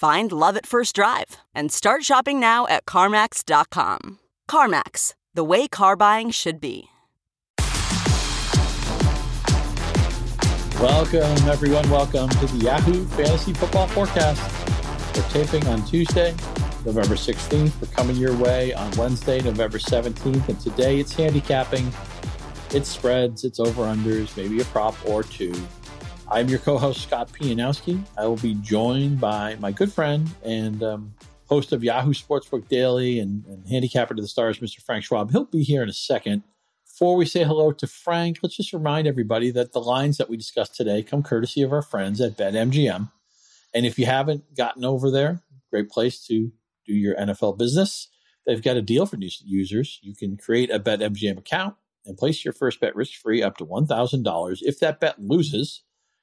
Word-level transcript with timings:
Find 0.00 0.32
love 0.32 0.56
at 0.56 0.64
first 0.64 0.94
drive 0.94 1.36
and 1.54 1.70
start 1.70 2.04
shopping 2.04 2.40
now 2.40 2.66
at 2.68 2.86
CarMax.com. 2.86 4.18
CarMax, 4.50 5.12
the 5.34 5.44
way 5.44 5.68
car 5.68 5.94
buying 5.94 6.30
should 6.30 6.58
be. 6.58 6.88
Welcome, 10.80 11.46
everyone. 11.46 11.90
Welcome 11.90 12.30
to 12.30 12.46
the 12.46 12.64
Yahoo 12.64 13.04
Fantasy 13.08 13.52
Football 13.52 13.88
Forecast. 13.88 14.40
We're 15.14 15.44
taping 15.44 15.68
on 15.68 15.84
Tuesday, 15.84 16.30
November 16.86 17.16
16th. 17.16 17.78
We're 17.82 17.94
coming 17.94 18.16
your 18.16 18.34
way 18.34 18.72
on 18.72 18.90
Wednesday, 18.92 19.42
November 19.42 19.76
17th. 19.76 20.48
And 20.48 20.58
today 20.58 20.98
it's 20.98 21.12
handicapping, 21.12 21.92
it's 22.70 22.88
spreads, 22.88 23.44
it's 23.44 23.60
over 23.60 23.82
unders, 23.82 24.34
maybe 24.34 24.62
a 24.62 24.64
prop 24.64 24.96
or 25.06 25.22
two. 25.24 25.52
I'm 26.32 26.48
your 26.48 26.60
co 26.60 26.78
host, 26.78 27.02
Scott 27.02 27.32
Pianowski. 27.32 28.00
I 28.16 28.24
will 28.24 28.36
be 28.36 28.54
joined 28.54 29.20
by 29.20 29.56
my 29.56 29.72
good 29.72 29.92
friend 29.92 30.30
and 30.44 30.80
um, 30.80 31.14
host 31.48 31.72
of 31.72 31.82
Yahoo 31.82 32.14
Sportsbook 32.14 32.68
Daily 32.68 33.18
and, 33.18 33.44
and 33.46 33.66
handicapper 33.66 34.14
to 34.14 34.22
the 34.22 34.28
stars, 34.28 34.60
Mr. 34.60 34.80
Frank 34.80 35.02
Schwab. 35.02 35.32
He'll 35.32 35.46
be 35.46 35.64
here 35.64 35.82
in 35.82 35.88
a 35.88 35.92
second. 35.92 36.44
Before 36.86 37.16
we 37.16 37.26
say 37.26 37.42
hello 37.42 37.72
to 37.72 37.86
Frank, 37.88 38.38
let's 38.44 38.56
just 38.56 38.72
remind 38.72 39.08
everybody 39.08 39.50
that 39.50 39.72
the 39.72 39.80
lines 39.80 40.18
that 40.18 40.30
we 40.30 40.36
discussed 40.36 40.76
today 40.76 41.02
come 41.02 41.24
courtesy 41.24 41.62
of 41.62 41.72
our 41.72 41.82
friends 41.82 42.20
at 42.20 42.36
BetMGM. 42.36 43.10
And 43.74 43.84
if 43.84 43.98
you 43.98 44.06
haven't 44.06 44.56
gotten 44.56 44.84
over 44.84 45.10
there, 45.10 45.42
great 45.72 45.90
place 45.90 46.24
to 46.26 46.52
do 46.86 46.94
your 46.94 47.16
NFL 47.16 47.58
business. 47.58 48.06
They've 48.46 48.62
got 48.62 48.76
a 48.76 48.82
deal 48.82 49.04
for 49.04 49.16
new 49.16 49.30
users. 49.44 49.98
You 50.00 50.14
can 50.14 50.36
create 50.36 50.70
a 50.70 50.78
BetMGM 50.78 51.38
account 51.38 51.74
and 52.06 52.16
place 52.16 52.44
your 52.44 52.54
first 52.54 52.80
bet 52.80 52.94
risk 52.94 53.14
free 53.14 53.42
up 53.42 53.56
to 53.58 53.66
$1,000. 53.66 54.58
If 54.62 54.78
that 54.78 55.00
bet 55.00 55.20
loses, 55.20 55.82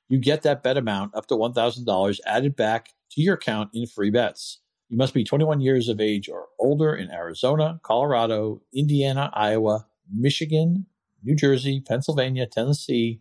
you 0.10 0.18
get 0.18 0.44
that 0.44 0.64
bet 0.64 0.78
amount 0.78 1.16
up 1.16 1.28
to 1.28 1.36
$1,000 1.36 2.20
added 2.26 2.56
back 2.56 2.94
to 3.12 3.22
your 3.22 3.36
account 3.36 3.70
in 3.74 3.88
free 3.88 4.10
bets. 4.10 4.60
You 4.90 4.98
must 4.98 5.14
be 5.14 5.24
21 5.24 5.60
years 5.60 5.90
of 5.90 6.00
age 6.00 6.30
or 6.30 6.48
older 6.60 6.96
in 6.96 7.12
Arizona, 7.12 7.80
Colorado, 7.84 8.62
Indiana, 8.74 9.30
Iowa, 9.34 9.86
Michigan, 10.14 10.86
New 11.24 11.36
Jersey, 11.36 11.82
Pennsylvania, 11.82 12.46
Tennessee, 12.46 13.20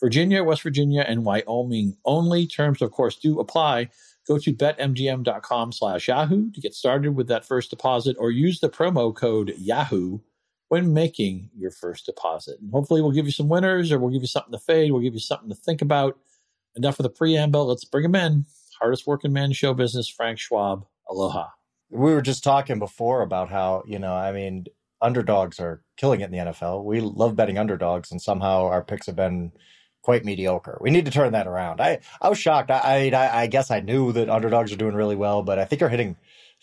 Virginia, 0.00 0.44
West 0.44 0.62
Virginia, 0.62 1.04
and 1.06 1.24
Wyoming 1.24 1.96
only. 2.04 2.46
Terms, 2.46 2.80
of 2.82 2.92
course, 2.92 3.16
do 3.16 3.40
apply. 3.40 3.88
Go 4.28 4.38
to 4.38 4.54
betmgm.com 4.54 5.72
slash 5.72 6.06
Yahoo 6.06 6.50
to 6.52 6.60
get 6.60 6.74
started 6.74 7.16
with 7.16 7.28
that 7.28 7.46
first 7.46 7.70
deposit 7.70 8.16
or 8.18 8.30
use 8.30 8.60
the 8.60 8.68
promo 8.68 9.14
code 9.14 9.54
Yahoo 9.58 10.20
when 10.68 10.92
making 10.92 11.50
your 11.56 11.70
first 11.70 12.06
deposit. 12.06 12.60
And 12.60 12.70
hopefully 12.70 13.00
we'll 13.00 13.10
give 13.10 13.26
you 13.26 13.32
some 13.32 13.48
winners 13.48 13.90
or 13.90 13.98
we'll 13.98 14.12
give 14.12 14.22
you 14.22 14.28
something 14.28 14.52
to 14.52 14.58
fade. 14.58 14.92
We'll 14.92 15.02
give 15.02 15.14
you 15.14 15.20
something 15.20 15.48
to 15.48 15.54
think 15.54 15.82
about. 15.82 16.18
Enough 16.78 17.00
of 17.00 17.02
the 17.02 17.10
preamble. 17.10 17.66
Let's 17.66 17.84
bring 17.84 18.04
him 18.04 18.14
in. 18.14 18.46
Hardest 18.80 19.06
working 19.06 19.32
man 19.32 19.46
in 19.46 19.52
show 19.52 19.74
business, 19.74 20.08
Frank 20.08 20.38
Schwab. 20.38 20.86
Aloha. 21.10 21.48
We 21.90 22.12
were 22.12 22.22
just 22.22 22.44
talking 22.44 22.78
before 22.78 23.22
about 23.22 23.50
how, 23.50 23.82
you 23.86 23.98
know, 23.98 24.12
I 24.12 24.30
mean, 24.30 24.66
underdogs 25.02 25.58
are 25.58 25.82
killing 25.96 26.20
it 26.20 26.26
in 26.26 26.30
the 26.30 26.52
NFL. 26.52 26.84
We 26.84 27.00
love 27.00 27.34
betting 27.34 27.58
underdogs, 27.58 28.12
and 28.12 28.22
somehow 28.22 28.66
our 28.66 28.84
picks 28.84 29.06
have 29.06 29.16
been 29.16 29.52
quite 30.02 30.24
mediocre. 30.24 30.78
We 30.80 30.90
need 30.90 31.06
to 31.06 31.10
turn 31.10 31.32
that 31.32 31.46
around. 31.46 31.80
I, 31.80 31.98
I 32.20 32.28
was 32.28 32.38
shocked. 32.38 32.70
I, 32.70 33.10
I, 33.10 33.42
I 33.42 33.46
guess 33.48 33.70
I 33.70 33.80
knew 33.80 34.12
that 34.12 34.30
underdogs 34.30 34.72
are 34.72 34.76
doing 34.76 34.94
really 34.94 35.16
well, 35.16 35.42
but 35.42 35.58
I 35.58 35.64
think 35.64 35.80
they're 35.80 35.88
hitting 35.88 36.16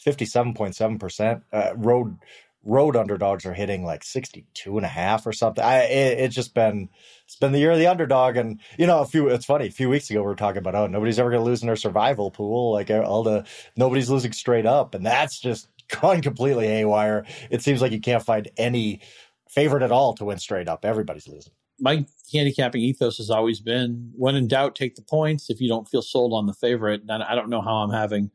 57.7%. 0.06 1.42
Uh, 1.52 1.72
road 1.76 2.18
road 2.66 2.96
underdogs 2.96 3.46
are 3.46 3.54
hitting 3.54 3.86
like 3.86 4.04
62 4.04 4.76
and 4.76 4.86
a 4.86 4.90
half 4.90 5.26
or 5.26 5.32
something. 5.32 5.64
I 5.64 5.84
it, 5.84 6.20
it's 6.20 6.36
just 6.36 6.54
been 6.54 6.90
it's 7.26 7.36
been 7.38 7.52
the 7.52 7.60
year 7.60 7.72
of 7.72 7.80
the 7.80 7.88
underdog 7.88 8.36
and 8.36 8.60
you 8.78 8.88
know 8.88 9.00
a 9.00 9.06
few 9.06 9.30
it's 9.30 9.46
funny 9.46 9.68
a 9.68 9.72
few 9.72 9.90
weeks 9.90 10.10
ago 10.10 10.22
we 10.22 10.26
were 10.26 10.36
talking 10.36 10.60
about 10.60 10.76
oh 10.76 10.88
nobody's 10.88 11.20
ever 11.20 11.30
going 11.30 11.42
to 11.42 11.46
lose 11.46 11.62
in 11.62 11.68
their 11.68 11.76
survival 11.76 12.32
pool 12.32 12.74
like 12.74 12.90
eh, 12.90 13.00
all 13.00 13.24
the 13.24 13.46
nobody's 13.78 14.10
losing 14.10 14.34
straight 14.34 14.66
up 14.66 14.96
and 14.96 15.06
that's 15.06 15.40
just 15.40 15.70
gone 16.02 16.22
completely 16.22 16.68
haywire. 16.68 17.26
It 17.50 17.62
seems 17.62 17.82
like 17.82 17.92
you 17.92 18.00
can't 18.00 18.24
find 18.24 18.50
any 18.58 19.02
favorite 19.50 19.84
at 19.84 19.92
all 19.92 20.14
to 20.16 20.26
win 20.26 20.40
straight 20.40 20.68
up. 20.68 20.86
Everybody's 20.86 21.28
losing. 21.28 21.54
My 21.80 22.06
handicapping 22.32 22.82
ethos 22.82 23.18
has 23.18 23.30
always 23.30 23.60
been 23.60 24.12
when 24.16 24.36
in 24.36 24.48
doubt, 24.48 24.76
take 24.76 24.96
the 24.96 25.02
points. 25.02 25.50
If 25.50 25.60
you 25.60 25.68
don't 25.68 25.88
feel 25.88 26.02
sold 26.02 26.34
on 26.34 26.46
the 26.46 26.54
favorite, 26.54 27.02
I 27.10 27.36
don't 27.36 27.50
know 27.50 27.62
how 27.62 27.76
I'm 27.76 27.92
having 27.92 28.32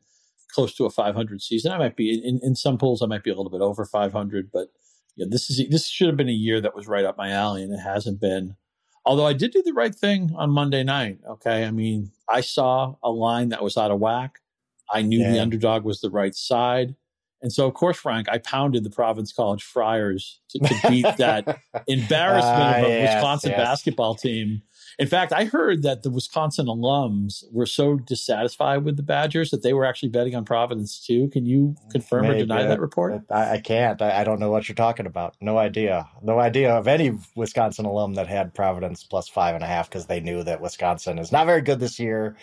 close 0.51 0.73
to 0.75 0.85
a 0.85 0.89
500 0.89 1.41
season. 1.41 1.71
I 1.71 1.77
might 1.77 1.95
be 1.95 2.21
in, 2.23 2.39
in 2.43 2.55
some 2.55 2.77
pools, 2.77 3.01
I 3.01 3.07
might 3.07 3.23
be 3.23 3.31
a 3.31 3.35
little 3.35 3.51
bit 3.51 3.61
over 3.61 3.85
500, 3.85 4.51
but 4.51 4.67
yeah, 5.15 5.25
this 5.29 5.49
is 5.49 5.67
this 5.69 5.87
should 5.87 6.07
have 6.07 6.17
been 6.17 6.29
a 6.29 6.33
year 6.33 6.61
that 6.61 6.75
was 6.75 6.87
right 6.87 7.05
up 7.05 7.17
my 7.17 7.31
alley, 7.31 7.63
and 7.63 7.73
it 7.73 7.81
hasn't 7.81 8.21
been. 8.21 8.55
Although 9.05 9.25
I 9.25 9.33
did 9.33 9.51
do 9.51 9.63
the 9.63 9.73
right 9.73 9.93
thing 9.93 10.31
on 10.35 10.51
Monday 10.51 10.83
night. 10.83 11.19
Okay, 11.27 11.65
I 11.65 11.71
mean, 11.71 12.11
I 12.29 12.41
saw 12.41 12.95
a 13.03 13.09
line 13.09 13.49
that 13.49 13.63
was 13.63 13.77
out 13.77 13.91
of 13.91 13.99
whack. 13.99 14.39
I 14.91 15.01
knew 15.01 15.19
yeah. 15.19 15.31
the 15.31 15.39
underdog 15.39 15.83
was 15.83 16.01
the 16.01 16.09
right 16.09 16.35
side. 16.35 16.95
And 17.41 17.51
so, 17.51 17.67
of 17.67 17.73
course, 17.73 17.97
Frank, 17.97 18.29
I 18.29 18.37
pounded 18.37 18.83
the 18.83 18.89
Providence 18.89 19.33
College 19.33 19.63
Friars 19.63 20.39
to, 20.49 20.59
to 20.59 20.89
beat 20.89 21.17
that 21.17 21.59
embarrassment 21.87 22.75
uh, 22.75 22.79
of 22.79 22.85
a 22.85 22.89
yes, 22.89 23.15
Wisconsin 23.15 23.51
yes. 23.51 23.59
basketball 23.59 24.15
team 24.15 24.61
in 24.99 25.07
fact, 25.07 25.33
I 25.33 25.45
heard 25.45 25.83
that 25.83 26.03
the 26.03 26.09
Wisconsin 26.09 26.67
alums 26.67 27.43
were 27.51 27.65
so 27.65 27.97
dissatisfied 27.97 28.83
with 28.83 28.97
the 28.97 29.03
Badgers 29.03 29.51
that 29.51 29.63
they 29.63 29.73
were 29.73 29.85
actually 29.85 30.09
betting 30.09 30.35
on 30.35 30.45
Providence 30.45 30.99
too. 30.99 31.27
Can 31.29 31.45
you 31.45 31.75
confirm 31.91 32.23
Maybe. 32.23 32.35
or 32.35 32.39
deny 32.39 32.63
that 32.63 32.79
report? 32.79 33.21
I, 33.29 33.53
I 33.53 33.57
can't. 33.59 34.01
I, 34.01 34.21
I, 34.21 34.23
don't 34.23 34.39
know 34.39 34.51
what 34.51 34.67
you're 34.67 34.75
talking 34.75 35.05
about. 35.05 35.35
No 35.41 35.57
idea. 35.57 36.07
No 36.21 36.39
idea 36.39 36.75
of 36.75 36.87
any 36.87 37.17
Wisconsin 37.35 37.85
alum 37.85 38.15
that 38.15 38.27
had 38.27 38.53
Providence 38.53 39.03
plus 39.03 39.27
five 39.27 39.55
and 39.55 39.63
a 39.63 39.67
half 39.67 39.89
because 39.89 40.07
they 40.07 40.19
knew 40.19 40.43
that 40.43 40.61
Wisconsin 40.61 41.17
is 41.19 41.31
not 41.31 41.45
very 41.45 41.61
good 41.61 41.79
this 41.79 41.99
year 41.99 42.35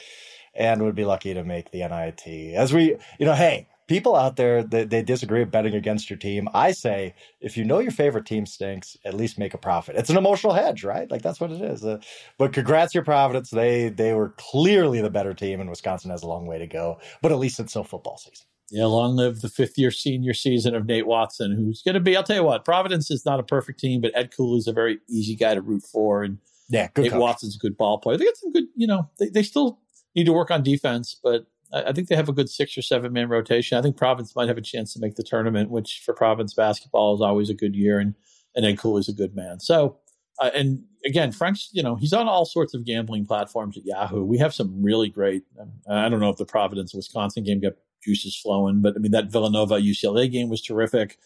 and 0.55 0.83
would 0.83 0.95
be 0.95 1.05
lucky 1.05 1.35
to 1.35 1.45
make 1.45 1.71
the 1.71 1.87
NIT. 1.87 2.55
As 2.55 2.73
we, 2.73 2.97
you 3.19 3.27
know, 3.27 3.35
hey, 3.35 3.69
people 3.89 4.15
out 4.15 4.37
there 4.37 4.63
that 4.63 4.91
they 4.91 5.03
disagree 5.03 5.41
with 5.41 5.51
betting 5.51 5.75
against 5.75 6.09
your 6.09 6.19
team. 6.19 6.49
I 6.55 6.73
say 6.73 7.15
if 7.41 7.57
you 7.57 7.65
know 7.65 7.81
your 7.81 7.91
favorite 7.91 8.27
team 8.27 8.47
stinks, 8.47 8.97
at 9.05 9.15
least 9.15 9.39
make 9.39 9.55
a 9.55 9.59
profit. 9.59 9.97
It's 9.97 10.11
an 10.11 10.17
emotional 10.17 10.53
hedge, 10.53 10.85
right? 10.85 11.11
Like 11.11 11.23
that's 11.23 11.41
what 11.41 11.51
it 11.51 11.61
is. 11.61 11.85
Uh, 11.85 11.99
but 12.39 12.53
congrats 12.53 12.95
your 12.95 13.05
Providence. 13.05 13.51
They 13.51 13.89
they 13.89 14.13
were 14.13 14.35
clearly 14.37 15.01
the 15.01 15.11
better 15.11 15.35
team, 15.35 15.61
and 15.61 15.71
Wisconsin 15.71 16.11
has 16.11 16.23
a 16.23 16.29
long 16.29 16.47
way 16.47 16.59
to 16.59 16.67
go. 16.67 17.01
But 17.23 17.33
at 17.33 17.39
least 17.39 17.59
it's 17.59 17.73
still 17.73 17.85
football 17.85 18.19
season. 18.19 18.47
Yeah, 18.71 18.85
long 18.85 19.17
live 19.17 19.41
the 19.41 19.49
fifth 19.49 19.79
year 19.79 19.91
senior 19.91 20.35
season 20.35 20.75
of 20.75 20.85
Nate 20.85 21.07
Watson, 21.07 21.57
who's 21.57 21.83
going 21.83 21.95
to 21.95 22.01
be. 22.01 22.17
I'll 22.17 22.23
tell 22.23 22.37
you 22.37 22.45
what, 22.45 22.67
Providence 22.67 23.11
is 23.11 23.25
not 23.25 23.41
a 23.41 23.43
perfect 23.43 23.81
team, 23.81 24.03
but 24.03 24.13
Ed 24.15 24.31
Cooley 24.37 24.59
is 24.59 24.67
a 24.67 24.73
very 24.73 24.99
easy 25.09 25.35
guy 25.35 25.55
to 25.55 25.63
root 25.63 25.85
for, 25.91 26.23
and 26.23 26.39
yeah, 26.69 26.89
Nate 26.97 27.13
coach. 27.13 27.19
Watson's 27.19 27.57
a 27.57 27.59
good 27.59 27.79
ball 27.79 27.97
player. 27.97 28.19
They 28.19 28.27
got 28.27 28.37
some 28.37 28.53
good, 28.53 28.65
you 28.77 28.87
know, 28.87 29.09
they, 29.19 29.31
they 29.31 29.43
still 29.43 29.81
need 30.15 30.25
to 30.25 30.35
work 30.35 30.51
on 30.51 30.63
defense, 30.63 31.19
but 31.23 31.47
I 31.73 31.93
think 31.93 32.09
they 32.09 32.17
have 32.17 32.29
a 32.29 32.33
good 32.33 32.49
six 32.49 32.77
or 32.79 32.83
seven 32.83 33.13
man 33.13 33.29
rotation. 33.29 33.77
I 33.77 33.83
think 33.83 33.97
Providence 33.97 34.35
might 34.35 34.49
have 34.49 34.59
a 34.59 34.63
chance 34.63 34.95
to 34.95 35.01
make 35.01 35.17
the 35.17 35.23
tournament, 35.23 35.71
which 35.71 36.03
for 36.05 36.15
Providence 36.15 36.55
basketball 36.55 37.15
is 37.15 37.21
always 37.21 37.51
a 37.51 37.55
good 37.55 37.75
year, 37.75 37.99
and 37.99 38.15
and 38.55 38.65
Ed 38.65 38.79
is 38.85 39.09
a 39.09 39.13
good 39.13 39.37
man. 39.37 39.61
So, 39.61 39.99
uh, 40.41 40.51
and 40.55 40.85
again, 41.05 41.31
Frank's 41.31 41.69
you 41.73 41.83
know 41.83 41.97
he's 41.97 42.13
on 42.13 42.27
all 42.27 42.47
sorts 42.47 42.75
of 42.75 42.87
gambling 42.87 43.27
platforms 43.27 43.77
at 43.77 43.85
Yahoo. 43.85 44.25
We 44.25 44.39
have 44.39 44.55
some 44.55 44.83
really 44.83 45.11
great. 45.11 45.45
Um, 45.61 45.73
I 45.89 46.09
don't 46.09 46.21
know 46.21 46.31
if 46.31 46.39
the 46.39 46.47
Providence 46.47 46.95
Wisconsin 46.95 47.45
game 47.45 47.61
got 47.61 47.75
juices 48.03 48.37
flowing, 48.37 48.81
but 48.81 48.95
I 48.97 48.99
mean 48.99 49.13
that 49.13 49.31
Villanova 49.31 49.75
UCLA 49.75 50.31
game 50.31 50.49
was 50.49 50.63
terrific. 50.63 51.19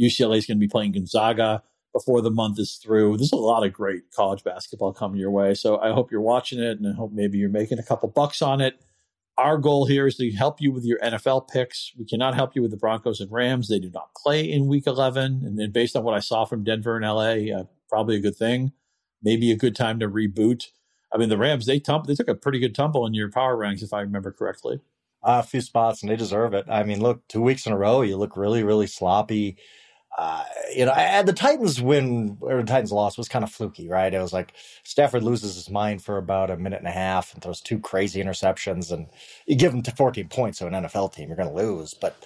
UCLA 0.00 0.38
is 0.38 0.46
going 0.46 0.58
to 0.58 0.66
be 0.66 0.68
playing 0.68 0.92
Gonzaga 0.92 1.62
before 1.92 2.20
the 2.20 2.30
month 2.30 2.58
is 2.58 2.74
through. 2.82 3.16
There's 3.16 3.30
a 3.30 3.36
lot 3.36 3.64
of 3.64 3.72
great 3.72 4.10
college 4.10 4.42
basketball 4.42 4.92
coming 4.92 5.20
your 5.20 5.30
way. 5.30 5.54
So 5.54 5.78
I 5.78 5.92
hope 5.92 6.10
you're 6.10 6.20
watching 6.20 6.58
it, 6.58 6.80
and 6.80 6.88
I 6.88 6.96
hope 6.96 7.12
maybe 7.12 7.38
you're 7.38 7.48
making 7.48 7.78
a 7.78 7.84
couple 7.84 8.08
bucks 8.08 8.42
on 8.42 8.60
it 8.60 8.80
Our 9.36 9.58
goal 9.58 9.86
here 9.86 10.06
is 10.06 10.16
to 10.16 10.30
help 10.30 10.60
you 10.60 10.70
with 10.70 10.84
your 10.84 10.98
NFL 11.00 11.48
picks. 11.48 11.92
We 11.98 12.04
cannot 12.04 12.36
help 12.36 12.54
you 12.54 12.62
with 12.62 12.70
the 12.70 12.76
Broncos 12.76 13.20
and 13.20 13.32
Rams. 13.32 13.68
They 13.68 13.80
do 13.80 13.90
not 13.90 14.14
play 14.14 14.48
in 14.48 14.68
Week 14.68 14.86
11, 14.86 15.42
and 15.44 15.58
then 15.58 15.72
based 15.72 15.96
on 15.96 16.04
what 16.04 16.14
I 16.14 16.20
saw 16.20 16.44
from 16.44 16.62
Denver 16.62 16.96
and 16.96 17.04
LA, 17.04 17.56
uh, 17.56 17.64
probably 17.88 18.16
a 18.16 18.20
good 18.20 18.36
thing. 18.36 18.72
Maybe 19.22 19.50
a 19.50 19.56
good 19.56 19.74
time 19.74 19.98
to 19.98 20.08
reboot. 20.08 20.66
I 21.12 21.18
mean, 21.18 21.30
the 21.30 21.38
Rams 21.38 21.66
they 21.66 21.80
tump 21.80 22.06
they 22.06 22.14
took 22.14 22.28
a 22.28 22.34
pretty 22.34 22.60
good 22.60 22.74
tumble 22.74 23.06
in 23.06 23.14
your 23.14 23.30
power 23.30 23.56
ranks, 23.56 23.82
if 23.82 23.92
I 23.92 24.00
remember 24.02 24.30
correctly. 24.30 24.80
Uh, 25.22 25.40
a 25.42 25.46
few 25.46 25.60
spots, 25.60 26.02
and 26.02 26.10
they 26.10 26.16
deserve 26.16 26.54
it. 26.54 26.66
I 26.68 26.84
mean, 26.84 27.00
look, 27.00 27.26
two 27.28 27.40
weeks 27.40 27.66
in 27.66 27.72
a 27.72 27.78
row, 27.78 28.02
you 28.02 28.16
look 28.16 28.36
really, 28.36 28.62
really 28.62 28.86
sloppy. 28.86 29.56
Uh, 30.16 30.44
you 30.74 30.84
know, 30.84 31.22
the 31.24 31.32
Titans 31.32 31.82
win 31.82 32.38
or 32.40 32.58
the 32.58 32.64
Titans 32.64 32.92
loss 32.92 33.18
was 33.18 33.28
kind 33.28 33.42
of 33.42 33.50
fluky, 33.50 33.88
right? 33.88 34.14
It 34.14 34.20
was 34.20 34.32
like 34.32 34.54
Stafford 34.84 35.24
loses 35.24 35.56
his 35.56 35.68
mind 35.68 36.02
for 36.02 36.18
about 36.18 36.50
a 36.50 36.56
minute 36.56 36.78
and 36.78 36.88
a 36.88 36.92
half 36.92 37.34
and 37.34 37.42
throws 37.42 37.60
two 37.60 37.80
crazy 37.80 38.22
interceptions, 38.22 38.92
and 38.92 39.08
you 39.46 39.56
give 39.56 39.74
him 39.74 39.82
to 39.82 39.90
14 39.90 40.28
points 40.28 40.58
to 40.58 40.66
an 40.66 40.72
NFL 40.72 41.12
team, 41.12 41.28
you're 41.28 41.36
going 41.36 41.48
to 41.48 41.54
lose. 41.54 41.94
But 41.94 42.16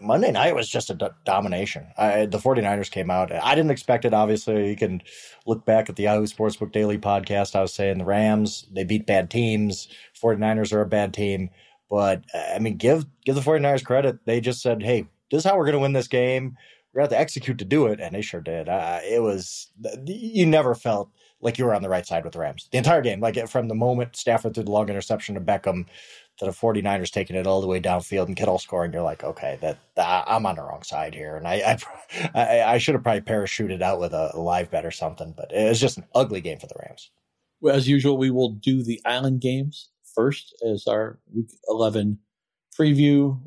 Monday 0.00 0.32
night 0.32 0.54
was 0.54 0.68
just 0.68 0.90
a 0.90 0.94
do- 0.94 1.10
domination. 1.24 1.86
I, 1.98 2.26
the 2.26 2.38
49ers 2.38 2.90
came 2.90 3.10
out. 3.10 3.30
I 3.30 3.54
didn't 3.54 3.70
expect 3.70 4.04
it, 4.04 4.14
obviously. 4.14 4.70
You 4.70 4.76
can 4.76 5.02
look 5.46 5.64
back 5.64 5.88
at 5.88 5.96
the 5.96 6.04
Yahoo 6.04 6.26
Sportsbook 6.26 6.72
Daily 6.72 6.98
podcast. 6.98 7.54
I 7.54 7.60
was 7.60 7.74
saying 7.74 7.98
the 7.98 8.04
Rams, 8.04 8.66
they 8.72 8.84
beat 8.84 9.06
bad 9.06 9.30
teams. 9.30 9.88
49ers 10.20 10.72
are 10.72 10.80
a 10.80 10.86
bad 10.86 11.12
team. 11.12 11.50
But 11.90 12.24
I 12.34 12.58
mean, 12.58 12.76
give 12.76 13.04
give 13.24 13.34
the 13.34 13.40
49ers 13.40 13.84
credit. 13.84 14.24
They 14.24 14.40
just 14.40 14.62
said, 14.62 14.82
hey, 14.82 15.08
this 15.30 15.44
is 15.44 15.50
how 15.50 15.56
we're 15.56 15.64
going 15.64 15.74
to 15.74 15.80
win 15.80 15.92
this 15.92 16.08
game. 16.08 16.56
To 16.94 17.00
have 17.00 17.10
to 17.10 17.18
execute 17.18 17.58
to 17.58 17.64
do 17.64 17.86
it. 17.86 18.00
And 18.00 18.14
they 18.14 18.22
sure 18.22 18.40
did. 18.40 18.68
Uh, 18.68 19.00
it 19.04 19.22
was, 19.22 19.68
you 20.06 20.44
never 20.44 20.74
felt 20.74 21.10
like 21.40 21.58
you 21.58 21.64
were 21.64 21.74
on 21.74 21.82
the 21.82 21.88
right 21.88 22.06
side 22.06 22.24
with 22.24 22.32
the 22.32 22.38
Rams 22.38 22.68
the 22.70 22.78
entire 22.78 23.00
game. 23.00 23.20
Like 23.20 23.48
from 23.48 23.68
the 23.68 23.74
moment 23.74 24.16
Stafford 24.16 24.54
threw 24.54 24.64
the 24.64 24.70
long 24.70 24.88
interception 24.88 25.34
to 25.36 25.40
Beckham 25.40 25.86
to 26.38 26.44
the 26.44 26.50
49ers 26.50 27.10
taking 27.10 27.36
it 27.36 27.46
all 27.46 27.60
the 27.60 27.66
way 27.66 27.80
downfield 27.80 28.26
and 28.26 28.36
Kittle 28.36 28.58
scoring, 28.58 28.92
you're 28.92 29.02
like, 29.02 29.22
okay, 29.22 29.58
that, 29.60 29.78
that 29.94 30.24
I'm 30.26 30.46
on 30.46 30.56
the 30.56 30.62
wrong 30.62 30.82
side 30.82 31.14
here. 31.14 31.36
And 31.36 31.46
I, 31.46 31.54
I, 31.54 32.30
I, 32.34 32.74
I 32.74 32.78
should 32.78 32.94
have 32.94 33.02
probably 33.02 33.20
parachuted 33.20 33.82
out 33.82 34.00
with 34.00 34.12
a 34.12 34.32
live 34.34 34.70
bet 34.70 34.84
or 34.84 34.90
something, 34.90 35.34
but 35.36 35.52
it 35.52 35.68
was 35.68 35.80
just 35.80 35.98
an 35.98 36.06
ugly 36.14 36.40
game 36.40 36.58
for 36.58 36.66
the 36.66 36.80
Rams. 36.80 37.10
Well, 37.60 37.76
as 37.76 37.88
usual, 37.88 38.16
we 38.16 38.30
will 38.30 38.50
do 38.50 38.82
the 38.82 39.00
island 39.04 39.40
games 39.40 39.90
first 40.14 40.54
as 40.66 40.86
our 40.86 41.18
week 41.32 41.50
11 41.68 42.18
preview 42.78 43.38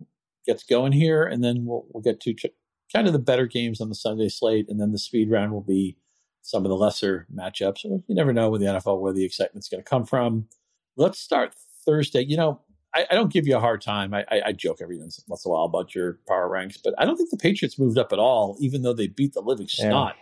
gets 0.45 0.63
going 0.63 0.91
here. 0.91 1.23
And 1.23 1.43
then 1.43 1.65
we'll, 1.65 1.85
we'll 1.91 2.03
get 2.03 2.19
to 2.21 2.33
ch- 2.33 2.45
kind 2.93 3.07
of 3.07 3.13
the 3.13 3.19
better 3.19 3.45
games 3.45 3.81
on 3.81 3.89
the 3.89 3.95
Sunday 3.95 4.29
slate. 4.29 4.67
And 4.69 4.79
then 4.79 4.91
the 4.91 4.99
speed 4.99 5.31
round 5.31 5.51
will 5.51 5.61
be 5.61 5.97
some 6.41 6.65
of 6.65 6.69
the 6.69 6.75
lesser 6.75 7.27
matchups. 7.33 7.83
You 7.83 8.03
never 8.09 8.33
know 8.33 8.49
with 8.49 8.61
the 8.61 8.67
NFL 8.67 8.99
where 8.99 9.13
the 9.13 9.25
excitement's 9.25 9.69
going 9.69 9.83
to 9.83 9.89
come 9.89 10.05
from. 10.05 10.47
Let's 10.95 11.19
start 11.19 11.55
Thursday. 11.85 12.23
You 12.23 12.37
know, 12.37 12.61
I, 12.93 13.07
I 13.09 13.15
don't 13.15 13.31
give 13.31 13.47
you 13.47 13.55
a 13.55 13.59
hard 13.59 13.81
time. 13.81 14.13
I, 14.13 14.25
I, 14.29 14.41
I, 14.47 14.51
joke 14.51 14.79
every 14.81 14.99
once 14.99 15.17
in 15.17 15.33
a 15.33 15.49
while 15.49 15.63
about 15.63 15.95
your 15.95 16.19
power 16.27 16.47
ranks, 16.47 16.77
but 16.77 16.93
I 16.97 17.05
don't 17.05 17.17
think 17.17 17.31
the 17.31 17.37
Patriots 17.37 17.79
moved 17.79 17.97
up 17.97 18.13
at 18.13 18.19
all, 18.19 18.57
even 18.59 18.83
though 18.83 18.93
they 18.93 19.07
beat 19.07 19.33
the 19.33 19.41
living 19.41 19.67
snot 19.67 20.15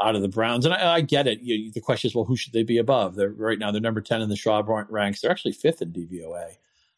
yeah. 0.00 0.08
out 0.08 0.16
of 0.16 0.22
the 0.22 0.28
Browns. 0.28 0.64
And 0.64 0.74
I, 0.74 0.94
I 0.94 1.00
get 1.02 1.26
it. 1.26 1.40
You, 1.40 1.70
the 1.70 1.80
question 1.80 2.08
is, 2.08 2.14
well, 2.14 2.24
who 2.24 2.36
should 2.36 2.52
they 2.52 2.64
be 2.64 2.78
above? 2.78 3.14
They're 3.14 3.30
right 3.30 3.58
now 3.58 3.70
they're 3.70 3.80
number 3.80 4.00
ten 4.00 4.22
in 4.22 4.28
the 4.28 4.36
Schwab 4.36 4.68
ranks. 4.68 5.20
They're 5.20 5.30
actually 5.30 5.52
fifth 5.52 5.82
in 5.82 5.92
DVOA, 5.92 6.56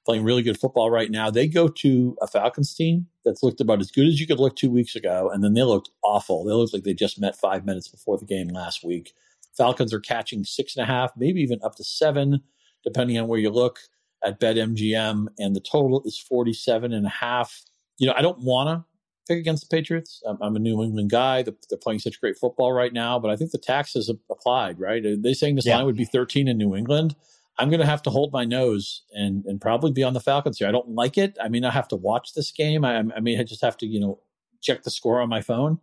playing 0.08 0.24
really 0.24 0.42
good 0.42 0.58
football 0.58 0.90
right 0.90 1.10
now. 1.10 1.30
They 1.30 1.46
go 1.46 1.68
to 1.68 2.16
a 2.22 2.26
Falcons 2.26 2.74
team 2.74 3.08
that's 3.26 3.42
looked 3.42 3.60
about 3.60 3.80
as 3.80 3.90
good 3.90 4.06
as 4.06 4.18
you 4.18 4.26
could 4.26 4.40
look 4.40 4.56
two 4.56 4.70
weeks 4.70 4.96
ago, 4.96 5.28
and 5.30 5.44
then 5.44 5.52
they 5.52 5.62
looked 5.62 5.90
awful. 6.02 6.44
They 6.44 6.52
looked 6.54 6.72
like 6.72 6.84
they 6.84 6.94
just 6.94 7.20
met 7.20 7.36
five 7.36 7.66
minutes 7.66 7.88
before 7.88 8.16
the 8.16 8.24
game 8.24 8.48
last 8.48 8.82
week. 8.82 9.12
Falcons 9.54 9.92
are 9.92 10.00
catching 10.00 10.44
six 10.44 10.74
and 10.74 10.82
a 10.82 10.86
half, 10.86 11.10
maybe 11.14 11.42
even 11.42 11.58
up 11.62 11.74
to 11.74 11.84
seven, 11.84 12.40
depending 12.82 13.18
on 13.18 13.28
where 13.28 13.38
you 13.38 13.50
look 13.50 13.80
at 14.24 14.40
BetMGM, 14.40 15.26
and 15.38 15.54
the 15.54 15.60
total 15.60 16.02
is 16.06 16.18
47 16.18 16.94
and 16.94 17.04
a 17.04 17.10
half. 17.10 17.60
You 17.98 18.06
know, 18.06 18.14
I 18.16 18.22
don't 18.22 18.40
want 18.40 18.70
to 18.70 18.84
pick 19.30 19.38
against 19.38 19.68
the 19.68 19.76
Patriots. 19.76 20.22
I'm, 20.26 20.38
I'm, 20.40 20.56
a 20.56 20.58
New 20.58 20.82
England 20.82 21.10
guy. 21.10 21.42
They're 21.42 21.76
playing 21.82 21.98
such 21.98 22.18
great 22.18 22.38
football 22.38 22.72
right 22.72 22.94
now, 22.94 23.18
but 23.18 23.30
I 23.30 23.36
think 23.36 23.50
the 23.50 23.58
tax 23.58 23.94
is 23.94 24.10
applied, 24.30 24.80
right? 24.80 25.04
Are 25.04 25.16
they 25.18 25.34
saying 25.34 25.56
this 25.56 25.66
yeah. 25.66 25.76
line 25.76 25.84
would 25.84 25.98
be 25.98 26.06
13 26.06 26.48
in 26.48 26.56
New 26.56 26.74
England? 26.74 27.14
I'm 27.58 27.70
going 27.70 27.80
to 27.80 27.86
have 27.86 28.02
to 28.02 28.10
hold 28.10 28.32
my 28.32 28.44
nose 28.44 29.02
and 29.12 29.44
and 29.46 29.60
probably 29.60 29.90
be 29.92 30.04
on 30.04 30.14
the 30.14 30.20
Falcons 30.20 30.58
here. 30.58 30.68
I 30.68 30.72
don't 30.72 30.90
like 30.90 31.18
it. 31.18 31.36
I 31.42 31.48
mean, 31.48 31.64
I 31.64 31.70
have 31.70 31.88
to 31.88 31.96
watch 31.96 32.34
this 32.34 32.50
game. 32.50 32.84
I, 32.84 32.98
I 32.98 33.20
mean, 33.20 33.40
I 33.40 33.42
just 33.42 33.62
have 33.62 33.76
to, 33.78 33.86
you 33.86 34.00
know, 34.00 34.20
check 34.60 34.82
the 34.82 34.90
score 34.90 35.20
on 35.20 35.28
my 35.28 35.40
phone. 35.40 35.80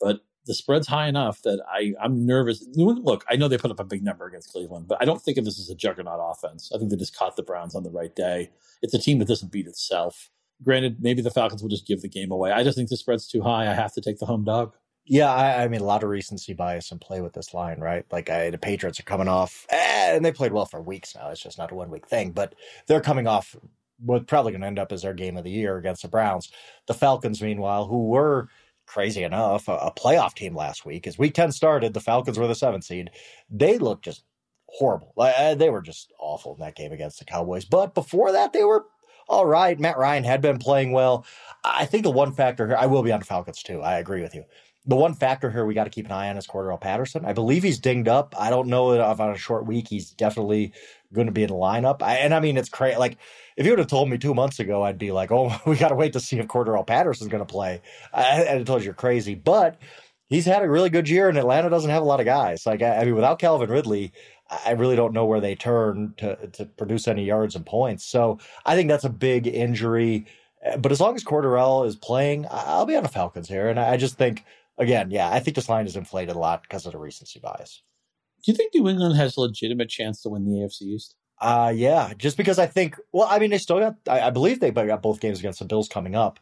But 0.00 0.20
the 0.46 0.54
spread's 0.54 0.86
high 0.86 1.08
enough 1.08 1.42
that 1.42 1.62
I, 1.70 1.92
I'm 2.02 2.24
nervous. 2.24 2.64
Look, 2.74 3.24
I 3.28 3.36
know 3.36 3.48
they 3.48 3.58
put 3.58 3.70
up 3.70 3.80
a 3.80 3.84
big 3.84 4.02
number 4.02 4.26
against 4.26 4.50
Cleveland, 4.50 4.88
but 4.88 4.98
I 5.00 5.04
don't 5.04 5.20
think 5.20 5.36
of 5.36 5.44
this 5.44 5.60
as 5.60 5.68
a 5.68 5.74
juggernaut 5.74 6.20
offense. 6.22 6.72
I 6.74 6.78
think 6.78 6.90
they 6.90 6.96
just 6.96 7.16
caught 7.16 7.36
the 7.36 7.42
Browns 7.42 7.74
on 7.74 7.82
the 7.82 7.90
right 7.90 8.14
day. 8.16 8.50
It's 8.80 8.94
a 8.94 8.98
team 8.98 9.18
that 9.18 9.28
doesn't 9.28 9.52
beat 9.52 9.66
itself. 9.66 10.30
Granted, 10.64 10.98
maybe 11.00 11.20
the 11.20 11.30
Falcons 11.30 11.62
will 11.62 11.68
just 11.68 11.86
give 11.86 12.00
the 12.00 12.08
game 12.08 12.30
away. 12.30 12.50
I 12.50 12.64
just 12.64 12.76
think 12.76 12.88
the 12.88 12.96
spread's 12.96 13.28
too 13.28 13.42
high. 13.42 13.70
I 13.70 13.74
have 13.74 13.92
to 13.92 14.00
take 14.00 14.18
the 14.18 14.26
home 14.26 14.44
dog. 14.44 14.74
Yeah, 15.10 15.32
I, 15.32 15.64
I 15.64 15.68
mean, 15.68 15.80
a 15.80 15.84
lot 15.84 16.02
of 16.02 16.10
recency 16.10 16.52
bias 16.52 16.92
and 16.92 17.00
play 17.00 17.22
with 17.22 17.32
this 17.32 17.54
line, 17.54 17.80
right? 17.80 18.04
Like, 18.12 18.28
I, 18.28 18.50
the 18.50 18.58
Patriots 18.58 19.00
are 19.00 19.04
coming 19.04 19.26
off, 19.28 19.66
eh, 19.70 20.14
and 20.14 20.22
they 20.24 20.32
played 20.32 20.52
well 20.52 20.66
for 20.66 20.82
weeks 20.82 21.14
now. 21.16 21.30
It's 21.30 21.42
just 21.42 21.56
not 21.56 21.72
a 21.72 21.74
one 21.74 21.90
week 21.90 22.06
thing, 22.06 22.32
but 22.32 22.54
they're 22.86 23.00
coming 23.00 23.26
off 23.26 23.56
what 24.04 24.26
probably 24.26 24.52
going 24.52 24.60
to 24.60 24.66
end 24.66 24.78
up 24.78 24.92
as 24.92 25.02
their 25.02 25.14
game 25.14 25.38
of 25.38 25.44
the 25.44 25.50
year 25.50 25.78
against 25.78 26.02
the 26.02 26.08
Browns. 26.08 26.52
The 26.86 26.94
Falcons, 26.94 27.40
meanwhile, 27.40 27.86
who 27.86 28.08
were 28.08 28.48
crazy 28.86 29.22
enough, 29.22 29.66
a, 29.68 29.72
a 29.76 29.92
playoff 29.92 30.34
team 30.34 30.54
last 30.54 30.84
week. 30.84 31.06
As 31.06 31.18
week 31.18 31.34
10 31.34 31.52
started, 31.52 31.94
the 31.94 32.00
Falcons 32.00 32.38
were 32.38 32.46
the 32.46 32.54
seventh 32.54 32.84
seed. 32.84 33.10
They 33.50 33.78
looked 33.78 34.04
just 34.04 34.24
horrible. 34.66 35.14
Like, 35.16 35.34
uh, 35.38 35.54
they 35.54 35.70
were 35.70 35.82
just 35.82 36.12
awful 36.20 36.52
in 36.54 36.60
that 36.60 36.76
game 36.76 36.92
against 36.92 37.18
the 37.18 37.24
Cowboys. 37.24 37.64
But 37.64 37.94
before 37.94 38.32
that, 38.32 38.52
they 38.52 38.64
were 38.64 38.84
all 39.26 39.46
right. 39.46 39.78
Matt 39.80 39.98
Ryan 39.98 40.24
had 40.24 40.40
been 40.42 40.58
playing 40.58 40.92
well. 40.92 41.24
I 41.64 41.86
think 41.86 42.02
the 42.02 42.10
one 42.10 42.32
factor 42.32 42.66
here, 42.66 42.76
I 42.76 42.86
will 42.86 43.02
be 43.02 43.12
on 43.12 43.20
the 43.20 43.26
Falcons 43.26 43.62
too. 43.62 43.80
I 43.82 43.98
agree 43.98 44.22
with 44.22 44.34
you. 44.34 44.44
The 44.86 44.96
one 44.96 45.14
factor 45.14 45.50
here 45.50 45.66
we 45.66 45.74
got 45.74 45.84
to 45.84 45.90
keep 45.90 46.06
an 46.06 46.12
eye 46.12 46.30
on 46.30 46.36
is 46.38 46.46
Cordarrelle 46.46 46.80
Patterson. 46.80 47.24
I 47.24 47.32
believe 47.34 47.62
he's 47.62 47.78
dinged 47.78 48.08
up. 48.08 48.34
I 48.38 48.48
don't 48.48 48.68
know 48.68 48.92
if 48.92 49.20
on 49.20 49.30
a 49.30 49.36
short 49.36 49.66
week 49.66 49.88
he's 49.88 50.10
definitely 50.10 50.72
going 51.12 51.26
to 51.26 51.32
be 51.32 51.42
in 51.42 51.48
the 51.48 51.54
lineup. 51.54 52.02
I, 52.02 52.16
and 52.16 52.34
I 52.34 52.40
mean, 52.40 52.56
it's 52.56 52.68
crazy. 52.68 52.96
Like, 52.98 53.18
if 53.56 53.66
you 53.66 53.72
would 53.72 53.78
have 53.78 53.88
told 53.88 54.08
me 54.08 54.18
two 54.18 54.34
months 54.34 54.60
ago, 54.60 54.82
I'd 54.82 54.98
be 54.98 55.12
like, 55.12 55.30
oh, 55.30 55.54
we 55.66 55.76
got 55.76 55.88
to 55.88 55.94
wait 55.94 56.14
to 56.14 56.20
see 56.20 56.38
if 56.38 56.46
Cordarrelle 56.46 56.86
Patterson's 56.86 57.30
going 57.30 57.44
to 57.44 57.52
play. 57.52 57.82
I, 58.12 58.46
I 58.48 58.62
told 58.62 58.80
you 58.80 58.86
you're 58.86 58.94
crazy. 58.94 59.34
But 59.34 59.78
he's 60.28 60.46
had 60.46 60.62
a 60.62 60.70
really 60.70 60.90
good 60.90 61.08
year, 61.08 61.28
and 61.28 61.38
Atlanta 61.38 61.70
doesn't 61.70 61.90
have 61.90 62.02
a 62.02 62.06
lot 62.06 62.20
of 62.20 62.26
guys. 62.26 62.66
Like, 62.66 62.82
I, 62.82 62.98
I 62.98 63.04
mean, 63.04 63.14
without 63.14 63.38
Calvin 63.38 63.70
Ridley, 63.70 64.12
I 64.64 64.72
really 64.72 64.96
don't 64.96 65.12
know 65.12 65.26
where 65.26 65.40
they 65.40 65.54
turn 65.54 66.14
to, 66.18 66.46
to 66.48 66.64
produce 66.64 67.06
any 67.06 67.24
yards 67.24 67.54
and 67.54 67.66
points. 67.66 68.04
So 68.04 68.38
I 68.64 68.74
think 68.74 68.88
that's 68.88 69.04
a 69.04 69.10
big 69.10 69.46
injury. 69.46 70.26
But 70.78 70.90
as 70.90 71.00
long 71.00 71.14
as 71.14 71.24
Cordarrelle 71.24 71.86
is 71.86 71.96
playing, 71.96 72.46
I'll 72.50 72.86
be 72.86 72.96
on 72.96 73.02
the 73.02 73.08
Falcons 73.08 73.48
here. 73.48 73.68
And 73.68 73.78
I 73.78 73.96
just 73.96 74.16
think, 74.16 74.44
again, 74.78 75.10
yeah, 75.10 75.30
I 75.30 75.40
think 75.40 75.54
this 75.56 75.68
line 75.68 75.86
is 75.86 75.96
inflated 75.96 76.34
a 76.34 76.38
lot 76.38 76.62
because 76.62 76.86
of 76.86 76.92
the 76.92 76.98
recency 76.98 77.40
bias. 77.40 77.82
Do 78.44 78.52
you 78.52 78.56
think 78.56 78.74
New 78.74 78.88
England 78.88 79.16
has 79.16 79.36
a 79.36 79.40
legitimate 79.40 79.88
chance 79.88 80.22
to 80.22 80.28
win 80.28 80.44
the 80.44 80.60
AFC 80.60 80.82
East? 80.82 81.16
Uh 81.40 81.72
yeah, 81.74 82.12
just 82.16 82.36
because 82.36 82.58
I 82.58 82.66
think 82.66 82.96
well, 83.12 83.28
I 83.30 83.38
mean 83.38 83.50
they 83.50 83.58
still 83.58 83.78
got 83.78 83.96
I, 84.08 84.22
I 84.22 84.30
believe 84.30 84.60
they 84.60 84.70
got 84.70 85.02
both 85.02 85.20
games 85.20 85.38
against 85.38 85.60
the 85.60 85.64
Bills 85.64 85.88
coming 85.88 86.16
up. 86.16 86.40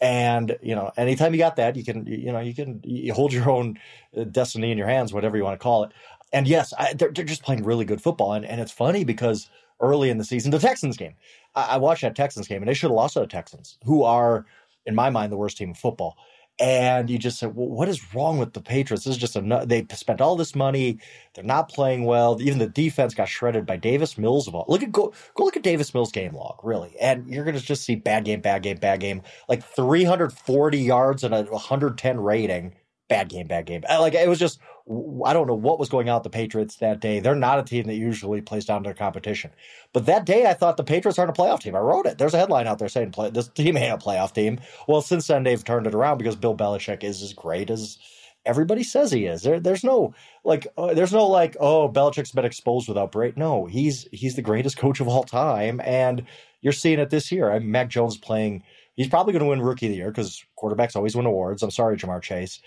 And 0.00 0.56
you 0.62 0.74
know, 0.74 0.92
anytime 0.96 1.32
you 1.32 1.38
got 1.38 1.56
that, 1.56 1.74
you 1.74 1.84
can 1.84 2.06
you 2.06 2.30
know 2.32 2.40
you 2.40 2.54
can 2.54 2.80
you 2.84 3.12
hold 3.12 3.32
your 3.32 3.50
own 3.50 3.78
uh, 4.16 4.24
destiny 4.24 4.70
in 4.70 4.78
your 4.78 4.88
hands, 4.88 5.12
whatever 5.12 5.36
you 5.36 5.42
want 5.44 5.58
to 5.58 5.62
call 5.62 5.84
it. 5.84 5.92
And 6.32 6.46
yes, 6.46 6.72
I, 6.78 6.92
they're 6.92 7.10
they're 7.10 7.24
just 7.24 7.42
playing 7.42 7.64
really 7.64 7.84
good 7.84 8.00
football, 8.00 8.34
and 8.34 8.44
and 8.44 8.60
it's 8.60 8.72
funny 8.72 9.04
because 9.04 9.48
early 9.80 10.10
in 10.10 10.18
the 10.18 10.24
season, 10.24 10.50
the 10.50 10.58
Texans 10.58 10.96
game, 10.96 11.14
I, 11.54 11.62
I 11.62 11.76
watched 11.78 12.02
that 12.02 12.14
Texans 12.14 12.46
game, 12.46 12.62
and 12.62 12.68
they 12.68 12.74
should 12.74 12.90
have 12.90 12.96
lost 12.96 13.14
to 13.14 13.20
the 13.20 13.26
Texans, 13.26 13.78
who 13.84 14.04
are 14.04 14.46
in 14.84 14.94
my 14.94 15.10
mind 15.10 15.32
the 15.32 15.36
worst 15.36 15.56
team 15.56 15.70
in 15.70 15.74
football 15.74 16.16
and 16.58 17.10
you 17.10 17.18
just 17.18 17.38
said, 17.38 17.54
well, 17.54 17.68
what 17.68 17.88
is 17.88 18.14
wrong 18.14 18.38
with 18.38 18.54
the 18.54 18.60
Patriots? 18.60 19.04
This 19.04 19.16
is 19.16 19.20
just 19.20 19.36
a 19.36 19.64
they 19.66 19.86
spent 19.94 20.20
all 20.20 20.36
this 20.36 20.54
money. 20.54 20.98
They're 21.34 21.44
not 21.44 21.68
playing 21.68 22.04
well. 22.04 22.40
Even 22.40 22.58
the 22.58 22.68
defense 22.68 23.14
got 23.14 23.28
shredded 23.28 23.66
by 23.66 23.76
Davis 23.76 24.16
Mills 24.16 24.48
of 24.48 24.54
all. 24.54 24.64
Look 24.68 24.82
at 24.82 24.92
go 24.92 25.12
go 25.34 25.44
look 25.44 25.56
at 25.56 25.62
Davis 25.62 25.92
Mills 25.92 26.12
game 26.12 26.34
log, 26.34 26.60
really, 26.62 26.96
and 27.00 27.28
you're 27.28 27.44
gonna 27.44 27.60
just 27.60 27.84
see 27.84 27.96
bad 27.96 28.24
game, 28.24 28.40
bad 28.40 28.62
game, 28.62 28.78
bad 28.78 29.00
game. 29.00 29.22
Like 29.48 29.62
340 29.64 30.78
yards 30.78 31.24
and 31.24 31.34
a 31.34 31.44
110 31.44 32.20
rating 32.20 32.74
bad 33.08 33.28
game, 33.28 33.46
bad 33.46 33.66
game. 33.66 33.82
Like 33.88 34.14
it 34.14 34.28
was 34.28 34.38
just, 34.38 34.58
I 34.88 35.32
don't 35.32 35.48
know 35.48 35.54
what 35.54 35.80
was 35.80 35.88
going 35.88 36.08
on 36.08 36.16
with 36.16 36.24
the 36.24 36.30
Patriots 36.30 36.76
that 36.76 37.00
day. 37.00 37.18
They're 37.18 37.34
not 37.34 37.58
a 37.58 37.64
team 37.64 37.86
that 37.86 37.94
usually 37.94 38.40
plays 38.40 38.64
down 38.64 38.84
to 38.84 38.94
competition. 38.94 39.50
But 39.92 40.06
that 40.06 40.24
day, 40.24 40.46
I 40.46 40.54
thought 40.54 40.76
the 40.76 40.84
Patriots 40.84 41.18
aren't 41.18 41.36
a 41.36 41.40
playoff 41.40 41.60
team. 41.60 41.74
I 41.74 41.80
wrote 41.80 42.06
it. 42.06 42.18
There's 42.18 42.34
a 42.34 42.38
headline 42.38 42.68
out 42.68 42.78
there 42.78 42.88
saying 42.88 43.10
play, 43.10 43.30
this 43.30 43.48
team 43.48 43.76
ain't 43.76 44.00
a 44.00 44.04
playoff 44.04 44.32
team. 44.32 44.60
Well, 44.86 45.02
since 45.02 45.26
then, 45.26 45.42
they've 45.42 45.62
turned 45.64 45.88
it 45.88 45.94
around 45.94 46.18
because 46.18 46.36
Bill 46.36 46.56
Belichick 46.56 47.02
is 47.02 47.20
as 47.20 47.32
great 47.32 47.68
as 47.68 47.98
everybody 48.44 48.84
says 48.84 49.10
he 49.10 49.26
is. 49.26 49.42
There, 49.42 49.58
there's 49.58 49.82
no 49.82 50.14
like, 50.44 50.68
uh, 50.78 50.94
there's 50.94 51.12
no 51.12 51.26
like, 51.26 51.56
oh, 51.58 51.88
Belichick's 51.88 52.30
been 52.30 52.44
exposed 52.44 52.86
without 52.86 53.10
break. 53.10 53.36
No, 53.36 53.66
he's 53.66 54.06
he's 54.12 54.36
the 54.36 54.42
greatest 54.42 54.76
coach 54.76 55.00
of 55.00 55.08
all 55.08 55.24
time, 55.24 55.80
and 55.84 56.24
you're 56.60 56.72
seeing 56.72 57.00
it 57.00 57.10
this 57.10 57.32
year. 57.32 57.50
I 57.50 57.58
mean, 57.58 57.72
Mac 57.72 57.88
Jones 57.88 58.16
playing. 58.16 58.62
He's 58.94 59.08
probably 59.08 59.32
going 59.34 59.42
to 59.44 59.50
win 59.50 59.60
Rookie 59.60 59.86
of 59.86 59.90
the 59.90 59.96
Year 59.96 60.10
because 60.10 60.42
quarterbacks 60.58 60.96
always 60.96 61.14
win 61.14 61.26
awards. 61.26 61.62
I'm 61.62 61.70
sorry, 61.70 61.98
Ja'Marr 61.98 62.22
Chase. 62.22 62.62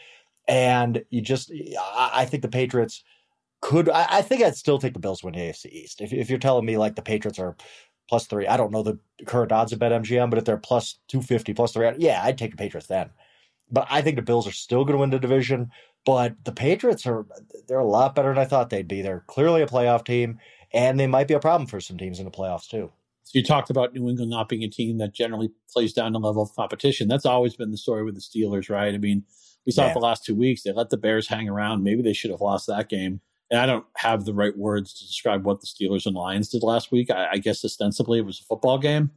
And 0.50 1.06
you 1.10 1.22
just, 1.22 1.52
I 1.96 2.26
think 2.26 2.42
the 2.42 2.50
Patriots 2.50 3.04
could, 3.62 3.88
I 3.88 4.22
think 4.24 4.42
I'd 4.42 4.56
still 4.56 4.80
take 4.80 4.94
the 4.94 5.00
Bills 5.00 5.24
win 5.24 5.36
the 5.36 5.42
AFC 5.42 5.68
East. 5.68 6.02
If, 6.02 6.12
if 6.12 6.30
you're 6.30 6.40
telling 6.40 6.66
me 6.66 6.78
like 6.78 6.96
the 6.96 7.02
Patriots 7.02 7.40
are 7.40 7.56
plus 8.10 8.26
three. 8.26 8.48
I 8.48 8.58
don't 8.58 8.72
know 8.72 8.84
the 8.84 9.00
current 9.26 9.52
odds 9.52 9.72
of 9.72 9.80
BetMGM, 9.80 10.30
but 10.30 10.40
if 10.40 10.46
they're 10.46 10.58
plus 10.58 10.98
250, 11.10 11.54
plus 11.54 11.72
three, 11.72 11.90
yeah, 12.00 12.22
I'd 12.24 12.38
take 12.38 12.52
the 12.52 12.58
Patriots 12.58 12.88
then. 12.88 13.12
But 13.72 13.88
I 13.90 14.02
think 14.02 14.16
the 14.16 14.24
Bills 14.24 14.48
are 14.48 14.52
still 14.52 14.84
going 14.84 14.94
to 14.94 15.00
win 15.00 15.12
the 15.12 15.20
division. 15.20 15.70
But 16.06 16.44
the 16.44 16.52
Patriots 16.52 17.06
are, 17.06 17.28
they're 17.68 17.78
a 17.78 17.86
lot 17.86 18.16
better 18.16 18.30
than 18.30 18.40
I 18.40 18.46
thought 18.46 18.72
they'd 18.72 18.88
be. 18.88 19.04
They're 19.04 19.24
clearly 19.28 19.62
a 19.62 19.68
playoff 19.68 20.04
team, 20.04 20.40
and 20.74 21.00
they 21.00 21.06
might 21.06 21.28
be 21.28 21.36
a 21.36 21.40
problem 21.40 21.68
for 21.68 21.80
some 21.80 21.98
teams 21.98 22.18
in 22.18 22.26
the 22.26 22.32
playoffs, 22.32 22.68
too. 22.68 22.92
So 23.24 23.38
you 23.38 23.44
talked 23.44 23.70
about 23.70 23.94
New 23.94 24.10
England 24.10 24.32
not 24.32 24.50
being 24.50 24.64
a 24.64 24.70
team 24.70 24.98
that 24.98 25.14
generally 25.14 25.52
plays 25.72 25.94
down 25.94 26.14
the 26.14 26.20
level 26.20 26.42
of 26.42 26.56
competition. 26.56 27.08
That's 27.08 27.28
always 27.28 27.56
been 27.56 27.70
the 27.70 27.78
story 27.78 28.04
with 28.04 28.16
the 28.16 28.22
Steelers, 28.22 28.72
right? 28.72 28.94
I 28.94 28.98
mean, 28.98 29.24
we 29.66 29.72
saw 29.72 29.84
yeah. 29.84 29.92
it 29.92 29.94
the 29.94 30.00
last 30.00 30.26
two 30.26 30.36
weeks. 30.36 30.64
They 30.64 30.72
let 30.72 30.90
the 30.90 30.98
Bears 30.98 31.28
hang 31.28 31.50
around. 31.50 31.84
Maybe 31.84 32.02
they 32.02 32.14
should 32.14 32.32
have 32.32 32.42
lost 32.42 32.68
that 32.68 32.90
game 32.90 33.22
and 33.52 33.60
I 33.60 33.66
don't 33.66 33.86
have 33.98 34.26
the 34.26 34.34
right 34.34 34.56
words 34.58 34.94
to 34.94 35.08
describe 35.08 35.46
what 35.46 35.62
the 35.62 35.68
Steelers 35.68 36.06
and 36.06 36.16
Lions 36.16 36.50
did 36.50 36.64
last 36.64 36.92
week. 36.92 37.10
I, 37.10 37.30
I 37.34 37.38
guess 37.38 37.66
ostensibly 37.66 38.20
it 38.20 38.26
was 38.26 38.40
a 38.40 38.44
football 38.44 38.78
game. 38.78 39.12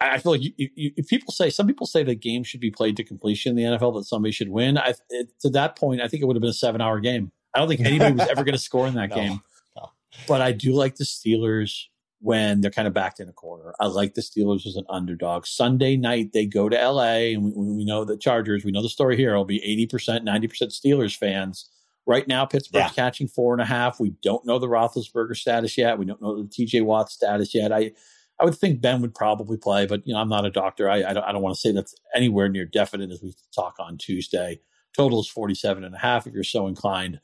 I, 0.00 0.14
I 0.14 0.18
feel 0.18 0.32
like 0.32 0.42
you, 0.42 0.52
you, 0.56 0.92
if 0.96 1.08
people 1.08 1.32
say 1.32 1.50
some 1.50 1.66
people 1.66 1.86
say 1.86 2.02
the 2.02 2.14
game 2.14 2.42
should 2.42 2.60
be 2.60 2.70
played 2.70 2.96
to 2.96 3.04
completion 3.04 3.56
in 3.56 3.56
the 3.56 3.78
NFL, 3.78 3.94
that 3.94 4.04
somebody 4.04 4.32
should 4.32 4.48
win. 4.48 4.78
I, 4.78 4.94
it, 5.10 5.38
to 5.40 5.50
that 5.50 5.76
point, 5.76 6.00
I 6.00 6.08
think 6.08 6.22
it 6.22 6.26
would 6.26 6.36
have 6.36 6.40
been 6.40 6.50
a 6.50 6.54
seven-hour 6.54 7.00
game. 7.00 7.30
I 7.54 7.60
don't 7.60 7.68
think 7.68 7.80
anybody 7.80 8.14
was 8.14 8.28
ever 8.28 8.44
going 8.44 8.52
to 8.56 8.58
score 8.58 8.86
in 8.86 8.94
that 8.94 9.10
no, 9.10 9.16
game. 9.16 9.40
No. 9.76 9.90
But 10.26 10.42
I 10.42 10.52
do 10.52 10.72
like 10.72 10.96
the 10.96 11.04
Steelers 11.04 11.84
when 12.20 12.60
they're 12.60 12.70
kind 12.70 12.88
of 12.88 12.94
backed 12.94 13.20
in 13.20 13.28
a 13.28 13.32
corner. 13.32 13.74
I 13.78 13.86
like 13.86 14.14
the 14.14 14.20
Steelers 14.20 14.66
as 14.66 14.76
an 14.76 14.84
underdog. 14.88 15.46
Sunday 15.46 15.96
night 15.96 16.32
they 16.32 16.46
go 16.46 16.68
to 16.68 16.76
LA, 16.76 17.32
and 17.34 17.44
we, 17.44 17.52
we 17.52 17.84
know 17.84 18.04
the 18.04 18.16
Chargers. 18.16 18.64
We 18.64 18.72
know 18.72 18.82
the 18.82 18.88
story 18.88 19.16
here. 19.16 19.30
It'll 19.30 19.44
be 19.44 19.62
eighty 19.64 19.86
percent, 19.86 20.24
ninety 20.24 20.48
percent 20.48 20.72
Steelers 20.72 21.16
fans 21.16 21.68
Right 22.08 22.26
now, 22.26 22.46
Pittsburgh's 22.46 22.84
yeah. 22.84 22.88
catching 22.88 23.28
four 23.28 23.52
and 23.52 23.60
a 23.60 23.66
half. 23.66 24.00
We 24.00 24.14
don't 24.22 24.46
know 24.46 24.58
the 24.58 24.66
Roethlisberger 24.66 25.36
status 25.36 25.76
yet. 25.76 25.98
We 25.98 26.06
don't 26.06 26.22
know 26.22 26.42
the 26.42 26.48
TJ 26.48 26.82
Watt 26.82 27.10
status 27.10 27.54
yet. 27.54 27.70
I, 27.70 27.92
I 28.40 28.46
would 28.46 28.54
think 28.54 28.80
Ben 28.80 29.02
would 29.02 29.14
probably 29.14 29.58
play, 29.58 29.84
but 29.84 30.06
you 30.06 30.14
know, 30.14 30.20
I'm 30.20 30.30
not 30.30 30.46
a 30.46 30.50
doctor. 30.50 30.88
I, 30.88 31.04
I 31.04 31.12
don't, 31.12 31.24
I 31.24 31.32
don't 31.32 31.42
want 31.42 31.54
to 31.56 31.60
say 31.60 31.70
that's 31.70 31.94
anywhere 32.16 32.48
near 32.48 32.64
definite 32.64 33.10
as 33.10 33.20
we 33.22 33.34
talk 33.54 33.74
on 33.78 33.98
Tuesday. 33.98 34.58
Total 34.96 35.20
is 35.20 35.28
47 35.28 35.84
and 35.84 35.94
a 35.94 35.98
half 35.98 36.26
if 36.26 36.32
you're 36.32 36.44
so 36.44 36.66
inclined. 36.66 37.20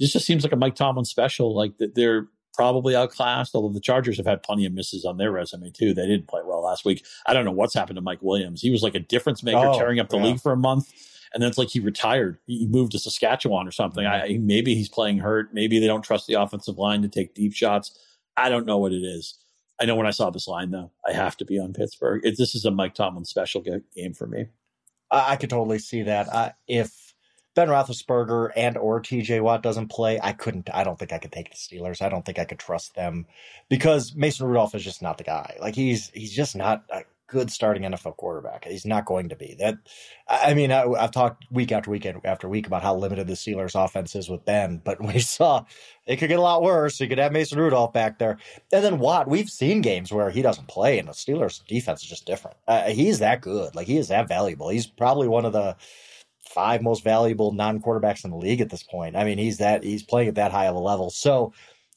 This 0.00 0.12
just 0.12 0.26
seems 0.26 0.42
like 0.42 0.52
a 0.52 0.56
Mike 0.56 0.74
Tomlin 0.74 1.04
special. 1.04 1.54
Like 1.54 1.78
that 1.78 1.94
they're 1.94 2.26
probably 2.54 2.94
outclassed, 2.94 3.54
although 3.54 3.74
the 3.74 3.80
Chargers 3.80 4.16
have 4.16 4.26
had 4.26 4.42
plenty 4.42 4.64
of 4.64 4.72
misses 4.72 5.04
on 5.04 5.18
their 5.18 5.32
resume 5.32 5.70
too. 5.70 5.92
They 5.92 6.06
didn't 6.06 6.28
play 6.28 6.40
well 6.44 6.62
last 6.62 6.84
week. 6.84 7.04
I 7.26 7.34
don't 7.34 7.44
know 7.44 7.52
what's 7.52 7.74
happened 7.74 7.96
to 7.96 8.02
Mike 8.02 8.22
Williams. 8.22 8.62
He 8.62 8.70
was 8.70 8.82
like 8.82 8.94
a 8.94 9.00
difference 9.00 9.42
maker, 9.42 9.58
oh, 9.58 9.78
tearing 9.78 10.00
up 10.00 10.08
the 10.08 10.16
yeah. 10.18 10.24
league 10.24 10.40
for 10.40 10.52
a 10.52 10.56
month 10.56 10.92
and 11.34 11.42
then 11.42 11.48
it's 11.48 11.58
like 11.58 11.68
he 11.68 11.80
retired. 11.80 12.38
He 12.46 12.66
moved 12.68 12.92
to 12.92 12.98
Saskatchewan 13.00 13.66
or 13.66 13.72
something. 13.72 14.06
I, 14.06 14.38
maybe 14.40 14.76
he's 14.76 14.88
playing 14.88 15.18
hurt. 15.18 15.52
Maybe 15.52 15.80
they 15.80 15.88
don't 15.88 16.02
trust 16.02 16.28
the 16.28 16.34
offensive 16.34 16.78
line 16.78 17.02
to 17.02 17.08
take 17.08 17.34
deep 17.34 17.52
shots. 17.52 17.98
I 18.36 18.48
don't 18.48 18.66
know 18.66 18.78
what 18.78 18.92
it 18.92 19.02
is. 19.02 19.36
I 19.80 19.84
know 19.84 19.96
when 19.96 20.06
I 20.06 20.12
saw 20.12 20.30
this 20.30 20.46
line 20.46 20.70
though, 20.70 20.92
I 21.06 21.12
have 21.12 21.36
to 21.38 21.44
be 21.44 21.58
on 21.58 21.72
Pittsburgh. 21.72 22.24
It, 22.24 22.38
this 22.38 22.54
is 22.54 22.64
a 22.64 22.70
Mike 22.70 22.94
Tomlin 22.94 23.24
special 23.24 23.62
game 23.62 24.14
for 24.14 24.28
me. 24.28 24.46
I, 25.10 25.32
I 25.32 25.36
could 25.36 25.50
totally 25.50 25.80
see 25.80 26.02
that. 26.02 26.28
Uh, 26.32 26.50
if 26.68 27.03
Ben 27.54 27.68
Roethlisberger 27.68 28.50
and 28.56 28.76
or 28.76 29.00
TJ 29.00 29.40
Watt 29.40 29.62
doesn't 29.62 29.88
play, 29.88 30.18
I 30.22 30.32
couldn't. 30.32 30.68
I 30.72 30.84
don't 30.84 30.98
think 30.98 31.12
I 31.12 31.18
could 31.18 31.32
take 31.32 31.50
the 31.50 31.56
Steelers. 31.56 32.02
I 32.02 32.08
don't 32.08 32.24
think 32.24 32.38
I 32.38 32.44
could 32.44 32.58
trust 32.58 32.94
them 32.94 33.26
because 33.68 34.14
Mason 34.14 34.46
Rudolph 34.46 34.74
is 34.74 34.84
just 34.84 35.02
not 35.02 35.18
the 35.18 35.24
guy. 35.24 35.56
Like 35.60 35.74
he's 35.74 36.10
he's 36.14 36.32
just 36.32 36.56
not 36.56 36.84
a 36.90 37.02
good 37.34 37.50
starting 37.50 37.82
NFL 37.82 38.16
quarterback. 38.16 38.64
He's 38.64 38.86
not 38.86 39.06
going 39.06 39.30
to 39.30 39.36
be 39.36 39.56
that. 39.58 39.78
I 40.28 40.54
mean, 40.54 40.70
I, 40.70 40.86
have 41.00 41.10
talked 41.10 41.44
week 41.50 41.72
after 41.72 41.90
week 41.90 42.06
after 42.24 42.48
week 42.48 42.66
about 42.66 42.82
how 42.82 42.96
limited 42.96 43.26
the 43.26 43.34
Steelers' 43.34 43.82
offense 43.82 44.14
is 44.14 44.28
with 44.28 44.44
Ben, 44.44 44.80
but 44.84 45.02
we 45.02 45.18
saw 45.20 45.64
it 46.06 46.16
could 46.16 46.28
get 46.28 46.38
a 46.38 46.42
lot 46.42 46.62
worse. 46.62 47.00
You 47.00 47.08
could 47.08 47.18
have 47.18 47.32
Mason 47.32 47.58
Rudolph 47.58 47.92
back 47.92 48.18
there, 48.18 48.38
and 48.72 48.84
then 48.84 48.98
Watt. 48.98 49.28
We've 49.28 49.50
seen 49.50 49.80
games 49.80 50.12
where 50.12 50.30
he 50.30 50.42
doesn't 50.42 50.68
play, 50.68 50.98
and 50.98 51.08
the 51.08 51.12
Steelers' 51.12 51.64
defense 51.66 52.02
is 52.02 52.08
just 52.08 52.26
different. 52.26 52.56
Uh, 52.68 52.90
he's 52.90 53.18
that 53.18 53.40
good. 53.40 53.74
Like 53.74 53.86
he 53.86 53.96
is 53.96 54.08
that 54.08 54.28
valuable. 54.28 54.68
He's 54.68 54.86
probably 54.86 55.28
one 55.28 55.44
of 55.44 55.52
the 55.52 55.76
five 56.54 56.82
most 56.82 57.04
valuable 57.04 57.52
non-quarterbacks 57.52 58.24
in 58.24 58.30
the 58.30 58.36
league 58.36 58.60
at 58.60 58.70
this 58.70 58.82
point. 58.82 59.16
I 59.16 59.24
mean, 59.24 59.38
he's 59.38 59.58
that 59.58 59.82
he's 59.82 60.02
playing 60.02 60.28
at 60.28 60.36
that 60.36 60.52
high 60.52 60.66
of 60.66 60.76
a 60.76 60.78
level. 60.78 61.10
So 61.10 61.52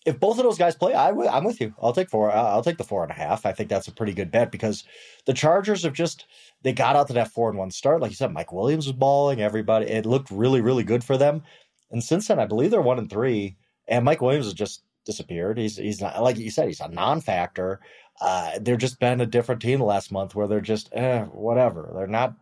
if 0.05 0.19
both 0.19 0.37
of 0.37 0.43
those 0.43 0.57
guys 0.57 0.75
play, 0.75 0.93
I 0.93 1.09
w- 1.09 1.29
I'm 1.29 1.43
with 1.43 1.59
you. 1.59 1.73
I'll 1.81 1.93
take 1.93 2.09
four. 2.09 2.31
I'll 2.31 2.63
take 2.63 2.77
the 2.77 2.83
four 2.83 3.03
and 3.03 3.11
a 3.11 3.15
half. 3.15 3.45
I 3.45 3.51
think 3.51 3.69
that's 3.69 3.87
a 3.87 3.93
pretty 3.93 4.13
good 4.13 4.31
bet 4.31 4.51
because 4.51 4.83
the 5.25 5.33
Chargers 5.33 5.83
have 5.83 5.93
just 5.93 6.25
they 6.63 6.73
got 6.73 6.95
out 6.95 7.07
to 7.07 7.13
that 7.13 7.31
four 7.31 7.49
and 7.49 7.57
one 7.57 7.71
start. 7.71 8.01
Like 8.01 8.11
you 8.11 8.15
said, 8.15 8.33
Mike 8.33 8.53
Williams 8.53 8.87
was 8.87 8.95
balling. 8.95 9.41
Everybody, 9.41 9.87
it 9.87 10.05
looked 10.05 10.31
really, 10.31 10.61
really 10.61 10.83
good 10.83 11.03
for 11.03 11.17
them. 11.17 11.43
And 11.91 12.03
since 12.03 12.27
then, 12.27 12.39
I 12.39 12.45
believe 12.45 12.71
they're 12.71 12.81
one 12.81 12.99
and 12.99 13.09
three. 13.09 13.57
And 13.87 14.05
Mike 14.05 14.21
Williams 14.21 14.45
has 14.45 14.53
just 14.53 14.83
disappeared. 15.05 15.57
He's 15.57 15.77
he's 15.77 16.01
not 16.01 16.23
like 16.23 16.37
you 16.37 16.51
said. 16.51 16.67
He's 16.67 16.79
a 16.79 16.87
non-factor. 16.87 17.81
Uh, 18.21 18.59
they're 18.61 18.77
just 18.77 18.99
been 18.99 19.21
a 19.21 19.25
different 19.25 19.61
team 19.61 19.79
the 19.79 19.85
last 19.85 20.11
month 20.11 20.35
where 20.35 20.47
they're 20.47 20.61
just 20.61 20.89
eh, 20.93 21.23
whatever. 21.25 21.91
They're 21.93 22.07
not 22.07 22.33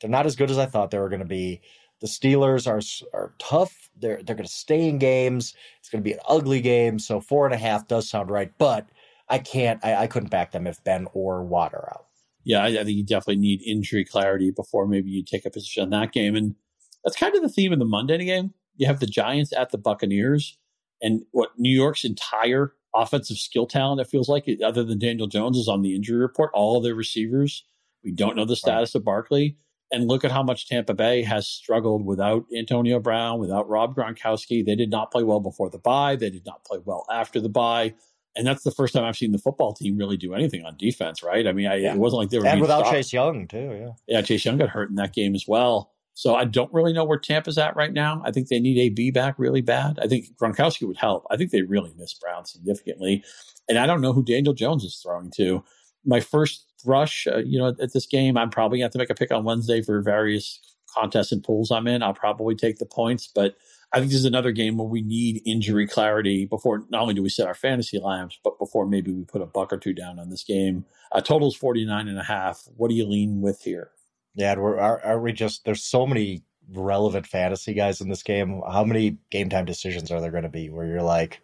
they're 0.00 0.10
not 0.10 0.26
as 0.26 0.36
good 0.36 0.50
as 0.50 0.58
I 0.58 0.66
thought 0.66 0.90
they 0.90 0.98
were 0.98 1.08
going 1.08 1.20
to 1.20 1.26
be. 1.26 1.60
The 2.00 2.06
Steelers 2.08 2.66
are 2.66 2.80
are 3.16 3.34
tough. 3.38 3.90
They're 3.96 4.22
they're 4.22 4.36
going 4.36 4.46
to 4.46 4.52
stay 4.52 4.88
in 4.88 4.98
games. 4.98 5.54
It's 5.78 5.88
going 5.88 6.02
to 6.02 6.08
be 6.08 6.14
an 6.14 6.20
ugly 6.28 6.60
game. 6.60 6.98
So 6.98 7.20
four 7.20 7.46
and 7.46 7.54
a 7.54 7.58
half 7.58 7.86
does 7.86 8.08
sound 8.08 8.30
right, 8.30 8.50
but 8.58 8.88
I 9.28 9.38
can't. 9.38 9.84
I, 9.84 9.94
I 9.94 10.06
couldn't 10.08 10.30
back 10.30 10.52
them 10.52 10.66
if 10.66 10.82
Ben 10.84 11.06
or 11.14 11.44
Watt 11.44 11.74
are 11.74 11.88
out. 11.92 12.06
Yeah, 12.44 12.62
I, 12.62 12.68
I, 12.68 12.84
think 12.84 12.96
you 12.96 13.04
definitely 13.04 13.36
need 13.36 13.62
injury 13.62 14.04
clarity 14.04 14.50
before 14.50 14.86
maybe 14.88 15.10
you 15.10 15.24
take 15.24 15.46
a 15.46 15.50
position 15.50 15.84
on 15.84 15.90
that 15.90 16.12
game, 16.12 16.34
and 16.34 16.56
that's 17.04 17.16
kind 17.16 17.34
of 17.36 17.42
the 17.42 17.48
theme 17.48 17.72
of 17.72 17.78
the 17.78 17.84
Monday 17.84 18.24
game. 18.24 18.52
You 18.76 18.88
have 18.88 19.00
the 19.00 19.06
Giants 19.06 19.52
at 19.52 19.70
the 19.70 19.78
Buccaneers, 19.78 20.58
and 21.00 21.22
what 21.30 21.50
New 21.56 21.70
York's 21.70 22.04
entire 22.04 22.74
offensive 22.94 23.38
skill 23.38 23.66
talent, 23.66 24.00
it 24.00 24.08
feels 24.08 24.28
like, 24.28 24.48
other 24.64 24.84
than 24.84 24.98
Daniel 24.98 25.26
Jones, 25.26 25.56
is 25.56 25.68
on 25.68 25.82
the 25.82 25.94
injury 25.94 26.18
report. 26.18 26.50
All 26.54 26.76
of 26.76 26.82
their 26.82 26.94
receivers. 26.94 27.64
We 28.04 28.12
don't 28.12 28.36
know 28.36 28.44
the 28.44 28.56
status 28.56 28.94
right. 28.94 29.00
of 29.00 29.04
Barkley. 29.04 29.56
And 29.92 30.08
look 30.08 30.24
at 30.24 30.32
how 30.32 30.42
much 30.42 30.68
Tampa 30.68 30.94
Bay 30.94 31.22
has 31.22 31.46
struggled 31.46 32.06
without 32.06 32.46
Antonio 32.56 32.98
Brown, 32.98 33.38
without 33.38 33.68
Rob 33.68 33.94
Gronkowski. 33.94 34.64
They 34.64 34.74
did 34.74 34.90
not 34.90 35.10
play 35.10 35.22
well 35.22 35.40
before 35.40 35.68
the 35.68 35.78
bye. 35.78 36.16
They 36.16 36.30
did 36.30 36.46
not 36.46 36.64
play 36.64 36.78
well 36.82 37.04
after 37.12 37.40
the 37.40 37.50
bye. 37.50 37.92
And 38.34 38.46
that's 38.46 38.62
the 38.62 38.70
first 38.70 38.94
time 38.94 39.04
I've 39.04 39.16
seen 39.16 39.32
the 39.32 39.38
football 39.38 39.74
team 39.74 39.98
really 39.98 40.16
do 40.16 40.32
anything 40.32 40.64
on 40.64 40.76
defense, 40.78 41.22
right? 41.22 41.46
I 41.46 41.52
mean, 41.52 41.66
I, 41.66 41.76
yeah. 41.76 41.92
it 41.92 41.98
wasn't 41.98 42.20
like 42.20 42.30
they 42.30 42.38
were. 42.38 42.46
And 42.46 42.62
without 42.62 42.80
stopped. 42.80 42.94
Chase 42.94 43.12
Young, 43.12 43.46
too. 43.46 43.78
Yeah. 43.78 43.90
Yeah. 44.08 44.22
Chase 44.22 44.44
Young 44.46 44.56
got 44.56 44.70
hurt 44.70 44.88
in 44.88 44.96
that 44.96 45.12
game 45.12 45.34
as 45.34 45.46
well. 45.46 45.92
So 46.14 46.34
I 46.34 46.44
don't 46.44 46.72
really 46.72 46.92
know 46.92 47.04
where 47.04 47.18
Tampa's 47.18 47.58
at 47.58 47.76
right 47.76 47.92
now. 47.92 48.22
I 48.24 48.30
think 48.32 48.48
they 48.48 48.60
need 48.60 48.78
AB 48.78 49.10
back 49.10 49.34
really 49.38 49.60
bad. 49.60 49.98
I 50.00 50.06
think 50.06 50.36
Gronkowski 50.36 50.86
would 50.86 50.98
help. 50.98 51.26
I 51.30 51.36
think 51.36 51.50
they 51.50 51.62
really 51.62 51.92
miss 51.96 52.14
Brown 52.14 52.44
significantly. 52.44 53.24
And 53.68 53.78
I 53.78 53.86
don't 53.86 54.00
know 54.00 54.12
who 54.12 54.24
Daniel 54.24 54.54
Jones 54.54 54.84
is 54.84 54.96
throwing 55.02 55.30
to. 55.36 55.64
My 56.04 56.20
first 56.20 56.71
rush, 56.84 57.26
uh, 57.26 57.38
you 57.38 57.58
know, 57.58 57.68
at 57.68 57.92
this 57.92 58.06
game. 58.06 58.36
I'm 58.36 58.50
probably 58.50 58.78
going 58.78 58.82
to 58.82 58.86
have 58.86 58.92
to 58.92 58.98
make 58.98 59.10
a 59.10 59.14
pick 59.14 59.32
on 59.32 59.44
Wednesday 59.44 59.82
for 59.82 60.00
various 60.02 60.60
contests 60.92 61.32
and 61.32 61.42
pools 61.42 61.70
I'm 61.70 61.86
in. 61.86 62.02
I'll 62.02 62.14
probably 62.14 62.54
take 62.54 62.78
the 62.78 62.86
points, 62.86 63.28
but 63.32 63.56
I 63.92 63.98
think 63.98 64.10
this 64.10 64.20
is 64.20 64.24
another 64.24 64.52
game 64.52 64.78
where 64.78 64.88
we 64.88 65.02
need 65.02 65.42
injury 65.44 65.86
clarity 65.86 66.46
before 66.46 66.84
not 66.88 67.02
only 67.02 67.14
do 67.14 67.22
we 67.22 67.28
set 67.28 67.46
our 67.46 67.54
fantasy 67.54 67.98
lineups, 67.98 68.38
but 68.42 68.58
before 68.58 68.86
maybe 68.86 69.12
we 69.12 69.24
put 69.24 69.42
a 69.42 69.46
buck 69.46 69.72
or 69.72 69.76
two 69.76 69.92
down 69.92 70.18
on 70.18 70.30
this 70.30 70.44
game. 70.44 70.86
Uh, 71.12 71.20
totals 71.20 71.54
49 71.56 72.08
and 72.08 72.18
a 72.18 72.24
half. 72.24 72.62
What 72.76 72.88
do 72.88 72.94
you 72.94 73.06
lean 73.06 73.42
with 73.42 73.62
here? 73.62 73.90
Yeah, 74.34 74.54
we're, 74.56 74.78
are, 74.78 75.00
are 75.04 75.20
we 75.20 75.32
just, 75.32 75.66
there's 75.66 75.84
so 75.84 76.06
many 76.06 76.42
relevant 76.72 77.26
fantasy 77.26 77.74
guys 77.74 78.00
in 78.00 78.08
this 78.08 78.22
game. 78.22 78.62
How 78.70 78.84
many 78.84 79.18
game 79.30 79.50
time 79.50 79.66
decisions 79.66 80.10
are 80.10 80.20
there 80.20 80.30
going 80.30 80.44
to 80.44 80.48
be 80.48 80.70
where 80.70 80.86
you're 80.86 81.02
like, 81.02 81.42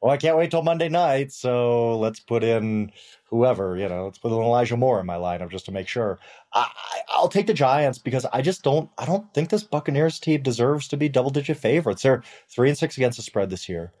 well, 0.00 0.12
I 0.12 0.16
can't 0.16 0.36
wait 0.36 0.50
till 0.50 0.62
Monday 0.62 0.88
night, 0.88 1.32
so 1.32 1.98
let's 1.98 2.20
put 2.20 2.42
in 2.42 2.92
whoever, 3.26 3.76
you 3.76 3.88
know, 3.88 4.06
let's 4.06 4.18
put 4.18 4.32
in 4.32 4.38
Elijah 4.38 4.76
Moore 4.76 4.98
in 5.00 5.06
my 5.06 5.16
lineup 5.16 5.50
just 5.50 5.66
to 5.66 5.72
make 5.72 5.88
sure. 5.88 6.18
I, 6.52 6.68
will 7.20 7.28
take 7.28 7.46
the 7.46 7.54
Giants 7.54 7.98
because 7.98 8.24
I 8.32 8.40
just 8.40 8.62
don't, 8.62 8.90
I 8.96 9.04
don't 9.04 9.32
think 9.34 9.50
this 9.50 9.62
Buccaneers 9.62 10.18
team 10.18 10.42
deserves 10.42 10.88
to 10.88 10.96
be 10.96 11.08
double 11.08 11.30
digit 11.30 11.58
favorites. 11.58 12.02
They're 12.02 12.22
three 12.48 12.70
and 12.70 12.78
six 12.78 12.96
against 12.96 13.18
the 13.18 13.22
spread 13.22 13.50
this 13.50 13.68
year. 13.68 13.92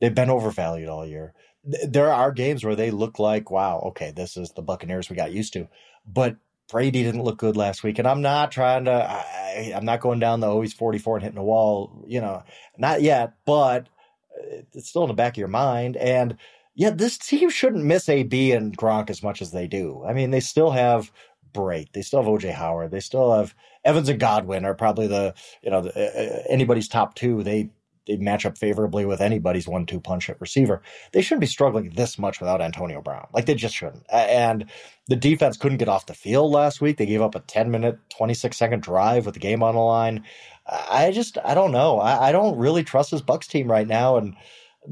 They've 0.00 0.14
been 0.14 0.30
overvalued 0.30 0.88
all 0.88 1.04
year. 1.04 1.34
There 1.64 2.10
are 2.10 2.32
games 2.32 2.64
where 2.64 2.76
they 2.76 2.90
look 2.90 3.18
like, 3.18 3.50
wow, 3.50 3.80
okay, 3.88 4.12
this 4.12 4.36
is 4.36 4.50
the 4.52 4.62
Buccaneers 4.62 5.10
we 5.10 5.16
got 5.16 5.32
used 5.32 5.52
to, 5.54 5.68
but 6.06 6.36
Brady 6.70 7.02
didn't 7.02 7.24
look 7.24 7.38
good 7.38 7.56
last 7.56 7.82
week, 7.82 7.98
and 7.98 8.06
I'm 8.06 8.22
not 8.22 8.52
trying 8.52 8.84
to. 8.84 8.92
I, 8.92 9.72
am 9.74 9.84
not 9.84 10.00
going 10.00 10.20
down 10.20 10.38
the 10.38 10.48
always 10.48 10.72
44 10.72 11.16
and 11.16 11.22
hitting 11.24 11.36
the 11.36 11.42
wall, 11.42 12.04
you 12.06 12.20
know, 12.20 12.44
not 12.78 13.02
yet. 13.02 13.34
But 13.44 13.88
it's 14.72 14.88
still 14.88 15.02
in 15.02 15.08
the 15.08 15.14
back 15.14 15.34
of 15.34 15.38
your 15.38 15.48
mind. 15.48 15.96
And 15.96 16.36
yeah, 16.74 16.90
this 16.90 17.18
team 17.18 17.50
shouldn't 17.50 17.84
miss 17.84 18.08
AB 18.08 18.52
and 18.52 18.76
Gronk 18.76 19.10
as 19.10 19.22
much 19.22 19.42
as 19.42 19.52
they 19.52 19.66
do. 19.66 20.04
I 20.06 20.12
mean, 20.12 20.30
they 20.30 20.40
still 20.40 20.70
have 20.70 21.12
Brate, 21.52 21.92
they 21.92 22.02
still 22.02 22.22
have 22.22 22.30
OJ 22.30 22.52
Howard, 22.52 22.90
they 22.90 23.00
still 23.00 23.32
have 23.32 23.54
Evans 23.84 24.08
and 24.08 24.20
Godwin 24.20 24.64
are 24.64 24.74
probably 24.74 25.06
the 25.06 25.34
you 25.62 25.70
know 25.70 25.80
the, 25.80 25.90
uh, 25.90 26.42
anybody's 26.48 26.88
top 26.88 27.14
two. 27.14 27.42
They 27.42 27.70
they 28.10 28.22
match 28.22 28.44
up 28.44 28.58
favorably 28.58 29.04
with 29.04 29.20
anybody's 29.20 29.68
one-two 29.68 30.00
punch 30.00 30.28
at 30.28 30.40
receiver. 30.40 30.82
They 31.12 31.22
shouldn't 31.22 31.40
be 31.40 31.46
struggling 31.46 31.90
this 31.90 32.18
much 32.18 32.40
without 32.40 32.60
Antonio 32.60 33.00
Brown. 33.00 33.28
Like 33.32 33.46
they 33.46 33.54
just 33.54 33.74
shouldn't. 33.74 34.04
And 34.12 34.66
the 35.08 35.16
defense 35.16 35.56
couldn't 35.56 35.78
get 35.78 35.88
off 35.88 36.06
the 36.06 36.14
field 36.14 36.52
last 36.52 36.80
week. 36.80 36.96
They 36.96 37.06
gave 37.06 37.22
up 37.22 37.34
a 37.34 37.40
10-minute, 37.40 37.98
26-second 38.18 38.82
drive 38.82 39.26
with 39.26 39.34
the 39.34 39.40
game 39.40 39.62
on 39.62 39.74
the 39.74 39.80
line. 39.80 40.24
I 40.66 41.10
just 41.10 41.38
I 41.44 41.54
don't 41.54 41.72
know. 41.72 41.98
I, 41.98 42.28
I 42.28 42.32
don't 42.32 42.58
really 42.58 42.84
trust 42.84 43.10
this 43.10 43.22
Bucks 43.22 43.46
team 43.46 43.70
right 43.70 43.86
now, 43.86 44.16
and 44.16 44.36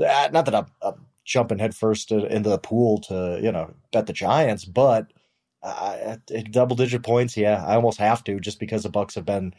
uh, 0.00 0.28
not 0.32 0.44
that 0.46 0.54
I'm, 0.54 0.66
I'm, 0.82 1.06
jumping 1.24 1.58
headfirst 1.58 2.10
into 2.10 2.48
the 2.48 2.58
pool 2.58 3.00
to 3.02 3.38
you 3.42 3.52
know 3.52 3.74
bet 3.92 4.06
the 4.06 4.12
Giants, 4.12 4.64
but 4.64 5.12
uh, 5.62 6.16
double 6.50 6.74
digit 6.74 7.02
points, 7.02 7.36
yeah, 7.36 7.64
I 7.64 7.74
almost 7.74 7.98
have 7.98 8.24
to 8.24 8.40
just 8.40 8.58
because 8.58 8.82
the 8.82 8.88
Bucks 8.88 9.14
have 9.14 9.26
been 9.26 9.54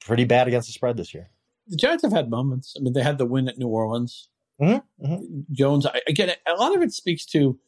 pretty 0.00 0.24
bad 0.24 0.48
against 0.48 0.68
the 0.68 0.72
spread 0.72 0.96
this 0.96 1.14
year. 1.14 1.30
The 1.66 1.76
Giants 1.76 2.02
have 2.02 2.12
had 2.12 2.30
moments. 2.30 2.74
I 2.78 2.82
mean, 2.82 2.92
they 2.92 3.02
had 3.02 3.18
the 3.18 3.26
win 3.26 3.48
at 3.48 3.58
New 3.58 3.68
Orleans. 3.68 4.28
Mm-hmm, 4.60 5.06
mm-hmm. 5.06 5.52
Jones, 5.52 5.86
again, 6.06 6.32
a 6.46 6.54
lot 6.54 6.76
of 6.76 6.82
it 6.82 6.92
speaks 6.92 7.24
to 7.26 7.58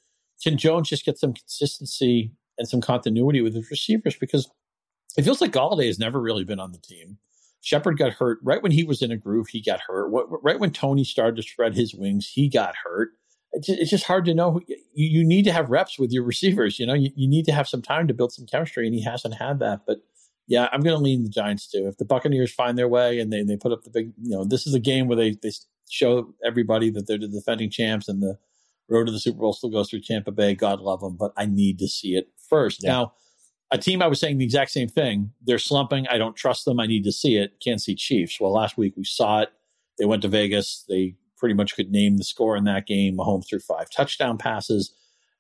can 0.43 0.59
Jones 0.59 0.89
just 0.89 1.05
get 1.05 1.19
some 1.19 1.33
consistency 1.33 2.33
and 2.59 2.69
some 2.69 2.81
continuity 2.81 3.41
with 3.41 3.55
his 3.55 3.71
receivers 3.71 4.17
because 4.17 4.49
it 5.17 5.23
feels 5.23 5.41
like 5.41 5.53
Golladay 5.53 5.87
has 5.87 5.99
never 5.99 6.21
really 6.21 6.45
been 6.45 6.61
on 6.61 6.73
the 6.73 6.79
team. 6.79 7.19
Shepard 7.63 7.99
got 7.99 8.13
hurt 8.13 8.39
right 8.43 8.63
when 8.63 8.73
he 8.73 8.85
was 8.85 9.03
in 9.03 9.11
a 9.11 9.17
groove. 9.17 9.49
He 9.49 9.61
got 9.61 9.81
hurt. 9.89 10.09
Right 10.43 10.61
when 10.61 10.71
Toney 10.71 11.05
started 11.05 11.37
to 11.37 11.43
spread 11.43 11.75
his 11.75 11.95
wings, 11.95 12.29
he 12.29 12.49
got 12.49 12.75
hurt. 12.85 13.11
It's 13.53 13.91
just 13.91 14.05
hard 14.05 14.27
to 14.27 14.35
know. 14.35 14.61
You, 14.69 14.77
you 14.95 15.25
need 15.27 15.45
to 15.45 15.53
have 15.53 15.71
reps 15.71 15.99
with 15.99 16.13
your 16.13 16.23
receivers. 16.23 16.79
You 16.79 16.87
know, 16.87 16.95
you, 16.95 17.11
you 17.17 17.27
need 17.27 17.47
to 17.47 17.53
have 17.53 17.67
some 17.67 17.83
time 17.83 18.07
to 18.07 18.15
build 18.15 18.33
some 18.33 18.47
chemistry, 18.47 18.87
and 18.87 18.95
he 18.95 19.03
hasn't 19.03 19.35
had 19.35 19.59
that. 19.61 19.81
But 19.87 20.03
yeah, 20.47 20.69
I'm 20.73 20.81
going 20.81 20.97
to 20.97 21.03
lean 21.03 21.25
the 21.25 21.29
Giants 21.29 21.69
too. 21.71 21.87
If 21.89 21.97
the 21.99 22.05
Buccaneers 22.05 22.53
find 22.53 22.79
their 22.79 22.89
way 22.89 23.19
and 23.19 23.33
they, 23.33 23.43
they 23.43 23.57
put 23.57 23.73
up 23.73 23.83
the 23.83 23.91
big, 23.91 24.13
you 24.23 24.31
know, 24.31 24.45
this 24.45 24.67
is 24.67 24.75
a 24.75 24.81
game 24.81 25.09
where 25.09 25.17
they, 25.17 25.37
they 25.43 25.51
show 25.91 26.35
everybody 26.45 26.91
that 26.91 27.07
they're 27.07 27.19
the 27.19 27.29
defending 27.29 27.71
champs 27.71 28.09
and 28.09 28.23
the 28.23 28.39
road 28.89 29.07
to 29.07 29.13
the 29.13 29.19
Super 29.19 29.41
Bowl 29.41 29.53
still 29.53 29.71
goes 29.71 29.91
through 29.91 30.03
Tampa 30.03 30.31
Bay. 30.31 30.55
God 30.55 30.81
love 30.81 31.01
them, 31.01 31.17
but 31.17 31.33
I 31.37 31.47
need 31.47 31.79
to 31.81 31.89
see 31.89 32.17
it 32.17 32.29
first. 32.49 32.83
Yeah. 32.83 32.93
Now, 32.93 33.13
a 33.73 33.79
team 33.79 34.01
I 34.01 34.07
was 34.07 34.21
saying 34.21 34.39
the 34.39 34.45
exact 34.45 34.71
same 34.71 34.89
thing. 34.89 35.33
They're 35.43 35.59
slumping. 35.59 36.07
I 36.07 36.19
don't 36.19 36.37
trust 36.37 36.65
them. 36.65 36.79
I 36.79 36.87
need 36.87 37.03
to 37.05 37.13
see 37.13 37.37
it. 37.37 37.59
Can't 37.61 37.83
see 37.83 37.97
Chiefs. 37.97 38.39
Well, 38.41 38.53
last 38.53 38.79
week 38.79 38.95
we 38.97 39.05
saw 39.05 39.41
it. 39.41 39.51
They 39.99 40.05
went 40.05 40.23
to 40.23 40.29
Vegas. 40.29 40.85
They 40.89 41.17
pretty 41.37 41.55
much 41.55 41.75
could 41.75 41.91
name 41.91 42.17
the 42.17 42.25
score 42.25 42.57
in 42.57 42.65
that 42.65 42.87
game. 42.87 43.17
Mahomes 43.17 43.49
threw 43.49 43.59
five 43.59 43.91
touchdown 43.91 44.39
passes. 44.39 44.93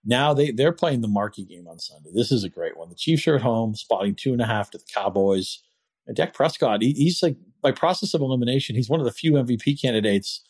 Now 0.06 0.32
they, 0.32 0.52
they're 0.52 0.72
playing 0.72 1.00
the 1.00 1.08
marquee 1.08 1.44
game 1.44 1.66
on 1.66 1.78
Sunday. 1.80 2.10
This 2.14 2.30
is 2.30 2.44
a 2.44 2.48
great 2.48 2.76
one. 2.76 2.88
The 2.88 2.94
Chiefs 2.94 3.26
are 3.26 3.34
at 3.34 3.42
home, 3.42 3.74
spotting 3.74 4.14
two 4.14 4.32
and 4.32 4.40
a 4.40 4.46
half 4.46 4.70
to 4.70 4.78
the 4.78 4.84
Cowboys. 4.94 5.62
And 6.06 6.16
Dak 6.16 6.32
Prescott, 6.32 6.80
he, 6.80 6.92
he's 6.92 7.22
like, 7.22 7.36
by 7.60 7.72
process 7.72 8.14
of 8.14 8.20
elimination, 8.20 8.76
he's 8.76 8.88
one 8.88 9.00
of 9.00 9.06
the 9.06 9.12
few 9.12 9.32
MVP 9.32 9.82
candidates 9.82 10.42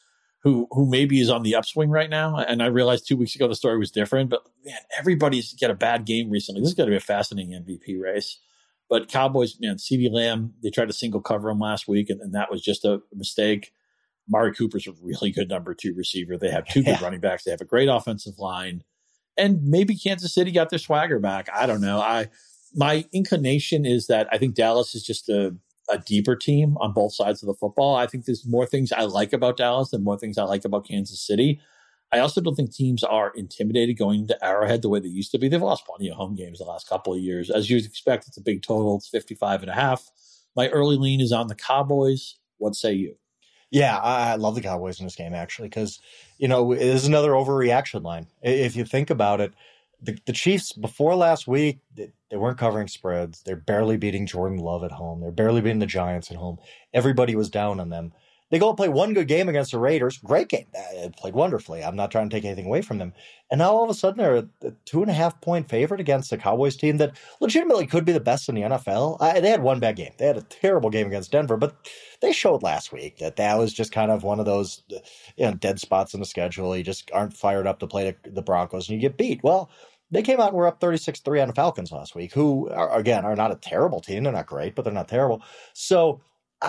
who 0.42 0.68
who 0.70 0.88
maybe 0.88 1.20
is 1.20 1.30
on 1.30 1.42
the 1.42 1.54
upswing 1.54 1.90
right 1.90 2.10
now. 2.10 2.36
And 2.36 2.62
I 2.62 2.66
realized 2.66 3.08
two 3.08 3.16
weeks 3.16 3.34
ago 3.34 3.48
the 3.48 3.54
story 3.54 3.78
was 3.78 3.90
different, 3.90 4.28
but 4.28 4.42
man, 4.64 4.78
everybody's 4.98 5.54
got 5.54 5.70
a 5.70 5.74
bad 5.74 6.04
game 6.04 6.30
recently. 6.30 6.60
This 6.60 6.68
is 6.68 6.74
going 6.74 6.88
to 6.88 6.92
be 6.92 6.98
a 6.98 7.00
fascinating 7.00 7.52
MVP 7.52 8.00
race. 8.00 8.38
But 8.88 9.08
Cowboys, 9.08 9.56
man, 9.58 9.76
CeeDee 9.76 10.12
Lamb, 10.12 10.54
they 10.62 10.70
tried 10.70 10.86
to 10.86 10.92
single 10.92 11.20
cover 11.20 11.50
him 11.50 11.58
last 11.58 11.88
week, 11.88 12.10
and, 12.10 12.20
and 12.20 12.34
that 12.34 12.50
was 12.50 12.62
just 12.62 12.84
a 12.84 13.00
mistake. 13.12 13.72
Amari 14.28 14.54
Cooper's 14.54 14.86
a 14.86 14.92
really 15.02 15.30
good 15.32 15.48
number 15.48 15.74
two 15.74 15.94
receiver. 15.94 16.36
They 16.36 16.50
have 16.50 16.66
two 16.66 16.82
good 16.82 16.90
yeah. 17.00 17.04
running 17.04 17.20
backs. 17.20 17.44
They 17.44 17.50
have 17.50 17.60
a 17.60 17.64
great 17.64 17.88
offensive 17.88 18.38
line. 18.38 18.84
And 19.38 19.62
maybe 19.62 19.94
Kansas 19.96 20.34
City 20.34 20.50
got 20.50 20.70
their 20.70 20.78
swagger 20.78 21.18
back. 21.18 21.48
I 21.54 21.66
don't 21.66 21.80
know. 21.80 22.00
I 22.00 22.28
my 22.74 23.04
inclination 23.12 23.86
is 23.86 24.06
that 24.06 24.28
I 24.32 24.38
think 24.38 24.54
Dallas 24.54 24.94
is 24.94 25.02
just 25.04 25.28
a 25.28 25.56
a 25.88 25.98
deeper 25.98 26.34
team 26.34 26.76
on 26.78 26.92
both 26.92 27.14
sides 27.14 27.42
of 27.42 27.46
the 27.46 27.54
football. 27.54 27.94
I 27.94 28.06
think 28.06 28.24
there's 28.24 28.46
more 28.46 28.66
things 28.66 28.92
I 28.92 29.02
like 29.02 29.32
about 29.32 29.56
Dallas 29.56 29.90
than 29.90 30.02
more 30.02 30.18
things 30.18 30.36
I 30.36 30.42
like 30.42 30.64
about 30.64 30.86
Kansas 30.86 31.24
City. 31.24 31.60
I 32.12 32.18
also 32.18 32.40
don't 32.40 32.54
think 32.54 32.72
teams 32.72 33.02
are 33.02 33.32
intimidated 33.34 33.98
going 33.98 34.20
into 34.20 34.44
Arrowhead 34.44 34.82
the 34.82 34.88
way 34.88 35.00
they 35.00 35.08
used 35.08 35.32
to 35.32 35.38
be. 35.38 35.48
They've 35.48 35.60
lost 35.60 35.86
plenty 35.86 36.08
of 36.08 36.16
home 36.16 36.34
games 36.34 36.58
the 36.58 36.64
last 36.64 36.88
couple 36.88 37.12
of 37.12 37.20
years. 37.20 37.50
As 37.50 37.68
you'd 37.68 37.84
expect, 37.84 38.28
it's 38.28 38.36
a 38.36 38.42
big 38.42 38.62
total. 38.62 38.96
It's 38.96 39.08
55 39.08 39.62
and 39.62 39.70
a 39.70 39.74
half. 39.74 40.10
My 40.54 40.68
early 40.68 40.96
lean 40.96 41.20
is 41.20 41.32
on 41.32 41.48
the 41.48 41.54
Cowboys. 41.54 42.36
What 42.58 42.74
say 42.74 42.92
you? 42.92 43.16
Yeah, 43.70 43.96
I 43.98 44.36
love 44.36 44.54
the 44.54 44.60
Cowboys 44.60 45.00
in 45.00 45.06
this 45.06 45.16
game 45.16 45.34
actually 45.34 45.68
because 45.68 46.00
you 46.38 46.48
know 46.48 46.72
it 46.72 46.80
is 46.80 47.06
another 47.06 47.32
overreaction 47.32 48.02
line. 48.02 48.28
If 48.42 48.76
you 48.76 48.84
think 48.84 49.10
about 49.10 49.40
it, 49.40 49.54
the, 50.00 50.18
the 50.26 50.32
Chiefs 50.32 50.72
before 50.72 51.16
last 51.16 51.48
week 51.48 51.80
they, 51.94 52.12
they, 52.30 52.36
weren't 52.36 52.58
covering 52.58 52.86
spreads. 52.86 53.42
They're 53.42 53.56
barely 53.56 53.96
beating 53.96 54.26
Jordan 54.26 54.58
Love 54.58 54.84
at 54.84 54.92
home. 54.92 55.20
They're 55.20 55.32
barely 55.32 55.60
beating 55.60 55.80
the 55.80 55.86
Giants 55.86 56.30
at 56.30 56.36
home. 56.36 56.58
Everybody 56.94 57.34
was 57.34 57.50
down 57.50 57.80
on 57.80 57.88
them. 57.88 58.12
They 58.50 58.58
go 58.58 58.68
and 58.68 58.76
play 58.76 58.88
one 58.88 59.12
good 59.12 59.26
game 59.26 59.48
against 59.48 59.72
the 59.72 59.78
Raiders. 59.78 60.18
Great 60.18 60.48
game. 60.48 60.66
Played 61.16 61.34
wonderfully. 61.34 61.82
I'm 61.82 61.96
not 61.96 62.12
trying 62.12 62.28
to 62.28 62.36
take 62.36 62.44
anything 62.44 62.66
away 62.66 62.80
from 62.80 62.98
them. 62.98 63.12
And 63.50 63.58
now 63.58 63.72
all 63.72 63.84
of 63.84 63.90
a 63.90 63.94
sudden 63.94 64.18
they're 64.18 64.36
a 64.62 64.70
two 64.84 65.02
and 65.02 65.10
a 65.10 65.14
half 65.14 65.40
point 65.40 65.68
favorite 65.68 66.00
against 66.00 66.30
the 66.30 66.38
Cowboys 66.38 66.76
team 66.76 66.98
that 66.98 67.16
legitimately 67.40 67.86
could 67.86 68.04
be 68.04 68.12
the 68.12 68.20
best 68.20 68.48
in 68.48 68.54
the 68.54 68.62
NFL. 68.62 69.16
I, 69.20 69.40
they 69.40 69.50
had 69.50 69.62
one 69.62 69.80
bad 69.80 69.96
game. 69.96 70.12
They 70.18 70.26
had 70.26 70.36
a 70.36 70.42
terrible 70.42 70.90
game 70.90 71.08
against 71.08 71.32
Denver, 71.32 71.56
but 71.56 71.76
they 72.22 72.32
showed 72.32 72.62
last 72.62 72.92
week 72.92 73.18
that 73.18 73.36
that 73.36 73.58
was 73.58 73.72
just 73.72 73.92
kind 73.92 74.10
of 74.10 74.22
one 74.22 74.38
of 74.38 74.46
those 74.46 74.82
you 75.36 75.44
know 75.44 75.54
dead 75.54 75.80
spots 75.80 76.14
in 76.14 76.20
the 76.20 76.26
schedule. 76.26 76.76
You 76.76 76.84
just 76.84 77.10
aren't 77.12 77.36
fired 77.36 77.66
up 77.66 77.80
to 77.80 77.86
play 77.86 78.16
the, 78.22 78.30
the 78.30 78.42
Broncos 78.42 78.88
and 78.88 78.94
you 78.94 79.00
get 79.00 79.18
beat. 79.18 79.42
Well, 79.42 79.70
they 80.10 80.22
came 80.22 80.40
out 80.40 80.48
and 80.48 80.56
were 80.56 80.68
up 80.68 80.80
36 80.80 81.20
3 81.20 81.40
on 81.40 81.48
the 81.48 81.54
Falcons 81.54 81.92
last 81.92 82.14
week, 82.14 82.32
who, 82.32 82.70
are, 82.70 82.96
again, 82.96 83.24
are 83.24 83.36
not 83.36 83.50
a 83.50 83.56
terrible 83.56 84.00
team. 84.00 84.22
They're 84.22 84.32
not 84.32 84.46
great, 84.46 84.74
but 84.74 84.82
they're 84.82 84.92
not 84.92 85.08
terrible. 85.08 85.42
So, 85.72 86.20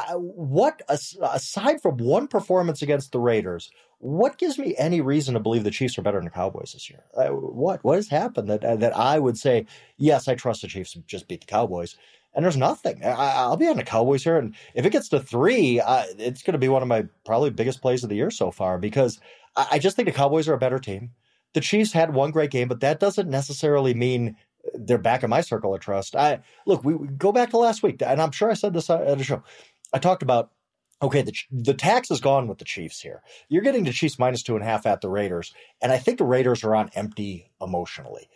uh, 0.10 0.14
what, 0.14 0.82
aside 0.88 1.82
from 1.82 1.98
one 1.98 2.28
performance 2.28 2.82
against 2.82 3.12
the 3.12 3.20
Raiders, 3.20 3.70
what 4.00 4.38
gives 4.38 4.58
me 4.60 4.76
any 4.78 5.02
reason 5.02 5.34
to 5.34 5.40
believe 5.40 5.64
the 5.64 5.72
Chiefs 5.72 5.98
are 5.98 6.02
better 6.02 6.18
than 6.18 6.26
the 6.26 6.32
Cowboys 6.32 6.74
this 6.74 6.90
year? 6.90 7.04
Uh, 7.16 7.30
what 7.30 7.84
what 7.84 7.96
has 7.96 8.10
happened 8.10 8.50
that 8.50 8.64
uh, 8.64 8.76
that 8.76 8.96
I 8.96 9.20
would 9.20 9.38
say 9.38 9.66
yes, 9.98 10.28
I 10.28 10.36
trust 10.36 10.62
the 10.62 10.68
Chiefs 10.68 10.98
just 11.08 11.28
beat 11.28 11.42
the 11.42 11.48
Cowboys, 11.48 11.98
and 12.34 12.46
there's 12.46 12.58
nothing. 12.58 13.04
I, 13.04 13.48
will 13.48 13.58
be 13.58 13.68
on 13.68 13.78
the 13.78 13.84
Cowboys 13.84 14.24
here, 14.24 14.38
and 14.38 14.56
if 14.76 14.86
it 14.86 14.92
gets 14.92 15.10
to 15.10 15.20
three, 15.20 15.80
uh, 15.80 16.04
it's 16.18 16.44
going 16.44 16.54
to 16.54 16.60
be 16.60 16.70
one 16.70 16.84
of 16.84 16.88
my 16.88 17.06
probably 17.26 17.50
biggest 17.50 17.82
plays 17.82 18.04
of 18.04 18.10
the 18.10 18.16
year 18.16 18.32
so 18.32 18.52
far 18.52 18.78
because 18.78 19.20
I, 19.56 19.68
I 19.72 19.80
just 19.80 19.96
think 19.96 20.08
the 20.08 20.14
Cowboys 20.14 20.48
are 20.48 20.54
a 20.54 20.60
better 20.60 20.80
team 20.80 21.12
the 21.58 21.62
Chiefs 21.62 21.92
had 21.92 22.14
one 22.14 22.30
great 22.30 22.52
game, 22.52 22.68
but 22.68 22.82
that 22.82 23.00
doesn't 23.00 23.30
necessarily 23.30 23.96
mean 23.96 24.36
they're 24.76 25.00
back 25.00 25.24
in 25.24 25.30
my 25.32 25.42
circle 25.42 25.74
of 25.74 25.82
trust. 25.82 26.16
I 26.16 26.40
look, 26.68 26.84
we, 26.84 26.94
we 26.94 27.08
go 27.08 27.32
back 27.32 27.50
to 27.52 27.58
last 27.58 27.82
week, 27.82 28.02
and 28.06 28.22
I'm 28.22 28.32
sure 28.32 28.52
I 28.52 28.54
said 28.54 28.74
this 28.74 28.90
at 28.90 29.20
a 29.20 29.24
show. 29.24 29.42
I 29.94 30.00
talked 30.00 30.24
about 30.24 30.52
okay, 31.02 31.22
the 31.22 31.34
the 31.52 31.74
tax 31.74 32.10
is 32.10 32.22
gone 32.22 32.48
with 32.48 32.58
the 32.58 32.66
Chiefs 32.66 33.00
here. 33.00 33.22
You're 33.50 33.62
getting 33.62 33.84
the 33.84 33.92
Chiefs 33.92 34.20
minus 34.20 34.44
two 34.44 34.56
and 34.56 34.64
a 34.64 34.68
half 34.68 34.86
at 34.86 35.02
the 35.02 35.10
Raiders, 35.10 35.54
and 35.82 35.92
I 35.92 35.98
think 35.98 36.18
the 36.18 36.26
Raiders 36.26 36.64
are 36.64 36.76
on 36.76 36.90
empty 36.96 37.52
emotionally. 37.62 38.30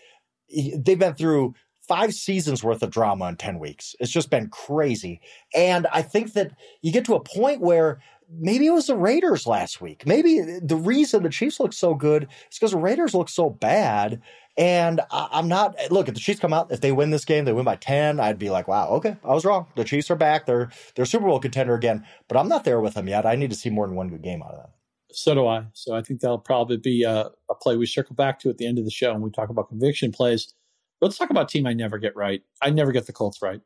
They've 0.50 1.00
been 1.00 1.16
through 1.16 1.56
five 1.88 2.14
seasons 2.14 2.64
worth 2.64 2.84
of 2.84 2.92
drama 2.92 3.28
in 3.28 3.36
10 3.36 3.60
weeks. 3.60 3.96
It's 4.00 4.12
just 4.12 4.30
been 4.30 4.50
crazy. 4.50 5.20
And 5.56 5.88
I 5.92 6.02
think 6.02 6.34
that 6.34 6.52
you 6.82 6.92
get 6.92 7.06
to 7.06 7.16
a 7.16 7.24
point 7.24 7.60
where 7.60 8.02
maybe 8.30 8.68
it 8.68 8.72
was 8.72 8.88
the 8.88 8.96
Raiders 8.96 9.46
last 9.46 9.82
week. 9.82 10.06
Maybe 10.06 10.40
the 10.62 10.78
reason 10.78 11.24
the 11.24 11.30
Chiefs 11.30 11.60
look 11.60 11.74
so 11.74 11.94
good 11.96 12.24
is 12.24 12.58
because 12.58 12.72
the 12.72 12.78
Raiders 12.78 13.14
look 13.14 13.30
so 13.30 13.50
bad. 13.50 14.22
And 14.58 15.02
I, 15.12 15.40
am 15.40 15.48
not 15.48 15.76
look 15.92 16.08
if 16.08 16.14
the 16.14 16.20
Chiefs 16.20 16.40
come 16.40 16.54
out 16.54 16.72
if 16.72 16.82
they 16.82 16.92
win 16.92 17.10
this 17.10 17.26
game 17.26 17.46
they 17.46 17.54
win 17.54 17.66
by 17.66 17.78
ten 17.78 18.20
I'd 18.20 18.38
be 18.38 18.50
like 18.50 18.68
wow 18.68 18.90
okay 18.90 19.16
I 19.24 19.34
was 19.34 19.46
wrong 19.46 19.68
the 19.76 19.86
Chiefs 19.86 20.12
are 20.12 20.16
back 20.16 20.46
they're 20.46 20.70
they're 20.96 21.06
Super 21.06 21.26
Bowl 21.26 21.40
contender 21.40 21.74
again 21.74 22.06
but 22.28 22.38
I'm 22.38 22.50
not 22.50 22.66
there 22.66 22.82
with 22.82 22.96
them 22.96 23.08
yet 23.08 23.26
I 23.26 23.36
need 23.36 23.50
to 23.52 23.56
see 23.56 23.70
more 23.70 23.88
than 23.88 23.96
one 23.96 24.10
good 24.10 24.22
game 24.22 24.44
out 24.44 24.52
of 24.52 24.58
them. 24.58 24.70
So 25.14 25.34
do 25.34 25.48
I. 25.48 25.66
So 25.74 25.96
I 25.96 26.02
think 26.02 26.22
that'll 26.22 26.40
probably 26.40 26.78
be 26.78 27.04
a, 27.04 27.30
a 27.50 27.56
play 27.56 27.76
we 27.76 27.86
circle 27.86 28.16
back 28.16 28.40
to 28.40 28.50
at 28.50 28.58
the 28.58 28.66
end 28.66 28.80
of 28.80 28.86
the 28.86 28.92
show 28.92 29.12
when 29.14 29.22
we 29.22 29.32
talk 29.32 29.50
about 29.50 29.70
conviction 29.70 30.12
plays. 30.12 30.54
Let's 31.02 31.18
talk 31.18 31.30
about 31.30 31.50
team 31.50 31.66
I 31.66 31.74
never 31.74 31.98
get 31.98 32.16
right. 32.16 32.42
I 32.62 32.70
never 32.70 32.92
get 32.92 33.08
the 33.08 33.14
Colts 33.14 33.42
right. 33.42 33.62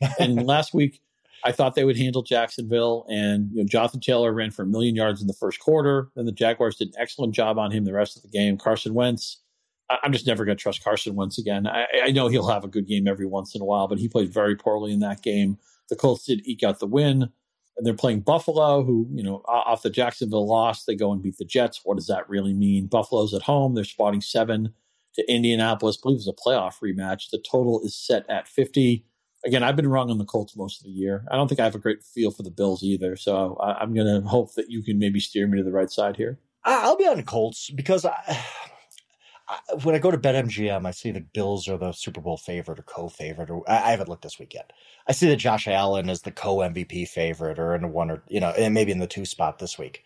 And 0.18 0.46
last 0.46 0.74
week 0.74 1.00
I 1.44 1.52
thought 1.52 1.74
they 1.74 1.84
would 1.84 1.96
handle 1.96 2.22
Jacksonville, 2.22 3.06
and 3.08 3.50
you 3.52 3.62
know, 3.62 3.68
Jonathan 3.68 4.00
Taylor 4.00 4.32
ran 4.32 4.50
for 4.50 4.62
a 4.62 4.66
million 4.66 4.96
yards 4.96 5.20
in 5.20 5.26
the 5.26 5.32
first 5.32 5.60
quarter. 5.60 6.08
Then 6.16 6.26
the 6.26 6.32
Jaguars 6.32 6.76
did 6.76 6.88
an 6.88 6.94
excellent 6.98 7.34
job 7.34 7.58
on 7.58 7.70
him 7.70 7.84
the 7.84 7.92
rest 7.92 8.16
of 8.16 8.22
the 8.22 8.28
game. 8.28 8.58
Carson 8.58 8.94
Wentz, 8.94 9.38
I, 9.88 9.98
am 10.04 10.12
just 10.12 10.26
never 10.26 10.44
going 10.44 10.56
to 10.56 10.62
trust 10.62 10.82
Carson 10.82 11.14
once 11.14 11.38
again. 11.38 11.66
I, 11.66 11.86
I, 12.04 12.10
know 12.10 12.28
he'll 12.28 12.48
have 12.48 12.64
a 12.64 12.68
good 12.68 12.86
game 12.86 13.06
every 13.06 13.26
once 13.26 13.54
in 13.54 13.60
a 13.60 13.64
while, 13.64 13.88
but 13.88 13.98
he 13.98 14.08
played 14.08 14.32
very 14.32 14.56
poorly 14.56 14.92
in 14.92 15.00
that 15.00 15.22
game. 15.22 15.58
The 15.88 15.96
Colts 15.96 16.24
did 16.24 16.46
eke 16.46 16.64
out 16.64 16.80
the 16.80 16.86
win, 16.86 17.22
and 17.76 17.86
they're 17.86 17.94
playing 17.94 18.20
Buffalo, 18.20 18.82
who 18.82 19.08
you 19.12 19.22
know 19.22 19.42
off 19.46 19.82
the 19.82 19.90
Jacksonville 19.90 20.48
loss, 20.48 20.84
they 20.84 20.96
go 20.96 21.12
and 21.12 21.22
beat 21.22 21.38
the 21.38 21.44
Jets. 21.44 21.82
What 21.84 21.96
does 21.96 22.06
that 22.06 22.28
really 22.28 22.54
mean? 22.54 22.86
Buffalo's 22.86 23.34
at 23.34 23.42
home; 23.42 23.74
they're 23.74 23.84
spotting 23.84 24.20
seven 24.20 24.74
to 25.14 25.32
Indianapolis. 25.32 25.98
I 25.98 26.02
believe 26.02 26.18
it's 26.18 26.28
a 26.28 26.32
playoff 26.32 26.80
rematch. 26.82 27.30
The 27.30 27.38
total 27.38 27.80
is 27.82 27.96
set 27.96 28.28
at 28.28 28.48
50 28.48 29.04
again, 29.46 29.62
I've 29.62 29.76
been 29.76 29.88
wrong 29.88 30.10
on 30.10 30.18
the 30.18 30.24
Colts 30.24 30.56
most 30.56 30.80
of 30.80 30.84
the 30.84 30.90
year. 30.90 31.24
I 31.30 31.36
don't 31.36 31.48
think 31.48 31.60
I 31.60 31.64
have 31.64 31.74
a 31.74 31.80
great 31.80 32.02
feel 32.02 32.30
for 32.30 32.42
the 32.42 32.50
Bills 32.50 32.82
either. 32.82 33.16
So 33.16 33.56
I, 33.60 33.82
am 33.82 33.94
going 33.94 34.06
to 34.06 34.28
hope 34.28 34.54
that 34.54 34.70
you 34.70 34.82
can 34.82 34.98
maybe 34.98 35.20
steer 35.20 35.46
me 35.46 35.58
to 35.58 35.64
the 35.64 35.72
right 35.72 35.90
side 35.90 36.16
here. 36.16 36.38
I'll 36.64 36.96
be 36.96 37.06
on 37.06 37.16
the 37.16 37.22
Colts 37.22 37.70
because 37.70 38.04
I, 38.04 38.44
I, 39.48 39.58
when 39.82 39.94
I 39.94 39.98
go 39.98 40.10
to 40.10 40.18
BetMGM, 40.18 40.86
I 40.86 40.90
see 40.90 41.10
the 41.10 41.20
Bills 41.20 41.68
are 41.68 41.78
the 41.78 41.92
Super 41.92 42.20
Bowl 42.20 42.36
favorite 42.36 42.78
or 42.78 42.82
co-favorite. 42.82 43.50
Or 43.50 43.68
I, 43.68 43.76
I 43.76 43.90
haven't 43.90 44.08
looked 44.08 44.22
this 44.22 44.38
weekend. 44.38 44.64
I 45.06 45.12
see 45.12 45.28
that 45.28 45.36
Josh 45.36 45.68
Allen 45.68 46.08
is 46.08 46.22
the 46.22 46.32
co-MVP 46.32 47.08
favorite 47.08 47.58
or 47.58 47.74
in 47.74 47.82
the 47.82 47.88
one 47.88 48.10
or 48.10 48.22
you 48.28 48.40
know, 48.40 48.50
and 48.50 48.74
maybe 48.74 48.92
in 48.92 48.98
the 48.98 49.06
two 49.06 49.24
spot 49.24 49.58
this 49.58 49.78
week. 49.78 50.04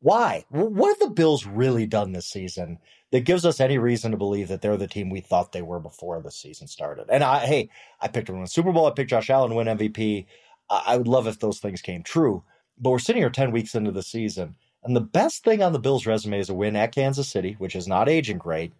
Why? 0.00 0.44
What 0.48 0.88
have 0.88 0.98
the 0.98 1.14
Bills 1.14 1.46
really 1.46 1.86
done 1.86 2.12
this 2.12 2.26
season 2.26 2.78
that 3.12 3.20
gives 3.20 3.46
us 3.46 3.60
any 3.60 3.78
reason 3.78 4.10
to 4.10 4.16
believe 4.16 4.48
that 4.48 4.62
they're 4.62 4.76
the 4.76 4.88
team 4.88 5.10
we 5.10 5.20
thought 5.20 5.52
they 5.52 5.62
were 5.62 5.78
before 5.78 6.20
the 6.20 6.30
season 6.30 6.66
started. 6.66 7.06
And 7.08 7.22
I, 7.22 7.40
hey, 7.46 7.68
I 8.00 8.08
picked 8.08 8.26
them 8.26 8.36
in 8.36 8.42
the 8.42 8.48
Super 8.48 8.72
Bowl. 8.72 8.86
I 8.86 8.90
picked 8.90 9.10
Josh 9.10 9.30
Allen 9.30 9.50
to 9.50 9.56
win 9.56 9.66
MVP. 9.68 10.26
I 10.68 10.96
would 10.96 11.06
love 11.06 11.26
if 11.26 11.38
those 11.38 11.60
things 11.60 11.82
came 11.82 12.02
true. 12.02 12.42
But 12.78 12.90
we're 12.90 12.98
sitting 12.98 13.20
here 13.20 13.30
10 13.30 13.52
weeks 13.52 13.74
into 13.74 13.92
the 13.92 14.02
season, 14.02 14.56
And 14.84 14.96
the 14.96 15.00
best 15.00 15.44
thing 15.44 15.62
on 15.62 15.72
the 15.72 15.78
Bills' 15.78 16.06
resume 16.06 16.38
is 16.38 16.50
a 16.50 16.54
win 16.54 16.76
at 16.76 16.94
Kansas 16.94 17.28
City, 17.28 17.54
which 17.58 17.76
is 17.76 17.86
not 17.86 18.08
aging 18.08 18.38
great, 18.38 18.72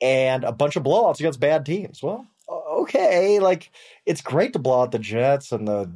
and 0.00 0.44
a 0.44 0.52
bunch 0.52 0.76
of 0.76 0.84
blowouts 0.84 1.18
against 1.18 1.40
bad 1.40 1.66
teams. 1.66 2.02
Well, 2.02 2.26
okay, 2.48 3.40
like 3.40 3.70
it's 4.06 4.20
great 4.20 4.52
to 4.52 4.58
blow 4.58 4.82
out 4.82 4.92
the 4.92 4.98
Jets 4.98 5.52
and 5.52 5.66
the 5.66 5.90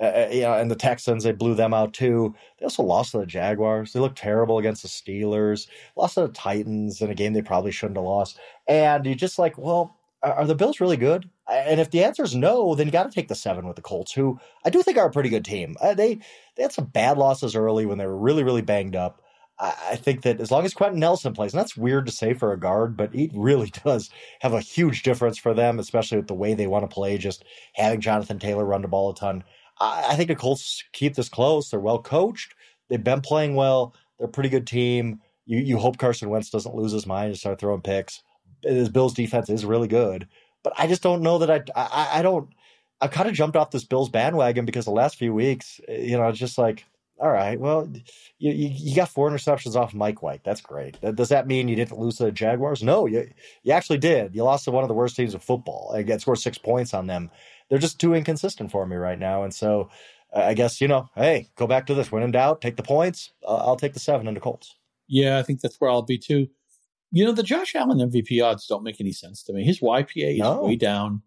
uh, 0.00 0.04
uh, 0.04 0.28
you 0.30 0.42
know 0.42 0.52
and 0.54 0.70
the 0.70 0.76
Texans. 0.76 1.24
They 1.24 1.32
blew 1.32 1.54
them 1.54 1.74
out 1.74 1.92
too. 1.92 2.34
They 2.58 2.64
also 2.64 2.82
lost 2.82 3.12
to 3.12 3.18
the 3.18 3.26
Jaguars. 3.26 3.92
They 3.92 4.00
looked 4.00 4.18
terrible 4.18 4.58
against 4.58 4.82
the 4.82 4.88
Steelers. 4.88 5.66
Lost 5.96 6.14
to 6.14 6.22
the 6.22 6.28
Titans 6.28 7.00
in 7.00 7.10
a 7.10 7.14
game 7.14 7.32
they 7.32 7.42
probably 7.42 7.72
shouldn't 7.72 7.96
have 7.96 8.04
lost. 8.04 8.38
And 8.68 9.06
you 9.06 9.14
just 9.14 9.38
like, 9.38 9.56
well, 9.58 9.96
are 10.22 10.46
the 10.46 10.54
Bills 10.54 10.80
really 10.80 10.96
good? 10.96 11.28
And 11.48 11.80
if 11.80 11.90
the 11.90 12.04
answer 12.04 12.24
is 12.24 12.34
no, 12.34 12.74
then 12.74 12.86
you 12.86 12.92
got 12.92 13.04
to 13.04 13.14
take 13.14 13.28
the 13.28 13.34
seven 13.34 13.66
with 13.66 13.76
the 13.76 13.82
Colts, 13.82 14.12
who 14.12 14.38
I 14.64 14.70
do 14.70 14.82
think 14.82 14.98
are 14.98 15.06
a 15.06 15.12
pretty 15.12 15.28
good 15.28 15.44
team. 15.44 15.76
Uh, 15.80 15.94
they 15.94 16.18
they 16.56 16.62
had 16.62 16.72
some 16.72 16.86
bad 16.86 17.18
losses 17.18 17.54
early 17.54 17.86
when 17.86 17.98
they 17.98 18.06
were 18.06 18.16
really 18.16 18.42
really 18.42 18.62
banged 18.62 18.96
up. 18.96 19.22
I, 19.58 19.74
I 19.90 19.96
think 19.96 20.22
that 20.22 20.40
as 20.40 20.50
long 20.50 20.64
as 20.64 20.74
Quenton 20.74 21.00
Nelson 21.00 21.32
plays, 21.32 21.52
and 21.52 21.60
that's 21.60 21.76
weird 21.76 22.06
to 22.06 22.12
say 22.12 22.34
for 22.34 22.52
a 22.52 22.58
guard, 22.58 22.96
but 22.96 23.14
he 23.14 23.30
really 23.34 23.70
does 23.84 24.10
have 24.40 24.52
a 24.52 24.60
huge 24.60 25.02
difference 25.02 25.38
for 25.38 25.54
them, 25.54 25.78
especially 25.78 26.18
with 26.18 26.28
the 26.28 26.34
way 26.34 26.54
they 26.54 26.66
want 26.66 26.88
to 26.88 26.94
play. 26.94 27.18
Just 27.18 27.44
having 27.74 28.00
Jonathan 28.00 28.38
Taylor 28.38 28.64
run 28.64 28.82
the 28.82 28.88
ball 28.88 29.10
a 29.10 29.14
ton. 29.14 29.44
I, 29.78 30.06
I 30.10 30.16
think 30.16 30.28
the 30.28 30.36
Colts 30.36 30.82
keep 30.92 31.14
this 31.14 31.28
close. 31.28 31.70
They're 31.70 31.80
well 31.80 32.02
coached. 32.02 32.54
They've 32.88 33.02
been 33.02 33.20
playing 33.20 33.54
well. 33.54 33.94
They're 34.18 34.28
a 34.28 34.30
pretty 34.30 34.48
good 34.48 34.66
team. 34.66 35.20
You 35.44 35.58
you 35.58 35.78
hope 35.78 35.98
Carson 35.98 36.30
Wentz 36.30 36.50
doesn't 36.50 36.74
lose 36.74 36.92
his 36.92 37.06
mind 37.06 37.28
and 37.28 37.38
start 37.38 37.60
throwing 37.60 37.82
picks. 37.82 38.22
His 38.66 38.88
Bills 38.88 39.14
defense 39.14 39.48
is 39.48 39.64
really 39.64 39.88
good 39.88 40.26
but 40.66 40.72
I 40.76 40.88
just 40.88 41.00
don't 41.00 41.22
know 41.22 41.38
that 41.38 41.48
I, 41.48 41.62
I, 41.76 42.18
I 42.18 42.22
don't, 42.22 42.52
I've 43.00 43.12
kind 43.12 43.28
of 43.28 43.36
jumped 43.36 43.56
off 43.56 43.70
this 43.70 43.84
Bills 43.84 44.08
bandwagon 44.08 44.64
because 44.64 44.84
the 44.84 44.90
last 44.90 45.14
few 45.14 45.32
weeks, 45.32 45.80
you 45.88 46.18
know, 46.18 46.26
it's 46.26 46.40
just 46.40 46.58
like, 46.58 46.84
all 47.20 47.30
right, 47.30 47.60
well, 47.60 47.88
you, 48.40 48.50
you, 48.50 48.70
you 48.74 48.96
got 48.96 49.08
four 49.08 49.30
interceptions 49.30 49.76
off 49.76 49.94
Mike 49.94 50.24
White. 50.24 50.42
That's 50.42 50.60
great. 50.60 51.00
Does 51.14 51.28
that 51.28 51.46
mean 51.46 51.68
you 51.68 51.76
didn't 51.76 52.00
lose 52.00 52.16
to 52.16 52.24
the 52.24 52.32
Jaguars? 52.32 52.82
No, 52.82 53.06
you, 53.06 53.30
you 53.62 53.72
actually 53.72 53.98
did. 53.98 54.34
You 54.34 54.42
lost 54.42 54.64
to 54.64 54.72
one 54.72 54.82
of 54.82 54.88
the 54.88 54.94
worst 54.94 55.14
teams 55.14 55.34
of 55.34 55.42
football. 55.44 55.92
Again, 55.92 56.18
scored 56.18 56.38
six 56.38 56.58
points 56.58 56.92
on 56.92 57.06
them. 57.06 57.30
They're 57.70 57.78
just 57.78 58.00
too 58.00 58.14
inconsistent 58.14 58.72
for 58.72 58.86
me 58.86 58.96
right 58.96 59.20
now. 59.20 59.44
And 59.44 59.54
so 59.54 59.88
I 60.34 60.54
guess, 60.54 60.80
you 60.80 60.88
know, 60.88 61.08
hey, 61.14 61.46
go 61.54 61.68
back 61.68 61.86
to 61.86 61.94
this. 61.94 62.10
When 62.10 62.24
in 62.24 62.32
doubt, 62.32 62.60
take 62.60 62.74
the 62.74 62.82
points. 62.82 63.30
Uh, 63.46 63.54
I'll 63.54 63.76
take 63.76 63.94
the 63.94 64.00
seven 64.00 64.26
and 64.26 64.36
the 64.36 64.40
Colts. 64.40 64.74
Yeah, 65.06 65.38
I 65.38 65.44
think 65.44 65.60
that's 65.60 65.76
where 65.76 65.90
I'll 65.90 66.02
be 66.02 66.18
too. 66.18 66.48
You 67.12 67.24
know, 67.24 67.32
the 67.32 67.42
Josh 67.42 67.74
Allen 67.74 67.98
MVP 67.98 68.44
odds 68.44 68.66
don't 68.66 68.82
make 68.82 69.00
any 69.00 69.12
sense 69.12 69.42
to 69.44 69.52
me. 69.52 69.64
His 69.64 69.80
YPA 69.80 70.38
no. 70.38 70.60
is 70.60 70.68
way 70.68 70.76
down. 70.76 71.22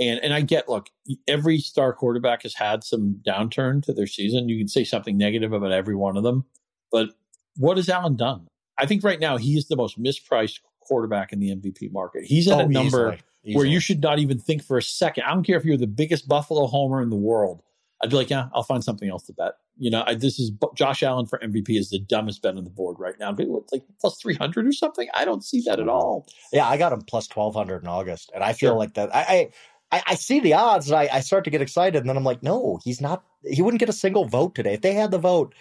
And 0.00 0.20
and 0.20 0.34
I 0.34 0.40
get, 0.40 0.68
look, 0.68 0.90
every 1.28 1.58
star 1.58 1.92
quarterback 1.92 2.42
has 2.42 2.54
had 2.54 2.84
some 2.84 3.20
downturn 3.26 3.82
to 3.84 3.92
their 3.92 4.06
season. 4.06 4.48
You 4.48 4.58
can 4.58 4.68
say 4.68 4.84
something 4.84 5.16
negative 5.16 5.52
about 5.52 5.72
every 5.72 5.94
one 5.94 6.16
of 6.16 6.22
them. 6.22 6.44
But 6.90 7.10
what 7.56 7.76
has 7.76 7.88
Allen 7.88 8.16
done? 8.16 8.48
I 8.78 8.86
think 8.86 9.04
right 9.04 9.20
now 9.20 9.36
he 9.36 9.56
is 9.56 9.68
the 9.68 9.76
most 9.76 10.02
mispriced 10.02 10.60
quarterback 10.80 11.32
in 11.32 11.38
the 11.38 11.54
MVP 11.54 11.92
market. 11.92 12.24
He's 12.24 12.48
at 12.48 12.58
oh, 12.58 12.60
a 12.60 12.68
number 12.68 13.12
easily, 13.12 13.22
easily. 13.44 13.56
where 13.56 13.66
you 13.66 13.80
should 13.80 14.02
not 14.02 14.18
even 14.18 14.38
think 14.38 14.64
for 14.64 14.78
a 14.78 14.82
second. 14.82 15.24
I 15.24 15.30
don't 15.32 15.44
care 15.44 15.56
if 15.56 15.64
you're 15.64 15.76
the 15.76 15.86
biggest 15.86 16.28
Buffalo 16.28 16.66
homer 16.66 17.00
in 17.00 17.10
the 17.10 17.16
world. 17.16 17.62
I'd 18.02 18.10
be 18.10 18.16
like, 18.16 18.30
yeah, 18.30 18.48
I'll 18.52 18.64
find 18.64 18.82
something 18.82 19.08
else 19.08 19.24
to 19.24 19.32
bet. 19.32 19.54
You 19.76 19.90
know, 19.90 20.04
I, 20.06 20.14
this 20.14 20.38
is 20.38 20.52
Josh 20.74 21.02
Allen 21.02 21.26
for 21.26 21.38
MVP 21.40 21.70
is 21.70 21.90
the 21.90 21.98
dumbest 21.98 22.42
bet 22.42 22.56
on 22.56 22.64
the 22.64 22.70
board 22.70 22.96
right 22.98 23.14
now. 23.18 23.34
It's 23.36 23.72
like 23.72 23.82
plus 24.00 24.18
300 24.20 24.66
or 24.66 24.72
something. 24.72 25.08
I 25.14 25.24
don't 25.24 25.44
see 25.44 25.62
that 25.66 25.80
at 25.80 25.88
all. 25.88 26.26
Yeah, 26.52 26.68
I 26.68 26.76
got 26.76 26.92
him 26.92 27.02
plus 27.02 27.28
1200 27.28 27.82
in 27.82 27.88
August. 27.88 28.30
And 28.34 28.44
I 28.44 28.52
feel 28.52 28.70
sure. 28.70 28.78
like 28.78 28.94
that. 28.94 29.14
I, 29.14 29.50
I, 29.90 30.02
I, 30.06 30.14
see 30.14 30.40
the 30.40 30.54
odds 30.54 30.90
and 30.90 30.96
I, 30.96 31.08
I 31.12 31.20
start 31.20 31.44
to 31.44 31.50
get 31.50 31.60
excited. 31.60 32.00
And 32.00 32.08
then 32.08 32.16
I'm 32.16 32.24
like, 32.24 32.42
no, 32.42 32.78
he's 32.84 33.00
not, 33.00 33.24
he 33.44 33.62
wouldn't 33.62 33.80
get 33.80 33.88
a 33.88 33.92
single 33.94 34.26
vote 34.26 34.54
today. 34.54 34.74
If 34.74 34.82
they 34.82 34.94
had 34.94 35.10
the 35.10 35.18
vote, 35.18 35.54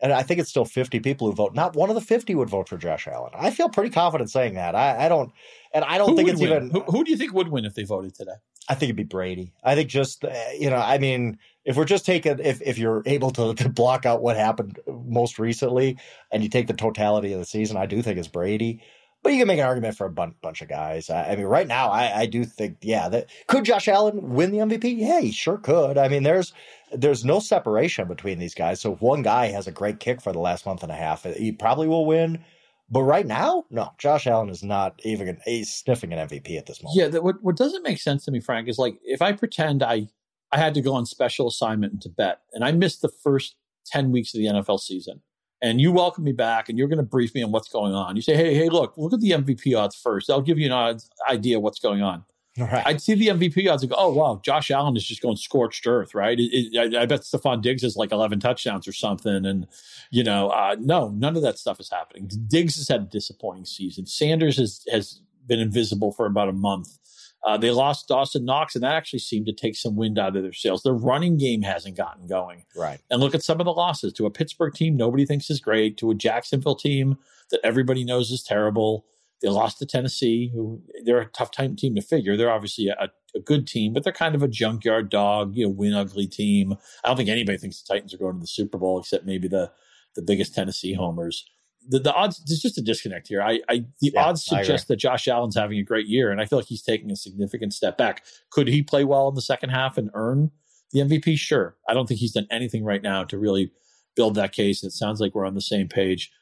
and 0.00 0.12
I 0.12 0.22
think 0.22 0.40
it's 0.40 0.50
still 0.50 0.64
50 0.64 1.00
people 1.00 1.28
who 1.28 1.34
vote. 1.34 1.54
Not 1.54 1.74
one 1.74 1.88
of 1.88 1.94
the 1.94 2.00
50 2.00 2.34
would 2.36 2.48
vote 2.48 2.68
for 2.68 2.76
Josh 2.76 3.08
Allen. 3.08 3.32
I 3.34 3.50
feel 3.50 3.68
pretty 3.68 3.90
confident 3.90 4.30
saying 4.30 4.54
that. 4.54 4.74
I, 4.74 5.06
I 5.06 5.08
don't, 5.08 5.32
and 5.74 5.84
I 5.84 5.98
don't 5.98 6.10
who 6.10 6.16
think 6.16 6.28
it's 6.28 6.40
win? 6.40 6.50
even. 6.50 6.70
Who, 6.70 6.82
who, 6.82 7.04
do 7.04 7.10
you 7.10 7.16
think 7.16 7.34
would 7.34 7.48
win 7.48 7.64
if 7.64 7.74
they 7.74 7.82
voted 7.82 8.14
today? 8.14 8.36
I 8.68 8.74
think 8.74 8.90
it'd 8.90 8.96
be 8.96 9.04
Brady. 9.04 9.52
I 9.64 9.74
think 9.74 9.88
just, 9.88 10.24
you 10.58 10.68
know, 10.68 10.76
I 10.76 10.98
mean, 10.98 11.38
if 11.64 11.76
we're 11.76 11.86
just 11.86 12.04
taking, 12.04 12.38
if, 12.38 12.60
if 12.60 12.76
you're 12.76 13.02
able 13.06 13.30
to, 13.30 13.54
to 13.54 13.68
block 13.68 14.04
out 14.04 14.20
what 14.20 14.36
happened 14.36 14.78
most 14.86 15.38
recently 15.38 15.96
and 16.30 16.42
you 16.42 16.50
take 16.50 16.66
the 16.66 16.74
totality 16.74 17.32
of 17.32 17.38
the 17.38 17.46
season, 17.46 17.78
I 17.78 17.86
do 17.86 18.02
think 18.02 18.18
it's 18.18 18.28
Brady. 18.28 18.82
But 19.22 19.32
you 19.32 19.38
can 19.38 19.48
make 19.48 19.58
an 19.58 19.66
argument 19.66 19.96
for 19.96 20.06
a 20.06 20.10
bunch, 20.10 20.34
bunch 20.42 20.62
of 20.62 20.68
guys. 20.68 21.10
I, 21.10 21.32
I 21.32 21.36
mean, 21.36 21.46
right 21.46 21.66
now, 21.66 21.88
I, 21.88 22.20
I, 22.20 22.26
do 22.26 22.44
think, 22.44 22.76
yeah, 22.82 23.08
that 23.08 23.28
could 23.48 23.64
Josh 23.64 23.88
Allen 23.88 24.34
win 24.34 24.52
the 24.52 24.58
MVP? 24.58 24.96
Yeah, 24.96 25.20
he 25.20 25.32
sure 25.32 25.58
could. 25.58 25.98
I 25.98 26.08
mean, 26.08 26.22
there's 26.22 26.52
there's 26.92 27.24
no 27.24 27.40
separation 27.40 28.06
between 28.06 28.38
these 28.38 28.54
guys. 28.54 28.80
So 28.80 28.92
if 28.92 29.02
one 29.02 29.22
guy 29.22 29.46
has 29.46 29.66
a 29.66 29.72
great 29.72 29.98
kick 29.98 30.22
for 30.22 30.32
the 30.32 30.38
last 30.38 30.66
month 30.66 30.82
and 30.84 30.92
a 30.92 30.94
half, 30.94 31.24
he 31.24 31.50
probably 31.50 31.88
will 31.88 32.06
win. 32.06 32.44
But 32.90 33.02
right 33.02 33.26
now, 33.26 33.64
no, 33.70 33.92
Josh 33.98 34.26
Allen 34.26 34.48
is 34.48 34.62
not 34.62 34.98
even 35.04 35.38
he's 35.44 35.72
sniffing 35.72 36.12
an 36.12 36.26
MVP 36.26 36.56
at 36.56 36.66
this 36.66 36.82
moment. 36.82 37.12
Yeah, 37.12 37.20
what 37.20 37.42
what 37.42 37.56
doesn't 37.56 37.82
make 37.82 38.00
sense 38.00 38.24
to 38.24 38.30
me, 38.30 38.40
Frank, 38.40 38.68
is 38.68 38.78
like 38.78 38.98
if 39.04 39.20
I 39.20 39.32
pretend 39.32 39.82
I 39.82 40.08
I 40.52 40.58
had 40.58 40.74
to 40.74 40.80
go 40.80 40.94
on 40.94 41.04
special 41.04 41.48
assignment 41.48 42.00
to 42.02 42.08
bet, 42.08 42.40
and 42.52 42.64
I 42.64 42.72
missed 42.72 43.02
the 43.02 43.10
first 43.10 43.56
ten 43.84 44.10
weeks 44.10 44.32
of 44.34 44.38
the 44.38 44.46
NFL 44.46 44.80
season, 44.80 45.20
and 45.60 45.80
you 45.80 45.92
welcome 45.92 46.24
me 46.24 46.32
back, 46.32 46.68
and 46.68 46.78
you're 46.78 46.88
going 46.88 46.98
to 46.98 47.02
brief 47.02 47.34
me 47.34 47.42
on 47.42 47.52
what's 47.52 47.68
going 47.68 47.92
on. 47.92 48.16
You 48.16 48.22
say, 48.22 48.36
hey, 48.36 48.54
hey, 48.54 48.68
look, 48.68 48.96
look 48.96 49.12
at 49.12 49.20
the 49.20 49.32
MVP 49.32 49.78
odds 49.78 49.96
first. 49.96 50.30
I'll 50.30 50.40
give 50.40 50.58
you 50.58 50.72
an 50.72 50.98
idea 51.28 51.60
what's 51.60 51.80
going 51.80 52.02
on. 52.02 52.24
Right. 52.58 52.82
I'd 52.86 53.00
see 53.00 53.14
the 53.14 53.28
MVP 53.28 53.70
odds 53.70 53.82
and 53.82 53.90
go, 53.90 53.96
oh, 53.98 54.12
wow, 54.12 54.40
Josh 54.42 54.70
Allen 54.70 54.96
is 54.96 55.04
just 55.04 55.22
going 55.22 55.36
scorched 55.36 55.86
earth, 55.86 56.14
right? 56.14 56.38
It, 56.38 56.50
it, 56.52 56.94
I, 56.94 57.02
I, 57.02 57.06
bet 57.06 57.20
Stefon 57.20 57.62
Diggs 57.62 57.84
is 57.84 57.96
like 57.96 58.12
11 58.12 58.40
touchdowns 58.40 58.88
or 58.88 58.92
something. 58.92 59.46
And, 59.46 59.66
you 60.10 60.24
know, 60.24 60.48
uh, 60.48 60.76
no, 60.78 61.08
none 61.10 61.36
of 61.36 61.42
that 61.42 61.58
stuff 61.58 61.78
is 61.80 61.90
happening. 61.90 62.30
Diggs 62.48 62.76
has 62.76 62.88
had 62.88 63.02
a 63.02 63.04
disappointing 63.04 63.64
season. 63.64 64.06
Sanders 64.06 64.56
has, 64.56 64.82
has 64.90 65.20
been 65.46 65.60
invisible 65.60 66.12
for 66.12 66.26
about 66.26 66.48
a 66.48 66.52
month. 66.52 66.98
Uh, 67.46 67.56
they 67.56 67.70
lost 67.70 68.08
Dawson 68.08 68.44
Knox, 68.44 68.74
and 68.74 68.82
that 68.82 68.94
actually 68.94 69.20
seemed 69.20 69.46
to 69.46 69.52
take 69.52 69.76
some 69.76 69.94
wind 69.94 70.18
out 70.18 70.36
of 70.36 70.42
their 70.42 70.52
sails. 70.52 70.82
Their 70.82 70.92
running 70.92 71.38
game 71.38 71.62
hasn't 71.62 71.96
gotten 71.96 72.26
going. 72.26 72.64
Right. 72.74 72.98
And 73.10 73.20
look 73.20 73.34
at 73.34 73.44
some 73.44 73.60
of 73.60 73.64
the 73.64 73.72
losses 73.72 74.12
to 74.14 74.26
a 74.26 74.30
Pittsburgh 74.30 74.74
team 74.74 74.96
nobody 74.96 75.24
thinks 75.24 75.48
is 75.48 75.60
great, 75.60 75.96
to 75.98 76.10
a 76.10 76.14
Jacksonville 76.14 76.74
team 76.74 77.16
that 77.50 77.60
everybody 77.62 78.04
knows 78.04 78.30
is 78.30 78.42
terrible 78.42 79.06
they 79.40 79.48
lost 79.48 79.78
to 79.78 79.86
Tennessee, 79.86 80.50
who 80.52 80.82
they're 81.04 81.20
a 81.20 81.26
tough 81.26 81.50
time 81.50 81.76
team 81.76 81.94
to 81.94 82.02
figure. 82.02 82.36
They're 82.36 82.50
obviously 82.50 82.88
a, 82.88 83.10
a, 83.34 83.40
good 83.40 83.66
team, 83.66 83.92
but 83.92 84.02
they're 84.02 84.12
kind 84.12 84.34
of 84.34 84.42
a 84.42 84.48
junkyard 84.48 85.10
dog, 85.10 85.54
you 85.54 85.64
know, 85.64 85.70
win 85.70 85.94
ugly 85.94 86.26
team. 86.26 86.74
I 87.04 87.08
don't 87.08 87.16
think 87.16 87.28
anybody 87.28 87.56
thinks 87.58 87.80
the 87.80 87.94
Titans 87.94 88.12
are 88.12 88.18
going 88.18 88.34
to 88.34 88.40
the 88.40 88.46
Super 88.46 88.78
Bowl 88.78 88.98
except 88.98 89.26
maybe 89.26 89.48
the 89.48 89.70
the 90.16 90.22
biggest 90.22 90.54
Tennessee 90.54 90.94
homers. 90.94 91.44
The, 91.88 92.00
the 92.00 92.12
odds 92.12 92.42
there's 92.44 92.60
just 92.60 92.78
a 92.78 92.82
disconnect 92.82 93.28
here. 93.28 93.40
I, 93.40 93.60
I 93.68 93.84
the 94.00 94.12
yeah, 94.14 94.24
odds 94.24 94.44
suggest 94.44 94.88
that 94.88 94.96
Josh 94.96 95.28
Allen's 95.28 95.56
having 95.56 95.78
a 95.78 95.84
great 95.84 96.08
year, 96.08 96.32
and 96.32 96.40
I 96.40 96.46
feel 96.46 96.58
like 96.58 96.66
he's 96.66 96.82
taking 96.82 97.10
a 97.10 97.16
significant 97.16 97.72
step 97.72 97.96
back. 97.96 98.24
Could 98.50 98.68
he 98.68 98.82
play 98.82 99.04
well 99.04 99.28
in 99.28 99.34
the 99.34 99.42
second 99.42 99.70
half 99.70 99.96
and 99.96 100.10
earn 100.14 100.50
the 100.92 101.00
MVP? 101.00 101.38
Sure. 101.38 101.76
I 101.88 101.94
don't 101.94 102.06
think 102.06 102.20
he's 102.20 102.32
done 102.32 102.48
anything 102.50 102.84
right 102.84 103.02
now 103.02 103.24
to 103.24 103.38
really 103.38 103.70
build 104.16 104.34
that 104.34 104.52
case. 104.52 104.82
It 104.82 104.90
sounds 104.90 105.20
like 105.20 105.34
we're 105.34 105.46
on 105.46 105.54
the 105.54 105.60
same 105.60 105.88
page. 105.88 106.32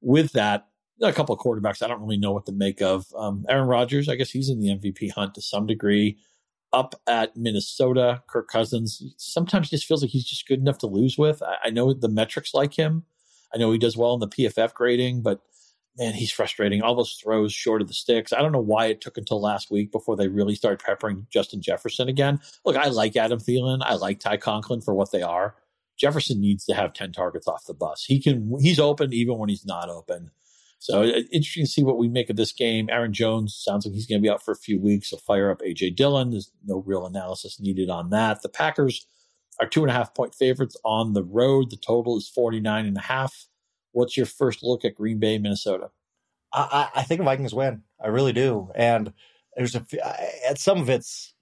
With 0.00 0.32
that, 0.32 0.67
a 1.02 1.12
couple 1.12 1.34
of 1.34 1.40
quarterbacks 1.40 1.82
I 1.82 1.88
don't 1.88 2.00
really 2.00 2.16
know 2.16 2.32
what 2.32 2.46
to 2.46 2.52
make 2.52 2.80
of. 2.80 3.06
Um, 3.16 3.44
Aaron 3.48 3.68
Rodgers, 3.68 4.08
I 4.08 4.16
guess 4.16 4.30
he's 4.30 4.48
in 4.48 4.60
the 4.60 4.68
MVP 4.68 5.12
hunt 5.12 5.34
to 5.34 5.42
some 5.42 5.66
degree. 5.66 6.18
Up 6.72 6.94
at 7.06 7.36
Minnesota, 7.36 8.22
Kirk 8.28 8.48
Cousins 8.48 9.02
sometimes 9.16 9.70
just 9.70 9.86
feels 9.86 10.02
like 10.02 10.10
he's 10.10 10.26
just 10.26 10.46
good 10.46 10.60
enough 10.60 10.78
to 10.78 10.86
lose 10.86 11.16
with. 11.16 11.42
I, 11.42 11.56
I 11.64 11.70
know 11.70 11.92
the 11.94 12.08
metrics 12.08 12.52
like 12.52 12.74
him. 12.74 13.04
I 13.54 13.58
know 13.58 13.72
he 13.72 13.78
does 13.78 13.96
well 13.96 14.12
in 14.14 14.20
the 14.20 14.28
PFF 14.28 14.74
grading, 14.74 15.22
but 15.22 15.40
man, 15.98 16.14
he's 16.14 16.30
frustrating. 16.30 16.82
All 16.82 16.94
those 16.94 17.14
throws 17.14 17.52
short 17.52 17.82
of 17.82 17.88
the 17.88 17.94
sticks. 17.94 18.32
I 18.32 18.40
don't 18.40 18.52
know 18.52 18.60
why 18.60 18.86
it 18.86 19.00
took 19.00 19.16
until 19.16 19.40
last 19.40 19.70
week 19.70 19.90
before 19.90 20.16
they 20.16 20.28
really 20.28 20.54
started 20.54 20.84
peppering 20.84 21.26
Justin 21.30 21.60
Jefferson 21.60 22.08
again. 22.08 22.40
Look, 22.64 22.76
I 22.76 22.88
like 22.88 23.16
Adam 23.16 23.40
Thielen. 23.40 23.80
I 23.82 23.94
like 23.94 24.20
Ty 24.20 24.36
Conklin 24.38 24.80
for 24.80 24.94
what 24.94 25.10
they 25.10 25.22
are. 25.22 25.56
Jefferson 25.98 26.40
needs 26.40 26.64
to 26.66 26.74
have 26.74 26.92
10 26.92 27.12
targets 27.12 27.48
off 27.48 27.66
the 27.66 27.74
bus. 27.74 28.04
He 28.04 28.20
can, 28.20 28.54
he's 28.60 28.78
open 28.78 29.12
even 29.12 29.36
when 29.38 29.48
he's 29.48 29.66
not 29.66 29.88
open. 29.88 30.30
So 30.78 31.02
uh, 31.02 31.20
interesting 31.32 31.64
to 31.64 31.70
see 31.70 31.82
what 31.82 31.98
we 31.98 32.08
make 32.08 32.30
of 32.30 32.36
this 32.36 32.52
game. 32.52 32.88
Aaron 32.90 33.12
Jones 33.12 33.54
sounds 33.54 33.84
like 33.84 33.94
he's 33.94 34.06
going 34.06 34.20
to 34.20 34.26
be 34.26 34.30
out 34.30 34.42
for 34.42 34.52
a 34.52 34.56
few 34.56 34.80
weeks. 34.80 35.10
He'll 35.10 35.18
fire 35.18 35.50
up 35.50 35.60
AJ 35.60 35.96
Dillon. 35.96 36.30
There's 36.30 36.52
no 36.64 36.82
real 36.86 37.06
analysis 37.06 37.60
needed 37.60 37.90
on 37.90 38.10
that. 38.10 38.42
The 38.42 38.48
Packers 38.48 39.06
are 39.60 39.68
two 39.68 39.82
and 39.82 39.90
a 39.90 39.94
half 39.94 40.14
point 40.14 40.34
favorites 40.34 40.76
on 40.84 41.14
the 41.14 41.24
road. 41.24 41.70
The 41.70 41.76
total 41.76 42.16
is 42.16 42.28
49 42.28 42.86
and 42.86 42.96
a 42.96 43.02
half. 43.02 43.48
What's 43.92 44.16
your 44.16 44.26
first 44.26 44.62
look 44.62 44.84
at 44.84 44.94
Green 44.94 45.18
Bay, 45.18 45.38
Minnesota? 45.38 45.90
I, 46.52 46.88
I 46.94 47.02
think 47.02 47.22
Vikings 47.22 47.54
win. 47.54 47.82
I 48.02 48.08
really 48.08 48.32
do. 48.32 48.70
And 48.74 49.12
there's 49.56 49.74
a, 49.74 49.84
at 50.48 50.58
some 50.58 50.78
of 50.78 50.88
it's, 50.88 51.34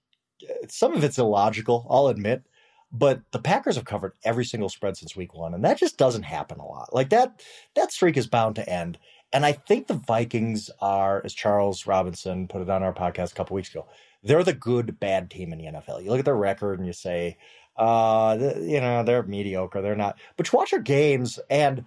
some 0.68 0.94
of 0.94 1.04
it's 1.04 1.18
illogical. 1.18 1.86
I'll 1.90 2.08
admit 2.08 2.44
but 2.92 3.22
the 3.32 3.38
Packers 3.38 3.76
have 3.76 3.84
covered 3.84 4.12
every 4.24 4.44
single 4.44 4.68
spread 4.68 4.96
since 4.96 5.16
week 5.16 5.34
one, 5.34 5.54
and 5.54 5.64
that 5.64 5.78
just 5.78 5.98
doesn't 5.98 6.22
happen 6.22 6.58
a 6.58 6.66
lot. 6.66 6.94
Like 6.94 7.10
that, 7.10 7.42
that 7.74 7.92
streak 7.92 8.16
is 8.16 8.26
bound 8.26 8.56
to 8.56 8.68
end. 8.68 8.98
And 9.32 9.44
I 9.44 9.52
think 9.52 9.86
the 9.86 9.94
Vikings 9.94 10.70
are, 10.80 11.20
as 11.24 11.34
Charles 11.34 11.86
Robinson 11.86 12.48
put 12.48 12.62
it 12.62 12.70
on 12.70 12.82
our 12.82 12.94
podcast 12.94 13.32
a 13.32 13.34
couple 13.34 13.54
weeks 13.54 13.70
ago, 13.70 13.86
they're 14.22 14.44
the 14.44 14.52
good 14.52 14.98
bad 14.98 15.30
team 15.30 15.52
in 15.52 15.58
the 15.58 15.64
NFL. 15.66 16.02
You 16.02 16.10
look 16.10 16.20
at 16.20 16.24
their 16.24 16.36
record 16.36 16.78
and 16.78 16.86
you 16.86 16.92
say, 16.92 17.36
uh, 17.76 18.36
you 18.60 18.80
know, 18.80 19.02
they're 19.02 19.22
mediocre. 19.22 19.82
They're 19.82 19.96
not. 19.96 20.18
But 20.36 20.50
you 20.50 20.56
watch 20.58 20.70
their 20.70 20.80
games 20.80 21.38
and 21.50 21.84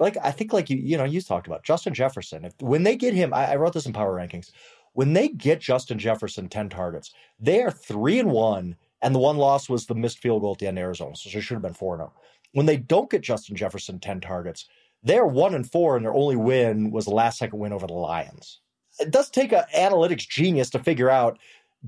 like 0.00 0.16
I 0.22 0.32
think 0.32 0.52
like 0.52 0.70
you 0.70 0.78
you 0.78 0.96
know 0.96 1.04
you 1.04 1.20
talked 1.20 1.46
about 1.46 1.62
Justin 1.62 1.94
Jefferson. 1.94 2.44
If 2.46 2.54
when 2.60 2.82
they 2.82 2.96
get 2.96 3.14
him, 3.14 3.32
I, 3.32 3.52
I 3.52 3.56
wrote 3.56 3.74
this 3.74 3.86
in 3.86 3.92
Power 3.92 4.16
Rankings. 4.16 4.50
When 4.94 5.12
they 5.12 5.28
get 5.28 5.60
Justin 5.60 5.98
Jefferson 5.98 6.48
ten 6.48 6.68
targets, 6.68 7.12
they 7.38 7.62
are 7.62 7.70
three 7.70 8.18
and 8.18 8.30
one, 8.30 8.76
and 9.02 9.14
the 9.14 9.20
one 9.20 9.36
loss 9.36 9.68
was 9.68 9.86
the 9.86 9.94
missed 9.94 10.18
field 10.18 10.40
goal 10.40 10.52
at 10.52 10.58
the 10.58 10.66
end 10.66 10.78
of 10.78 10.82
Arizona, 10.82 11.14
so 11.14 11.28
it 11.28 11.42
should 11.42 11.54
have 11.54 11.62
been 11.62 11.74
four 11.74 11.94
and 11.94 12.00
zero. 12.00 12.12
Oh. 12.16 12.20
When 12.52 12.66
they 12.66 12.78
don't 12.78 13.10
get 13.10 13.20
Justin 13.20 13.54
Jefferson 13.54 14.00
ten 14.00 14.20
targets, 14.20 14.66
they're 15.02 15.26
one 15.26 15.54
and 15.54 15.70
four, 15.70 15.96
and 15.96 16.04
their 16.04 16.14
only 16.14 16.36
win 16.36 16.90
was 16.90 17.06
the 17.06 17.14
last 17.14 17.38
second 17.38 17.58
win 17.58 17.72
over 17.72 17.86
the 17.86 17.94
Lions. 17.94 18.60
It 18.98 19.10
does 19.10 19.30
take 19.30 19.52
an 19.52 19.64
analytics 19.74 20.28
genius 20.28 20.70
to 20.70 20.78
figure 20.78 21.10
out 21.10 21.38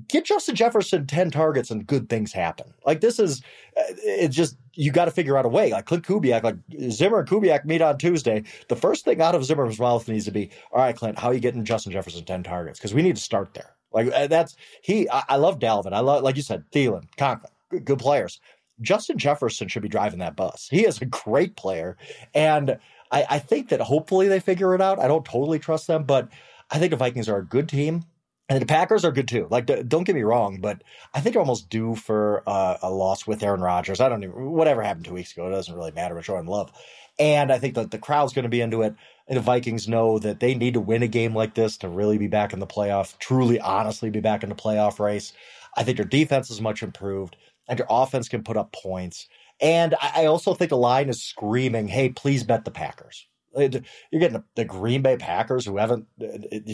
get 0.09 0.25
Justin 0.25 0.55
Jefferson 0.55 1.07
10 1.07 1.31
targets 1.31 1.71
and 1.71 1.87
good 1.87 2.09
things 2.09 2.33
happen. 2.33 2.73
Like 2.87 3.01
this 3.01 3.19
is, 3.19 3.43
it's 3.77 4.35
just, 4.35 4.57
you 4.75 4.91
got 4.91 5.05
to 5.05 5.11
figure 5.11 5.37
out 5.37 5.45
a 5.45 5.49
way. 5.49 5.71
Like 5.71 5.87
Klint 5.87 6.03
Kubiak, 6.03 6.43
like 6.43 6.57
Zimmer 6.91 7.21
and 7.21 7.29
Kubiak 7.29 7.65
meet 7.65 7.83
on 7.83 7.99
Tuesday. 7.99 8.43
The 8.69 8.77
first 8.77 9.05
thing 9.05 9.21
out 9.21 9.35
of 9.35 9.45
Zimmer's 9.45 9.79
mouth 9.79 10.09
needs 10.09 10.25
to 10.25 10.31
be, 10.31 10.51
all 10.73 10.81
right, 10.81 10.97
Klint, 10.97 11.19
how 11.19 11.29
are 11.29 11.35
you 11.35 11.41
getting 11.41 11.65
Justin 11.65 11.93
Jefferson 11.93 12.25
10 12.25 12.43
targets? 12.43 12.79
Because 12.79 12.95
we 12.95 13.03
need 13.03 13.17
to 13.17 13.23
start 13.23 13.53
there. 13.53 13.75
Like 13.93 14.11
uh, 14.13 14.27
that's, 14.29 14.57
he, 14.81 15.09
I, 15.11 15.25
I 15.29 15.37
love 15.37 15.59
Dalvin. 15.59 15.93
I 15.93 16.01
love, 16.01 16.23
like 16.23 16.37
you 16.37 16.43
said, 16.43 16.65
Thielen, 16.73 17.05
Conklin, 17.19 17.53
good, 17.69 17.85
good 17.85 17.99
players. 17.99 18.41
Justin 18.81 19.19
Jefferson 19.19 19.69
should 19.69 19.83
be 19.83 19.89
driving 19.89 20.21
that 20.21 20.37
bus. 20.37 20.69
He 20.71 20.87
is 20.87 21.01
a 21.03 21.07
great 21.07 21.57
player. 21.57 21.99
And 22.35 22.79
I, 23.13 23.27
I 23.31 23.39
think 23.39 23.69
that 23.69 23.81
hopefully 23.81 24.27
they 24.27 24.41
figure 24.41 24.75
it 24.75 24.81
out. 24.81 24.99
I 24.99 25.07
don't 25.07 25.25
totally 25.25 25.59
trust 25.61 25.87
them, 25.87 26.05
but 26.05 26.29
I 26.71 26.79
think 26.79 26.91
the 26.91 26.97
Vikings 26.97 27.29
are 27.29 27.39
a 27.39 27.45
good 27.45 27.69
team. 27.69 28.05
And 28.49 28.61
the 28.61 28.67
Packers 28.67 29.05
are 29.05 29.13
good 29.13 29.29
too. 29.29 29.47
Like, 29.51 29.67
don't 29.89 30.05
get 30.05 30.17
me 30.17 30.25
wrong, 30.25 30.59
but 30.61 30.83
I 31.15 31.21
think 31.21 31.33
they're 31.33 31.41
almost 31.41 31.71
due 31.71 31.95
for 31.95 32.43
uh, 32.47 32.77
a 32.83 32.91
loss 32.91 33.27
with 33.27 33.43
Aaron 33.43 33.63
Rodgers. 33.63 34.01
I 34.01 34.11
don't 34.11 34.25
even 34.25 34.51
whatever 34.51 34.83
happened 34.83 35.07
two 35.07 35.15
weeks 35.15 35.33
ago. 35.33 35.47
It 35.47 35.53
doesn't 35.53 35.75
really 35.75 35.93
matter. 35.93 36.21
Jordan 36.21 36.49
Love, 36.49 36.71
and 37.19 37.51
I 37.51 37.59
think 37.59 37.77
that 37.77 37.93
the 37.93 37.99
crowd's 37.99 38.35
going 38.35 38.43
to 38.43 38.51
be 38.51 38.61
into 38.61 38.83
it. 38.83 38.95
And 39.29 39.37
the 39.39 39.43
Vikings 39.43 39.89
know 39.89 40.19
that 40.19 40.41
they 40.41 40.55
need 40.55 40.75
to 40.75 40.81
win 40.81 41.03
a 41.03 41.09
game 41.09 41.35
like 41.35 41.55
this 41.55 41.79
to 41.79 41.89
really 41.89 42.19
be 42.19 42.27
back 42.27 42.53
in 42.53 42.59
the 42.59 42.67
playoff, 42.67 43.17
truly, 43.19 43.59
honestly, 43.61 44.11
be 44.11 44.21
back 44.21 44.43
in 44.43 44.51
the 44.51 44.55
playoff 44.55 44.99
race. 44.99 45.33
I 45.77 45.85
think 45.85 45.97
their 45.97 46.05
defense 46.05 46.51
is 46.51 46.61
much 46.61 46.83
improved, 46.83 47.37
and 47.69 47.79
their 47.79 47.87
offense 47.89 48.29
can 48.29 48.43
put 48.43 48.59
up 48.59 48.73
points. 48.73 49.29
And 49.63 49.95
I 50.03 50.27
also 50.27 50.55
think 50.55 50.71
the 50.71 50.77
line 50.77 51.09
is 51.09 51.23
screaming, 51.23 51.89
"Hey, 51.89 52.09
please 52.11 52.43
bet 52.43 52.65
the 52.65 52.71
Packers." 52.71 53.27
You're 53.55 53.71
getting 54.13 54.43
the, 54.57 54.65
Green 54.65 55.03
Bay 55.03 55.17
Packers 55.17 55.67
who 55.67 55.77
haven't 55.77 56.07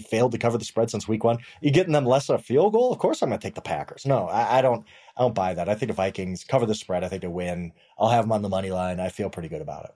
failed 0.08 0.32
to 0.32 0.38
cover 0.38 0.58
the 0.58 0.64
spread 0.64 0.90
since 0.90 1.08
week 1.08 1.24
one. 1.24 1.38
You're 1.60 1.72
getting 1.72 1.92
them 1.92 2.04
less 2.04 2.28
than 2.28 2.36
a 2.36 2.38
field 2.38 2.72
goal. 2.72 2.92
Of 2.92 2.98
course, 2.98 3.20
I'm 3.20 3.30
going 3.30 3.40
to 3.40 3.46
take 3.46 3.56
the 3.56 3.60
Packers. 3.60 4.06
No, 4.06 4.26
I, 4.28 4.58
I, 4.58 4.62
don't. 4.62 4.86
I 5.16 5.22
don't 5.22 5.34
buy 5.34 5.54
that. 5.54 5.68
I 5.68 5.74
think 5.74 5.88
the 5.88 5.94
Vikings 5.94 6.44
cover 6.44 6.66
the 6.66 6.74
spread. 6.74 7.02
I 7.02 7.08
think 7.08 7.22
they 7.22 7.28
win. 7.28 7.72
I'll 7.98 8.10
have 8.10 8.24
them 8.24 8.32
on 8.32 8.42
the 8.42 8.48
money 8.48 8.70
line. 8.70 9.00
I 9.00 9.08
feel 9.08 9.30
pretty 9.30 9.48
good 9.48 9.60
about 9.60 9.86
it. 9.86 9.90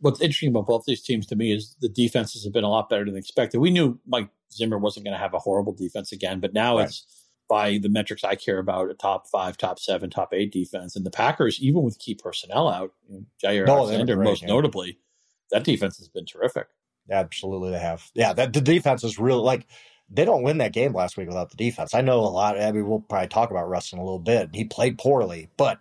What's 0.00 0.20
interesting 0.20 0.50
about 0.50 0.66
both 0.66 0.84
these 0.86 1.02
teams 1.02 1.26
to 1.26 1.36
me 1.36 1.52
is 1.52 1.74
the 1.80 1.88
defenses 1.88 2.44
have 2.44 2.52
been 2.52 2.62
a 2.64 2.68
lot 2.68 2.88
better 2.88 3.04
than 3.04 3.16
expected. 3.16 3.58
We 3.58 3.70
knew 3.70 3.98
Mike 4.06 4.28
Zimmer 4.52 4.78
wasn't 4.78 5.06
going 5.06 5.14
to 5.14 5.18
have 5.18 5.34
a 5.34 5.38
horrible 5.38 5.72
defense 5.72 6.12
again, 6.12 6.40
but 6.40 6.52
now 6.52 6.76
right. 6.76 6.86
it's 6.86 7.17
by 7.48 7.78
the 7.78 7.88
metrics 7.88 8.24
I 8.24 8.34
care 8.34 8.58
about, 8.58 8.90
a 8.90 8.94
top 8.94 9.26
five, 9.28 9.56
top 9.56 9.78
seven, 9.78 10.10
top 10.10 10.34
eight 10.34 10.52
defense. 10.52 10.94
And 10.94 11.06
the 11.06 11.10
Packers, 11.10 11.60
even 11.60 11.82
with 11.82 11.98
key 11.98 12.14
personnel 12.14 12.68
out, 12.68 12.92
Jaire 13.42 13.66
no, 13.66 13.78
Alexander 13.78 14.16
most 14.16 14.42
yeah. 14.42 14.48
notably 14.48 14.98
that 15.50 15.64
defense 15.64 15.98
has 15.98 16.08
been 16.08 16.26
terrific. 16.26 16.68
Absolutely, 17.10 17.70
they 17.70 17.78
have. 17.78 18.10
Yeah, 18.14 18.32
that 18.34 18.52
the 18.52 18.60
defense 18.60 19.02
is 19.02 19.18
really 19.18 19.40
like 19.40 19.66
they 20.10 20.24
don't 20.24 20.42
win 20.42 20.58
that 20.58 20.72
game 20.72 20.94
last 20.94 21.16
week 21.16 21.28
without 21.28 21.50
the 21.50 21.56
defense. 21.56 21.94
I 21.94 22.00
know 22.00 22.20
a 22.20 22.26
lot. 22.26 22.60
I 22.60 22.72
mean, 22.72 22.86
we'll 22.86 23.00
probably 23.00 23.28
talk 23.28 23.50
about 23.50 23.68
Russ 23.68 23.92
in 23.92 23.98
a 23.98 24.04
little 24.04 24.18
bit. 24.18 24.50
He 24.52 24.64
played 24.64 24.98
poorly, 24.98 25.48
but 25.56 25.78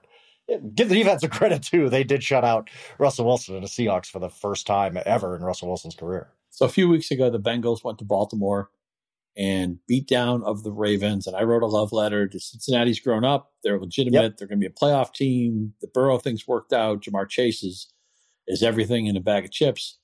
give 0.73 0.89
the 0.89 0.95
defense 0.95 1.23
a 1.23 1.29
credit 1.29 1.63
too. 1.63 1.89
They 1.89 2.03
did 2.03 2.23
shut 2.23 2.43
out 2.43 2.69
Russell 2.97 3.25
Wilson 3.25 3.55
and 3.55 3.63
the 3.63 3.69
Seahawks 3.69 4.07
for 4.07 4.19
the 4.19 4.29
first 4.29 4.67
time 4.67 4.97
ever 5.05 5.35
in 5.35 5.43
Russell 5.43 5.67
Wilson's 5.67 5.95
career. 5.95 6.29
So 6.49 6.65
a 6.65 6.69
few 6.69 6.89
weeks 6.89 7.11
ago, 7.11 7.29
the 7.29 7.39
Bengals 7.39 7.83
went 7.83 7.99
to 7.99 8.05
Baltimore 8.05 8.69
and 9.37 9.77
beat 9.87 10.07
down 10.07 10.43
of 10.43 10.63
the 10.63 10.71
Ravens. 10.71 11.27
And 11.27 11.35
I 11.35 11.43
wrote 11.43 11.61
a 11.61 11.67
love 11.67 11.91
letter 11.91 12.27
to 12.27 12.39
Cincinnati's 12.39 12.99
grown 12.99 13.23
up. 13.23 13.51
They're 13.63 13.79
legitimate. 13.79 14.21
Yep. 14.21 14.37
They're 14.37 14.47
going 14.47 14.59
to 14.59 14.67
be 14.67 14.73
a 14.73 14.83
playoff 14.85 15.13
team. 15.13 15.73
The 15.79 15.87
Burrow 15.87 16.17
thing's 16.17 16.47
worked 16.47 16.73
out. 16.73 17.01
Ja'Marr 17.03 17.29
Chase 17.29 17.63
is 17.63 17.93
is 18.47 18.63
everything 18.63 19.07
in 19.07 19.17
a 19.17 19.21
bag 19.21 19.45
of 19.45 19.51
chips. 19.51 19.99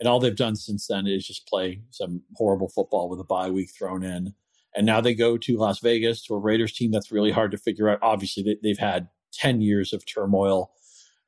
And 0.00 0.08
all 0.08 0.20
they've 0.20 0.34
done 0.34 0.56
since 0.56 0.86
then 0.86 1.06
is 1.06 1.26
just 1.26 1.46
play 1.46 1.82
some 1.90 2.22
horrible 2.34 2.68
football 2.68 3.08
with 3.08 3.20
a 3.20 3.24
bye 3.24 3.50
week 3.50 3.70
thrown 3.76 4.02
in. 4.02 4.34
And 4.74 4.86
now 4.86 5.00
they 5.00 5.14
go 5.14 5.36
to 5.36 5.56
Las 5.58 5.80
Vegas 5.80 6.24
to 6.24 6.34
a 6.34 6.38
Raiders 6.38 6.72
team 6.72 6.90
that's 6.90 7.12
really 7.12 7.30
hard 7.30 7.50
to 7.50 7.58
figure 7.58 7.88
out. 7.88 7.98
Obviously, 8.02 8.58
they, 8.62 8.68
have 8.70 8.78
had 8.78 9.08
10 9.34 9.60
years 9.60 9.92
of 9.92 10.06
turmoil. 10.06 10.72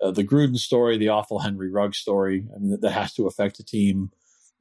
Uh, 0.01 0.11
the 0.11 0.25
Gruden 0.25 0.57
story, 0.59 0.97
the 0.97 1.09
awful 1.09 1.41
Henry 1.41 1.71
Ruggs 1.71 1.99
story, 1.99 2.47
I 2.55 2.59
mean, 2.59 2.71
that, 2.71 2.81
that 2.81 2.93
has 2.93 3.13
to 3.15 3.27
affect 3.27 3.61
a 3.61 3.65
team. 3.65 4.11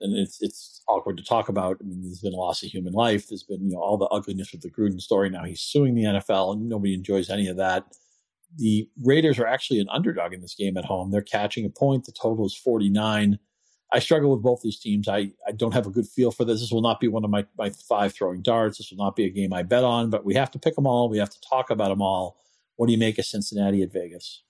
And 0.04 0.16
it's 0.16 0.38
it's 0.42 0.84
awkward 0.88 1.18
to 1.18 1.24
talk 1.24 1.50
about. 1.50 1.78
I 1.82 1.86
mean, 1.86 2.04
there's 2.04 2.20
been 2.20 2.34
a 2.34 2.38
loss 2.38 2.62
of 2.62 2.70
human 2.70 2.94
life. 2.94 3.30
There's 3.30 3.44
been 3.44 3.70
you 3.70 3.76
know 3.76 3.82
all 3.82 3.98
the 3.98 4.06
ugliness 4.08 4.52
with 4.52 4.62
the 4.62 4.70
Gruden 4.70 5.02
story. 5.02 5.30
Now 5.30 5.46
he's 5.46 5.62
suing 5.62 5.96
the 5.96 6.04
NFL, 6.04 6.54
and 6.54 6.70
nobody 6.70 6.94
enjoys 6.94 7.30
any 7.30 7.48
of 7.48 7.58
that 7.58 7.86
the 8.58 8.89
Raiders 9.04 9.39
are 9.39 9.48
actually 9.48 9.80
an 9.80 9.89
underdog 9.89 10.34
in 10.34 10.42
this 10.42 10.56
game 10.56 10.78
at 10.78 10.86
home. 10.86 11.12
They're 11.12 11.22
catching 11.22 11.66
a 11.66 11.70
point. 11.70 12.06
The 12.06 12.12
total 12.12 12.46
is 12.46 12.56
49. 12.56 13.39
I 13.92 14.00
struggle 14.00 14.32
with 14.32 14.44
both 14.44 14.62
these 14.62 14.80
teams. 14.80 15.08
I, 15.08 15.32
I 15.48 15.52
don't 15.56 15.74
have 15.74 15.86
a 15.86 15.92
good 15.92 16.08
feel 16.08 16.32
for 16.32 16.46
this. 16.46 16.62
This 16.62 16.72
will 16.72 16.82
not 16.82 17.00
be 17.00 17.08
one 17.08 17.24
of 17.24 17.30
my, 17.30 17.46
my 17.58 17.70
five 17.70 18.13
throwing 18.13 18.42
darts. 18.42 18.78
This 18.78 18.92
will 18.92 19.04
not 19.04 19.16
be 19.16 19.26
a 19.26 19.30
game 19.30 19.54
I 19.54 19.63
bet 19.63 19.84
on, 19.84 20.10
but 20.10 20.26
we 20.26 20.34
have 20.34 20.52
to 20.52 20.60
pick 20.60 20.76
them 20.76 20.88
all. 20.88 21.10
We 21.10 21.20
have 21.20 21.30
to 21.30 21.42
talk 21.48 21.70
about 21.70 21.89
them 21.89 22.02
all. 22.02 22.38
What 22.76 22.88
do 22.88 22.92
you 22.92 22.98
make 22.98 23.20
of 23.20 23.26
Cincinnati 23.26 23.84
at 23.84 23.94
Vegas? 23.94 24.44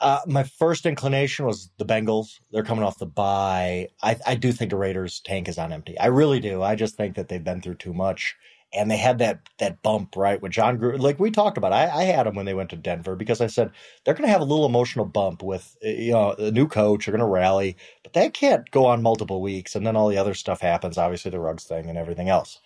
Uh, 0.00 0.20
my 0.26 0.44
first 0.44 0.86
inclination 0.86 1.44
was 1.44 1.70
the 1.78 1.84
Bengals. 1.84 2.40
They're 2.52 2.62
coming 2.62 2.84
off 2.84 2.98
the 2.98 3.06
bye. 3.06 3.88
I, 4.02 4.16
I 4.26 4.34
do 4.36 4.52
think 4.52 4.70
the 4.70 4.76
Raiders' 4.76 5.20
tank 5.20 5.48
is 5.48 5.58
on 5.58 5.72
empty. 5.72 5.98
I 5.98 6.06
really 6.06 6.40
do. 6.40 6.62
I 6.62 6.74
just 6.74 6.96
think 6.96 7.16
that 7.16 7.28
they've 7.28 7.42
been 7.42 7.60
through 7.60 7.76
too 7.76 7.92
much 7.92 8.36
and 8.72 8.90
they 8.90 8.96
had 8.96 9.18
that 9.18 9.40
that 9.58 9.82
bump 9.82 10.16
right 10.16 10.40
with 10.42 10.52
Jon 10.52 10.78
Gruden. 10.78 11.00
Like 11.00 11.18
we 11.18 11.30
talked 11.30 11.56
about, 11.56 11.72
I, 11.72 11.88
I 11.88 12.04
had 12.04 12.26
them 12.26 12.34
when 12.34 12.46
they 12.46 12.54
went 12.54 12.70
to 12.70 12.76
Denver 12.76 13.16
because 13.16 13.40
I 13.40 13.46
said 13.46 13.70
they're 14.04 14.14
going 14.14 14.26
to 14.26 14.32
have 14.32 14.40
a 14.40 14.44
little 14.44 14.66
emotional 14.66 15.04
bump 15.04 15.42
with 15.42 15.76
you 15.82 16.12
know 16.12 16.32
a 16.38 16.50
new 16.50 16.68
coach. 16.68 17.06
They're 17.06 17.12
going 17.12 17.20
to 17.20 17.26
rally, 17.26 17.76
but 18.02 18.12
that 18.12 18.34
can't 18.34 18.70
go 18.70 18.86
on 18.86 19.02
multiple 19.02 19.40
weeks, 19.40 19.74
and 19.74 19.86
then 19.86 19.96
all 19.96 20.08
the 20.08 20.18
other 20.18 20.34
stuff 20.34 20.60
happens. 20.60 20.98
Obviously, 20.98 21.30
the 21.30 21.40
Ruggs 21.40 21.64
thing 21.64 21.88
and 21.88 21.98
everything 21.98 22.28
else. 22.28 22.60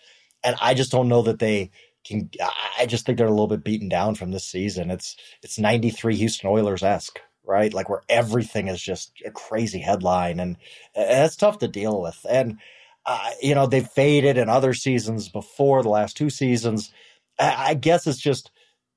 And 0.45 0.57
I 0.61 0.75
just 0.75 0.91
don't 0.91 1.09
know 1.09 1.23
that 1.23 1.39
they 1.39 1.71
can. 2.05 2.31
I 2.79 2.87
just 2.87 3.07
think 3.07 3.19
they're 3.19 3.27
a 3.27 3.31
little 3.31 3.47
bit 3.47 3.65
beaten 3.65 3.89
down 3.89 4.15
from 4.15 4.31
this 4.31 4.45
season. 4.45 4.91
It's 4.91 5.17
it's 5.43 5.59
ninety 5.59 5.91
three 5.91 6.17
Houston 6.17 6.51
Oilers 6.51 6.83
esque. 6.83 7.21
Right, 7.45 7.75
like 7.75 7.89
where 7.89 8.03
everything 8.09 8.69
is 8.69 8.81
just 8.81 9.11
a 9.27 9.31
crazy 9.33 9.81
headline, 9.81 10.39
and 10.39 10.57
it's 10.95 11.35
tough 11.35 11.59
to 11.59 11.67
deal 11.67 12.01
with. 12.01 12.25
And 12.31 12.59
uh, 13.05 13.31
you 13.43 13.57
know, 13.57 13.67
they've 13.67 13.85
faded 13.85 14.39
in 14.39 14.49
other 14.49 14.73
seasons 14.73 15.29
before 15.29 15.83
the 15.83 15.89
last 15.89 16.17
two 16.17 16.31
seasons. 16.31 16.93
I, 17.41 17.71
I 17.71 17.75
guess 17.75 18.07
it's 18.07 18.21
just, 18.21 18.53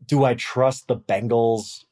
do 0.06 0.24
I 0.24 0.36
trust 0.36 0.88
the 0.88 0.96
Bengals 0.96 1.86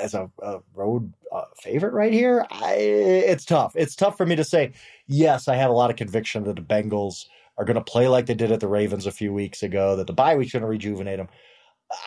as 0.00 0.14
a, 0.14 0.30
a 0.42 0.60
road 0.74 1.12
uh, 1.30 1.44
favorite 1.60 1.92
right 1.92 2.14
here? 2.14 2.46
I, 2.50 2.76
it's 2.76 3.44
tough. 3.44 3.74
It's 3.76 3.94
tough 3.94 4.16
for 4.16 4.24
me 4.24 4.36
to 4.36 4.44
say, 4.44 4.72
yes, 5.06 5.48
I 5.48 5.56
have 5.56 5.70
a 5.70 5.74
lot 5.74 5.90
of 5.90 5.96
conviction 5.96 6.44
that 6.44 6.56
the 6.56 6.62
Bengals 6.62 7.26
are 7.58 7.64
going 7.64 7.74
to 7.74 7.82
play 7.82 8.08
like 8.08 8.26
they 8.26 8.34
did 8.34 8.52
at 8.52 8.60
the 8.60 8.68
Ravens 8.68 9.06
a 9.06 9.12
few 9.12 9.32
weeks 9.32 9.62
ago, 9.62 9.96
that 9.96 10.06
the 10.06 10.12
bye 10.12 10.36
week's 10.36 10.52
going 10.52 10.62
to 10.62 10.68
rejuvenate 10.68 11.18
them. 11.18 11.28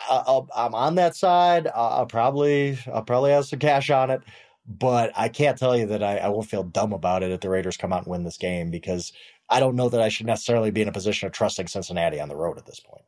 I, 0.08 0.40
am 0.56 0.74
on 0.74 0.94
that 0.94 1.14
side. 1.14 1.68
I'll 1.74 2.06
probably 2.06 2.78
I'll 2.92 3.02
probably 3.02 3.32
have 3.32 3.44
some 3.46 3.58
cash 3.58 3.90
on 3.90 4.10
it, 4.10 4.22
but 4.66 5.12
I 5.16 5.28
can't 5.28 5.58
tell 5.58 5.76
you 5.76 5.86
that 5.86 6.02
I, 6.02 6.18
I 6.18 6.28
won't 6.28 6.48
feel 6.48 6.62
dumb 6.62 6.92
about 6.92 7.22
it 7.22 7.32
if 7.32 7.40
the 7.40 7.50
Raiders 7.50 7.76
come 7.76 7.92
out 7.92 8.04
and 8.04 8.06
win 8.06 8.24
this 8.24 8.38
game 8.38 8.70
because 8.70 9.12
I 9.50 9.60
don't 9.60 9.76
know 9.76 9.88
that 9.88 10.00
I 10.00 10.08
should 10.08 10.26
necessarily 10.26 10.70
be 10.70 10.82
in 10.82 10.88
a 10.88 10.92
position 10.92 11.26
of 11.26 11.32
trusting 11.32 11.66
Cincinnati 11.66 12.20
on 12.20 12.28
the 12.28 12.36
road 12.36 12.58
at 12.58 12.66
this 12.66 12.80
point. 12.80 13.04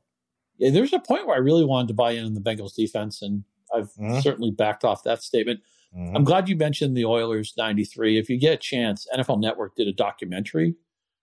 Yeah, 0.59 0.71
there's 0.71 0.93
a 0.93 0.99
point 0.99 1.27
where 1.27 1.37
I 1.37 1.41
really 1.41 1.65
wanted 1.65 1.89
to 1.89 1.95
buy 1.95 2.13
in 2.13 2.25
on 2.25 2.35
the 2.35 2.41
Bengals 2.41 2.75
defense, 2.75 3.23
and 3.23 3.45
I've 3.75 3.93
mm-hmm. 3.93 4.21
certainly 4.21 4.51
backed 4.51 4.85
off 4.85 5.05
that 5.05 5.23
statement. 5.23 5.61
Mm-hmm. 5.97 6.17
I'm 6.17 6.25
glad 6.25 6.49
you 6.49 6.57
mentioned 6.57 6.97
the 6.97 7.05
Oilers 7.05 7.55
93. 7.57 8.19
If 8.19 8.29
you 8.29 8.37
get 8.37 8.55
a 8.55 8.57
chance, 8.57 9.07
NFL 9.17 9.41
Network 9.41 9.77
did 9.77 9.89
a 9.89 9.93
documentary 9.93 10.75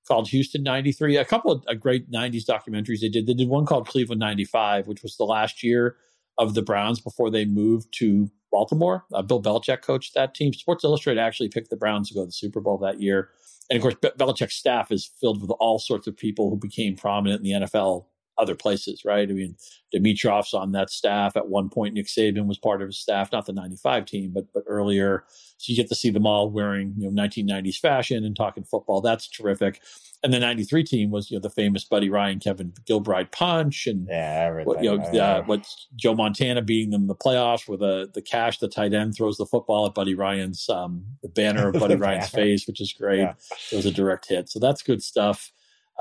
called 0.08 0.28
Houston 0.30 0.64
93. 0.64 1.18
A 1.18 1.26
couple 1.26 1.52
of 1.52 1.80
great 1.80 2.12
90s 2.12 2.46
documentaries 2.46 3.02
they 3.02 3.10
did. 3.10 3.28
They 3.28 3.34
did 3.34 3.48
one 3.48 3.66
called 3.66 3.88
Cleveland 3.88 4.20
95, 4.20 4.88
which 4.88 5.04
was 5.04 5.18
the 5.18 5.26
last 5.26 5.64
year 5.64 5.98
of 6.38 6.54
the 6.54 6.62
Browns 6.62 7.00
before 7.00 7.30
they 7.30 7.46
moved 7.46 7.94
to 8.00 8.30
Baltimore. 8.52 9.06
Uh, 9.14 9.22
Bill 9.22 9.42
Belichick 9.42 9.82
coached 9.82 10.14
that 10.14 10.34
team. 10.36 10.54
Sports 10.54 10.84
Illustrated 10.84 11.20
actually 11.20 11.50
picked 11.50 11.70
the 11.70 11.78
Browns 11.78 12.10
to 12.10 12.16
go 12.16 12.22
to 12.22 12.26
the 12.28 12.32
Super 12.32 12.60
Bowl 12.60 12.78
that 12.80 13.02
year. 13.02 13.30
And 13.70 13.78
of 13.78 13.82
course, 13.82 13.96
Be- 13.96 14.10
Belichick's 14.10 14.56
staff 14.56 14.92
is 14.92 15.10
filled 15.20 15.42
with 15.42 15.52
all 15.60 15.80
sorts 15.80 16.08
of 16.08 16.18
people 16.18 16.50
who 16.50 16.58
became 16.58 16.96
prominent 16.96 17.46
in 17.46 17.62
the 17.62 17.68
NFL 17.68 18.06
other 18.42 18.56
places, 18.56 19.06
right? 19.06 19.30
I 19.30 19.34
mean, 19.34 19.56
Dimitroff's 19.94 20.54
on 20.54 20.72
that 20.72 20.90
staff. 20.90 21.38
At 21.38 21.48
one 21.48 21.70
point, 21.70 21.94
Nick 21.94 22.08
Saban 22.08 22.48
was 22.48 22.58
part 22.58 22.82
of 22.82 22.88
his 22.88 22.98
staff, 22.98 23.32
not 23.32 23.46
the 23.46 23.54
95 23.54 24.06
team, 24.06 24.32
but, 24.34 24.46
but 24.54 24.64
earlier. 24.66 25.26
So 25.58 25.72
you 25.72 25.78
get 25.78 25.90
to 25.90 25.96
see 25.96 26.10
them 26.10 26.26
all 26.26 26.50
wearing, 26.50 26.96
you 26.98 27.10
know, 27.10 27.22
1990s 27.22 27.78
fashion 27.78 28.26
and 28.26 28.36
talking 28.36 28.64
football. 28.64 29.02
That's 29.02 29.30
terrific. 29.30 29.82
And 30.24 30.34
the 30.34 30.40
93 30.40 30.84
team 30.84 31.12
was, 31.12 31.30
you 31.30 31.38
know, 31.38 31.42
the 31.42 31.50
famous 31.50 31.84
Buddy 31.86 32.10
Ryan, 32.10 32.40
Kevin 32.40 32.74
Gilbride 32.90 33.32
punch 33.32 33.88
and 33.88 34.08
yeah, 34.10 34.64
what, 34.64 34.84
you 34.84 34.98
know, 34.98 35.04
uh, 35.20 35.44
what 35.44 35.68
Joe 35.96 36.16
Montana 36.16 36.62
beating 36.62 36.92
them 36.92 37.02
in 37.02 37.08
the 37.08 37.16
playoffs 37.16 37.68
with 37.68 37.80
the, 37.80 38.10
the 38.14 38.22
cash, 38.22 38.60
the 38.60 38.68
tight 38.68 38.94
end 38.94 39.16
throws 39.16 39.38
the 39.38 39.46
football 39.46 39.86
at 39.86 39.94
Buddy 39.94 40.16
Ryan's, 40.16 40.68
um, 40.70 41.06
the 41.22 41.30
banner 41.30 41.70
of 41.70 41.74
Buddy 41.80 41.96
Ryan's 41.96 42.30
face, 42.30 42.66
which 42.68 42.82
is 42.82 42.94
great. 42.94 43.20
Yeah. 43.20 43.34
It 43.72 43.76
was 43.76 43.86
a 43.86 43.92
direct 43.92 44.28
hit. 44.30 44.50
So 44.50 44.60
that's 44.60 44.82
good 44.82 45.04
stuff. 45.04 45.52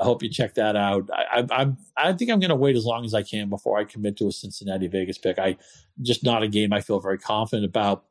I 0.01 0.03
hope 0.03 0.23
you 0.23 0.29
check 0.29 0.55
that 0.55 0.75
out. 0.75 1.09
I, 1.13 1.45
I, 1.51 1.67
I, 1.95 2.13
think 2.13 2.31
I'm 2.31 2.39
going 2.39 2.49
to 2.49 2.55
wait 2.55 2.75
as 2.75 2.85
long 2.85 3.05
as 3.05 3.13
I 3.13 3.21
can 3.21 3.49
before 3.49 3.77
I 3.77 3.83
commit 3.83 4.17
to 4.17 4.27
a 4.27 4.31
Cincinnati 4.31 4.87
Vegas 4.87 5.19
pick. 5.19 5.37
I 5.37 5.57
just 6.01 6.23
not 6.23 6.41
a 6.41 6.47
game 6.47 6.73
I 6.73 6.81
feel 6.81 6.99
very 6.99 7.19
confident 7.19 7.65
about. 7.67 8.05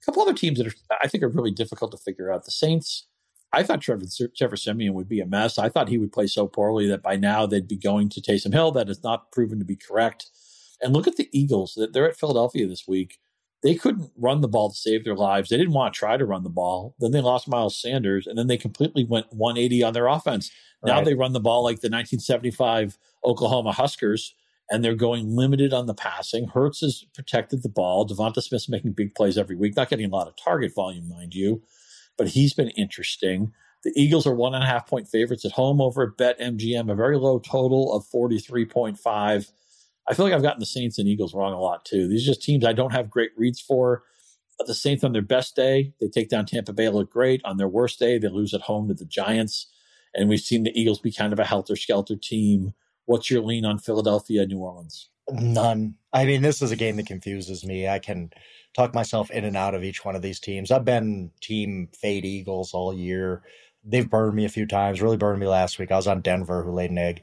A 0.00 0.04
couple 0.06 0.22
other 0.22 0.32
teams 0.32 0.58
that 0.58 0.68
are, 0.68 0.74
I 1.02 1.08
think 1.08 1.24
are 1.24 1.28
really 1.28 1.50
difficult 1.50 1.90
to 1.90 1.96
figure 1.96 2.32
out. 2.32 2.44
The 2.44 2.52
Saints, 2.52 3.08
I 3.52 3.64
thought 3.64 3.80
Trevor, 3.80 4.04
Trevor 4.36 4.56
Siemian 4.56 4.94
would 4.94 5.08
be 5.08 5.20
a 5.20 5.26
mess. 5.26 5.58
I 5.58 5.68
thought 5.68 5.88
he 5.88 5.98
would 5.98 6.12
play 6.12 6.28
so 6.28 6.46
poorly 6.46 6.86
that 6.86 7.02
by 7.02 7.16
now 7.16 7.46
they'd 7.46 7.66
be 7.66 7.76
going 7.76 8.10
to 8.10 8.20
Taysom 8.20 8.52
Hill. 8.52 8.70
That 8.70 8.86
has 8.86 9.02
not 9.02 9.32
proven 9.32 9.58
to 9.58 9.64
be 9.64 9.76
correct. 9.76 10.30
And 10.80 10.92
look 10.92 11.08
at 11.08 11.16
the 11.16 11.28
Eagles. 11.32 11.74
That 11.74 11.92
they're 11.92 12.08
at 12.08 12.16
Philadelphia 12.16 12.68
this 12.68 12.86
week. 12.86 13.18
They 13.64 13.74
couldn't 13.74 14.12
run 14.16 14.40
the 14.40 14.48
ball 14.48 14.70
to 14.70 14.76
save 14.76 15.04
their 15.04 15.16
lives. 15.16 15.48
They 15.48 15.56
didn't 15.56 15.72
want 15.72 15.94
to 15.94 15.98
try 15.98 16.16
to 16.16 16.24
run 16.24 16.44
the 16.44 16.50
ball. 16.50 16.94
Then 17.00 17.10
they 17.10 17.20
lost 17.20 17.48
Miles 17.48 17.80
Sanders, 17.80 18.26
and 18.26 18.38
then 18.38 18.46
they 18.46 18.56
completely 18.56 19.04
went 19.04 19.32
180 19.32 19.82
on 19.82 19.92
their 19.94 20.06
offense. 20.06 20.52
Now 20.84 20.96
right. 20.96 21.04
they 21.04 21.14
run 21.14 21.32
the 21.32 21.40
ball 21.40 21.64
like 21.64 21.80
the 21.80 21.88
1975 21.88 22.98
Oklahoma 23.24 23.72
Huskers, 23.72 24.34
and 24.70 24.84
they're 24.84 24.94
going 24.94 25.34
limited 25.34 25.72
on 25.72 25.86
the 25.86 25.94
passing. 25.94 26.48
Hurts 26.48 26.82
has 26.82 27.04
protected 27.14 27.62
the 27.62 27.68
ball. 27.68 28.06
DeVonta 28.06 28.42
Smith's 28.42 28.68
making 28.68 28.92
big 28.92 29.14
plays 29.14 29.38
every 29.38 29.56
week, 29.56 29.74
not 29.74 29.88
getting 29.88 30.06
a 30.06 30.14
lot 30.14 30.28
of 30.28 30.36
target 30.36 30.74
volume, 30.74 31.08
mind 31.08 31.34
you 31.34 31.62
but 32.16 32.28
he's 32.28 32.54
been 32.54 32.70
interesting. 32.70 33.52
The 33.82 33.92
Eagles 33.96 34.26
are 34.26 34.34
one 34.34 34.54
and 34.54 34.64
a 34.64 34.66
half 34.66 34.86
point 34.86 35.08
favorites 35.08 35.44
at 35.44 35.52
home 35.52 35.80
over 35.80 36.02
at 36.04 36.16
Bet 36.16 36.40
MGM, 36.40 36.90
a 36.90 36.94
very 36.94 37.18
low 37.18 37.38
total 37.38 37.92
of 37.92 38.06
43.5. 38.06 39.52
I 40.08 40.14
feel 40.14 40.26
like 40.26 40.34
I've 40.34 40.42
gotten 40.42 40.60
the 40.60 40.66
Saints 40.66 40.98
and 40.98 41.08
Eagles 41.08 41.34
wrong 41.34 41.52
a 41.52 41.60
lot 41.60 41.84
too. 41.84 42.08
These 42.08 42.22
are 42.22 42.32
just 42.32 42.42
teams 42.42 42.64
I 42.64 42.72
don't 42.72 42.92
have 42.92 43.10
great 43.10 43.30
reads 43.36 43.60
for. 43.60 44.02
But 44.58 44.66
the 44.66 44.74
Saints 44.74 45.02
on 45.02 45.12
their 45.12 45.22
best 45.22 45.56
day, 45.56 45.94
they 46.00 46.08
take 46.08 46.28
down 46.28 46.46
Tampa 46.46 46.72
Bay, 46.72 46.88
look 46.88 47.10
great. 47.10 47.40
On 47.44 47.56
their 47.56 47.68
worst 47.68 47.98
day, 47.98 48.18
they 48.18 48.28
lose 48.28 48.54
at 48.54 48.62
home 48.62 48.88
to 48.88 48.94
the 48.94 49.04
Giants. 49.04 49.66
And 50.14 50.28
we've 50.28 50.40
seen 50.40 50.62
the 50.62 50.78
Eagles 50.80 51.00
be 51.00 51.10
kind 51.10 51.32
of 51.32 51.40
a 51.40 51.44
helter 51.44 51.74
skelter 51.74 52.16
team. 52.16 52.72
What's 53.06 53.30
your 53.30 53.42
lean 53.42 53.64
on 53.64 53.78
Philadelphia, 53.78 54.46
New 54.46 54.58
Orleans? 54.58 55.08
None. 55.28 55.94
I 56.12 56.24
mean, 56.24 56.42
this 56.42 56.62
is 56.62 56.70
a 56.70 56.76
game 56.76 56.96
that 56.96 57.06
confuses 57.06 57.64
me. 57.64 57.88
I 57.88 57.98
can 57.98 58.30
talk 58.76 58.94
myself 58.94 59.30
in 59.30 59.44
and 59.44 59.56
out 59.56 59.74
of 59.74 59.82
each 59.82 60.04
one 60.04 60.14
of 60.14 60.22
these 60.22 60.38
teams. 60.38 60.70
I've 60.70 60.84
been 60.84 61.30
team 61.40 61.88
fade 61.92 62.24
Eagles 62.24 62.74
all 62.74 62.94
year. 62.94 63.42
They've 63.84 64.08
burned 64.08 64.36
me 64.36 64.44
a 64.44 64.50
few 64.50 64.66
times, 64.66 65.02
really 65.02 65.16
burned 65.16 65.40
me 65.40 65.46
last 65.46 65.78
week. 65.78 65.90
I 65.90 65.96
was 65.96 66.06
on 66.06 66.20
Denver, 66.20 66.62
who 66.62 66.72
laid 66.72 66.90
an 66.90 66.98
egg 66.98 67.22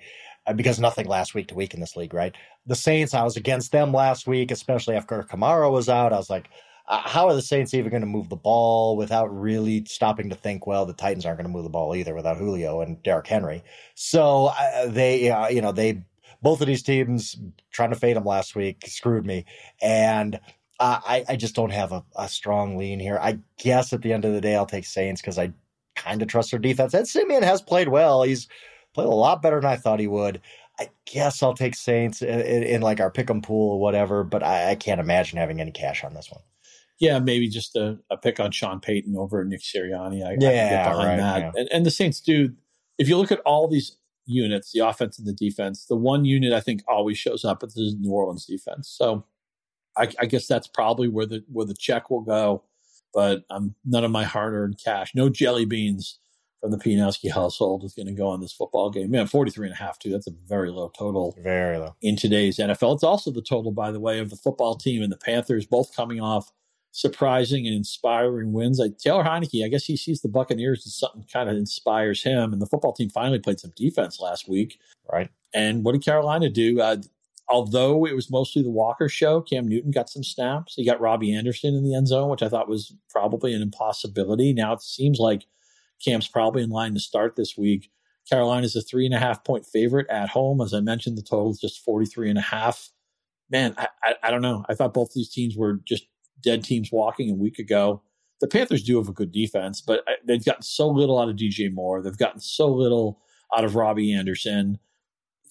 because 0.55 0.79
nothing 0.79 1.07
last 1.07 1.33
week 1.33 1.47
to 1.47 1.55
week 1.55 1.73
in 1.73 1.79
this 1.79 1.95
league, 1.95 2.13
right? 2.13 2.35
The 2.65 2.75
Saints, 2.75 3.13
I 3.13 3.23
was 3.23 3.37
against 3.37 3.71
them 3.71 3.91
last 3.93 4.27
week, 4.27 4.51
especially 4.51 4.95
after 4.95 5.23
Kamara 5.23 5.71
was 5.71 5.89
out. 5.89 6.13
I 6.13 6.17
was 6.17 6.29
like, 6.29 6.49
uh, 6.87 7.01
how 7.03 7.27
are 7.27 7.33
the 7.33 7.41
Saints 7.41 7.73
even 7.73 7.89
going 7.89 8.01
to 8.01 8.07
move 8.07 8.29
the 8.29 8.35
ball 8.35 8.97
without 8.97 9.27
really 9.27 9.85
stopping 9.85 10.29
to 10.29 10.35
think? 10.35 10.67
Well, 10.67 10.85
the 10.85 10.93
Titans 10.93 11.25
aren't 11.25 11.37
going 11.37 11.47
to 11.47 11.53
move 11.53 11.63
the 11.63 11.69
ball 11.69 11.95
either 11.95 12.13
without 12.13 12.37
Julio 12.37 12.81
and 12.81 13.01
Derrick 13.03 13.27
Henry. 13.27 13.63
So 13.95 14.51
uh, 14.59 14.87
they, 14.87 15.29
uh, 15.29 15.47
you 15.49 15.61
know, 15.61 15.71
they 15.71 16.03
both 16.41 16.61
of 16.61 16.67
these 16.67 16.83
teams 16.83 17.37
trying 17.71 17.91
to 17.91 17.95
fade 17.95 18.15
them 18.15 18.25
last 18.25 18.55
week 18.55 18.83
screwed 18.87 19.25
me, 19.25 19.45
and 19.81 20.39
I, 20.81 21.23
I 21.29 21.35
just 21.35 21.53
don't 21.55 21.71
have 21.71 21.91
a, 21.91 22.03
a, 22.15 22.27
strong 22.27 22.75
lean 22.75 22.99
here. 22.99 23.19
I 23.21 23.37
guess 23.59 23.93
at 23.93 24.01
the 24.01 24.13
end 24.13 24.25
of 24.25 24.33
the 24.33 24.41
day, 24.41 24.55
I'll 24.55 24.65
take 24.65 24.85
Saints 24.85 25.21
because 25.21 25.37
I 25.37 25.53
kind 25.95 26.21
of 26.21 26.27
trust 26.27 26.51
their 26.51 26.59
defense. 26.59 26.93
And 26.93 27.07
Siemian 27.07 27.43
has 27.43 27.61
played 27.61 27.89
well. 27.89 28.23
He's 28.23 28.47
played 28.93 29.07
a 29.07 29.11
lot 29.11 29.41
better 29.41 29.59
than 29.59 29.69
I 29.69 29.75
thought 29.77 29.99
he 29.99 30.07
would. 30.07 30.41
I 30.79 30.89
guess 31.05 31.43
I'll 31.43 31.53
take 31.53 31.75
Saints 31.75 32.21
in, 32.21 32.39
in, 32.39 32.63
in 32.63 32.81
like 32.81 32.99
our 32.99 33.11
pick 33.11 33.29
'em 33.29 33.41
pool 33.41 33.73
or 33.73 33.79
whatever, 33.79 34.23
but 34.23 34.41
I, 34.41 34.71
I, 34.71 34.75
can't 34.75 34.99
imagine 34.99 35.37
having 35.37 35.61
any 35.61 35.71
cash 35.71 36.03
on 36.03 36.13
this 36.13 36.29
one. 36.31 36.41
Yeah, 36.99 37.19
maybe 37.19 37.49
just 37.49 37.75
a, 37.75 37.99
a 38.09 38.17
pick 38.17 38.39
on 38.39 38.51
Sean 38.51 38.79
Payton 38.79 39.15
over 39.15 39.43
Nick 39.43 39.61
Sirianni. 39.61 40.25
I, 40.25 40.37
yeah, 40.39 40.49
I 40.49 40.69
get 40.69 40.89
behind 40.89 41.07
right, 41.07 41.17
that. 41.17 41.39
Yeah. 41.39 41.51
And, 41.55 41.69
and 41.71 41.85
the 41.85 41.91
Saints 41.91 42.21
do. 42.21 42.53
If 42.97 43.09
you 43.09 43.17
look 43.17 43.31
at 43.31 43.39
all 43.39 43.67
these 43.67 43.97
units, 44.25 44.71
the 44.71 44.79
offense 44.79 45.17
and 45.19 45.27
the 45.27 45.33
defense, 45.33 45.85
the 45.85 45.95
one 45.95 46.25
unit 46.25 46.53
I 46.53 46.61
think 46.61 46.81
always 46.87 47.17
shows 47.17 47.43
up 47.43 47.63
is 47.63 47.73
the 47.73 47.95
New 47.99 48.11
Orleans 48.11 48.45
defense. 48.45 48.87
So 48.89 49.25
I, 49.97 50.09
I, 50.19 50.25
guess 50.25 50.47
that's 50.47 50.67
probably 50.67 51.07
where 51.07 51.25
the 51.25 51.43
where 51.51 51.65
the 51.65 51.75
check 51.77 52.09
will 52.09 52.21
go. 52.21 52.63
But 53.13 53.43
um, 53.49 53.75
none 53.83 54.03
of 54.03 54.11
my 54.11 54.23
hard 54.23 54.53
earned 54.53 54.79
cash, 54.83 55.11
no 55.13 55.29
jelly 55.29 55.65
beans 55.65 56.19
from 56.61 56.71
the 56.71 56.77
Pianowski 56.77 57.31
household 57.31 57.83
is 57.83 57.93
going 57.93 58.05
to 58.05 58.13
go 58.13 58.27
on 58.27 58.39
this 58.39 58.53
football 58.53 58.89
game. 58.91 59.11
Man, 59.11 59.27
43 59.27 59.67
and 59.67 59.73
a 59.73 59.77
half, 59.77 59.97
too. 59.99 60.11
That's 60.11 60.27
a 60.27 60.33
very 60.47 60.69
low 60.69 60.91
total. 60.97 61.35
Very 61.41 61.77
low. 61.77 61.95
In 62.01 62.15
today's 62.15 62.57
NFL. 62.57 62.95
It's 62.95 63.03
also 63.03 63.31
the 63.31 63.41
total, 63.41 63.71
by 63.71 63.91
the 63.91 63.99
way, 63.99 64.19
of 64.19 64.29
the 64.29 64.35
football 64.35 64.75
team 64.75 65.01
and 65.01 65.11
the 65.11 65.17
Panthers, 65.17 65.65
both 65.65 65.95
coming 65.95 66.21
off 66.21 66.51
surprising 66.91 67.65
and 67.65 67.75
inspiring 67.75 68.53
wins. 68.53 68.77
Like 68.77 68.97
Taylor 68.97 69.23
Heinicke, 69.23 69.65
I 69.65 69.69
guess 69.69 69.85
he 69.85 69.97
sees 69.97 70.21
the 70.21 70.29
Buccaneers 70.29 70.85
as 70.85 70.95
something 70.95 71.25
kind 71.31 71.49
of 71.49 71.57
inspires 71.57 72.21
him. 72.23 72.53
And 72.53 72.61
the 72.61 72.67
football 72.67 72.93
team 72.93 73.09
finally 73.09 73.39
played 73.39 73.59
some 73.59 73.73
defense 73.75 74.19
last 74.19 74.47
week. 74.47 74.79
Right. 75.11 75.29
And 75.53 75.83
what 75.83 75.93
did 75.93 76.05
Carolina 76.05 76.49
do? 76.49 76.79
Uh, 76.79 76.97
although 77.47 78.05
it 78.05 78.15
was 78.15 78.29
mostly 78.29 78.61
the 78.61 78.69
Walker 78.69 79.09
show, 79.09 79.41
Cam 79.41 79.67
Newton 79.67 79.91
got 79.91 80.09
some 80.09 80.23
snaps. 80.23 80.75
He 80.75 80.85
got 80.85 81.01
Robbie 81.01 81.33
Anderson 81.33 81.73
in 81.73 81.83
the 81.83 81.95
end 81.95 82.07
zone, 82.07 82.29
which 82.29 82.43
I 82.43 82.49
thought 82.49 82.69
was 82.69 82.93
probably 83.09 83.53
an 83.53 83.61
impossibility. 83.61 84.53
Now 84.53 84.73
it 84.73 84.81
seems 84.81 85.19
like 85.19 85.45
Cam's 86.03 86.27
probably 86.27 86.63
in 86.63 86.69
line 86.69 86.93
to 86.93 86.99
start 86.99 87.35
this 87.35 87.57
week. 87.57 87.89
Carolina 88.29 88.65
is 88.65 88.75
a 88.75 88.81
three 88.81 89.05
and 89.05 89.15
a 89.15 89.19
half 89.19 89.43
point 89.43 89.65
favorite 89.65 90.07
at 90.09 90.29
home. 90.29 90.61
As 90.61 90.73
I 90.73 90.79
mentioned, 90.79 91.17
the 91.17 91.23
total 91.23 91.51
is 91.51 91.59
just 91.59 91.83
43 91.83 92.29
and 92.29 92.39
a 92.39 92.41
half. 92.41 92.91
Man, 93.49 93.73
I, 93.77 93.87
I, 94.03 94.15
I 94.23 94.31
don't 94.31 94.41
know. 94.41 94.63
I 94.69 94.75
thought 94.75 94.93
both 94.93 95.11
these 95.13 95.29
teams 95.29 95.57
were 95.57 95.79
just 95.85 96.05
dead 96.41 96.63
teams 96.63 96.91
walking 96.91 97.29
a 97.29 97.35
week 97.35 97.59
ago. 97.59 98.01
The 98.39 98.47
Panthers 98.47 98.83
do 98.83 98.97
have 98.97 99.09
a 99.09 99.13
good 99.13 99.31
defense, 99.31 99.81
but 99.81 99.99
uh, 100.07 100.13
they've 100.25 100.43
gotten 100.43 100.63
so 100.63 100.87
little 100.87 101.19
out 101.19 101.29
of 101.29 101.35
DJ 101.35 101.71
Moore. 101.71 102.01
They've 102.01 102.17
gotten 102.17 102.39
so 102.39 102.67
little 102.67 103.21
out 103.55 103.65
of 103.65 103.75
Robbie 103.75 104.13
Anderson. 104.13 104.79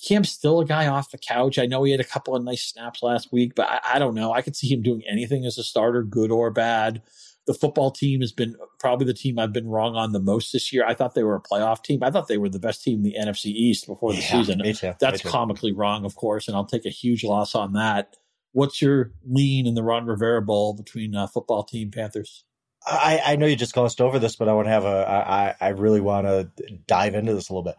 Cam's 0.07 0.31
still 0.31 0.61
a 0.61 0.65
guy 0.65 0.87
off 0.87 1.11
the 1.11 1.19
couch. 1.19 1.59
I 1.59 1.67
know 1.67 1.85
he 1.85 1.93
had 1.93 2.01
a 2.01 2.05
couple 2.05 2.35
of 2.35 2.43
nice 2.43 2.63
snaps 2.63 3.03
last 3.03 3.33
week, 3.33 3.55
but 3.55 3.69
I, 3.69 3.81
I, 3.95 3.99
don't 3.99 4.15
know. 4.15 4.33
I 4.33 4.41
could 4.41 4.57
see 4.57 4.67
him 4.73 4.83
doing 4.83 5.03
anything 5.07 5.45
as 5.45 5.59
a 5.59 5.63
starter, 5.63 6.03
good 6.03 6.31
or 6.31 6.51
bad. 6.51 7.03
The 7.51 7.59
football 7.59 7.91
team 7.91 8.21
has 8.21 8.31
been 8.33 8.55
probably 8.79 9.07
the 9.07 9.15
team 9.15 9.39
I've 9.39 9.53
been 9.53 9.67
wrong 9.67 9.97
on 9.97 10.13
the 10.13 10.21
most 10.21 10.53
this 10.53 10.73
year. 10.73 10.85
I 10.87 10.95
thought 10.95 11.15
they 11.15 11.25
were 11.25 11.35
a 11.35 11.43
playoff 11.43 11.83
team. 11.83 12.03
I 12.03 12.11
thought 12.11 12.29
they 12.29 12.39
were 12.39 12.49
the 12.49 12.61
best 12.61 12.85
team 12.85 12.99
in 12.99 13.03
the 13.03 13.17
NFC 13.19 13.47
East 13.47 13.87
before 13.87 14.13
the 14.13 14.21
yeah, 14.21 14.31
season. 14.31 14.63
Too, 14.63 14.95
That's 15.01 15.23
comically 15.23 15.73
wrong, 15.73 16.05
of 16.05 16.15
course, 16.15 16.47
and 16.47 16.57
I'll 16.57 16.65
take 16.65 16.87
a 16.87 16.91
huge 16.91 17.25
loss 17.25 17.55
on 17.55 17.73
that. 17.73 18.17
What's 18.53 18.81
your 18.81 19.13
lean 19.25 19.67
in 19.67 19.75
the 19.75 19.83
Ron 19.83 20.07
Rivera 20.07 20.43
Bowl 20.43 20.75
between 20.75 21.17
uh, 21.17 21.27
football 21.27 21.65
team 21.65 21.91
Panthers? 21.91 22.45
I, 22.87 23.21
I 23.25 23.37
know 23.37 23.47
you 23.47 23.57
just 23.57 23.75
glossed 23.75 24.01
over 24.01 24.19
this, 24.19 24.37
but 24.37 24.49
I 24.49 24.53
want 24.55 24.67
to 24.67 24.73
have 24.73 24.85
a. 24.85 25.09
I, 25.09 25.55
I 25.61 25.69
really 25.71 26.01
want 26.01 26.27
to 26.27 26.51
dive 26.87 27.15
into 27.15 27.35
this 27.35 27.49
a 27.49 27.53
little 27.53 27.65
bit 27.65 27.77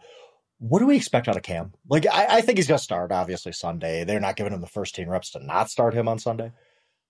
what 0.62 0.78
do 0.78 0.86
we 0.86 0.94
expect 0.94 1.26
out 1.26 1.36
of 1.36 1.42
Cam? 1.42 1.72
Like, 1.88 2.06
I, 2.06 2.36
I 2.36 2.40
think 2.40 2.56
he's 2.56 2.68
going 2.68 2.78
to 2.78 2.84
start, 2.84 3.10
obviously, 3.10 3.50
Sunday. 3.50 4.04
They're 4.04 4.20
not 4.20 4.36
giving 4.36 4.52
him 4.52 4.60
the 4.60 4.68
first 4.68 4.94
team 4.94 5.08
reps 5.08 5.30
to 5.30 5.44
not 5.44 5.68
start 5.68 5.92
him 5.92 6.06
on 6.06 6.20
Sunday. 6.20 6.52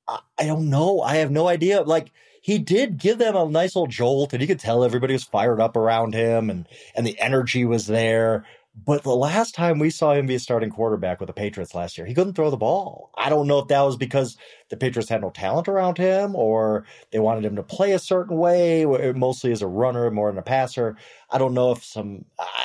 I, 0.08 0.20
I 0.38 0.46
don't 0.46 0.70
know. 0.70 1.02
I 1.02 1.16
have 1.16 1.30
no 1.30 1.46
idea. 1.48 1.82
Like, 1.82 2.12
he 2.42 2.58
did 2.58 2.98
give 2.98 3.18
them 3.18 3.36
a 3.36 3.48
nice 3.48 3.76
old 3.76 3.90
jolt, 3.90 4.32
and 4.32 4.42
you 4.42 4.48
could 4.48 4.58
tell 4.58 4.84
everybody 4.84 5.14
was 5.14 5.24
fired 5.24 5.60
up 5.60 5.76
around 5.76 6.12
him, 6.12 6.50
and, 6.50 6.68
and 6.94 7.06
the 7.06 7.18
energy 7.18 7.64
was 7.64 7.86
there. 7.86 8.44
But 8.84 9.04
the 9.04 9.14
last 9.14 9.54
time 9.54 9.78
we 9.78 9.90
saw 9.90 10.14
him 10.14 10.26
be 10.26 10.34
a 10.34 10.40
starting 10.40 10.70
quarterback 10.70 11.20
with 11.20 11.28
the 11.28 11.34
Patriots 11.34 11.74
last 11.74 11.96
year, 11.96 12.06
he 12.06 12.14
couldn't 12.14 12.32
throw 12.34 12.50
the 12.50 12.56
ball. 12.56 13.10
I 13.16 13.28
don't 13.28 13.46
know 13.46 13.58
if 13.58 13.68
that 13.68 13.82
was 13.82 13.96
because 13.96 14.36
the 14.70 14.76
Patriots 14.76 15.10
had 15.10 15.20
no 15.20 15.30
talent 15.30 15.68
around 15.68 15.98
him 15.98 16.34
or 16.34 16.84
they 17.10 17.18
wanted 17.18 17.44
him 17.44 17.54
to 17.56 17.62
play 17.62 17.92
a 17.92 17.98
certain 17.98 18.38
way, 18.38 18.84
uh, 18.86 19.12
mostly 19.12 19.52
as 19.52 19.60
a 19.60 19.66
runner 19.66 20.10
more 20.10 20.30
than 20.30 20.38
a 20.38 20.42
passer. 20.42 20.96
I 21.30 21.38
don't 21.38 21.54
know 21.54 21.70
if 21.70 21.84
some, 21.84 22.24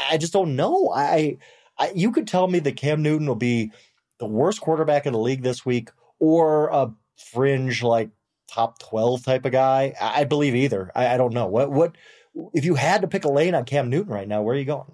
I 0.09 0.17
just 0.17 0.33
don't 0.33 0.55
know. 0.55 0.91
I, 0.95 1.37
I 1.77 1.91
you 1.93 2.11
could 2.11 2.27
tell 2.27 2.47
me 2.47 2.59
that 2.59 2.77
Cam 2.77 3.03
Newton 3.03 3.27
will 3.27 3.35
be 3.35 3.71
the 4.17 4.25
worst 4.25 4.61
quarterback 4.61 5.05
in 5.05 5.13
the 5.13 5.19
league 5.19 5.43
this 5.43 5.65
week 5.65 5.89
or 6.19 6.69
a 6.69 6.91
fringe 7.17 7.83
like 7.83 8.09
top 8.47 8.79
12 8.79 9.23
type 9.23 9.45
of 9.45 9.51
guy. 9.51 9.93
I, 9.99 10.23
believe 10.23 10.55
either. 10.55 10.91
I, 10.95 11.13
I 11.13 11.17
don't 11.17 11.33
know. 11.33 11.47
What, 11.47 11.71
what, 11.71 11.95
if 12.53 12.65
you 12.65 12.75
had 12.75 13.01
to 13.01 13.07
pick 13.07 13.25
a 13.25 13.29
lane 13.31 13.55
on 13.55 13.65
Cam 13.65 13.89
Newton 13.89 14.13
right 14.13 14.27
now, 14.27 14.41
where 14.41 14.55
are 14.55 14.59
you 14.59 14.65
going? 14.65 14.91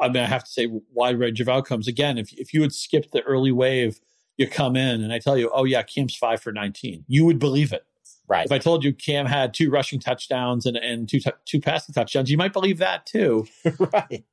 I 0.00 0.08
mean, 0.08 0.22
I 0.22 0.26
have 0.26 0.44
to 0.44 0.50
say, 0.50 0.68
wide 0.92 1.18
range 1.18 1.40
of 1.40 1.48
outcomes. 1.48 1.86
Again, 1.86 2.18
if 2.18 2.32
if 2.32 2.52
you 2.52 2.62
had 2.62 2.72
skipped 2.72 3.12
the 3.12 3.22
early 3.22 3.52
wave, 3.52 4.00
you 4.36 4.48
come 4.48 4.76
in 4.76 5.02
and 5.02 5.12
I 5.12 5.18
tell 5.18 5.38
you, 5.38 5.50
oh 5.54 5.64
yeah, 5.64 5.82
Cam's 5.82 6.16
five 6.16 6.40
for 6.40 6.52
nineteen, 6.52 7.04
you 7.06 7.24
would 7.24 7.38
believe 7.38 7.72
it. 7.72 7.84
Right. 8.26 8.44
If 8.44 8.52
I 8.52 8.58
told 8.58 8.84
you 8.84 8.92
Cam 8.92 9.24
had 9.24 9.54
two 9.54 9.70
rushing 9.70 10.00
touchdowns 10.00 10.66
and, 10.66 10.76
and 10.76 11.08
two 11.08 11.20
two 11.44 11.60
passing 11.60 11.94
touchdowns, 11.94 12.30
you 12.30 12.36
might 12.36 12.52
believe 12.52 12.78
that 12.78 13.06
too. 13.06 13.46
right. 13.78 14.24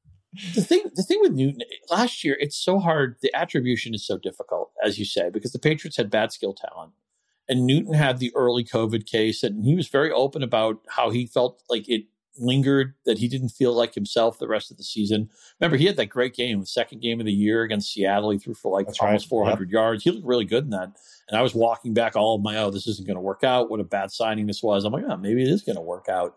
the 0.53 0.61
thing 0.61 0.83
the 0.95 1.03
thing 1.03 1.19
with 1.21 1.33
Newton 1.33 1.61
last 1.89 2.23
year, 2.23 2.35
it's 2.39 2.57
so 2.57 2.79
hard. 2.79 3.17
The 3.21 3.33
attribution 3.35 3.93
is 3.93 4.05
so 4.05 4.17
difficult, 4.17 4.71
as 4.83 4.97
you 4.97 5.05
say, 5.05 5.29
because 5.29 5.51
the 5.51 5.59
Patriots 5.59 5.97
had 5.97 6.09
bad 6.09 6.31
skill 6.31 6.53
talent. 6.53 6.91
And 7.47 7.65
Newton 7.65 7.93
had 7.93 8.19
the 8.19 8.31
early 8.35 8.63
COVID 8.63 9.05
case, 9.05 9.43
and 9.43 9.63
he 9.63 9.75
was 9.75 9.87
very 9.87 10.11
open 10.11 10.41
about 10.41 10.79
how 10.89 11.11
he 11.11 11.27
felt 11.27 11.61
like 11.69 11.87
it 11.87 12.05
lingered, 12.37 12.93
that 13.05 13.17
he 13.17 13.27
didn't 13.27 13.49
feel 13.49 13.73
like 13.73 13.93
himself 13.93 14.39
the 14.39 14.47
rest 14.47 14.71
of 14.71 14.77
the 14.77 14.83
season. 14.83 15.29
Remember, 15.59 15.77
he 15.77 15.85
had 15.85 15.97
that 15.97 16.07
great 16.07 16.35
game, 16.35 16.59
the 16.59 16.65
second 16.65 17.01
game 17.01 17.19
of 17.19 17.25
the 17.25 17.31
year 17.31 17.63
against 17.63 17.93
Seattle. 17.93 18.31
He 18.31 18.39
threw 18.39 18.53
for 18.53 18.71
like 18.71 18.87
That's 18.87 18.99
almost 18.99 19.25
right. 19.25 19.29
400 19.29 19.69
yep. 19.69 19.73
yards. 19.73 20.03
He 20.03 20.11
looked 20.11 20.25
really 20.25 20.45
good 20.45 20.65
in 20.65 20.71
that. 20.71 20.91
And 21.29 21.37
I 21.37 21.41
was 21.41 21.55
walking 21.55 21.93
back 21.93 22.15
all 22.15 22.35
of 22.35 22.41
my, 22.41 22.57
oh, 22.57 22.71
this 22.71 22.87
isn't 22.87 23.07
going 23.07 23.15
to 23.15 23.21
work 23.21 23.43
out. 23.43 23.69
What 23.69 23.79
a 23.79 23.85
bad 23.85 24.11
signing 24.11 24.47
this 24.47 24.61
was. 24.61 24.83
I'm 24.83 24.93
like, 24.93 25.05
oh, 25.07 25.17
maybe 25.17 25.41
it 25.41 25.49
is 25.49 25.63
going 25.63 25.77
to 25.77 25.81
work 25.81 26.09
out. 26.09 26.35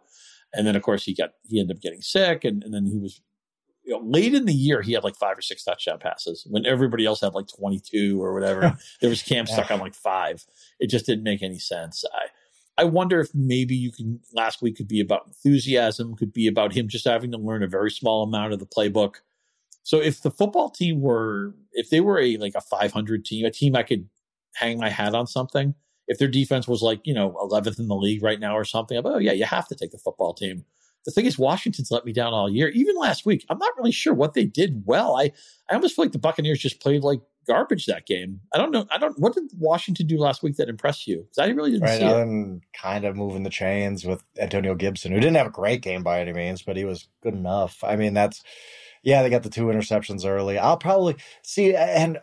And 0.55 0.67
then, 0.67 0.77
of 0.77 0.83
course, 0.83 1.05
he 1.05 1.15
got 1.15 1.31
he 1.47 1.61
ended 1.61 1.77
up 1.77 1.83
getting 1.83 2.01
sick, 2.01 2.45
and, 2.45 2.63
and 2.65 2.73
then 2.73 2.87
he 2.87 2.99
was 2.99 3.21
you 3.89 3.95
know, 3.95 4.03
late 4.05 4.35
in 4.35 4.45
the 4.45 4.53
year, 4.53 4.83
he 4.83 4.93
had 4.93 5.03
like 5.03 5.17
five 5.17 5.39
or 5.39 5.41
six 5.41 5.65
touchdown 5.65 5.99
passes 5.99 6.47
when 6.51 6.67
everybody 6.67 7.07
else 7.07 7.23
had 7.23 7.33
like 7.33 7.47
22 7.49 8.23
or 8.23 8.35
whatever. 8.35 8.77
there 9.01 9.09
was 9.09 9.23
Cam 9.23 9.47
stuck 9.47 9.71
on 9.71 9.81
like 9.81 9.95
five. 9.95 10.45
It 10.79 10.89
just 10.89 11.07
didn't 11.07 11.25
make 11.25 11.43
any 11.43 11.59
sense. 11.59 12.05
I, 12.13 12.83
I 12.83 12.85
wonder 12.85 13.19
if 13.19 13.31
maybe 13.33 13.75
you 13.75 13.91
can, 13.91 14.21
last 14.35 14.61
week 14.61 14.77
could 14.77 14.89
be 14.89 15.01
about 15.01 15.23
enthusiasm, 15.27 16.17
could 16.17 16.35
be 16.35 16.47
about 16.47 16.75
him 16.75 16.87
just 16.87 17.07
having 17.07 17.33
to 17.33 17.39
learn 17.39 17.63
a 17.63 17.67
very 17.67 17.91
small 17.91 18.23
amount 18.23 18.53
of 18.53 18.59
the 18.59 18.67
playbook. 18.67 19.15
So 19.85 20.03
if 20.03 20.21
the 20.21 20.31
football 20.31 20.69
team 20.69 21.01
were, 21.01 21.55
if 21.73 21.89
they 21.89 22.03
were 22.03 22.21
a 22.21 22.37
like 22.37 22.57
a 22.57 22.61
500 22.61 23.25
team, 23.25 23.47
a 23.47 23.51
team 23.51 23.75
I 23.75 23.85
could 23.85 24.07
hang 24.55 24.79
my 24.79 24.91
hat 24.91 25.15
on 25.15 25.27
something, 25.27 25.75
if 26.09 26.19
their 26.19 26.29
defense 26.29 26.69
was 26.69 26.83
like, 26.83 27.01
you 27.05 27.15
know, 27.15 27.31
11th 27.43 27.79
in 27.79 27.89
the 27.89 27.97
league 27.97 28.23
right 28.23 28.39
now 28.39 28.55
or 28.55 28.67
something, 28.67 28.99
I'm, 28.99 29.07
oh 29.07 29.17
yeah, 29.17 29.33
you 29.33 29.47
have 29.47 29.67
to 29.69 29.75
take 29.75 29.93
the 29.93 29.99
football 29.99 30.35
team 30.35 30.67
the 31.05 31.13
thing 31.13 31.27
is, 31.27 31.39
Washington's 31.39 31.91
let 31.91 32.05
me 32.05 32.13
down 32.13 32.33
all 32.33 32.51
year. 32.51 32.69
Even 32.69 32.97
last 32.97 33.25
week, 33.25 33.45
I'm 33.49 33.59
not 33.59 33.77
really 33.77 33.93
sure 33.93 34.15
what 34.15 34.35
they 34.35 34.45
did 34.45 34.83
well. 34.85 35.17
I, 35.17 35.33
I 35.71 35.75
almost 35.75 35.97
feel 35.97 36.05
like 36.05 36.13
the 36.13 36.19
Buccaneers 36.19 36.59
just 36.59 36.81
played 36.81 37.03
like 37.03 37.21
garbage 37.47 37.87
that 37.87 38.07
game. 38.07 38.41
I 38.55 38.59
don't 38.59 38.71
know. 38.71 38.87
I 38.91 38.99
don't. 38.99 39.19
What 39.19 39.35
did 39.35 39.45
Washington 39.59 40.07
do 40.07 40.19
last 40.19 40.43
week 40.43 40.57
that 40.57 40.69
impressed 40.69 41.07
you? 41.07 41.23
Because 41.23 41.39
I 41.39 41.47
really 41.53 41.71
didn't 41.73 41.85
right, 41.85 41.99
see 41.99 42.05
it. 42.05 42.61
kind 42.75 43.05
of 43.05 43.17
moving 43.17 43.43
the 43.43 43.51
chains 43.51 44.05
with 44.05 44.23
Antonio 44.39 44.75
Gibson, 44.75 45.13
who 45.13 45.21
didn't 45.21 45.37
have 45.37 45.47
a 45.47 45.51
great 45.51 45.83
game 45.83 46.03
by 46.03 46.21
any 46.21 46.33
means, 46.33 46.63
but 46.63 46.77
he 46.77 46.85
was 46.85 47.09
good 47.23 47.35
enough. 47.35 47.83
I 47.83 47.97
mean, 47.97 48.15
that's 48.15 48.43
yeah. 49.03 49.23
They 49.23 49.31
got 49.31 49.43
the 49.43 49.51
two 49.51 49.67
interceptions 49.67 50.27
early. 50.27 50.59
I'll 50.59 50.77
probably 50.77 51.17
see 51.43 51.75
and. 51.75 52.19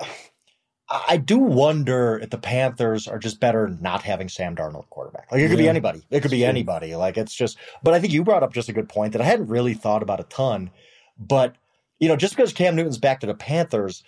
I 0.89 1.17
do 1.17 1.39
wonder 1.39 2.19
if 2.21 2.29
the 2.29 2.37
Panthers 2.37 3.07
are 3.07 3.17
just 3.17 3.39
better 3.39 3.75
not 3.81 4.03
having 4.03 4.29
Sam 4.29 4.55
Darnold 4.55 4.87
quarterback. 4.89 5.31
Like 5.31 5.41
it 5.41 5.49
could 5.49 5.57
yeah. 5.57 5.63
be 5.63 5.69
anybody. 5.69 6.03
It 6.11 6.21
could 6.21 6.31
be 6.31 6.45
anybody. 6.45 6.95
Like 6.95 7.17
it's 7.17 7.33
just. 7.33 7.57
But 7.81 7.95
I 7.95 7.99
think 7.99 8.13
you 8.13 8.23
brought 8.23 8.43
up 8.43 8.53
just 8.53 8.69
a 8.69 8.73
good 8.73 8.87
point 8.87 9.13
that 9.13 9.21
I 9.21 9.25
hadn't 9.25 9.47
really 9.47 9.73
thought 9.73 10.03
about 10.03 10.19
a 10.19 10.25
ton. 10.25 10.69
But 11.17 11.55
you 11.99 12.07
know, 12.07 12.15
just 12.15 12.35
because 12.35 12.53
Cam 12.53 12.75
Newton's 12.75 12.99
back 12.99 13.19
to 13.21 13.27
the 13.27 13.33
Panthers 13.33 14.03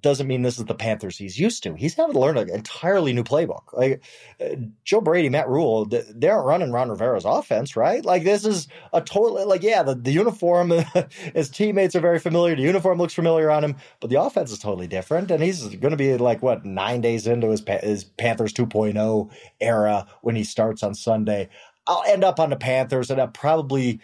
doesn't 0.00 0.26
mean 0.26 0.42
this 0.42 0.58
is 0.58 0.66
the 0.66 0.74
Panthers 0.74 1.16
he's 1.16 1.38
used 1.38 1.62
to. 1.62 1.74
He's 1.74 1.94
having 1.94 2.12
to 2.12 2.18
learn 2.18 2.36
an 2.36 2.50
entirely 2.50 3.12
new 3.12 3.24
playbook. 3.24 3.72
Like 3.72 4.02
uh, 4.40 4.56
Joe 4.84 5.00
Brady, 5.00 5.28
Matt 5.28 5.48
Rhule, 5.48 5.86
they 5.86 6.28
aren't 6.28 6.46
running 6.46 6.72
Ron 6.72 6.90
Rivera's 6.90 7.24
offense, 7.24 7.76
right? 7.76 8.04
Like 8.04 8.24
this 8.24 8.44
is 8.44 8.68
a 8.92 9.00
total 9.00 9.46
like 9.48 9.62
yeah, 9.62 9.82
the, 9.82 9.94
the 9.94 10.12
uniform, 10.12 10.72
his 11.34 11.48
teammates 11.48 11.96
are 11.96 12.00
very 12.00 12.18
familiar. 12.18 12.54
The 12.54 12.62
uniform 12.62 12.98
looks 12.98 13.14
familiar 13.14 13.50
on 13.50 13.64
him, 13.64 13.76
but 14.00 14.10
the 14.10 14.20
offense 14.20 14.52
is 14.52 14.58
totally 14.58 14.86
different. 14.86 15.30
And 15.30 15.42
he's 15.42 15.62
going 15.76 15.92
to 15.92 15.96
be 15.96 16.16
like 16.16 16.42
what 16.42 16.64
nine 16.64 17.00
days 17.00 17.26
into 17.26 17.50
his 17.50 17.62
his 17.82 18.04
Panthers 18.04 18.52
2.0 18.52 19.30
era 19.60 20.06
when 20.22 20.36
he 20.36 20.44
starts 20.44 20.82
on 20.82 20.94
Sunday. 20.94 21.48
I'll 21.86 22.04
end 22.06 22.22
up 22.22 22.38
on 22.38 22.50
the 22.50 22.56
Panthers, 22.56 23.10
and 23.10 23.18
I'll 23.18 23.28
probably 23.28 24.00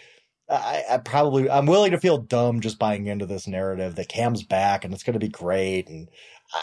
I, 0.49 0.83
I, 0.91 0.99
probably 0.99 1.49
I'm 1.49 1.67
willing 1.67 1.93
to 1.93 1.99
feel 1.99 2.19
dumb 2.19 2.61
just 2.61 2.79
buying 2.79 3.07
into 3.07 3.27
this 3.27 3.47
narrative 3.47 3.95
that 3.95 4.09
Cam's 4.09 4.43
back 4.43 4.85
and 4.85 4.93
it's 4.93 5.03
going 5.03 5.15
to 5.15 5.21
be 5.21 5.29
great. 5.29 5.89
And 5.89 6.09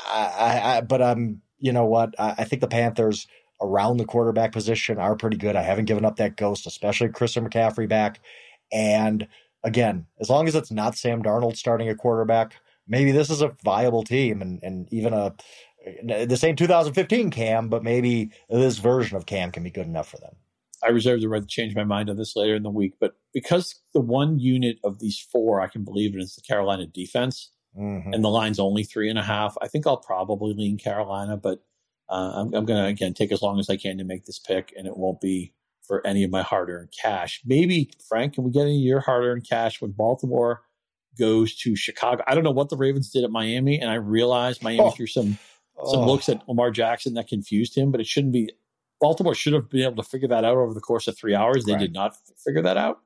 I, 0.08 0.34
I, 0.38 0.78
I 0.78 0.82
but 0.82 1.02
I'm 1.02 1.42
you 1.60 1.72
know 1.72 1.86
what 1.86 2.14
I, 2.20 2.44
think 2.44 2.62
the 2.62 2.68
Panthers 2.68 3.28
around 3.62 3.98
the 3.98 4.06
quarterback 4.06 4.52
position 4.52 4.98
are 4.98 5.16
pretty 5.16 5.38
good. 5.38 5.56
I 5.56 5.62
haven't 5.62 5.86
given 5.86 6.06
up 6.06 6.18
that 6.18 6.38
ghost, 6.38 6.66
especially 6.68 7.10
Christian 7.10 7.48
McCaffrey 7.48 7.88
back. 7.88 8.20
And 8.72 9.28
again, 9.64 10.08
as 10.20 10.30
long 10.30 10.48
as 10.48 10.56
it's 10.56 10.72
not 10.72 10.98
Sam 10.98 11.22
Darnold 11.22 11.58
starting 11.58 11.90
a 11.90 11.96
quarterback, 11.96 12.56
maybe 12.88 13.12
this 13.12 13.30
is 13.30 13.42
a 13.42 13.56
viable 13.64 14.04
team 14.04 14.42
and 14.42 14.62
and 14.62 14.88
even 14.92 15.14
a 15.14 15.34
this 16.04 16.44
ain't 16.44 16.60
2015 16.60 17.32
Cam, 17.32 17.70
but 17.70 17.84
maybe 17.84 18.32
this 18.50 18.78
version 18.78 19.18
of 19.18 19.26
Cam 19.26 19.52
can 19.52 19.64
be 19.64 19.72
good 19.72 19.88
enough 19.88 20.10
for 20.10 20.18
them. 20.18 20.36
I 20.84 20.90
reserve 20.90 21.22
the 21.22 21.30
right 21.30 21.42
to 21.42 21.48
change 21.48 21.76
my 21.76 21.84
mind 21.84 22.10
on 22.10 22.18
this 22.18 22.36
later 22.36 22.56
in 22.56 22.64
the 22.64 22.70
week. 22.70 22.94
But 23.00 23.16
because 23.34 23.80
the 23.94 24.02
one 24.02 24.40
unit 24.40 24.78
of 24.84 25.00
these 25.00 25.20
four 25.32 25.62
I 25.62 25.68
can 25.68 25.84
believe 25.84 26.14
in 26.14 26.22
is 26.22 26.36
the 26.36 26.42
Carolina 26.42 26.86
defense, 26.86 27.52
mm-hmm. 27.78 28.14
and 28.14 28.24
the 28.24 28.30
line's 28.30 28.60
only 28.60 28.84
three 28.84 29.10
and 29.10 29.20
a 29.20 29.24
half, 29.24 29.56
I 29.62 29.68
think 29.68 29.86
I'll 29.88 29.98
probably 29.98 30.54
lean 30.54 30.78
Carolina. 30.78 31.38
But 31.38 31.64
uh, 32.10 32.34
I'm, 32.36 32.54
I'm 32.54 32.66
going 32.66 32.84
to 32.84 32.88
again 32.88 33.14
take 33.14 33.32
as 33.32 33.42
long 33.42 33.60
as 33.60 33.70
I 33.70 33.78
can 33.78 33.98
to 33.98 34.04
make 34.04 34.26
this 34.26 34.40
pick, 34.40 34.74
and 34.78 34.88
it 34.88 34.98
won't 34.98 35.22
be 35.22 35.54
for 35.88 36.06
any 36.06 36.24
of 36.24 36.32
my 36.32 36.42
hard-earned 36.42 36.94
cash. 37.02 37.42
Maybe 37.46 37.92
Frank, 38.08 38.34
can 38.34 38.44
we 38.44 38.52
get 38.52 38.62
any 38.62 38.78
of 38.78 38.84
your 38.84 39.00
hard-earned 39.02 39.48
cash 39.48 39.82
when 39.82 39.92
Baltimore 39.92 40.62
goes 41.20 41.56
to 41.58 41.76
Chicago? 41.76 42.24
I 42.28 42.36
don't 42.36 42.44
know 42.44 42.52
what 42.52 42.70
the 42.70 42.78
Ravens 42.78 43.10
did 43.10 43.24
at 43.24 43.32
Miami, 43.32 43.80
and 43.80 43.90
I 43.90 43.96
realized 43.96 44.64
Miami 44.64 44.84
oh. 44.84 44.92
threw 44.92 45.08
some 45.08 45.38
some 45.86 46.02
oh. 46.02 46.06
looks 46.06 46.30
at 46.30 46.48
Lamar 46.48 46.70
Jackson 46.70 47.16
that 47.16 47.28
confused 47.28 47.76
him, 47.76 47.92
but 47.92 48.00
it 48.00 48.08
shouldn't 48.08 48.34
be 48.34 48.52
Baltimore 49.02 49.36
should 49.36 49.54
have 49.54 49.70
been 49.70 49.82
able 49.82 50.02
to 50.02 50.10
figure 50.10 50.28
that 50.30 50.46
out 50.46 50.56
over 50.56 50.74
the 50.74 50.80
course 50.80 51.08
of 51.08 51.18
three 51.18 51.36
hours. 51.36 51.66
They 51.66 51.74
right. 51.74 51.82
did 51.82 51.94
not 51.94 52.16
figure 52.46 52.62
that 52.62 52.78
out. 52.78 53.00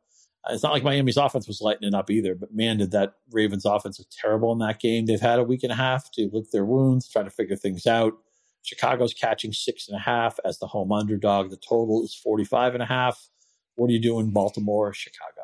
It's 0.49 0.61
not 0.61 0.73
like 0.73 0.83
Miami's 0.83 1.17
offense 1.17 1.47
was 1.47 1.61
lighting 1.61 1.87
it 1.87 1.95
up 1.95 2.11
either, 2.11 2.35
but 2.35 2.53
man, 2.53 2.77
did 2.77 2.91
that 2.91 3.15
Ravens 3.31 3.65
offense 3.65 3.97
look 3.97 4.09
terrible 4.11 4.51
in 4.51 4.59
that 4.59 4.79
game. 4.79 5.07
They've 5.07 5.19
had 5.19 5.39
a 5.39 5.43
week 5.43 5.63
and 5.63 5.71
a 5.71 5.75
half 5.75 6.11
to 6.11 6.29
lick 6.31 6.51
their 6.51 6.65
wounds, 6.65 7.09
try 7.09 7.23
to 7.23 7.31
figure 7.31 7.55
things 7.55 7.87
out. 7.87 8.13
Chicago's 8.61 9.13
catching 9.13 9.53
six 9.53 9.87
and 9.87 9.97
a 9.97 9.99
half 9.99 10.39
as 10.45 10.59
the 10.59 10.67
home 10.67 10.91
underdog. 10.91 11.49
The 11.49 11.57
total 11.57 12.03
is 12.03 12.13
45 12.13 12.75
and 12.75 12.83
a 12.83 12.85
half. 12.85 13.29
What 13.75 13.89
are 13.89 13.93
you 13.93 13.99
doing, 13.99 14.31
Baltimore, 14.31 14.93
Chicago? 14.93 15.34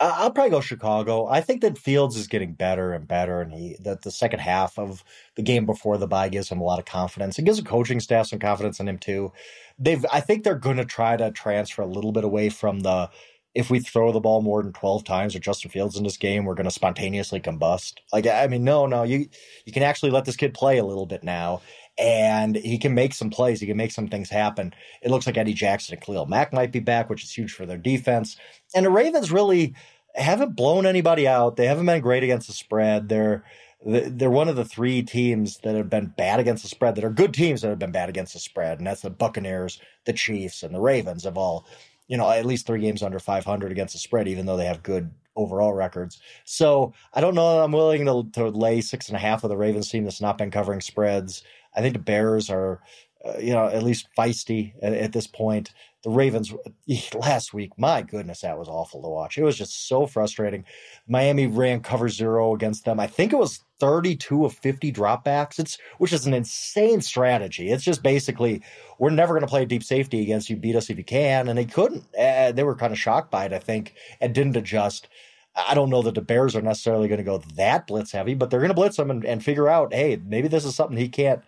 I'll 0.00 0.30
probably 0.30 0.50
go 0.50 0.60
Chicago. 0.60 1.26
I 1.26 1.40
think 1.40 1.60
that 1.62 1.76
Fields 1.76 2.16
is 2.16 2.28
getting 2.28 2.52
better 2.52 2.92
and 2.92 3.08
better, 3.08 3.40
and 3.40 3.52
he 3.52 3.76
that 3.80 4.02
the 4.02 4.10
second 4.10 4.40
half 4.40 4.78
of 4.78 5.02
the 5.34 5.42
game 5.42 5.66
before 5.66 5.98
the 5.98 6.06
bye 6.06 6.28
gives 6.28 6.48
him 6.48 6.60
a 6.60 6.64
lot 6.64 6.78
of 6.78 6.84
confidence. 6.84 7.38
It 7.38 7.44
gives 7.44 7.58
the 7.58 7.64
coaching 7.64 7.98
staff 7.98 8.28
some 8.28 8.38
confidence 8.38 8.78
in 8.78 8.88
him 8.88 8.98
too. 8.98 9.32
They've, 9.78 10.04
I 10.12 10.20
think 10.20 10.44
they're 10.44 10.54
going 10.54 10.76
to 10.76 10.84
try 10.84 11.16
to 11.16 11.32
transfer 11.32 11.82
a 11.82 11.86
little 11.86 12.12
bit 12.12 12.24
away 12.24 12.48
from 12.48 12.80
the 12.80 13.10
if 13.54 13.70
we 13.70 13.80
throw 13.80 14.12
the 14.12 14.20
ball 14.20 14.40
more 14.40 14.62
than 14.62 14.72
12 14.72 15.02
times 15.02 15.34
or 15.34 15.40
Justin 15.40 15.70
Fields 15.70 15.96
in 15.96 16.04
this 16.04 16.16
game, 16.16 16.44
we're 16.44 16.54
going 16.54 16.68
to 16.68 16.70
spontaneously 16.70 17.40
combust. 17.40 17.94
Like, 18.12 18.26
I 18.26 18.46
mean, 18.46 18.62
no, 18.62 18.86
no, 18.86 19.02
you, 19.02 19.28
you 19.64 19.72
can 19.72 19.82
actually 19.82 20.10
let 20.12 20.26
this 20.26 20.36
kid 20.36 20.54
play 20.54 20.78
a 20.78 20.84
little 20.84 21.06
bit 21.06 21.24
now 21.24 21.62
and 21.98 22.56
he 22.56 22.78
can 22.78 22.94
make 22.94 23.12
some 23.14 23.30
plays. 23.30 23.60
He 23.60 23.66
can 23.66 23.76
make 23.76 23.90
some 23.90 24.08
things 24.08 24.30
happen. 24.30 24.72
It 25.02 25.10
looks 25.10 25.26
like 25.26 25.36
Eddie 25.36 25.54
Jackson 25.54 25.94
and 25.94 26.02
Khalil 26.02 26.26
Mack 26.26 26.52
might 26.52 26.72
be 26.72 26.80
back, 26.80 27.10
which 27.10 27.24
is 27.24 27.32
huge 27.32 27.52
for 27.52 27.66
their 27.66 27.78
defense. 27.78 28.36
And 28.74 28.86
the 28.86 28.90
Ravens 28.90 29.32
really 29.32 29.74
haven't 30.14 30.56
blown 30.56 30.86
anybody 30.86 31.26
out. 31.26 31.56
They 31.56 31.66
haven't 31.66 31.86
been 31.86 32.00
great 32.00 32.22
against 32.22 32.46
the 32.46 32.52
spread. 32.52 33.08
They're, 33.08 33.44
they're 33.84 34.30
one 34.30 34.48
of 34.48 34.56
the 34.56 34.64
three 34.64 35.02
teams 35.02 35.58
that 35.58 35.74
have 35.74 35.90
been 35.90 36.06
bad 36.16 36.40
against 36.40 36.62
the 36.62 36.68
spread 36.68 36.94
that 36.94 37.04
are 37.04 37.10
good 37.10 37.34
teams 37.34 37.62
that 37.62 37.68
have 37.68 37.78
been 37.78 37.92
bad 37.92 38.08
against 38.08 38.32
the 38.32 38.40
spread. 38.40 38.78
And 38.78 38.86
that's 38.86 39.02
the 39.02 39.10
Buccaneers, 39.10 39.80
the 40.04 40.12
Chiefs, 40.12 40.62
and 40.62 40.74
the 40.74 40.80
Ravens 40.80 41.24
have 41.24 41.36
all 41.36 41.66
you 42.08 42.16
know, 42.16 42.28
at 42.28 42.46
least 42.46 42.66
three 42.66 42.80
games 42.80 43.02
under 43.02 43.18
500 43.18 43.70
against 43.70 43.92
the 43.92 44.00
spread, 44.00 44.26
even 44.26 44.46
though 44.46 44.56
they 44.56 44.64
have 44.64 44.82
good 44.82 45.10
overall 45.36 45.72
records. 45.74 46.20
So 46.44 46.94
I 47.12 47.20
don't 47.20 47.34
know. 47.34 47.62
I'm 47.62 47.70
willing 47.70 48.06
to, 48.06 48.28
to 48.32 48.48
lay 48.48 48.80
six 48.80 49.08
and 49.08 49.16
a 49.16 49.20
half 49.20 49.44
of 49.44 49.50
the 49.50 49.56
Ravens 49.56 49.88
team 49.88 50.04
that's 50.04 50.20
not 50.20 50.38
been 50.38 50.50
covering 50.50 50.80
spreads. 50.80 51.44
I 51.74 51.80
think 51.80 51.94
the 51.94 52.00
Bears 52.00 52.50
are, 52.50 52.80
uh, 53.24 53.38
you 53.38 53.52
know, 53.52 53.66
at 53.66 53.82
least 53.82 54.08
feisty 54.16 54.74
at, 54.82 54.92
at, 54.92 55.12
this 55.12 55.26
point. 55.26 55.72
The 56.04 56.10
Ravens 56.10 56.52
last 57.14 57.52
week, 57.52 57.72
my 57.76 58.02
goodness, 58.02 58.42
that 58.42 58.58
was 58.58 58.68
awful 58.68 59.02
to 59.02 59.08
watch. 59.08 59.36
It 59.36 59.42
was 59.42 59.56
just 59.56 59.88
so 59.88 60.06
frustrating. 60.06 60.64
Miami 61.08 61.46
ran 61.46 61.80
cover 61.80 62.08
zero 62.08 62.54
against 62.54 62.84
them. 62.84 63.00
I 63.00 63.06
think 63.06 63.32
it 63.32 63.38
was 63.38 63.64
32 63.80 64.44
of 64.44 64.54
50 64.54 64.92
dropbacks. 64.92 65.58
It's 65.58 65.78
which 65.98 66.12
is 66.12 66.26
an 66.26 66.34
insane 66.34 67.00
strategy. 67.00 67.70
It's 67.70 67.84
just 67.84 68.02
basically 68.02 68.62
we're 68.98 69.10
never 69.10 69.34
going 69.34 69.42
to 69.42 69.48
play 69.48 69.64
deep 69.64 69.82
safety 69.82 70.22
against 70.22 70.50
you. 70.50 70.56
Beat 70.56 70.76
us 70.76 70.90
if 70.90 70.98
you 70.98 71.04
can, 71.04 71.48
and 71.48 71.58
they 71.58 71.64
couldn't. 71.64 72.04
Uh, 72.16 72.52
they 72.52 72.64
were 72.64 72.76
kind 72.76 72.92
of 72.92 72.98
shocked 72.98 73.30
by 73.30 73.46
it, 73.46 73.52
I 73.52 73.58
think, 73.58 73.94
and 74.20 74.34
didn't 74.34 74.56
adjust. 74.56 75.08
I 75.56 75.74
don't 75.74 75.90
know 75.90 76.02
that 76.02 76.14
the 76.14 76.20
Bears 76.20 76.54
are 76.54 76.62
necessarily 76.62 77.08
going 77.08 77.18
to 77.18 77.24
go 77.24 77.42
that 77.56 77.86
blitz 77.86 78.12
heavy, 78.12 78.34
but 78.34 78.50
they're 78.50 78.60
going 78.60 78.70
to 78.70 78.74
blitz 78.74 78.98
him 78.98 79.10
and, 79.10 79.24
and 79.24 79.42
figure 79.42 79.68
out, 79.68 79.92
hey, 79.92 80.20
maybe 80.24 80.48
this 80.48 80.64
is 80.64 80.74
something 80.74 80.96
he 80.96 81.08
can't 81.08 81.42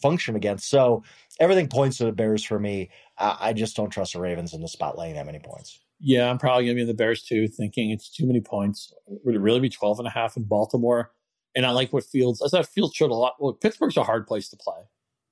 function 0.00 0.36
against. 0.36 0.70
So 0.70 1.02
everything 1.38 1.68
points 1.68 1.98
to 1.98 2.04
the 2.04 2.12
Bears 2.12 2.44
for 2.44 2.58
me. 2.58 2.90
I, 3.18 3.36
I 3.40 3.52
just 3.52 3.76
don't 3.76 3.90
trust 3.90 4.14
the 4.14 4.20
Ravens 4.20 4.54
in 4.54 4.62
the 4.62 4.68
spot 4.68 4.96
laying 4.96 5.14
that 5.14 5.26
many 5.26 5.40
points. 5.40 5.80
Yeah, 6.00 6.30
I'm 6.30 6.38
probably 6.38 6.64
going 6.64 6.76
to 6.76 6.78
be 6.78 6.82
in 6.82 6.88
the 6.88 6.94
Bears 6.94 7.22
too, 7.22 7.48
thinking 7.48 7.90
it's 7.90 8.08
too 8.08 8.26
many 8.26 8.40
points. 8.40 8.92
Would 9.06 9.34
it 9.34 9.40
really 9.40 9.60
be 9.60 9.68
12 9.68 9.98
and 9.98 10.08
a 10.08 10.10
half 10.10 10.36
in 10.36 10.44
Baltimore? 10.44 11.12
And 11.54 11.66
I 11.66 11.72
like 11.72 11.92
what 11.92 12.04
Fields, 12.04 12.40
I 12.40 12.48
thought 12.48 12.66
Fields 12.66 12.94
showed 12.94 13.10
a 13.10 13.14
lot. 13.14 13.34
Well, 13.38 13.52
Pittsburgh's 13.52 13.96
a 13.96 14.04
hard 14.04 14.26
place 14.26 14.48
to 14.50 14.56
play. 14.56 14.82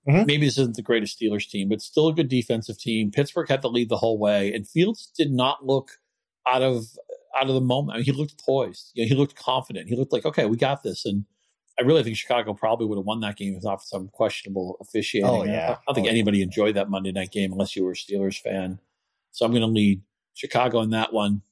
Mm-hmm. 0.08 0.26
Maybe 0.26 0.46
this 0.46 0.58
isn't 0.58 0.76
the 0.76 0.82
greatest 0.82 1.18
Steelers 1.18 1.48
team, 1.48 1.68
but 1.68 1.80
still 1.80 2.08
a 2.08 2.14
good 2.14 2.28
defensive 2.28 2.78
team. 2.78 3.10
Pittsburgh 3.10 3.48
had 3.48 3.62
to 3.62 3.68
lead 3.68 3.88
the 3.88 3.96
whole 3.96 4.18
way, 4.18 4.52
and 4.52 4.68
Fields 4.68 5.10
did 5.16 5.30
not 5.30 5.66
look 5.66 5.92
out 6.46 6.62
of 6.62 6.86
out 7.36 7.48
of 7.48 7.54
the 7.54 7.60
moment. 7.60 7.94
I 7.94 7.98
mean, 7.98 8.04
he 8.04 8.12
looked 8.12 8.38
poised. 8.38 8.92
You 8.94 9.04
know, 9.04 9.08
he 9.08 9.14
looked 9.14 9.36
confident. 9.36 9.88
He 9.88 9.96
looked 9.96 10.12
like, 10.12 10.24
okay, 10.24 10.46
we 10.46 10.56
got 10.56 10.82
this. 10.82 11.04
And 11.04 11.24
I 11.78 11.82
really 11.82 12.02
think 12.02 12.16
Chicago 12.16 12.54
probably 12.54 12.86
would 12.86 12.98
have 12.98 13.04
won 13.04 13.20
that 13.20 13.36
game 13.36 13.54
if 13.54 13.62
not 13.62 13.82
for 13.82 13.86
some 13.86 14.08
questionable 14.08 14.76
officiating. 14.80 15.28
Oh, 15.28 15.44
yeah. 15.44 15.76
I 15.76 15.78
don't 15.86 15.94
think 15.94 16.06
oh, 16.06 16.10
anybody 16.10 16.38
yeah. 16.38 16.44
enjoyed 16.44 16.74
that 16.76 16.90
Monday 16.90 17.12
night 17.12 17.30
game 17.30 17.52
unless 17.52 17.76
you 17.76 17.84
were 17.84 17.92
a 17.92 17.94
Steelers 17.94 18.40
fan. 18.40 18.80
So 19.32 19.44
I'm 19.44 19.52
going 19.52 19.62
to 19.62 19.68
lead 19.68 20.02
Chicago 20.34 20.80
in 20.80 20.90
that 20.90 21.12
one. 21.12 21.42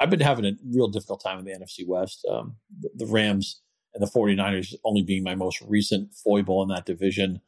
I've 0.00 0.10
been 0.10 0.20
having 0.20 0.44
a 0.44 0.52
real 0.64 0.88
difficult 0.88 1.22
time 1.22 1.38
in 1.38 1.44
the 1.44 1.52
NFC 1.52 1.86
West. 1.86 2.26
Um, 2.30 2.56
the, 2.80 2.90
the, 2.94 3.06
Rams 3.06 3.60
and 3.94 4.02
the 4.02 4.10
49ers 4.10 4.74
only 4.84 5.02
being 5.02 5.22
my 5.22 5.34
most 5.34 5.60
recent 5.62 6.14
foible 6.14 6.62
in 6.62 6.68
that 6.68 6.86
division. 6.86 7.40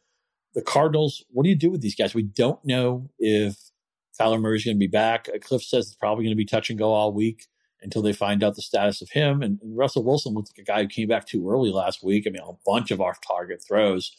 The 0.55 0.63
Cardinals, 0.63 1.25
what 1.31 1.43
do 1.43 1.49
you 1.49 1.57
do 1.57 1.71
with 1.71 1.81
these 1.81 1.97
guys? 1.97 2.15
We 2.15 2.23
don't 2.23 2.65
know 2.65 3.11
if 3.19 3.57
Kyler 4.21 4.41
Murray's 4.41 4.65
going 4.65 4.77
to 4.77 4.79
be 4.79 4.87
back. 4.87 5.29
Cliff 5.41 5.63
says 5.63 5.87
it's 5.87 5.97
probably 5.97 6.25
going 6.25 6.33
to 6.33 6.37
be 6.37 6.45
touch 6.45 6.71
and 6.71 6.79
go 6.79 6.93
all 6.93 7.13
week 7.13 7.47
until 7.85 8.03
they 8.03 8.13
find 8.13 8.43
out 8.43 8.57
the 8.57 8.63
status 8.63 9.01
of 9.03 9.11
him. 9.11 9.43
And, 9.43 9.61
and 9.63 9.77
Russell 9.77 10.03
Wilson 10.03 10.35
looks 10.35 10.51
like 10.51 10.67
a 10.67 10.67
guy 10.67 10.83
who 10.83 10.89
came 10.89 11.07
back 11.07 11.27
too 11.27 11.49
early 11.49 11.71
last 11.71 12.03
week. 12.03 12.25
I 12.27 12.31
mean, 12.31 12.43
a 12.43 12.53
bunch 12.67 12.91
of 12.91 13.01
off 13.01 13.19
target 13.21 13.63
throws. 13.67 14.11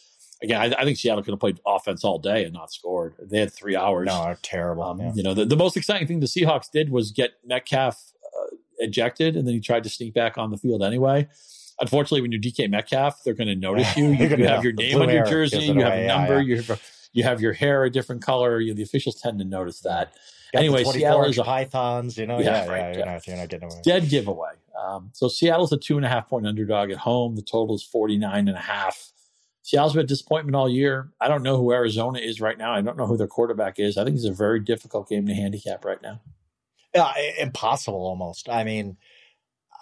Again, 0.43 0.61
I, 0.61 0.81
I, 0.81 0.83
think 0.83 0.97
Seattle 0.97 1.23
could 1.23 1.31
have 1.31 1.39
played 1.39 1.59
offense 1.65 2.03
all 2.03 2.19
day 2.19 2.43
and 2.43 2.53
not 2.53 2.71
scored. 2.71 3.15
They 3.19 3.39
had 3.39 3.53
three 3.53 3.75
hours. 3.75 4.05
No, 4.05 4.35
terrible. 4.43 4.83
Um, 4.83 4.99
yeah. 4.99 5.11
You 5.15 5.23
know, 5.23 5.33
the, 5.33 5.45
the, 5.45 5.55
most 5.55 5.75
exciting 5.75 6.07
thing 6.07 6.19
the 6.19 6.25
Seahawks 6.27 6.69
did 6.71 6.89
was 6.91 7.11
get 7.11 7.31
Metcalf 7.45 8.11
uh, 8.23 8.55
ejected, 8.79 9.35
and 9.35 9.47
then 9.47 9.55
he 9.55 9.61
tried 9.61 9.83
to 9.83 9.89
sneak 9.89 10.13
back 10.13 10.37
on 10.37 10.51
the 10.51 10.57
field 10.57 10.83
anyway. 10.83 11.27
Unfortunately, 11.79 12.21
when 12.21 12.31
you're 12.31 12.41
DK 12.41 12.69
Metcalf, 12.69 13.23
they're 13.23 13.33
going 13.33 13.47
to 13.47 13.55
notice 13.55 13.95
you. 13.97 14.05
You, 14.11 14.27
you 14.27 14.47
have 14.47 14.63
your 14.63 14.73
name 14.73 15.01
on 15.01 15.09
your 15.09 15.25
jersey, 15.25 15.59
you 15.59 15.81
have 15.81 15.93
a 15.93 16.07
number, 16.07 16.41
yeah, 16.41 16.55
yeah. 16.55 16.55
you 16.55 16.61
have 16.61 16.81
you 17.13 17.23
have 17.23 17.41
your 17.41 17.53
hair 17.53 17.85
a 17.85 17.89
different 17.89 18.21
color. 18.21 18.59
You, 18.59 18.73
the 18.73 18.83
officials 18.83 19.19
tend 19.19 19.39
to 19.39 19.45
notice 19.45 19.79
that. 19.79 20.13
Got 20.55 20.59
anyway, 20.59 20.85
Seattle 20.85 21.25
is 21.25 21.37
a 21.37 21.43
pythons. 21.43 22.17
You 22.17 22.27
know, 22.27 22.39
yeah, 22.39 22.63
yeah, 22.63 22.67
right, 22.69 22.77
yeah 22.77 22.97
you're, 22.97 23.05
not, 23.05 23.27
you're, 23.27 23.35
not, 23.35 23.49
getting 23.49 23.71
away. 23.71 23.81
Dead 23.83 24.07
giveaway. 24.07 24.51
Um, 24.81 25.09
so 25.13 25.27
Seattle's 25.27 25.73
a 25.73 25.77
two 25.77 25.97
and 25.97 26.05
a 26.05 26.09
half 26.09 26.29
point 26.29 26.47
underdog 26.47 26.91
at 26.91 26.97
home. 26.97 27.35
The 27.35 27.41
total 27.41 27.75
is 27.75 27.83
49 27.83 28.47
and 28.47 28.57
a 28.57 28.61
half. 28.61 29.11
Seattle's 29.63 29.93
been 29.93 30.03
a 30.03 30.07
disappointment 30.07 30.55
all 30.55 30.69
year. 30.69 31.11
I 31.19 31.27
don't 31.27 31.43
know 31.43 31.57
who 31.57 31.73
Arizona 31.73 32.19
is 32.19 32.39
right 32.39 32.57
now. 32.57 32.73
I 32.73 32.81
don't 32.81 32.97
know 32.97 33.07
who 33.07 33.17
their 33.17 33.27
quarterback 33.27 33.79
is. 33.79 33.97
I 33.97 34.05
think 34.05 34.15
it's 34.15 34.25
a 34.25 34.31
very 34.31 34.61
difficult 34.61 35.09
game 35.09 35.25
to 35.27 35.33
handicap 35.33 35.83
right 35.83 36.01
now. 36.01 36.21
Yeah, 36.93 37.11
impossible 37.37 38.05
almost. 38.05 38.47
I 38.47 38.63
mean, 38.63 38.95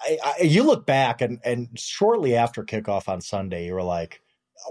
I, 0.02 0.18
I, 0.24 0.44
you 0.44 0.64
look 0.64 0.88
back 0.88 1.22
and, 1.22 1.40
and 1.44 1.70
shortly 1.78 2.36
after 2.36 2.64
kickoff 2.64 3.08
on 3.08 3.22
Sunday, 3.22 3.68
you 3.68 3.74
were 3.74 3.84
like, 3.84 4.22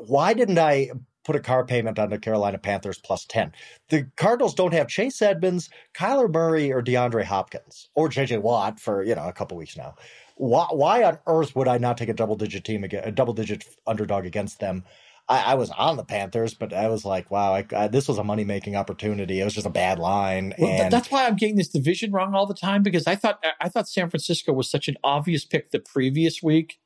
why 0.07 0.35
didn't 0.35 0.59
I 0.59 0.91
put 1.25 1.37
a 1.37 1.41
car 1.41 1.65
payment 1.65 1.99
on 1.99 2.11
the 2.11 2.19
Carolina 2.19 2.59
Panthers 2.59 2.99
plus 2.99 3.25
10. 3.25 3.53
The 3.89 4.07
Cardinals 4.17 4.55
don't 4.55 4.75
have 4.75 4.89
Chase 4.89 5.21
Edmonds, 5.23 5.71
Kyler 5.95 6.33
Murray, 6.33 6.73
or 6.73 6.83
DeAndre 6.83 7.25
Hopkins, 7.25 7.89
or 7.95 8.09
JJ 8.09 8.43
Watt 8.43 8.81
for, 8.81 9.03
you 9.03 9.15
know, 9.15 9.29
a 9.29 9.33
couple 9.33 9.57
weeks 9.57 9.77
now. 9.77 9.95
Why, 10.37 10.67
why 10.71 11.03
on 11.05 11.19
earth 11.27 11.55
would 11.55 11.69
I 11.69 11.79
not 11.79 11.99
take 11.99 12.09
a 12.09 12.15
double 12.15 12.37
digit 12.37 12.65
team, 12.65 12.85
again, 12.85 13.05
a 13.05 13.13
double 13.13 13.35
digit 13.35 13.65
underdog 13.87 14.27
against 14.27 14.61
them? 14.61 14.85
I, 15.29 15.53
I, 15.53 15.55
was 15.55 15.71
on 15.71 15.97
the 15.97 16.05
Panthers, 16.05 16.55
but 16.55 16.73
I 16.73 16.89
was 16.89 17.05
like, 17.05 17.31
wow, 17.31 17.55
I, 17.55 17.65
I, 17.75 17.89
this 17.89 18.09
was 18.09 18.19
a 18.19 18.25
money 18.25 18.45
making 18.45 18.75
opportunity. 18.75 19.41
It 19.41 19.45
was 19.45 19.55
just 19.55 19.67
a 19.67 19.71
bad 19.71 19.99
line. 19.99 20.53
Well, 20.59 20.71
and 20.71 20.93
that's 20.93 21.11
why 21.11 21.27
I'm 21.27 21.37
getting 21.37 21.57
this 21.57 21.69
division 21.69 22.11
wrong 22.11 22.35
all 22.35 22.47
the 22.47 22.55
time 22.55 22.83
because 22.83 23.07
I 23.07 23.15
thought 23.15 23.43
I 23.61 23.69
thought 23.69 23.89
San 23.89 24.11
Francisco 24.11 24.53
was 24.53 24.69
such 24.69 24.89
an 24.89 24.97
obvious 25.05 25.45
pick 25.45 25.71
the 25.71 25.79
previous 25.79 26.43
week 26.43 26.81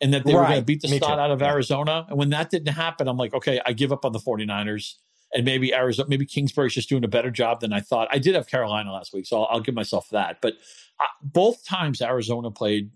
and 0.00 0.12
that 0.12 0.24
they 0.24 0.34
right. 0.34 0.40
were 0.40 0.46
going 0.46 0.60
to 0.60 0.64
beat 0.64 0.82
the 0.82 0.88
Me 0.88 0.98
snot 0.98 1.18
out 1.18 1.30
of 1.30 1.40
yeah. 1.40 1.52
Arizona. 1.52 2.06
And 2.08 2.18
when 2.18 2.30
that 2.30 2.50
didn't 2.50 2.72
happen, 2.72 3.08
I'm 3.08 3.16
like, 3.16 3.34
okay, 3.34 3.60
I 3.64 3.72
give 3.72 3.92
up 3.92 4.04
on 4.04 4.12
the 4.12 4.18
49ers. 4.18 4.94
And 5.34 5.44
maybe 5.44 5.74
Arizona, 5.74 6.08
maybe 6.08 6.24
Kingsbury's 6.24 6.74
just 6.74 6.88
doing 6.88 7.04
a 7.04 7.08
better 7.08 7.30
job 7.30 7.60
than 7.60 7.72
I 7.72 7.80
thought. 7.80 8.08
I 8.10 8.18
did 8.18 8.34
have 8.34 8.46
Carolina 8.46 8.92
last 8.92 9.12
week, 9.12 9.26
so 9.26 9.42
I'll, 9.42 9.56
I'll 9.56 9.60
give 9.60 9.74
myself 9.74 10.08
that. 10.10 10.38
But 10.40 10.54
uh, 11.00 11.06
both 11.22 11.64
times 11.64 12.00
Arizona 12.00 12.50
played 12.50 12.90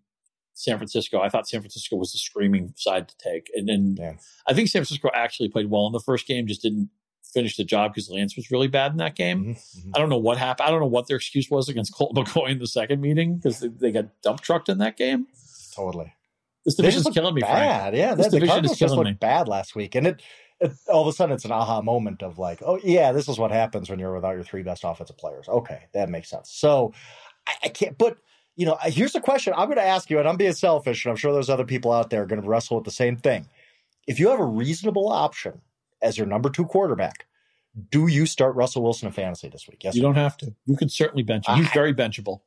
San 0.54 0.76
Francisco, 0.76 1.20
I 1.20 1.28
thought 1.28 1.48
San 1.48 1.60
Francisco 1.60 1.96
was 1.96 2.12
the 2.12 2.18
screaming 2.18 2.72
side 2.76 3.08
to 3.08 3.18
take. 3.18 3.50
And 3.54 3.68
then 3.68 3.96
yeah. 3.98 4.12
I 4.46 4.54
think 4.54 4.68
San 4.68 4.80
Francisco 4.80 5.10
actually 5.12 5.48
played 5.48 5.70
well 5.70 5.86
in 5.86 5.92
the 5.92 6.00
first 6.00 6.26
game, 6.26 6.46
just 6.46 6.62
didn't 6.62 6.90
finish 7.32 7.56
the 7.56 7.64
job 7.64 7.92
because 7.92 8.10
Lance 8.10 8.36
was 8.36 8.50
really 8.50 8.68
bad 8.68 8.92
in 8.92 8.98
that 8.98 9.16
game. 9.16 9.40
Mm-hmm, 9.40 9.50
mm-hmm. 9.50 9.90
I 9.94 9.98
don't 9.98 10.08
know 10.08 10.18
what 10.18 10.38
happened. 10.38 10.66
I 10.66 10.70
don't 10.70 10.80
know 10.80 10.86
what 10.86 11.08
their 11.08 11.16
excuse 11.16 11.50
was 11.50 11.68
against 11.68 11.94
Colt 11.94 12.14
McCoy 12.16 12.50
in 12.50 12.58
the 12.58 12.66
second 12.66 13.00
meeting 13.00 13.36
because 13.36 13.60
they, 13.60 13.68
they, 13.68 13.90
got 13.90 14.20
dump 14.22 14.40
trucked 14.40 14.68
in 14.68 14.78
that 14.78 14.96
game. 14.96 15.26
Totally. 15.74 16.14
This 16.64 16.74
division's 16.74 17.08
killing 17.12 17.34
me. 17.34 17.40
Bad, 17.40 17.92
Frank. 17.92 17.96
yeah. 17.96 18.14
This 18.14 18.28
the 18.28 18.46
Cardinals 18.46 18.78
just 18.78 18.94
looked 18.94 19.06
me. 19.06 19.14
bad 19.14 19.48
last 19.48 19.74
week, 19.74 19.94
and 19.94 20.06
it, 20.06 20.22
it, 20.60 20.72
all 20.88 21.02
of 21.02 21.08
a 21.08 21.12
sudden 21.12 21.34
it's 21.34 21.44
an 21.44 21.52
aha 21.52 21.80
moment 21.80 22.22
of 22.22 22.38
like, 22.38 22.62
oh 22.64 22.78
yeah, 22.82 23.12
this 23.12 23.28
is 23.28 23.38
what 23.38 23.50
happens 23.50 23.88
when 23.88 23.98
you're 23.98 24.14
without 24.14 24.34
your 24.34 24.44
three 24.44 24.62
best 24.62 24.82
offensive 24.84 25.16
players. 25.16 25.48
Okay, 25.48 25.86
that 25.92 26.10
makes 26.10 26.28
sense. 26.28 26.50
So 26.50 26.92
I, 27.46 27.54
I 27.64 27.68
can't. 27.68 27.96
But 27.96 28.18
you 28.56 28.66
know, 28.66 28.76
here's 28.82 29.14
a 29.14 29.20
question 29.20 29.54
I'm 29.56 29.66
going 29.66 29.78
to 29.78 29.82
ask 29.82 30.10
you, 30.10 30.18
and 30.18 30.28
I'm 30.28 30.36
being 30.36 30.52
selfish, 30.52 31.04
and 31.04 31.10
I'm 31.10 31.16
sure 31.16 31.32
there's 31.32 31.50
other 31.50 31.64
people 31.64 31.92
out 31.92 32.10
there 32.10 32.26
going 32.26 32.42
to 32.42 32.48
wrestle 32.48 32.76
with 32.76 32.84
the 32.84 32.90
same 32.90 33.16
thing. 33.16 33.48
If 34.06 34.20
you 34.20 34.28
have 34.28 34.40
a 34.40 34.44
reasonable 34.44 35.08
option 35.08 35.62
as 36.02 36.18
your 36.18 36.26
number 36.26 36.50
two 36.50 36.66
quarterback, 36.66 37.26
do 37.90 38.06
you 38.06 38.26
start 38.26 38.54
Russell 38.56 38.82
Wilson 38.82 39.06
in 39.06 39.12
fantasy 39.12 39.48
this 39.48 39.66
week? 39.68 39.84
Yes, 39.84 39.94
you 39.94 40.02
don't 40.02 40.16
have 40.16 40.36
to. 40.38 40.54
You 40.66 40.76
could 40.76 40.90
certainly 40.90 41.22
bench 41.22 41.46
him. 41.48 41.56
He's 41.56 41.68
I, 41.68 41.72
very 41.72 41.94
benchable. 41.94 42.40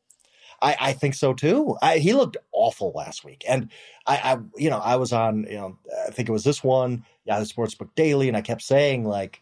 I, 0.63 0.77
I 0.79 0.93
think 0.93 1.13
so 1.13 1.33
too. 1.33 1.77
I, 1.81 1.97
he 1.97 2.13
looked 2.13 2.37
awful 2.53 2.93
last 2.95 3.25
week, 3.25 3.43
and 3.47 3.69
I, 4.07 4.15
I, 4.15 4.37
you 4.55 4.69
know, 4.69 4.79
I 4.79 4.95
was 4.95 5.11
on, 5.11 5.45
you 5.49 5.57
know, 5.57 5.77
I 6.07 6.11
think 6.11 6.29
it 6.29 6.31
was 6.31 6.45
this 6.45 6.63
one, 6.63 7.05
Yahoo 7.25 7.43
Sportsbook 7.43 7.89
Daily, 7.95 8.29
and 8.29 8.37
I 8.37 8.41
kept 8.41 8.61
saying 8.61 9.05
like, 9.05 9.41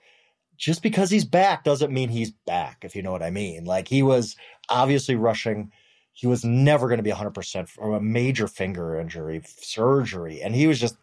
just 0.58 0.82
because 0.82 1.10
he's 1.12 1.26
back 1.26 1.64
doesn't 1.64 1.94
mean 1.94 2.10
he's 2.10 2.32
back, 2.32 2.80
if 2.84 2.96
you 2.96 3.04
know 3.04 3.12
what 3.12 3.24
I 3.24 3.30
mean. 3.30 3.66
Like 3.66 3.88
he 3.88 4.04
was 4.04 4.36
obviously 4.70 5.16
rushing. 5.16 5.72
He 6.14 6.28
was 6.28 6.44
never 6.44 6.88
going 6.88 6.98
to 6.98 7.04
be 7.04 7.12
100% 7.12 7.70
from 7.70 7.94
a 7.94 8.02
major 8.02 8.48
finger 8.48 9.00
injury, 9.00 9.42
surgery, 9.46 10.42
and 10.42 10.56
he 10.56 10.68
was 10.68 10.80
just 10.80 10.98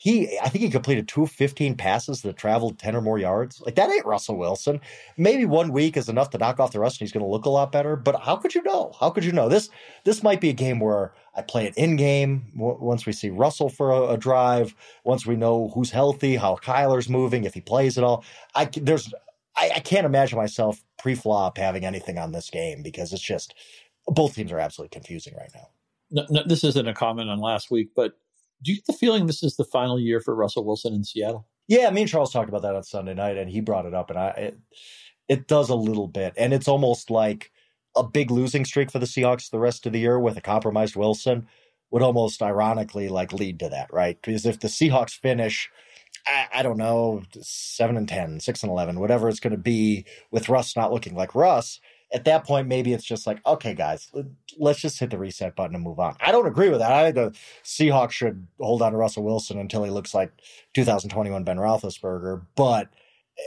he 0.00 0.38
I 0.38 0.48
think 0.48 0.64
he 0.64 0.70
completed 0.70 1.08
two 1.08 1.26
15 1.26 1.74
passes 1.74 2.22
that 2.22 2.36
traveled 2.36 2.78
10 2.78 2.94
or 2.94 3.00
more 3.00 3.18
yards. 3.18 3.60
Like 3.60 3.74
that 3.74 3.90
ain't 3.90 4.06
Russell 4.06 4.38
Wilson. 4.38 4.80
Maybe 5.16 5.44
one 5.44 5.72
week 5.72 5.96
is 5.96 6.08
enough 6.08 6.30
to 6.30 6.38
knock 6.38 6.60
off 6.60 6.70
the 6.70 6.78
rest 6.78 6.94
and 6.96 7.00
he's 7.00 7.12
going 7.12 7.24
to 7.24 7.30
look 7.30 7.46
a 7.46 7.50
lot 7.50 7.72
better, 7.72 7.96
but 7.96 8.22
how 8.22 8.36
could 8.36 8.54
you 8.54 8.62
know? 8.62 8.92
How 8.98 9.10
could 9.10 9.24
you 9.24 9.32
know? 9.32 9.48
This 9.48 9.68
this 10.04 10.22
might 10.22 10.40
be 10.40 10.50
a 10.50 10.54
game 10.54 10.78
where 10.78 11.12
I 11.34 11.42
play 11.42 11.66
it 11.66 11.76
in 11.76 11.96
game 11.96 12.52
once 12.54 13.06
we 13.06 13.12
see 13.12 13.30
Russell 13.30 13.68
for 13.68 13.90
a, 13.90 14.14
a, 14.14 14.16
drive, 14.16 14.74
once 15.04 15.26
we 15.26 15.36
know 15.36 15.70
who's 15.74 15.90
healthy, 15.90 16.36
how 16.36 16.56
Kyler's 16.56 17.08
moving, 17.08 17.44
if 17.44 17.54
he 17.54 17.60
plays 17.60 17.98
at 17.98 18.04
all. 18.04 18.24
I 18.54 18.66
there's 18.66 19.12
I, 19.56 19.72
I 19.76 19.80
can't 19.80 20.06
imagine 20.06 20.38
myself 20.38 20.84
pre-flop 20.98 21.58
having 21.58 21.84
anything 21.84 22.18
on 22.18 22.30
this 22.30 22.50
game 22.50 22.82
because 22.82 23.12
it's 23.12 23.22
just 23.22 23.54
both 24.06 24.36
teams 24.36 24.52
are 24.52 24.60
absolutely 24.60 24.94
confusing 24.94 25.34
right 25.36 25.50
now. 25.54 25.68
No, 26.10 26.26
no, 26.30 26.42
this 26.46 26.62
isn't 26.62 26.88
a 26.88 26.94
comment 26.94 27.28
on 27.28 27.40
last 27.40 27.70
week, 27.70 27.90
but 27.96 28.12
do 28.62 28.72
you 28.72 28.76
get 28.78 28.86
the 28.86 28.92
feeling 28.92 29.26
this 29.26 29.42
is 29.42 29.56
the 29.56 29.64
final 29.64 29.98
year 29.98 30.20
for 30.20 30.34
Russell 30.34 30.64
Wilson 30.64 30.94
in 30.94 31.04
Seattle? 31.04 31.46
Yeah, 31.68 31.90
me 31.90 32.02
and 32.02 32.10
Charles 32.10 32.32
talked 32.32 32.48
about 32.48 32.62
that 32.62 32.74
on 32.74 32.82
Sunday 32.82 33.14
night, 33.14 33.36
and 33.36 33.50
he 33.50 33.60
brought 33.60 33.86
it 33.86 33.94
up, 33.94 34.10
and 34.10 34.18
I 34.18 34.28
it, 34.28 34.58
it 35.28 35.48
does 35.48 35.68
a 35.68 35.74
little 35.74 36.08
bit, 36.08 36.32
and 36.36 36.52
it's 36.52 36.68
almost 36.68 37.10
like 37.10 37.52
a 37.96 38.02
big 38.02 38.30
losing 38.30 38.64
streak 38.64 38.90
for 38.90 38.98
the 38.98 39.06
Seahawks 39.06 39.50
the 39.50 39.58
rest 39.58 39.86
of 39.86 39.92
the 39.92 39.98
year 39.98 40.18
with 40.18 40.36
a 40.36 40.40
compromised 40.40 40.96
Wilson 40.96 41.46
would 41.90 42.02
almost 42.02 42.42
ironically 42.42 43.08
like 43.08 43.32
lead 43.32 43.58
to 43.60 43.68
that, 43.68 43.92
right? 43.92 44.18
Because 44.20 44.46
if 44.46 44.60
the 44.60 44.68
Seahawks 44.68 45.18
finish, 45.18 45.70
I, 46.26 46.46
I 46.52 46.62
don't 46.62 46.76
know, 46.76 47.22
seven 47.40 47.96
and 47.96 48.08
10, 48.08 48.40
6 48.40 48.62
and 48.62 48.70
eleven, 48.70 49.00
whatever 49.00 49.28
it's 49.28 49.40
going 49.40 49.52
to 49.52 49.56
be, 49.56 50.04
with 50.30 50.48
Russ 50.48 50.76
not 50.76 50.92
looking 50.92 51.14
like 51.14 51.34
Russ, 51.34 51.80
at 52.12 52.24
that 52.24 52.44
point, 52.44 52.68
maybe 52.68 52.92
it's 52.92 53.04
just 53.04 53.26
like, 53.26 53.44
okay, 53.46 53.74
guys, 53.74 54.10
let's 54.58 54.80
just 54.80 54.98
hit 54.98 55.10
the 55.10 55.18
reset 55.18 55.54
button 55.54 55.74
and 55.74 55.84
move 55.84 55.98
on. 55.98 56.16
I 56.20 56.32
don't 56.32 56.46
agree 56.46 56.70
with 56.70 56.78
that. 56.78 56.92
I 56.92 57.04
think 57.04 57.14
the 57.14 57.38
Seahawks 57.64 58.12
should 58.12 58.46
hold 58.58 58.82
on 58.82 58.92
to 58.92 58.98
Russell 58.98 59.24
Wilson 59.24 59.58
until 59.58 59.84
he 59.84 59.90
looks 59.90 60.14
like 60.14 60.32
2021 60.74 61.44
Ben 61.44 61.58
Roethlisberger, 61.58 62.46
but 62.56 62.88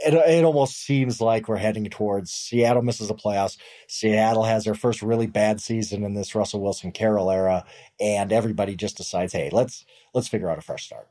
it, 0.04 0.14
it 0.14 0.44
almost 0.44 0.84
seems 0.84 1.20
like 1.20 1.48
we're 1.48 1.56
heading 1.56 1.84
towards 1.86 2.32
Seattle 2.32 2.82
misses 2.82 3.08
the 3.08 3.14
playoffs. 3.14 3.58
Seattle 3.88 4.44
has 4.44 4.64
their 4.64 4.74
first 4.74 5.02
really 5.02 5.26
bad 5.26 5.60
season 5.60 6.04
in 6.04 6.14
this 6.14 6.34
Russell 6.34 6.62
Wilson 6.62 6.92
Carroll 6.92 7.30
era, 7.30 7.64
and 8.00 8.32
everybody 8.32 8.74
just 8.74 8.96
decides, 8.96 9.32
hey, 9.32 9.50
let's 9.52 9.84
let's 10.14 10.28
figure 10.28 10.50
out 10.50 10.58
a 10.58 10.62
fresh 10.62 10.86
start. 10.86 11.08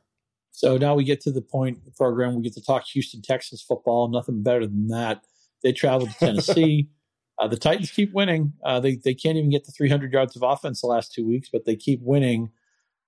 So 0.51 0.77
now 0.77 0.95
we 0.95 1.03
get 1.03 1.21
to 1.21 1.31
the 1.31 1.41
point 1.41 1.77
in 1.77 1.85
the 1.85 1.91
program 1.91 2.35
we 2.35 2.43
get 2.43 2.53
to 2.53 2.63
talk 2.63 2.85
Houston 2.93 3.21
Texans 3.21 3.61
football. 3.61 4.07
Nothing 4.07 4.41
better 4.41 4.65
than 4.65 4.87
that. 4.87 5.23
They 5.63 5.73
travel 5.73 6.07
to 6.07 6.13
Tennessee. 6.19 6.89
Uh, 7.41 7.47
the 7.47 7.57
Titans 7.57 7.89
keep 7.89 8.13
winning. 8.13 8.53
Uh, 8.63 8.79
they 8.79 8.95
they 8.95 9.15
can't 9.15 9.35
even 9.35 9.49
get 9.49 9.65
the 9.65 9.71
300 9.71 10.13
yards 10.13 10.35
of 10.35 10.43
offense 10.43 10.81
the 10.81 10.87
last 10.87 11.11
two 11.11 11.27
weeks, 11.27 11.49
but 11.51 11.65
they 11.65 11.75
keep 11.75 11.99
winning. 12.03 12.51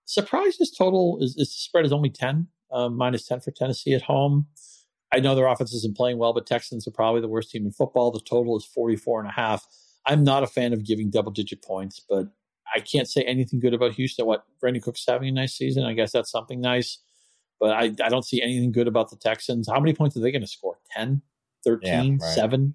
Surprises 0.06 0.74
total 0.76 1.20
is, 1.22 1.38
is 1.38 1.50
the 1.50 1.62
spread 1.62 1.86
is 1.86 1.94
only 1.94 2.10
10, 2.10 2.48
uh, 2.72 2.90
minus 2.90 3.28
10 3.28 3.42
for 3.42 3.52
Tennessee 3.52 3.94
at 3.94 4.02
home. 4.02 4.48
I 5.14 5.20
know 5.20 5.36
their 5.36 5.46
offense 5.46 5.72
isn't 5.74 5.96
playing 5.96 6.18
well, 6.18 6.34
but 6.34 6.48
Texans 6.48 6.88
are 6.88 6.92
probably 6.92 7.22
the 7.22 7.28
worst 7.28 7.52
team 7.52 7.64
in 7.66 7.72
football. 7.72 8.10
The 8.12 8.20
total 8.20 8.58
is 8.58 8.66
44 8.66 9.20
and 9.20 9.30
a 9.30 9.34
half. 9.34 9.68
I'm 10.08 10.24
not 10.24 10.42
a 10.42 10.48
fan 10.48 10.74
of 10.74 10.84
giving 10.84 11.12
double 11.12 11.32
digit 11.32 11.62
points, 11.62 12.02
but 12.10 12.28
I 12.76 12.80
can't 12.80 13.08
say 13.08 13.22
anything 13.22 13.60
good 13.60 13.76
about 13.76 13.94
Houston. 13.94 14.26
What 14.26 14.46
Brandin 14.62 14.82
Cooks 14.82 15.06
having 15.08 15.30
a 15.30 15.32
nice 15.32 15.54
season. 15.54 15.84
I 15.84 15.94
guess 15.94 16.12
that's 16.12 16.32
something 16.32 16.60
nice, 16.60 16.98
but 17.60 17.70
I, 17.70 17.94
I 18.04 18.10
don't 18.10 18.26
see 18.26 18.42
anything 18.42 18.72
good 18.72 18.88
about 18.88 19.12
the 19.12 19.16
Texans. 19.16 19.70
How 19.70 19.80
many 19.80 19.94
points 19.94 20.18
are 20.18 20.22
they 20.22 20.32
going 20.32 20.42
to 20.42 20.48
score? 20.48 20.80
10, 20.92 21.22
13, 21.64 21.84
yeah, 21.84 22.26
right. 22.26 22.34
7? 22.34 22.74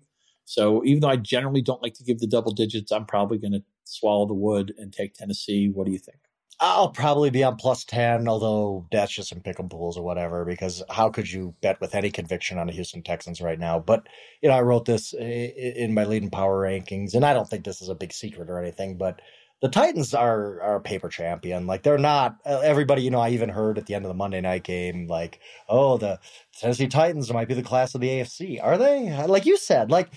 So 0.49 0.83
even 0.85 1.01
though 1.01 1.09
I 1.09 1.17
generally 1.17 1.61
don't 1.61 1.83
like 1.83 1.93
to 1.95 2.05
give 2.05 2.21
the 2.21 2.27
double 2.27 2.53
digits, 2.53 2.91
I'm 2.91 3.05
probably 3.05 3.37
going 3.37 3.53
to 3.53 3.63
swallow 3.85 4.27
the 4.27 4.33
wood 4.33 4.73
and 4.79 4.91
take 4.91 5.13
Tennessee. 5.13 5.69
What 5.69 5.85
do 5.85 5.93
you 5.93 5.99
think? 5.99 6.17
I'll 6.59 6.89
probably 6.89 7.29
be 7.29 7.45
on 7.45 7.57
plus 7.57 7.85
10, 7.85 8.27
although 8.27 8.89
that's 8.91 9.13
just 9.13 9.29
some 9.29 9.41
pick 9.43 9.61
'em 9.61 9.69
pools 9.69 9.99
or 9.99 10.03
whatever, 10.03 10.47
because 10.47 10.83
how 10.89 11.11
could 11.11 11.31
you 11.31 11.55
bet 11.61 11.81
with 11.83 11.95
any 11.95 12.11
conviction 12.11 12.57
on 12.59 12.67
the 12.67 12.73
Houston 12.73 13.03
Texans 13.03 13.43
right 13.43 13.59
now? 13.59 13.79
But, 13.79 14.09
you 14.43 14.49
know, 14.49 14.57
I 14.57 14.63
wrote 14.63 14.87
this 14.87 15.13
in 15.13 15.93
my 15.93 16.05
leading 16.05 16.31
power 16.31 16.63
rankings, 16.63 17.15
and 17.15 17.27
I 17.27 17.35
don't 17.35 17.49
think 17.49 17.65
this 17.65 17.83
is 17.83 17.91
a 17.91 17.95
big 17.95 18.13
secret 18.15 18.49
or 18.49 18.59
anything, 18.59 18.97
but 18.97 19.21
the 19.61 19.69
Titans 19.69 20.15
are, 20.15 20.61
are 20.63 20.77
a 20.77 20.81
paper 20.81 21.09
champion. 21.09 21.67
Like, 21.67 21.83
they're 21.83 21.99
not, 21.99 22.37
uh, 22.47 22.61
everybody, 22.61 23.03
you 23.03 23.11
know, 23.11 23.19
I 23.19 23.31
even 23.31 23.49
heard 23.49 23.77
at 23.77 23.87
the 23.87 23.95
end 23.95 24.05
of 24.05 24.09
the 24.09 24.15
Monday 24.15 24.41
night 24.41 24.63
game, 24.63 25.09
like, 25.09 25.41
oh, 25.69 25.99
the 25.99 26.21
Tennessee 26.59 26.87
Titans 26.87 27.33
might 27.33 27.49
be 27.49 27.55
the 27.55 27.63
class 27.63 27.95
of 27.95 28.01
the 28.01 28.09
AFC. 28.09 28.63
Are 28.63 28.79
they? 28.79 29.13
Like 29.27 29.47
you 29.47 29.57
said, 29.57 29.91
like, 29.91 30.11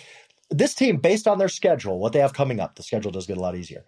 this 0.52 0.76
team, 0.76 0.98
based 0.98 1.28
on 1.28 1.40
their 1.40 1.50
schedule, 1.50 2.00
what 2.00 2.14
they 2.14 2.20
have 2.20 2.34
coming 2.34 2.60
up, 2.60 2.76
the 2.76 2.84
schedule 2.84 3.12
does 3.12 3.26
get 3.26 3.38
a 3.38 3.42
lot 3.42 3.56
easier 3.56 3.84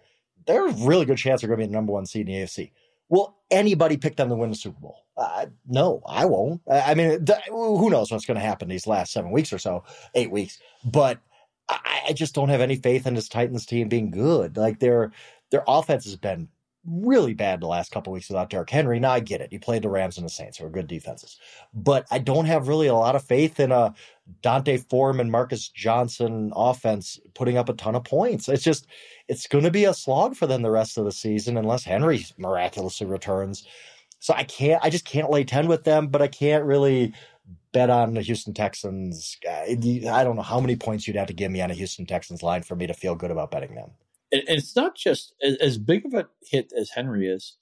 there's 0.46 0.80
a 0.80 0.86
really 0.86 1.06
good 1.06 1.18
chance 1.18 1.40
they're 1.40 1.48
going 1.48 1.60
to 1.60 1.66
be 1.66 1.68
the 1.68 1.72
number 1.72 1.92
one 1.92 2.06
seed 2.06 2.28
in 2.28 2.34
the 2.34 2.42
AFC. 2.42 2.72
Will 3.08 3.36
anybody 3.50 3.96
pick 3.96 4.16
them 4.16 4.28
to 4.28 4.34
win 4.34 4.50
the 4.50 4.56
Super 4.56 4.80
Bowl? 4.80 5.04
Uh, 5.16 5.46
no, 5.66 6.02
I 6.06 6.24
won't. 6.24 6.62
I 6.70 6.94
mean, 6.94 7.24
th- 7.24 7.38
who 7.48 7.90
knows 7.90 8.10
what's 8.10 8.24
going 8.24 8.38
to 8.38 8.44
happen 8.44 8.68
these 8.68 8.86
last 8.86 9.12
seven 9.12 9.30
weeks 9.30 9.52
or 9.52 9.58
so, 9.58 9.84
eight 10.14 10.30
weeks. 10.30 10.58
But 10.84 11.20
I, 11.68 12.00
I 12.08 12.12
just 12.12 12.34
don't 12.34 12.48
have 12.48 12.60
any 12.60 12.76
faith 12.76 13.06
in 13.06 13.14
this 13.14 13.28
Titans 13.28 13.66
team 13.66 13.88
being 13.88 14.10
good. 14.10 14.56
Like 14.56 14.80
their 14.80 15.12
their 15.50 15.62
offense 15.68 16.04
has 16.04 16.16
been 16.16 16.48
really 16.86 17.34
bad 17.34 17.60
the 17.60 17.66
last 17.66 17.90
couple 17.90 18.12
weeks 18.12 18.28
without 18.28 18.50
Derrick 18.50 18.70
Henry. 18.70 19.00
Now 19.00 19.12
I 19.12 19.20
get 19.20 19.40
it. 19.40 19.48
He 19.50 19.58
played 19.58 19.82
the 19.82 19.88
Rams 19.88 20.18
and 20.18 20.26
the 20.26 20.30
Saints, 20.30 20.58
who 20.58 20.66
are 20.66 20.70
good 20.70 20.86
defenses. 20.86 21.38
But 21.72 22.06
I 22.10 22.18
don't 22.18 22.46
have 22.46 22.68
really 22.68 22.86
a 22.86 22.94
lot 22.94 23.16
of 23.16 23.24
faith 23.24 23.58
in 23.60 23.72
a 23.72 23.94
D'Onta 24.42 24.78
Foreman, 24.88 25.30
Marcus 25.30 25.68
Johnson 25.68 26.52
offense 26.54 27.18
putting 27.34 27.56
up 27.56 27.68
a 27.68 27.74
ton 27.74 27.94
of 27.94 28.04
points. 28.04 28.48
It's 28.48 28.62
just 28.62 28.86
it's 29.28 29.46
going 29.46 29.64
to 29.64 29.70
be 29.70 29.84
a 29.84 29.94
slog 29.94 30.36
for 30.36 30.46
them 30.46 30.62
the 30.62 30.70
rest 30.70 30.98
of 30.98 31.04
the 31.04 31.12
season 31.12 31.56
unless 31.56 31.84
Henry 31.84 32.24
miraculously 32.38 33.06
returns. 33.06 33.66
So 34.20 34.34
I 34.34 34.44
can't. 34.44 34.82
I 34.84 34.90
just 34.90 35.04
can't 35.04 35.30
lay 35.30 35.44
ten 35.44 35.68
with 35.68 35.84
them, 35.84 36.08
but 36.08 36.22
I 36.22 36.28
can't 36.28 36.64
really 36.64 37.14
bet 37.72 37.90
on 37.90 38.14
the 38.14 38.22
Houston 38.22 38.54
Texans. 38.54 39.36
I 39.46 39.76
don't 39.76 40.36
know 40.36 40.42
how 40.42 40.60
many 40.60 40.76
points 40.76 41.06
you'd 41.06 41.16
have 41.16 41.26
to 41.26 41.34
give 41.34 41.50
me 41.50 41.60
on 41.60 41.70
a 41.70 41.74
Houston 41.74 42.06
Texans 42.06 42.42
line 42.42 42.62
for 42.62 42.76
me 42.76 42.86
to 42.86 42.94
feel 42.94 43.14
good 43.14 43.30
about 43.30 43.50
betting 43.50 43.74
them 43.74 43.90
and, 44.40 44.58
it's 44.58 44.76
not 44.76 44.96
just 44.96 45.34
as, 45.42 45.56
as, 45.56 45.78
big 45.78 46.04
of 46.06 46.14
a 46.14 46.28
hit 46.42 46.72
as 46.76 46.90
Henry 46.90 47.28
is. 47.28 47.56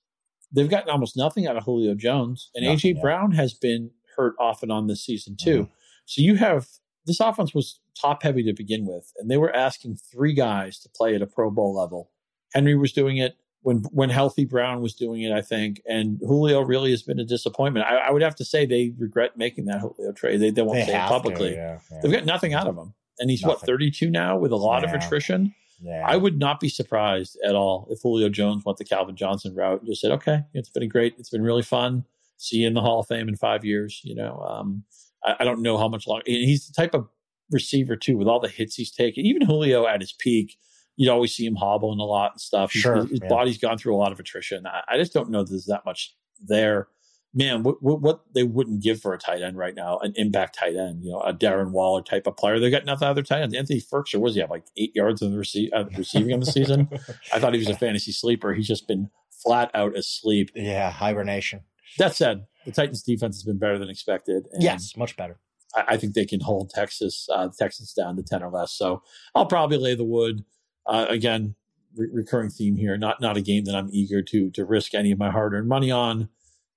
They've 0.50 0.68
gotten 0.68 0.90
almost 0.90 1.16
nothing 1.16 1.46
out 1.46 1.56
of 1.56 1.64
Julio 1.64 1.94
Jones, 1.94 2.50
and 2.54 2.64
AJ. 2.64 3.00
Brown 3.00 3.32
has 3.32 3.54
been 3.54 3.90
hurt 4.16 4.34
off 4.38 4.62
and 4.62 4.70
on 4.70 4.86
this 4.86 5.04
season 5.04 5.36
too. 5.40 5.62
Mm-hmm. 5.62 5.72
So 6.04 6.22
you 6.22 6.36
have 6.36 6.66
this 7.06 7.20
offense 7.20 7.54
was 7.54 7.80
top 8.00 8.22
heavy 8.22 8.42
to 8.44 8.52
begin 8.52 8.86
with, 8.86 9.12
and 9.18 9.30
they 9.30 9.36
were 9.36 9.54
asking 9.54 9.96
three 9.96 10.34
guys 10.34 10.78
to 10.80 10.88
play 10.88 11.14
at 11.14 11.22
a 11.22 11.26
Pro 11.26 11.50
Bowl 11.50 11.74
level. 11.74 12.10
Henry 12.54 12.76
was 12.76 12.92
doing 12.92 13.16
it 13.16 13.36
when 13.62 13.78
when 13.92 14.10
healthy. 14.10 14.44
Brown 14.44 14.82
was 14.82 14.94
doing 14.94 15.22
it, 15.22 15.32
I 15.32 15.40
think, 15.40 15.80
and 15.88 16.18
Julio 16.20 16.60
really 16.60 16.90
has 16.90 17.02
been 17.02 17.18
a 17.18 17.24
disappointment. 17.24 17.86
I, 17.86 17.96
I 17.96 18.10
would 18.10 18.22
have 18.22 18.36
to 18.36 18.44
say 18.44 18.66
they 18.66 18.92
regret 18.98 19.36
making 19.36 19.66
that 19.66 19.80
Julio 19.80 20.12
trade. 20.12 20.40
They, 20.40 20.50
they 20.50 20.62
won't 20.62 20.80
they 20.80 20.86
say 20.86 21.02
it 21.02 21.08
publicly. 21.08 21.50
To, 21.50 21.56
yeah, 21.56 21.78
yeah. 21.90 21.98
They've 22.02 22.12
got 22.12 22.24
nothing 22.24 22.54
out 22.54 22.66
of 22.66 22.76
him, 22.76 22.94
and 23.18 23.30
he's 23.30 23.42
nothing. 23.42 23.54
what 23.54 23.66
thirty 23.66 23.90
two 23.90 24.10
now 24.10 24.36
with 24.36 24.52
a 24.52 24.56
lot 24.56 24.84
of 24.84 24.92
attrition. 24.92 25.54
Yeah. 25.82 26.04
I 26.06 26.16
would 26.16 26.38
not 26.38 26.60
be 26.60 26.68
surprised 26.68 27.36
at 27.44 27.54
all 27.54 27.88
if 27.90 28.00
Julio 28.02 28.28
Jones 28.28 28.64
went 28.64 28.78
the 28.78 28.84
Calvin 28.84 29.16
Johnson 29.16 29.54
route 29.54 29.80
and 29.80 29.88
just 29.88 30.00
said, 30.00 30.12
okay, 30.12 30.42
it's 30.54 30.68
been 30.68 30.88
great, 30.88 31.14
it's 31.18 31.30
been 31.30 31.42
really 31.42 31.62
fun. 31.62 32.04
See 32.36 32.58
you 32.58 32.68
in 32.68 32.74
the 32.74 32.80
Hall 32.80 33.00
of 33.00 33.06
Fame 33.06 33.28
in 33.28 33.36
five 33.36 33.64
years. 33.64 34.00
You 34.04 34.14
know, 34.14 34.38
um, 34.38 34.84
I, 35.24 35.36
I, 35.40 35.44
don't 35.44 35.62
know 35.62 35.78
how 35.78 35.88
much 35.88 36.06
longer. 36.06 36.24
He's 36.26 36.66
the 36.66 36.74
type 36.74 36.94
of 36.94 37.08
receiver, 37.50 37.96
too, 37.96 38.16
with 38.16 38.28
all 38.28 38.40
the 38.40 38.48
hits 38.48 38.74
he's 38.74 38.90
taken. 38.90 39.24
Even 39.24 39.42
Julio 39.42 39.86
at 39.86 40.00
his 40.00 40.12
peak, 40.12 40.56
you'd 40.96 41.10
always 41.10 41.34
see 41.34 41.46
him 41.46 41.56
hobbling 41.56 42.00
a 42.00 42.04
lot 42.04 42.32
and 42.32 42.40
stuff. 42.40 42.72
Sure, 42.72 42.96
his, 42.96 43.10
his 43.10 43.20
yeah. 43.22 43.28
body's 43.28 43.58
gone 43.58 43.78
through 43.78 43.94
a 43.94 43.98
lot 43.98 44.12
of 44.12 44.20
attrition. 44.20 44.66
I, 44.66 44.82
I 44.88 44.96
just 44.96 45.12
don't 45.12 45.30
know 45.30 45.44
there's 45.44 45.66
that 45.66 45.84
much 45.84 46.16
there 46.40 46.88
man, 47.34 47.62
what, 47.62 47.82
what, 47.82 48.20
they 48.34 48.42
wouldn't 48.42 48.82
give 48.82 49.00
for 49.00 49.14
a 49.14 49.18
tight 49.18 49.42
end 49.42 49.56
right 49.56 49.74
now, 49.74 49.98
an 49.98 50.12
impact 50.16 50.58
tight 50.58 50.76
end, 50.76 51.02
you 51.02 51.12
know, 51.12 51.20
a 51.20 51.32
Darren 51.32 51.70
Waller 51.70 52.02
type 52.02 52.26
of 52.26 52.36
player. 52.36 52.58
They 52.58 52.70
got 52.70 52.84
nothing 52.84 53.08
other 53.08 53.22
tight 53.22 53.40
ends. 53.40 53.54
Anthony 53.54 53.80
Firkser, 53.80 54.20
was 54.20 54.34
he 54.34 54.40
have 54.40 54.50
like 54.50 54.64
eight 54.76 54.94
yards 54.94 55.22
in 55.22 55.32
the 55.32 55.38
rece- 55.38 55.70
uh, 55.72 55.84
receiving 55.96 56.32
on 56.34 56.40
the 56.40 56.46
season? 56.46 56.88
I 57.32 57.38
thought 57.38 57.54
he 57.54 57.58
was 57.58 57.68
a 57.68 57.76
fantasy 57.76 58.12
sleeper. 58.12 58.52
He's 58.52 58.68
just 58.68 58.86
been 58.86 59.10
flat 59.42 59.70
out 59.74 59.96
asleep. 59.96 60.50
Yeah, 60.54 60.90
hibernation. 60.90 61.62
That 61.98 62.14
said, 62.14 62.46
the 62.64 62.72
Titans 62.72 63.02
defense 63.02 63.36
has 63.36 63.44
been 63.44 63.58
better 63.58 63.78
than 63.78 63.88
expected. 63.88 64.46
yes, 64.58 64.96
much 64.96 65.16
better. 65.16 65.38
I, 65.74 65.84
I, 65.88 65.96
think 65.96 66.14
they 66.14 66.24
can 66.24 66.40
hold 66.40 66.70
Texas, 66.70 67.28
uh, 67.32 67.48
Texans 67.58 67.92
down 67.92 68.16
to 68.16 68.22
10 68.22 68.42
or 68.42 68.50
less. 68.50 68.72
So 68.72 69.02
I'll 69.34 69.46
probably 69.46 69.78
lay 69.78 69.94
the 69.94 70.04
wood. 70.04 70.44
Uh, 70.86 71.06
again, 71.08 71.54
re- 71.96 72.08
recurring 72.12 72.50
theme 72.50 72.76
here. 72.76 72.96
Not 72.96 73.20
not 73.20 73.36
a 73.36 73.40
game 73.40 73.64
that 73.64 73.74
I'm 73.74 73.88
eager 73.92 74.22
to 74.22 74.50
to 74.50 74.64
risk 74.64 74.94
any 74.94 75.12
of 75.12 75.18
my 75.18 75.30
hard 75.30 75.54
earned 75.54 75.68
money 75.68 75.90
on. 75.90 76.28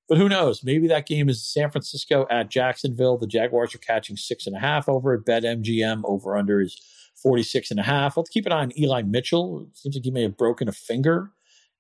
But 0.08 0.18
who 0.20 0.30
knows? 0.30 0.64
Maybe 0.64 0.88
that 0.88 1.08
game 1.08 1.30
is 1.30 1.44
San 1.44 1.72
Francisco 1.72 2.28
at 2.30 2.50
Jacksonville. 2.50 3.18
The 3.18 3.28
Jaguars 3.28 3.74
are 3.74 3.80
catching 3.80 4.18
six 4.18 4.46
and 4.46 4.56
a 4.56 4.60
half 4.60 4.88
over 4.88 5.14
at 5.14 5.26
Bet 5.26 5.44
MGM. 5.44 6.02
Over 6.06 6.38
under 6.38 6.62
is 6.62 6.80
46 7.22 7.72
and 7.72 7.80
a 7.80 7.84
half. 7.84 8.18
Let's 8.18 8.30
keep 8.30 8.46
an 8.46 8.52
eye 8.52 8.62
on 8.62 8.80
Eli 8.80 9.02
Mitchell. 9.02 9.68
It 9.72 9.78
seems 9.78 9.96
like 9.96 10.04
he 10.04 10.12
may 10.12 10.22
have 10.24 10.38
broken 10.38 10.68
a 10.68 10.72
finger 10.72 11.32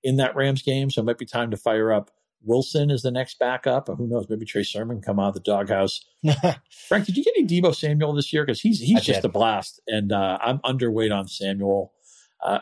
in 0.03 0.17
that 0.17 0.35
Rams 0.35 0.61
game, 0.61 0.89
so 0.89 1.01
it 1.01 1.05
might 1.05 1.17
be 1.17 1.25
time 1.25 1.51
to 1.51 1.57
fire 1.57 1.91
up 1.91 2.11
Wilson 2.43 2.91
as 2.91 3.01
the 3.01 3.11
next 3.11 3.37
backup. 3.39 3.89
Or 3.89 3.95
who 3.95 4.07
knows? 4.07 4.27
Maybe 4.29 4.45
Trey 4.45 4.63
Sermon 4.63 5.01
come 5.01 5.19
out 5.19 5.29
of 5.29 5.33
the 5.35 5.39
doghouse. 5.41 6.05
Frank, 6.87 7.05
did 7.05 7.17
you 7.17 7.23
get 7.23 7.33
any 7.37 7.47
Deebo 7.47 7.75
Samuel 7.75 8.13
this 8.13 8.31
year? 8.31 8.45
Because 8.45 8.61
he's 8.61 8.79
he's 8.79 8.97
I 8.97 9.01
just 9.01 9.21
did. 9.21 9.25
a 9.25 9.31
blast, 9.31 9.81
and 9.87 10.11
uh, 10.11 10.37
I'm 10.41 10.59
underweight 10.59 11.15
on 11.15 11.27
Samuel. 11.27 11.93
Uh, 12.43 12.59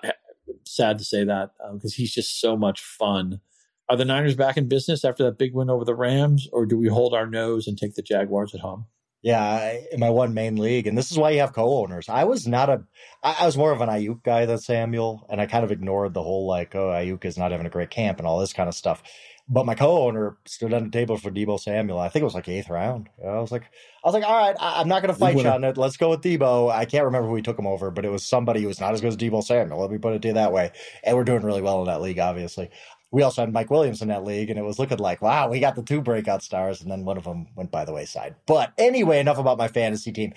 sad 0.66 0.98
to 1.00 1.04
say 1.04 1.24
that 1.24 1.52
because 1.74 1.94
um, 1.94 1.96
he's 1.96 2.14
just 2.14 2.40
so 2.40 2.56
much 2.56 2.82
fun. 2.82 3.42
Are 3.90 3.98
the 3.98 4.06
Niners 4.06 4.36
back 4.36 4.58
in 4.58 4.68
business 4.68 5.04
after 5.04 5.24
that 5.26 5.38
big 5.38 5.54
win 5.54 5.70
over 5.70 5.84
the 5.84 5.96
Rams, 5.96 6.48
or 6.52 6.66
do 6.66 6.78
we 6.78 6.88
hold 6.88 7.14
our 7.14 7.28
nose 7.28 7.68
and 7.68 7.78
take 7.78 7.96
the 7.96 8.02
Jaguars 8.02 8.54
at 8.56 8.62
home? 8.62 8.86
Yeah, 9.24 9.42
I, 9.42 9.88
in 9.92 10.02
my 10.02 10.10
one 10.10 10.34
main 10.34 10.58
league, 10.58 10.86
and 10.86 10.98
this 10.98 11.10
is 11.10 11.18
why 11.18 11.30
you 11.32 11.40
have 11.40 11.54
co-owners. 11.54 12.10
I 12.10 12.26
was 12.26 12.46
not 12.46 12.70
a, 12.70 12.84
I 13.24 13.46
was 13.46 13.58
more 13.58 13.72
of 13.72 13.80
an 13.80 13.88
Aiyuk 13.88 14.22
guy 14.22 14.46
than 14.46 14.58
Samuel, 14.58 15.26
and 15.30 15.40
I 15.40 15.46
kind 15.46 15.64
of 15.64 15.72
ignored 15.72 16.14
the 16.14 16.22
whole 16.22 16.46
like, 16.46 16.76
oh, 16.76 16.90
Aiyuk 16.90 17.24
is 17.24 17.38
not 17.38 17.52
having 17.52 17.66
a 17.66 17.70
great 17.70 17.90
camp 17.90 18.20
and 18.20 18.28
all 18.28 18.40
this 18.40 18.52
kind 18.52 18.68
of 18.68 18.76
stuff. 18.76 19.02
But 19.48 19.66
my 19.66 19.76
co-owner 19.76 20.38
stood 20.46 20.74
on 20.74 20.86
the 20.86 20.90
table 20.90 21.18
for 21.18 21.30
Deebo 21.30 21.60
Samuel. 21.60 22.00
I 22.00 22.08
think 22.08 22.22
it 22.22 22.26
was 22.26 22.34
like 22.34 22.48
eighth 22.48 22.70
round. 22.70 23.10
I 23.22 23.40
was 23.40 23.52
like, 23.52 23.64
I 23.64 24.08
was 24.08 24.14
like, 24.14 24.24
all 24.24 24.38
right, 24.38 24.56
I, 24.60 24.82
am 24.82 24.88
not 24.88 25.02
going 25.02 25.14
to 25.14 25.20
fight 25.20 25.38
you 25.38 25.48
on 25.48 25.66
it. 25.66 25.78
Let's 25.78 25.98
go 25.98 26.10
with 26.10 26.22
Deebo. 26.22 26.72
I 26.72 26.86
can't 26.86 27.06
remember 27.06 27.28
who 27.28 27.34
we 27.34 27.42
took 27.42 27.60
him 27.60 27.68
over, 27.68 27.92
but 27.92 28.06
it 28.06 28.12
was 28.12 28.24
somebody 28.26 28.62
who 28.62 28.68
was 28.68 28.80
not 28.80 28.94
as 28.94 29.02
good 29.02 29.10
as 29.10 29.18
Deebo 29.18 29.44
Samuel. 29.44 29.80
Let 29.80 29.92
me 29.92 29.98
put 29.98 30.14
it 30.14 30.22
to 30.22 30.30
you 30.30 30.34
that 30.36 30.54
way. 30.54 30.72
And 31.04 31.16
we're 31.16 31.26
doing 31.26 31.44
really 31.44 31.62
well 31.62 31.80
in 31.82 31.88
that 31.88 32.02
league, 32.02 32.20
obviously 32.20 32.70
we 33.14 33.22
also 33.22 33.44
had 33.44 33.54
Mike 33.54 33.70
Williams 33.70 34.02
in 34.02 34.08
that 34.08 34.24
league, 34.24 34.50
and 34.50 34.58
it 34.58 34.64
was 34.64 34.80
looking 34.80 34.98
like, 34.98 35.22
wow, 35.22 35.48
we 35.48 35.60
got 35.60 35.76
the 35.76 35.84
two 35.84 36.02
breakout 36.02 36.42
stars, 36.42 36.82
and 36.82 36.90
then 36.90 37.06
one 37.06 37.16
of 37.16 37.26
them 37.26 37.46
went 37.56 37.70
by 37.70 37.86
the 37.86 37.94
wayside. 37.94 38.36
But 38.48 38.74
anyway, 38.76 39.20
enough 39.20 39.38
about 39.38 39.60
my 39.60 39.68
fantasy 39.68 40.12
team. 40.12 40.34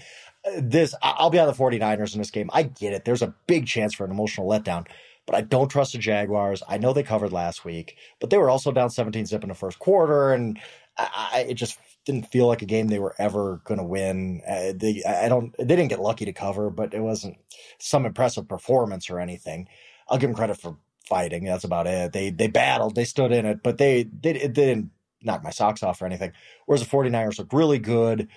Uh, 0.47 0.61
this, 0.62 0.95
I'll 1.01 1.31
be 1.31 1.39
on 1.39 1.47
the 1.47 1.55
49ers 1.55 2.12
in 2.12 2.18
this 2.18 2.31
game. 2.31 2.51
I 2.53 2.64
get 2.64 2.93
it. 2.93 3.07
There's 3.07 3.22
a 3.22 3.35
big 3.47 3.66
chance 3.66 3.95
for 3.95 4.05
an 4.05 4.11
emotional 4.11 4.47
letdown, 4.47 4.87
but 5.24 5.35
I 5.35 5.41
don't 5.41 5.70
trust 5.70 5.93
the 5.93 5.99
Jaguars. 5.99 6.62
I 6.68 6.77
know 6.77 6.93
they 6.93 7.03
covered 7.03 7.33
last 7.33 7.64
week, 7.64 7.97
but 8.20 8.29
they 8.29 8.37
were 8.37 8.51
also 8.51 8.70
down 8.72 8.91
17 8.91 9.24
zip 9.24 9.43
in 9.43 9.49
the 9.49 9.55
first 9.55 9.79
quarter, 9.79 10.35
and 10.35 10.61
I, 10.99 11.29
I 11.33 11.39
it 11.49 11.55
just 11.55 11.79
didn't 12.05 12.31
feel 12.31 12.47
like 12.47 12.61
a 12.61 12.66
game 12.66 12.89
they 12.89 12.99
were 12.99 13.14
ever 13.18 13.62
going 13.64 13.79
to 13.79 13.85
win. 13.85 14.43
Uh, 14.47 14.74
they, 14.77 15.03
I 15.03 15.31
don't, 15.31 15.55
they 15.57 15.64
didn't 15.64 15.89
get 15.89 16.01
lucky 16.01 16.27
to 16.27 16.33
cover, 16.35 16.68
but 16.68 16.93
it 16.93 17.01
wasn't 17.01 17.39
some 17.79 18.05
impressive 18.05 18.47
performance 18.47 19.09
or 19.09 19.18
anything. 19.18 19.66
I'll 20.09 20.18
give 20.18 20.29
them 20.29 20.37
credit 20.37 20.59
for 20.61 20.77
fighting. 21.09 21.44
That's 21.44 21.64
about 21.64 21.86
it. 21.86 22.12
They 22.12 22.30
they 22.30 22.48
battled, 22.48 22.94
they 22.94 23.04
stood 23.04 23.32
in 23.32 23.46
it, 23.46 23.62
but 23.62 23.78
they 23.78 24.04
they, 24.04 24.32
they 24.32 24.48
didn't 24.48 24.90
knock 25.22 25.42
my 25.42 25.50
socks 25.50 25.82
off 25.82 26.00
or 26.02 26.07
anything. 26.07 26.32
Whereas 26.66 26.82
the 26.82 26.90
49ers 26.90 27.38
look 27.38 27.52
really 27.52 27.78
good. 27.78 28.28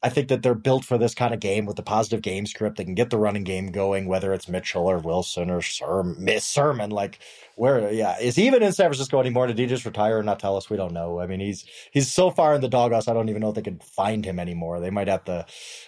I 0.00 0.10
think 0.10 0.28
that 0.28 0.42
they're 0.42 0.54
built 0.54 0.84
for 0.84 0.96
this 0.96 1.14
kind 1.14 1.34
of 1.34 1.40
game 1.40 1.66
with 1.66 1.74
the 1.74 1.82
positive 1.82 2.22
game 2.22 2.46
script. 2.46 2.76
They 2.76 2.84
can 2.84 2.94
get 2.94 3.10
the 3.10 3.18
running 3.18 3.42
game 3.42 3.72
going, 3.72 4.06
whether 4.06 4.32
it's 4.32 4.48
Mitchell 4.48 4.86
or 4.86 4.98
Wilson 4.98 5.50
or 5.50 5.60
Sermon. 5.60 6.38
Sermon 6.40 6.90
like 6.90 7.18
where, 7.56 7.92
yeah, 7.92 8.16
is 8.20 8.36
he 8.36 8.46
even 8.46 8.62
in 8.62 8.72
San 8.72 8.86
Francisco 8.86 9.18
anymore? 9.18 9.48
Did 9.48 9.58
he 9.58 9.66
just 9.66 9.84
retire 9.84 10.18
and 10.18 10.26
not 10.26 10.38
tell 10.38 10.56
us? 10.56 10.70
We 10.70 10.76
don't 10.76 10.92
know. 10.92 11.18
I 11.18 11.26
mean, 11.26 11.40
he's 11.40 11.64
he's 11.90 12.12
so 12.12 12.30
far 12.30 12.54
in 12.54 12.60
the 12.60 12.68
doghouse. 12.68 13.08
I 13.08 13.12
don't 13.12 13.28
even 13.28 13.40
know 13.40 13.48
if 13.48 13.56
they 13.56 13.62
could 13.62 13.82
find 13.82 14.24
him 14.24 14.38
anymore. 14.38 14.78
They 14.78 14.90
might 14.90 15.08
have 15.08 15.24
to, 15.24 15.44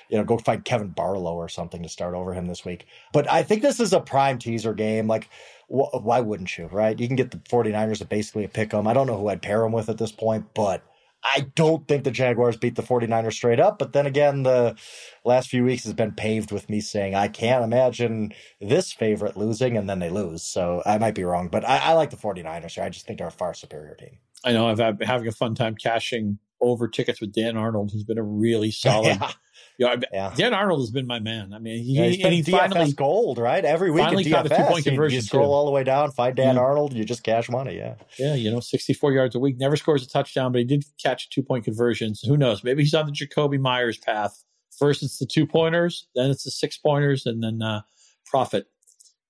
you 0.09 0.19
know, 0.19 0.25
go 0.25 0.39
find 0.39 0.65
Kevan 0.65 0.89
Barlow 0.89 1.35
or 1.35 1.49
something 1.49 1.83
to 1.85 1.89
start 1.89 2.15
over 2.15 2.35
him 2.35 2.47
this 2.47 2.65
week. 2.65 2.87
But 3.13 3.31
I 3.31 3.45
think 3.45 3.63
this 3.63 3.79
is 3.79 3.93
a 3.93 4.01
prime 4.01 4.39
teaser 4.39 4.75
game. 4.75 5.07
Like 5.07 5.29
wh- 5.69 5.95
why 6.05 6.21
wouldn't 6.21 6.59
you, 6.59 6.67
right? 6.67 6.99
You 6.99 7.07
can 7.07 7.17
get 7.17 7.31
the 7.31 7.39
49ers 7.39 7.99
to 7.99 8.05
basically 8.07 8.47
pick 8.49 8.71
them. 8.71 8.89
I 8.89 8.93
don't 8.93 9.07
know 9.07 9.17
who 9.17 9.29
I'd 9.29 9.43
pair 9.43 9.61
them 9.61 9.73
with 9.73 9.89
at 9.89 9.99
this 9.99 10.13
point, 10.13 10.47
but 10.55 10.83
I 11.23 11.47
don't 11.55 11.87
think 11.87 12.05
the 12.05 12.11
Jaguars 12.11 12.57
beat 12.57 12.77
the 12.77 12.83
49ers 12.83 13.35
straight 13.35 13.61
up. 13.61 13.79
But 13.79 13.93
then 13.93 14.07
again, 14.07 14.43
the 14.43 14.77
last 15.25 15.49
few 15.49 15.65
weeks 15.65 15.85
has 15.85 15.93
been 15.93 16.13
paved 16.13 16.51
with 16.51 16.69
me 16.71 16.81
saying 16.81 17.15
I 17.15 17.29
can't 17.29 17.65
imagine 17.65 18.33
this 18.61 18.93
favorite 18.93 19.37
losing, 19.37 19.77
and 19.77 19.89
then 19.89 19.99
they 19.99 20.11
lose. 20.11 20.43
So 20.43 20.83
I 20.87 20.99
might 20.99 21.15
be 21.15 21.25
wrong, 21.25 21.49
but 21.49 21.69
I, 21.69 21.79
I 21.79 21.93
like 21.93 22.11
the 22.11 22.17
49ers 22.17 22.73
here. 22.73 22.85
I 22.85 22.89
just 22.89 23.07
think 23.07 23.19
they're 23.19 23.29
a 23.29 23.33
far 23.33 23.55
superior 23.55 23.95
team. 23.95 24.19
I 24.45 24.53
know 24.53 24.69
I've 24.69 24.99
been 24.99 25.07
having 25.07 25.29
a 25.29 25.33
fun 25.33 25.55
time 25.55 25.75
cashing 25.75 26.39
over 26.63 26.89
tickets 26.89 27.21
with 27.21 27.33
Dan 27.33 27.57
Arnold, 27.57 27.91
who's 27.93 28.05
been 28.05 28.19
a 28.19 28.23
really 28.23 28.71
solid. 28.71 29.07
yeah 29.21 29.33
You 29.81 29.87
know, 29.87 29.97
yeah. 30.13 30.35
Dan 30.37 30.53
Arnold 30.53 30.81
has 30.81 30.91
been 30.91 31.07
my 31.07 31.21
man. 31.21 31.55
I 31.55 31.59
mean, 31.59 31.83
he, 31.83 31.93
yeah, 31.95 32.05
he's 32.05 32.23
and 32.23 32.35
he 32.35 32.43
DFS 32.43 32.51
finally 32.51 32.93
gold, 32.93 33.39
right? 33.39 33.65
Every 33.65 33.91
week 33.91 34.05
in 34.13 34.19
DFS, 34.19 34.85
you, 34.85 35.05
you 35.09 35.21
scroll 35.23 35.47
too. 35.47 35.53
all 35.53 35.65
the 35.65 35.71
way 35.71 35.85
down, 35.85 36.11
find 36.11 36.37
Dan 36.37 36.57
yeah. 36.57 36.61
Arnold, 36.61 36.93
you 36.93 37.03
just 37.03 37.23
cash 37.23 37.49
money. 37.49 37.79
Yeah, 37.79 37.95
yeah. 38.19 38.35
You 38.35 38.51
know, 38.51 38.61
sixty-four 38.61 39.11
yards 39.15 39.35
a 39.35 39.39
week, 39.39 39.57
never 39.59 39.77
scores 39.77 40.05
a 40.05 40.07
touchdown, 40.07 40.53
but 40.53 40.59
he 40.59 40.67
did 40.67 40.85
catch 41.03 41.31
two-point 41.31 41.65
conversions. 41.65 42.21
Who 42.21 42.37
knows? 42.37 42.63
Maybe 42.63 42.83
he's 42.83 42.93
on 42.93 43.07
the 43.07 43.13
Jakobi 43.13 43.59
Meyers 43.59 43.97
path. 43.97 44.45
First, 44.79 45.03
it's 45.03 45.19
the 45.19 45.25
two 45.25 45.47
pointers, 45.47 46.09
then 46.15 46.31
it's 46.31 46.45
the 46.45 46.51
six 46.51 46.77
pointers, 46.77 47.25
and 47.25 47.43
then 47.43 47.63
uh, 47.63 47.81
profit. 48.27 48.67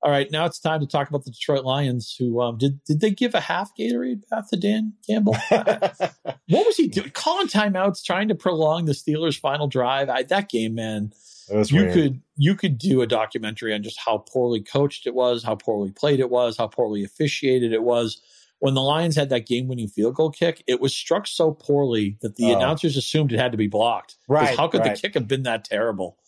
All 0.02 0.10
right, 0.10 0.30
now 0.30 0.46
it's 0.46 0.58
time 0.58 0.80
to 0.80 0.86
talk 0.86 1.10
about 1.10 1.24
the 1.24 1.30
Detroit 1.30 1.64
Lions. 1.64 2.16
Who 2.18 2.40
um, 2.40 2.56
did 2.56 2.82
did 2.84 3.00
they 3.00 3.10
give 3.10 3.34
a 3.34 3.40
half 3.40 3.76
Gatorade 3.76 4.22
bath 4.30 4.48
to 4.48 4.56
Dan 4.56 4.94
Campbell? 5.06 5.36
what 5.50 6.40
was 6.48 6.76
he 6.76 6.88
doing? 6.88 7.10
Calling 7.10 7.48
timeouts, 7.48 8.02
trying 8.02 8.28
to 8.28 8.34
prolong 8.34 8.86
the 8.86 8.92
Steelers' 8.92 9.38
final 9.38 9.68
drive. 9.68 10.08
I, 10.08 10.22
that 10.22 10.48
game, 10.48 10.74
man. 10.74 11.12
you 11.50 11.82
weird. 11.82 11.92
could 11.92 12.22
you 12.36 12.54
could 12.54 12.78
do 12.78 13.02
a 13.02 13.06
documentary 13.06 13.74
on 13.74 13.82
just 13.82 13.98
how 13.98 14.18
poorly 14.18 14.62
coached 14.62 15.06
it 15.06 15.14
was, 15.14 15.42
how 15.42 15.54
poorly 15.54 15.90
played 15.90 16.20
it 16.20 16.30
was, 16.30 16.56
how 16.56 16.66
poorly 16.66 17.04
officiated 17.04 17.72
it 17.72 17.82
was. 17.82 18.22
When 18.60 18.74
the 18.74 18.82
Lions 18.82 19.16
had 19.16 19.30
that 19.30 19.46
game-winning 19.46 19.88
field 19.88 20.14
goal 20.14 20.30
kick, 20.30 20.62
it 20.66 20.80
was 20.80 20.94
struck 20.94 21.26
so 21.26 21.52
poorly 21.52 22.18
that 22.20 22.36
the 22.36 22.52
oh. 22.52 22.56
announcers 22.56 22.96
assumed 22.98 23.32
it 23.32 23.38
had 23.38 23.52
to 23.52 23.58
be 23.58 23.68
blocked. 23.68 24.16
Right? 24.28 24.54
How 24.56 24.68
could 24.68 24.80
right. 24.80 24.94
the 24.94 25.00
kick 25.00 25.14
have 25.14 25.26
been 25.26 25.44
that 25.44 25.64
terrible? 25.64 26.18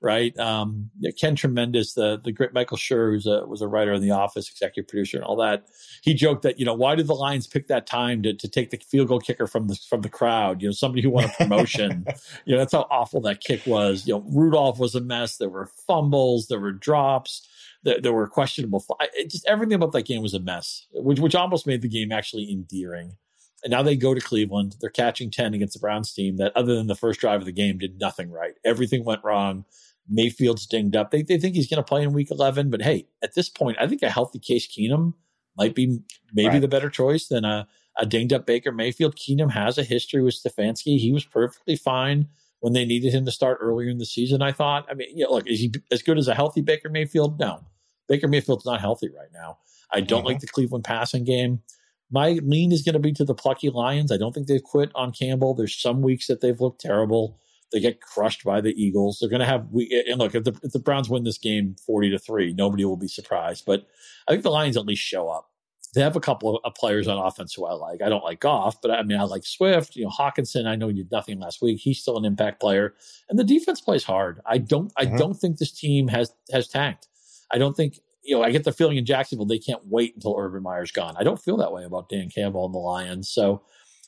Right? 0.00 0.38
Um, 0.38 0.90
Ken 1.18 1.34
Tremendous, 1.34 1.94
the 1.94 2.20
the 2.22 2.32
great 2.32 2.52
Michael 2.52 2.76
Schur, 2.76 3.12
who's 3.12 3.26
a, 3.26 3.46
was 3.46 3.62
a 3.62 3.68
writer 3.68 3.92
in 3.92 4.02
The 4.02 4.10
Office, 4.10 4.50
executive 4.50 4.88
producer, 4.88 5.16
and 5.16 5.24
all 5.24 5.36
that. 5.36 5.66
He 6.02 6.14
joked 6.14 6.42
that 6.42 6.58
you 6.58 6.64
know 6.64 6.74
why 6.74 6.94
did 6.94 7.06
the 7.06 7.14
Lions 7.14 7.46
pick 7.46 7.68
that 7.68 7.86
time 7.86 8.22
to, 8.22 8.34
to 8.34 8.48
take 8.48 8.70
the 8.70 8.76
field 8.76 9.08
goal 9.08 9.18
kicker 9.18 9.46
from 9.46 9.68
the 9.68 9.78
from 9.88 10.02
the 10.02 10.08
crowd? 10.08 10.60
You 10.60 10.68
know, 10.68 10.72
somebody 10.72 11.02
who 11.02 11.10
won 11.10 11.24
a 11.24 11.28
promotion. 11.28 12.04
you 12.44 12.54
know, 12.54 12.58
that's 12.58 12.72
how 12.72 12.86
awful 12.90 13.20
that 13.22 13.40
kick 13.40 13.66
was. 13.66 14.06
You 14.06 14.14
know, 14.14 14.24
Rudolph 14.28 14.78
was 14.78 14.94
a 14.94 15.00
mess. 15.00 15.38
There 15.38 15.48
were 15.48 15.70
fumbles. 15.86 16.48
There 16.48 16.60
were 16.60 16.72
drops. 16.72 17.48
There, 17.82 18.00
there 18.00 18.12
were 18.12 18.28
questionable. 18.28 18.84
It, 19.14 19.30
just 19.30 19.46
everything 19.46 19.74
about 19.74 19.92
that 19.92 20.06
game 20.06 20.22
was 20.22 20.34
a 20.34 20.40
mess, 20.40 20.86
which 20.92 21.20
which 21.20 21.34
almost 21.34 21.66
made 21.66 21.82
the 21.82 21.88
game 21.88 22.12
actually 22.12 22.50
endearing. 22.50 23.16
And 23.64 23.70
now 23.70 23.82
they 23.82 23.96
go 23.96 24.14
to 24.14 24.20
Cleveland. 24.20 24.76
They're 24.80 24.90
catching 24.90 25.30
10 25.30 25.54
against 25.54 25.72
the 25.72 25.80
Browns 25.80 26.12
team 26.12 26.36
that, 26.36 26.54
other 26.54 26.74
than 26.74 26.86
the 26.86 26.94
first 26.94 27.18
drive 27.18 27.40
of 27.40 27.46
the 27.46 27.52
game, 27.52 27.78
did 27.78 27.98
nothing 27.98 28.30
right. 28.30 28.54
Everything 28.64 29.04
went 29.04 29.24
wrong. 29.24 29.64
Mayfield's 30.06 30.66
dinged 30.66 30.94
up. 30.94 31.10
They, 31.10 31.22
they 31.22 31.38
think 31.38 31.54
he's 31.54 31.68
going 31.68 31.82
to 31.82 31.82
play 31.82 32.02
in 32.02 32.12
week 32.12 32.30
11. 32.30 32.70
But 32.70 32.82
hey, 32.82 33.06
at 33.22 33.34
this 33.34 33.48
point, 33.48 33.78
I 33.80 33.86
think 33.86 34.02
a 34.02 34.10
healthy 34.10 34.38
Case 34.38 34.68
Keenum 34.68 35.14
might 35.56 35.74
be 35.74 36.00
maybe 36.32 36.48
right. 36.48 36.60
the 36.60 36.68
better 36.68 36.90
choice 36.90 37.28
than 37.28 37.46
a, 37.46 37.66
a 37.98 38.04
dinged 38.04 38.34
up 38.34 38.44
Baker 38.44 38.70
Mayfield. 38.70 39.16
Keenum 39.16 39.50
has 39.52 39.78
a 39.78 39.82
history 39.82 40.22
with 40.22 40.34
Stefanski. 40.34 40.98
He 40.98 41.10
was 41.10 41.24
perfectly 41.24 41.76
fine 41.76 42.28
when 42.60 42.74
they 42.74 42.84
needed 42.84 43.14
him 43.14 43.24
to 43.24 43.30
start 43.30 43.58
earlier 43.60 43.88
in 43.88 43.98
the 43.98 44.06
season, 44.06 44.42
I 44.42 44.52
thought. 44.52 44.86
I 44.90 44.94
mean, 44.94 45.08
yeah, 45.14 45.26
look, 45.26 45.46
is 45.46 45.60
he 45.60 45.72
as 45.90 46.02
good 46.02 46.18
as 46.18 46.28
a 46.28 46.34
healthy 46.34 46.60
Baker 46.60 46.88
Mayfield? 46.88 47.38
No. 47.38 47.60
Baker 48.08 48.28
Mayfield's 48.28 48.66
not 48.66 48.80
healthy 48.80 49.08
right 49.08 49.28
now. 49.32 49.58
I 49.92 50.00
don't 50.00 50.20
mm-hmm. 50.20 50.28
like 50.28 50.40
the 50.40 50.46
Cleveland 50.46 50.84
passing 50.84 51.24
game. 51.24 51.62
My 52.10 52.38
lean 52.42 52.72
is 52.72 52.82
going 52.82 52.94
to 52.94 52.98
be 52.98 53.12
to 53.12 53.24
the 53.24 53.34
plucky 53.34 53.70
Lions. 53.70 54.12
I 54.12 54.16
don't 54.16 54.32
think 54.32 54.46
they've 54.46 54.62
quit 54.62 54.90
on 54.94 55.12
Campbell. 55.12 55.54
There's 55.54 55.80
some 55.80 56.02
weeks 56.02 56.26
that 56.26 56.40
they've 56.40 56.60
looked 56.60 56.80
terrible. 56.80 57.40
They 57.72 57.80
get 57.80 58.00
crushed 58.00 58.44
by 58.44 58.60
the 58.60 58.70
Eagles. 58.80 59.18
They're 59.18 59.30
going 59.30 59.40
to 59.40 59.46
have 59.46 59.66
we 59.70 60.04
and 60.08 60.18
look 60.18 60.34
if 60.34 60.44
the 60.44 60.56
if 60.62 60.72
the 60.72 60.78
Browns 60.78 61.08
win 61.08 61.24
this 61.24 61.38
game 61.38 61.74
forty 61.84 62.10
to 62.10 62.18
three, 62.18 62.52
nobody 62.52 62.84
will 62.84 62.96
be 62.96 63.08
surprised. 63.08 63.64
But 63.66 63.86
I 64.28 64.32
think 64.32 64.44
the 64.44 64.50
Lions 64.50 64.76
at 64.76 64.86
least 64.86 65.02
show 65.02 65.28
up. 65.28 65.50
They 65.94 66.00
have 66.00 66.16
a 66.16 66.20
couple 66.20 66.56
of 66.56 66.74
players 66.74 67.06
on 67.06 67.18
offense 67.18 67.54
who 67.54 67.66
I 67.66 67.72
like. 67.72 68.02
I 68.02 68.08
don't 68.08 68.24
like 68.24 68.40
Goff, 68.40 68.80
but 68.82 68.90
I 68.90 69.02
mean 69.02 69.18
I 69.18 69.24
like 69.24 69.44
Swift. 69.44 69.96
You 69.96 70.04
know 70.04 70.10
Hockenson. 70.10 70.66
I 70.66 70.76
know 70.76 70.88
he 70.88 70.94
did 70.94 71.10
nothing 71.10 71.40
last 71.40 71.62
week. 71.62 71.80
He's 71.80 72.00
still 72.00 72.16
an 72.16 72.24
impact 72.24 72.60
player, 72.60 72.94
and 73.28 73.38
the 73.38 73.44
defense 73.44 73.80
plays 73.80 74.04
hard. 74.04 74.40
I 74.46 74.58
don't. 74.58 74.94
Mm-hmm. 74.94 75.14
I 75.14 75.16
don't 75.16 75.34
think 75.34 75.58
this 75.58 75.72
team 75.72 76.08
has 76.08 76.32
has 76.52 76.68
tanked. 76.68 77.08
I 77.50 77.58
don't 77.58 77.76
think 77.76 77.98
you 78.24 78.36
know, 78.36 78.42
I 78.42 78.50
get 78.50 78.64
the 78.64 78.72
feeling 78.72 78.96
in 78.96 79.04
Jacksonville 79.04 79.46
they 79.46 79.58
can't 79.58 79.86
wait 79.86 80.14
until 80.14 80.36
Urban 80.38 80.62
Meyer's 80.62 80.90
gone. 80.90 81.14
I 81.18 81.24
don't 81.24 81.40
feel 81.40 81.56
that 81.58 81.72
way 81.72 81.84
about 81.84 82.08
Dan 82.08 82.30
Campbell 82.30 82.64
and 82.64 82.74
the 82.74 82.78
Lions. 82.78 83.28
So 83.28 83.62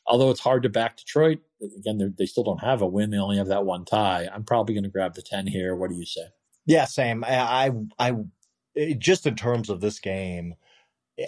although 0.07 0.31
it's 0.31 0.41
hard 0.41 0.63
to 0.63 0.69
back 0.69 0.97
Detroit, 0.97 1.41
again, 1.79 2.15
they 2.17 2.27
still 2.27 2.45
don't 2.45 2.63
have 2.63 2.83
a 2.83 2.87
win. 2.87 3.11
They 3.11 3.19
only 3.19 3.37
have 3.37 3.49
that 3.49 3.67
one 3.67 3.85
tie. 3.85 4.29
I'm 4.33 4.45
probably 4.45 4.75
going 4.75 4.85
to 4.85 4.91
grab 4.91 5.15
the 5.15 5.23
10 5.23 5.47
here. 5.47 5.77
What 5.77 5.91
do 5.91 5.97
you 5.97 6.07
say? 6.07 6.29
Yeah, 6.65 6.87
same. 6.87 7.25
I, 7.25 7.71
I, 7.99 8.15
I, 8.79 8.95
just 8.99 9.27
in 9.27 9.37
terms 9.37 9.71
of 9.71 9.81
this 9.81 10.01
game, 10.01 10.55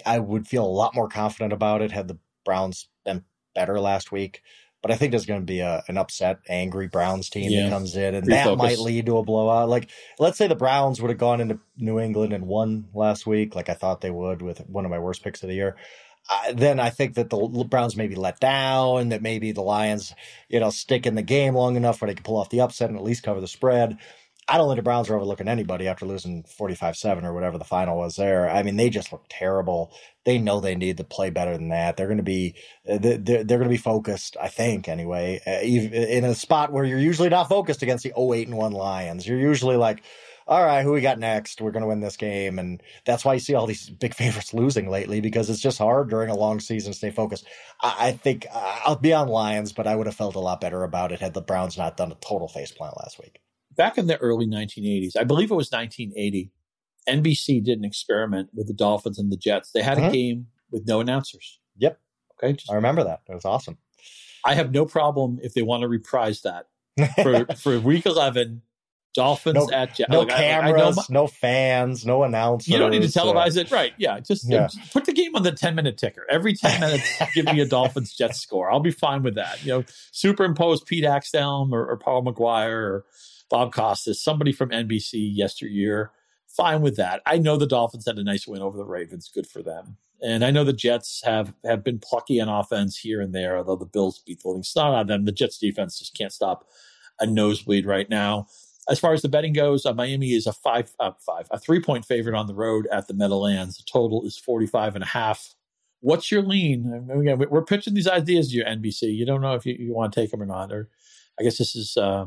I 0.05 0.19
would 0.19 0.47
feel 0.47 0.65
a 0.65 0.67
lot 0.67 0.95
more 0.95 1.07
confident 1.07 1.53
about 1.53 1.81
it 1.81 1.91
had 1.91 2.07
the 2.07 2.19
Browns 2.45 2.87
been 3.05 3.23
better 3.55 3.79
last 3.79 4.11
week. 4.11 4.41
But 4.81 4.91
I 4.91 4.95
think 4.95 5.11
there's 5.11 5.25
going 5.25 5.41
to 5.41 5.45
be 5.45 5.59
a, 5.59 5.83
an 5.89 5.97
upset, 5.97 6.39
angry 6.47 6.87
Browns 6.87 7.29
team 7.29 7.51
yeah. 7.51 7.63
that 7.63 7.69
comes 7.69 7.97
in, 7.97 8.15
and 8.15 8.25
Refocus. 8.25 8.45
that 8.45 8.57
might 8.57 8.79
lead 8.79 9.05
to 9.07 9.17
a 9.17 9.23
blowout. 9.23 9.67
Like, 9.67 9.89
let's 10.19 10.37
say 10.37 10.47
the 10.47 10.55
Browns 10.55 11.01
would 11.01 11.09
have 11.09 11.17
gone 11.17 11.41
into 11.41 11.59
New 11.77 11.99
England 11.99 12.31
and 12.31 12.47
won 12.47 12.87
last 12.93 13.27
week, 13.27 13.55
like 13.55 13.67
I 13.67 13.73
thought 13.73 14.01
they 14.01 14.11
would 14.11 14.41
with 14.41 14.59
one 14.67 14.85
of 14.85 14.91
my 14.91 14.99
worst 14.99 15.21
picks 15.21 15.43
of 15.43 15.49
the 15.49 15.55
year 15.55 15.75
then 16.53 16.79
I 16.79 16.89
think 16.89 17.15
that 17.15 17.29
the 17.29 17.65
Browns 17.67 17.95
may 17.95 18.07
be 18.07 18.15
let 18.15 18.39
down, 18.39 19.09
that 19.09 19.21
maybe 19.21 19.51
the 19.51 19.61
Lions, 19.61 20.13
you 20.47 20.59
know, 20.59 20.69
stick 20.69 21.05
in 21.05 21.15
the 21.15 21.21
game 21.21 21.55
long 21.55 21.75
enough 21.75 22.01
where 22.01 22.07
they 22.07 22.15
can 22.15 22.23
pull 22.23 22.37
off 22.37 22.49
the 22.49 22.61
upset 22.61 22.89
and 22.89 22.97
at 22.97 23.03
least 23.03 23.23
cover 23.23 23.41
the 23.41 23.47
spread. 23.47 23.97
I 24.49 24.57
don't 24.57 24.67
think 24.67 24.77
the 24.77 24.83
Browns 24.83 25.09
are 25.09 25.15
overlooking 25.15 25.47
anybody 25.47 25.87
after 25.87 26.07
losing 26.07 26.43
45 26.43 26.97
7 26.97 27.23
or 27.23 27.33
whatever 27.33 27.59
the 27.59 27.63
final 27.63 27.97
was 27.97 28.15
there. 28.15 28.49
I 28.49 28.63
mean, 28.63 28.77
they 28.77 28.89
just 28.89 29.11
look 29.11 29.25
terrible. 29.29 29.93
They 30.25 30.39
know 30.39 30.59
they 30.59 30.73
need 30.73 30.97
to 30.97 31.03
play 31.03 31.29
better 31.29 31.55
than 31.55 31.69
that. 31.69 31.97
They're 31.97 32.07
going 32.07 32.17
to 32.17 32.23
be, 32.23 32.55
they're, 32.83 33.17
they're 33.19 33.43
going 33.45 33.63
to 33.63 33.69
be 33.69 33.77
focused, 33.77 34.37
I 34.41 34.47
think, 34.47 34.87
anyway, 34.87 35.39
uh, 35.45 35.61
in 35.61 36.25
a 36.25 36.33
spot 36.33 36.71
where 36.71 36.83
you're 36.83 36.97
usually 36.97 37.29
not 37.29 37.47
focused 37.47 37.83
against 37.83 38.03
the 38.03 38.13
08 38.19 38.47
and 38.47 38.57
1 38.57 38.71
Lions. 38.71 39.27
You're 39.27 39.37
usually 39.37 39.77
like, 39.77 40.01
all 40.47 40.65
right, 40.65 40.83
who 40.83 40.93
we 40.93 41.01
got 41.01 41.19
next? 41.19 41.61
We're 41.61 41.69
going 41.69 41.83
to 41.83 41.87
win 41.87 41.99
this 41.99 42.17
game. 42.17 42.57
And 42.57 42.81
that's 43.05 43.23
why 43.23 43.35
you 43.35 43.39
see 43.39 43.53
all 43.53 43.67
these 43.67 43.87
big 44.01 44.15
favorites 44.15 44.51
losing 44.51 44.89
lately 44.89 45.21
because 45.21 45.47
it's 45.51 45.61
just 45.61 45.77
hard 45.77 46.09
during 46.09 46.31
a 46.31 46.35
long 46.35 46.59
season 46.59 46.91
to 46.91 46.97
stay 46.97 47.11
focused. 47.11 47.45
I, 47.81 48.07
I 48.07 48.11
think 48.13 48.47
uh, 48.51 48.79
I'll 48.83 48.95
be 48.95 49.13
on 49.13 49.27
Lions, 49.27 49.73
but 49.73 49.85
I 49.85 49.95
would 49.95 50.07
have 50.07 50.15
felt 50.15 50.33
a 50.33 50.39
lot 50.39 50.59
better 50.59 50.83
about 50.83 51.11
it 51.11 51.19
had 51.19 51.35
the 51.35 51.41
Browns 51.41 51.77
not 51.77 51.97
done 51.97 52.11
a 52.11 52.15
total 52.15 52.47
face 52.47 52.71
plant 52.71 52.97
last 52.97 53.19
week. 53.19 53.39
Back 53.79 53.97
in 53.97 54.07
the 54.07 54.17
early 54.17 54.45
1980s, 54.45 55.15
I 55.17 55.23
believe 55.23 55.51
it 55.51 55.55
was 55.55 55.71
1980, 55.71 56.51
NBC 57.07 57.63
did 57.63 57.79
an 57.79 57.85
experiment 57.85 58.49
with 58.53 58.67
the 58.67 58.73
Dolphins 58.73 59.17
and 59.17 59.31
the 59.31 59.37
Jets. 59.37 59.71
They 59.71 59.81
had 59.81 59.97
a 59.97 60.01
mm-hmm. 60.01 60.11
game 60.11 60.47
with 60.69 60.85
no 60.85 60.99
announcers. 60.99 61.61
Yep. 61.77 61.97
Okay. 62.33 62.51
Just, 62.57 62.69
I 62.69 62.75
remember 62.75 63.05
that. 63.05 63.21
That 63.27 63.35
was 63.35 63.45
awesome. 63.45 63.77
I 64.43 64.55
have 64.55 64.73
no 64.73 64.85
problem 64.85 65.39
if 65.41 65.53
they 65.53 65.61
want 65.61 65.83
to 65.83 65.87
reprise 65.87 66.41
that 66.41 66.67
for 67.23 67.45
for 67.55 67.79
week 67.79 68.05
11 68.05 68.63
Dolphins 69.13 69.55
no, 69.55 69.71
at 69.71 69.95
Jets. 69.95 70.09
no 70.09 70.25
cameras, 70.25 70.97
I, 70.97 71.01
I 71.01 71.05
no 71.09 71.27
fans, 71.27 72.05
no 72.05 72.23
announcers. 72.23 72.67
You 72.67 72.79
don't 72.79 72.91
need 72.91 73.01
to 73.01 73.07
televise 73.07 73.57
uh, 73.57 73.61
it, 73.61 73.71
right? 73.71 73.93
Yeah, 73.97 74.19
just, 74.19 74.49
yeah. 74.49 74.67
just, 74.67 74.93
put 74.93 75.05
the 75.05 75.13
game 75.13 75.35
on 75.35 75.43
the 75.43 75.51
ten 75.51 75.73
minute 75.73 75.97
ticker. 75.97 76.25
Every 76.29 76.53
ten 76.53 76.79
minutes, 76.81 77.21
give 77.33 77.45
me 77.45 77.59
a 77.59 77.65
Dolphins 77.65 78.13
Jets 78.13 78.39
score. 78.39 78.69
I'll 78.69 78.79
be 78.81 78.91
fine 78.91 79.23
with 79.23 79.35
that. 79.35 79.63
You 79.63 79.69
know, 79.69 79.83
superimpose 80.11 80.83
Pete 80.83 81.05
Axthelm 81.05 81.71
or, 81.71 81.87
or 81.87 81.97
Paul 81.97 82.21
Maguire 82.21 82.77
or 82.77 83.05
Bob 83.49 83.73
Costas, 83.73 84.23
somebody 84.23 84.51
from 84.51 84.69
NBC 84.69 85.29
yesteryear. 85.33 86.11
Fine 86.47 86.81
with 86.81 86.95
that. 86.97 87.21
I 87.25 87.37
know 87.37 87.57
the 87.57 87.67
Dolphins 87.67 88.05
had 88.07 88.17
a 88.17 88.23
nice 88.23 88.47
win 88.47 88.61
over 88.61 88.77
the 88.77 88.85
Ravens. 88.85 89.29
Good 89.33 89.47
for 89.47 89.61
them. 89.61 89.97
And 90.21 90.43
I 90.43 90.51
know 90.51 90.63
the 90.63 90.73
Jets 90.73 91.21
have 91.23 91.53
have 91.63 91.83
been 91.83 91.99
plucky 91.99 92.41
on 92.41 92.49
offense 92.49 92.97
here 92.97 93.21
and 93.21 93.33
there, 93.33 93.57
although 93.57 93.75
the 93.75 93.85
Bills 93.85 94.19
beat 94.19 94.41
the 94.41 94.49
living 94.49 94.63
snot 94.63 95.01
of 95.01 95.07
them. 95.07 95.25
The 95.25 95.31
Jets 95.31 95.57
defense 95.57 95.99
just 95.99 96.17
can't 96.17 96.33
stop 96.33 96.67
a 97.19 97.25
nosebleed 97.25 97.85
right 97.85 98.09
now. 98.09 98.47
As 98.89 98.99
far 98.99 99.13
as 99.13 99.21
the 99.21 99.29
betting 99.29 99.53
goes, 99.53 99.85
uh, 99.85 99.93
Miami 99.93 100.33
is 100.33 100.47
a 100.47 100.53
five, 100.53 100.91
uh, 100.99 101.11
five, 101.23 101.47
a 101.51 101.59
three 101.59 101.79
point 101.79 102.05
favorite 102.05 102.35
on 102.35 102.47
the 102.47 102.55
road 102.55 102.87
at 102.91 103.07
the 103.07 103.13
Meadowlands. 103.13 103.77
The 103.77 103.83
total 103.89 104.25
is 104.25 104.37
45 104.37 104.95
and 104.95 105.03
a 105.03 105.07
half. 105.07 105.53
What's 106.01 106.31
your 106.31 106.41
lean? 106.41 107.09
again, 107.13 107.37
we're 107.37 107.63
pitching 107.63 107.93
these 107.93 108.07
ideas 108.07 108.49
to 108.49 108.55
you, 108.55 108.63
NBC. 108.63 109.13
You 109.15 109.25
don't 109.25 109.41
know 109.41 109.53
if 109.53 109.65
you, 109.65 109.75
you 109.77 109.93
want 109.93 110.13
to 110.13 110.19
take 110.19 110.31
them 110.31 110.41
or 110.41 110.45
not. 110.45 110.71
Or 110.71 110.89
I 111.39 111.43
guess 111.43 111.57
this 111.57 111.75
is, 111.75 111.97
uh, 111.97 112.25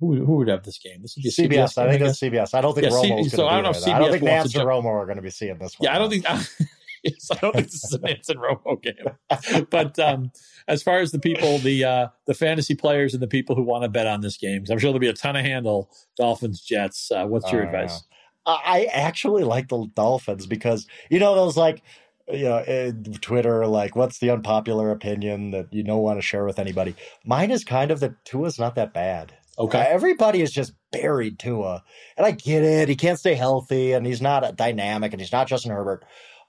who, 0.00 0.24
who 0.24 0.36
would 0.36 0.48
have 0.48 0.64
this 0.64 0.78
game? 0.78 1.02
This 1.02 1.14
would 1.16 1.22
be 1.22 1.30
CBS. 1.30 1.74
CBS 1.74 1.78
I 1.78 1.90
think 1.90 2.02
it's 2.02 2.18
CBS. 2.18 2.54
I 2.54 2.60
don't 2.60 2.74
think 2.74 2.84
yeah, 2.84 2.90
to 2.90 3.30
so 3.30 3.36
be 3.36 3.42
I 3.42 3.60
don't 3.60 3.62
know 3.62 3.70
CBS 3.70 3.94
I 3.94 3.98
don't 3.98 4.10
think 4.10 4.22
Nance 4.24 4.54
and 4.54 4.64
Romo 4.64 4.86
are 4.86 5.04
going 5.04 5.16
to 5.16 5.22
be 5.22 5.30
seeing 5.30 5.58
this 5.58 5.78
one. 5.78 5.84
Yeah, 5.84 5.94
I 5.94 5.98
don't 5.98 6.10
think. 6.10 6.24
yes, 7.04 7.30
I 7.30 7.36
don't 7.36 7.54
think 7.54 7.66
this 7.66 7.84
is 7.84 7.92
a 7.92 7.98
Nance 8.00 8.28
and 8.28 8.40
Romo 8.40 8.82
game. 8.82 9.66
but 9.70 9.98
um, 9.98 10.32
as 10.66 10.82
far 10.82 10.98
as 10.98 11.12
the 11.12 11.18
people, 11.18 11.58
the 11.58 11.84
uh, 11.84 12.08
the 12.26 12.34
fantasy 12.34 12.74
players 12.74 13.14
and 13.14 13.22
the 13.22 13.28
people 13.28 13.54
who 13.54 13.62
want 13.62 13.84
to 13.84 13.88
bet 13.88 14.06
on 14.06 14.22
this 14.22 14.36
game, 14.36 14.64
I'm 14.70 14.78
sure 14.78 14.88
there'll 14.88 14.98
be 14.98 15.08
a 15.08 15.12
ton 15.12 15.36
of 15.36 15.44
handle. 15.44 15.90
Dolphins, 16.16 16.60
Jets. 16.60 17.10
Uh, 17.10 17.26
what's 17.26 17.52
your 17.52 17.62
uh, 17.62 17.66
advice? 17.66 18.02
I 18.46 18.88
actually 18.92 19.44
like 19.44 19.68
the 19.68 19.86
Dolphins 19.94 20.46
because 20.46 20.86
you 21.10 21.18
know 21.18 21.34
those 21.34 21.56
like 21.56 21.82
you 22.32 22.44
know 22.44 22.58
eh, 22.58 22.92
Twitter 23.20 23.66
like 23.66 23.96
what's 23.96 24.18
the 24.18 24.30
unpopular 24.30 24.90
opinion 24.90 25.50
that 25.50 25.72
you 25.72 25.82
don't 25.82 26.02
want 26.02 26.18
to 26.18 26.22
share 26.22 26.44
with 26.44 26.58
anybody. 26.58 26.94
Mine 27.24 27.50
is 27.50 27.64
kind 27.64 27.90
of 27.90 28.00
that 28.00 28.24
Tua's 28.24 28.58
not 28.58 28.74
that 28.76 28.92
bad. 28.92 29.34
Okay. 29.60 29.78
Uh, 29.78 29.84
everybody 29.84 30.40
is 30.40 30.50
just 30.50 30.72
buried 30.90 31.38
Tua. 31.38 31.84
And 32.16 32.26
I 32.26 32.32
get 32.32 32.64
it. 32.64 32.88
He 32.88 32.96
can't 32.96 33.18
stay 33.18 33.34
healthy 33.34 33.92
and 33.92 34.06
he's 34.06 34.20
not 34.20 34.48
a 34.48 34.52
dynamic 34.52 35.12
and 35.12 35.20
he's 35.20 35.32
not 35.32 35.46
Justin 35.46 35.70
Herbert 35.70 36.04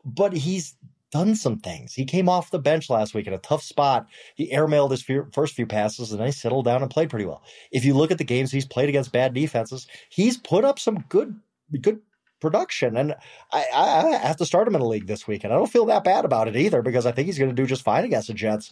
but 0.06 0.34
he's 0.34 0.76
done 1.12 1.36
some 1.36 1.60
things. 1.60 1.94
He 1.94 2.06
came 2.06 2.30
off 2.30 2.52
the 2.52 2.60
bench 2.60 2.90
last 2.90 3.14
week 3.14 3.28
in 3.28 3.34
a 3.34 3.38
tough 3.40 3.64
spot. 3.64 4.08
He 4.36 4.52
airmailed 4.52 4.92
his 4.92 5.04
first 5.34 5.56
few 5.56 5.66
passes 5.66 6.12
and 6.12 6.20
then 6.20 6.28
he 6.28 6.32
settled 6.32 6.66
down 6.66 6.82
and 6.82 6.90
played 6.90 7.10
pretty 7.10 7.26
well. 7.26 7.44
If 7.72 7.84
you 7.84 7.94
look 7.94 8.12
at 8.12 8.18
the 8.18 8.24
games 8.24 8.52
he's 8.52 8.66
played 8.66 8.90
against 8.90 9.12
bad 9.12 9.34
defenses, 9.34 9.88
he's 10.10 10.38
put 10.38 10.64
up 10.64 10.80
some 10.80 11.04
good 11.10 11.38
good 11.82 12.00
production. 12.40 12.98
And 12.98 13.16
I, 13.52 13.66
I, 13.74 14.18
have 14.18 14.38
to 14.38 14.46
start 14.46 14.68
him 14.68 14.76
in 14.76 14.82
a 14.82 14.88
league 14.88 15.06
this 15.06 15.28
week, 15.28 15.44
and 15.44 15.54
I 15.54 15.56
don't 15.56 15.72
feel 15.72 15.86
that 15.86 16.04
bad 16.04 16.26
about 16.26 16.48
it 16.48 16.56
either 16.56 16.82
because 16.82 17.06
I 17.06 17.12
think 17.12 17.28
he's 17.28 17.38
going 17.38 17.52
to 17.52 17.56
do 17.56 17.68
just 17.68 17.84
fine 17.84 18.04
against 18.04 18.30
the 18.30 18.34
Jets. 18.34 18.72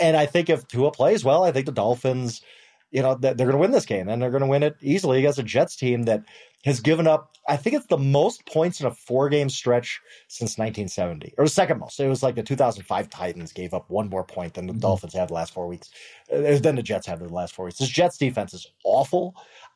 And 0.00 0.16
I 0.16 0.24
think 0.24 0.48
if 0.48 0.66
Tua 0.66 0.92
plays 0.92 1.22
well, 1.22 1.44
I 1.44 1.52
think 1.52 1.66
the 1.66 1.72
Dolphins, 1.72 2.40
you 2.92 3.00
know, 3.02 3.14
they're 3.14 3.34
going 3.34 3.52
to 3.52 3.56
win 3.56 3.70
this 3.70 3.86
game, 3.86 4.08
and 4.08 4.20
they're 4.20 4.30
going 4.30 4.42
to 4.42 4.46
win 4.46 4.62
it 4.62 4.76
easily 4.82 5.18
against 5.18 5.38
a 5.38 5.42
Jets 5.42 5.76
team 5.76 6.02
that 6.02 6.22
has 6.64 6.80
given 6.80 7.06
up. 7.06 7.30
I 7.48 7.56
think 7.56 7.74
it's 7.74 7.86
the 7.86 7.98
most 7.98 8.46
points 8.46 8.80
in 8.80 8.86
a 8.86 8.90
four-game 8.90 9.48
stretch 9.48 10.00
since 10.28 10.58
1970, 10.58 11.34
or 11.38 11.44
the 11.44 11.50
second 11.50 11.80
most. 11.80 11.98
It 11.98 12.06
was 12.06 12.22
like 12.22 12.34
the 12.34 12.42
2005 12.42 13.08
Titans 13.08 13.52
gave 13.52 13.72
up 13.72 13.88
one 13.88 14.10
more 14.10 14.22
point 14.22 14.54
than 14.54 14.66
the 14.66 14.74
mm-hmm. 14.74 14.80
Dolphins 14.80 15.14
had 15.14 15.30
the 15.30 15.34
last 15.34 15.54
four 15.54 15.66
weeks. 15.66 15.90
Uh, 16.30 16.58
then 16.60 16.76
the 16.76 16.82
Jets 16.82 17.06
had 17.06 17.18
the 17.18 17.28
last 17.28 17.54
four 17.54 17.64
weeks. 17.64 17.78
This 17.78 17.88
Jets 17.88 18.18
defense 18.18 18.52
is 18.52 18.66
awful. 18.84 19.34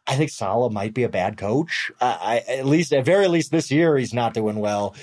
I 0.09 0.15
think 0.15 0.31
Saleh 0.31 0.73
might 0.73 0.95
be 0.95 1.03
a 1.03 1.09
bad 1.09 1.37
coach. 1.37 1.91
I, 2.01 2.45
at 2.47 2.67
least, 2.67 2.93
at 2.93 3.05
very 3.05 3.27
least 3.27 3.51
this 3.51 3.71
year, 3.73 3.97
he's 3.97 4.15
not 4.15 4.35
doing 4.35 4.57
well. 4.57 4.95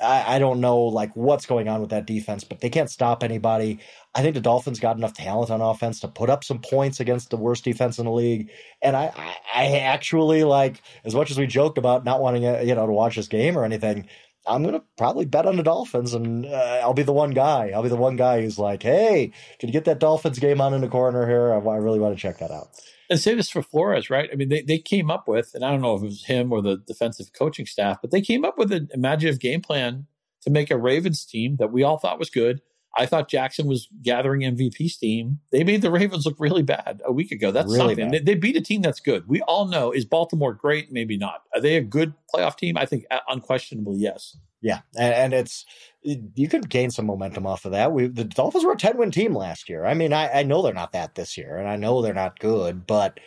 I, 0.00 0.36
I 0.36 0.38
don't 0.38 0.60
know 0.60 0.78
like 0.82 1.16
what's 1.16 1.46
going 1.46 1.68
on 1.68 1.80
with 1.80 1.90
that 1.90 2.06
defense, 2.06 2.44
but 2.44 2.60
they 2.60 2.70
can't 2.70 2.90
stop 2.90 3.24
anybody. 3.24 3.80
I 4.14 4.22
think 4.22 4.34
the 4.34 4.40
Dolphins 4.40 4.78
got 4.78 4.96
enough 4.96 5.14
talent 5.14 5.50
on 5.50 5.60
offense 5.60 6.00
to 6.00 6.08
put 6.08 6.30
up 6.30 6.44
some 6.44 6.60
points 6.60 7.00
against 7.00 7.30
the 7.30 7.36
worst 7.36 7.64
defense 7.64 7.98
in 7.98 8.04
the 8.04 8.12
league. 8.12 8.50
And 8.80 8.94
I, 8.94 9.12
I, 9.16 9.36
I 9.54 9.78
actually 9.78 10.44
like, 10.44 10.80
as 11.04 11.14
much 11.14 11.30
as 11.30 11.38
we 11.38 11.46
joked 11.46 11.78
about 11.78 12.04
not 12.04 12.20
wanting, 12.20 12.46
uh, 12.46 12.60
you 12.60 12.74
know, 12.74 12.86
to 12.86 12.92
watch 12.92 13.16
this 13.16 13.28
game 13.28 13.58
or 13.58 13.64
anything, 13.64 14.06
I'm 14.46 14.64
to 14.64 14.82
probably 14.98 15.24
bet 15.24 15.46
on 15.46 15.56
the 15.56 15.62
Dolphins 15.62 16.14
and 16.14 16.46
uh, 16.46 16.80
I'll 16.82 16.94
be 16.94 17.04
the 17.04 17.12
one 17.12 17.30
guy. 17.30 17.70
I'll 17.74 17.82
be 17.82 17.88
the 17.88 17.96
one 17.96 18.16
guy 18.16 18.42
who's 18.42 18.58
like, 18.58 18.82
hey, 18.82 19.32
can 19.58 19.68
you 19.68 19.72
get 19.72 19.84
that 19.84 20.00
Dolphins 20.00 20.38
game 20.38 20.60
on 20.60 20.74
in 20.74 20.80
the 20.80 20.88
corner 20.88 21.26
here? 21.26 21.52
I, 21.52 21.58
I 21.58 21.76
really 21.76 22.00
want 22.00 22.16
to 22.16 22.20
check 22.20 22.38
that 22.38 22.50
out. 22.50 22.68
And 23.12 23.20
say 23.20 23.34
this 23.34 23.50
for 23.50 23.60
Flores, 23.60 24.08
right? 24.08 24.30
I 24.32 24.36
mean, 24.36 24.48
they, 24.48 24.62
they 24.62 24.78
came 24.78 25.10
up 25.10 25.28
with, 25.28 25.50
and 25.54 25.62
I 25.62 25.70
don't 25.70 25.82
know 25.82 25.96
if 25.96 26.02
it 26.02 26.06
was 26.06 26.24
him 26.24 26.50
or 26.50 26.62
the 26.62 26.78
defensive 26.78 27.34
coaching 27.34 27.66
staff, 27.66 27.98
but 28.00 28.10
they 28.10 28.22
came 28.22 28.42
up 28.42 28.56
with 28.56 28.72
an 28.72 28.88
imaginative 28.94 29.38
game 29.38 29.60
plan 29.60 30.06
to 30.40 30.50
make 30.50 30.70
a 30.70 30.78
Ravens 30.78 31.26
team 31.26 31.56
that 31.56 31.70
we 31.70 31.82
all 31.82 31.98
thought 31.98 32.18
was 32.18 32.30
good. 32.30 32.62
I 32.96 33.06
thought 33.06 33.28
Jackson 33.28 33.66
was 33.66 33.88
gathering 34.02 34.42
MVP 34.42 34.90
steam. 34.90 35.40
They 35.50 35.64
made 35.64 35.82
the 35.82 35.90
Ravens 35.90 36.26
look 36.26 36.36
really 36.38 36.62
bad 36.62 37.00
a 37.04 37.12
week 37.12 37.32
ago. 37.32 37.50
That's 37.50 37.72
really 37.72 37.94
something. 37.94 38.10
They, 38.10 38.18
they, 38.18 38.34
beat 38.34 38.56
a 38.56 38.60
team 38.60 38.82
that's 38.82 39.00
good. 39.00 39.26
We 39.26 39.40
all 39.42 39.66
know 39.66 39.92
is 39.92 40.04
Baltimore 40.04 40.52
great? 40.52 40.92
Maybe 40.92 41.16
not. 41.16 41.42
Are 41.54 41.60
they 41.60 41.76
a 41.76 41.80
good 41.80 42.12
playoff 42.32 42.56
team? 42.56 42.76
I 42.76 42.84
think 42.84 43.04
uh, 43.10 43.20
unquestionably 43.28 43.96
yes. 43.98 44.36
Yeah, 44.60 44.80
and, 44.96 45.14
and 45.14 45.34
it's 45.34 45.66
you 46.02 46.48
could 46.48 46.68
gain 46.68 46.90
some 46.90 47.06
momentum 47.06 47.46
off 47.46 47.64
of 47.64 47.72
that. 47.72 47.92
We 47.92 48.06
the 48.06 48.24
Dolphins 48.24 48.64
were 48.64 48.72
a 48.72 48.76
ten 48.76 48.96
win 48.96 49.10
team 49.10 49.34
last 49.34 49.68
year. 49.68 49.84
I 49.84 49.94
mean, 49.94 50.12
I, 50.12 50.40
I 50.40 50.42
know 50.44 50.62
they're 50.62 50.72
not 50.72 50.92
that 50.92 51.16
this 51.16 51.36
year, 51.36 51.56
and 51.56 51.68
I 51.68 51.74
know 51.74 52.00
they're 52.00 52.14
not 52.14 52.38
good, 52.38 52.86
but 52.86 53.18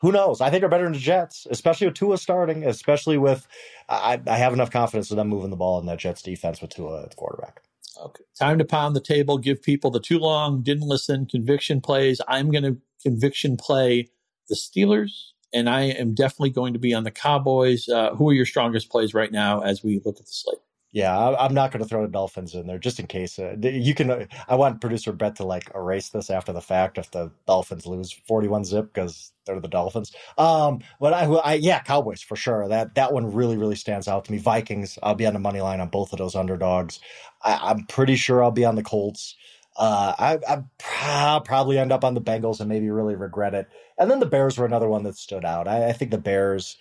who 0.00 0.10
knows? 0.10 0.40
I 0.40 0.50
think 0.50 0.60
they're 0.60 0.68
better 0.68 0.84
than 0.84 0.94
the 0.94 0.98
Jets, 0.98 1.46
especially 1.48 1.86
with 1.86 1.94
Tua 1.94 2.18
starting, 2.18 2.66
especially 2.66 3.16
with 3.16 3.46
I, 3.88 4.20
I 4.26 4.36
have 4.36 4.52
enough 4.52 4.72
confidence 4.72 5.12
in 5.12 5.16
them 5.16 5.28
moving 5.28 5.50
the 5.50 5.56
ball 5.56 5.78
in 5.78 5.86
that 5.86 6.00
Jets 6.00 6.22
defense 6.22 6.60
with 6.60 6.70
Tua 6.70 7.04
at 7.04 7.10
the 7.10 7.16
quarterback. 7.16 7.62
Okay. 8.00 8.24
Time 8.38 8.58
to 8.58 8.64
pound 8.64 8.96
the 8.96 9.00
table, 9.00 9.38
give 9.38 9.62
people 9.62 9.90
the 9.90 10.00
too 10.00 10.18
long, 10.18 10.62
didn't 10.62 10.88
listen, 10.88 11.26
conviction 11.26 11.80
plays. 11.80 12.20
I'm 12.28 12.50
going 12.50 12.64
to 12.64 12.78
conviction 13.02 13.56
play 13.56 14.08
the 14.48 14.54
Steelers, 14.54 15.10
and 15.52 15.68
I 15.68 15.82
am 15.82 16.14
definitely 16.14 16.50
going 16.50 16.72
to 16.72 16.78
be 16.78 16.94
on 16.94 17.04
the 17.04 17.10
Cowboys. 17.10 17.88
Uh, 17.88 18.14
who 18.14 18.30
are 18.30 18.34
your 18.34 18.46
strongest 18.46 18.90
plays 18.90 19.14
right 19.14 19.32
now 19.32 19.60
as 19.60 19.82
we 19.82 20.00
look 20.04 20.18
at 20.18 20.26
the 20.26 20.32
slate? 20.32 20.58
Yeah, 20.92 21.18
I, 21.18 21.46
am 21.46 21.54
not 21.54 21.72
going 21.72 21.82
to 21.82 21.88
throw 21.88 22.02
the 22.02 22.12
Dolphins 22.12 22.54
in 22.54 22.66
there 22.66 22.78
just 22.78 23.00
in 23.00 23.06
case. 23.06 23.38
Uh, 23.38 23.56
you 23.58 23.94
can. 23.94 24.10
Uh, 24.10 24.26
I 24.46 24.56
want 24.56 24.82
producer 24.82 25.10
Brett 25.12 25.36
to 25.36 25.44
like 25.44 25.70
erase 25.74 26.10
this 26.10 26.28
after 26.28 26.52
the 26.52 26.60
fact 26.60 26.98
if 26.98 27.10
the 27.10 27.30
Dolphins 27.46 27.86
lose 27.86 28.12
41 28.12 28.66
zip 28.66 28.92
because 28.92 29.32
they're 29.46 29.58
the 29.58 29.68
Dolphins. 29.68 30.12
Um, 30.36 30.80
but 31.00 31.14
I, 31.14 31.24
I, 31.24 31.54
yeah, 31.54 31.80
Cowboys 31.80 32.20
for 32.20 32.36
sure. 32.36 32.68
That 32.68 32.94
that 32.96 33.14
one 33.14 33.32
really 33.32 33.56
really 33.56 33.74
stands 33.74 34.06
out 34.06 34.26
to 34.26 34.32
me. 34.32 34.38
Vikings. 34.38 34.98
I'll 35.02 35.14
be 35.14 35.26
on 35.26 35.32
the 35.32 35.38
money 35.38 35.62
line 35.62 35.80
on 35.80 35.88
both 35.88 36.12
of 36.12 36.18
those 36.18 36.36
underdogs. 36.36 37.00
I, 37.42 37.70
am 37.70 37.86
pretty 37.86 38.16
sure 38.16 38.44
I'll 38.44 38.50
be 38.50 38.66
on 38.66 38.74
the 38.74 38.82
Colts. 38.82 39.34
Uh, 39.74 40.12
I, 40.18 40.38
I 40.46 41.40
probably 41.42 41.78
end 41.78 41.92
up 41.92 42.04
on 42.04 42.12
the 42.12 42.20
Bengals 42.20 42.60
and 42.60 42.68
maybe 42.68 42.90
really 42.90 43.16
regret 43.16 43.54
it. 43.54 43.66
And 43.98 44.10
then 44.10 44.20
the 44.20 44.26
Bears 44.26 44.58
were 44.58 44.66
another 44.66 44.88
one 44.88 45.04
that 45.04 45.16
stood 45.16 45.46
out. 45.46 45.66
I, 45.66 45.88
I 45.88 45.92
think 45.94 46.10
the 46.10 46.18
Bears 46.18 46.76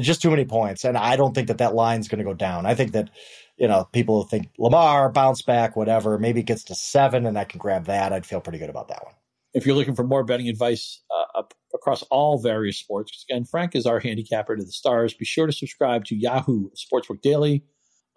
just 0.00 0.20
too 0.20 0.30
many 0.30 0.44
points, 0.44 0.84
and 0.84 0.98
I 0.98 1.16
don't 1.16 1.34
think 1.34 1.48
that 1.48 1.58
that 1.58 1.74
line's 1.74 2.08
going 2.08 2.18
to 2.18 2.24
go 2.24 2.34
down. 2.34 2.66
I 2.66 2.74
think 2.74 2.92
that 2.92 3.10
you 3.56 3.66
know, 3.66 3.88
people 3.92 4.24
think 4.24 4.50
Lamar 4.58 5.10
bounce 5.10 5.42
back, 5.42 5.76
whatever. 5.76 6.18
Maybe 6.18 6.40
it 6.40 6.46
gets 6.46 6.64
to 6.64 6.74
seven, 6.74 7.26
and 7.26 7.38
I 7.38 7.44
can 7.44 7.58
grab 7.58 7.86
that. 7.86 8.12
I'd 8.12 8.26
feel 8.26 8.40
pretty 8.40 8.58
good 8.58 8.70
about 8.70 8.88
that 8.88 9.04
one. 9.04 9.14
If 9.54 9.64
you're 9.64 9.74
looking 9.74 9.94
for 9.94 10.04
more 10.04 10.24
betting 10.24 10.48
advice 10.48 11.00
uh, 11.34 11.42
across 11.74 12.02
all 12.04 12.38
various 12.38 12.76
sports, 12.76 13.24
again, 13.28 13.44
Frank 13.44 13.74
is 13.74 13.86
our 13.86 13.98
handicapper 13.98 14.56
to 14.56 14.62
the 14.62 14.70
stars. 14.70 15.14
Be 15.14 15.24
sure 15.24 15.46
to 15.46 15.52
subscribe 15.52 16.04
to 16.06 16.16
Yahoo 16.16 16.68
Sportsbook 16.70 17.22
Daily 17.22 17.64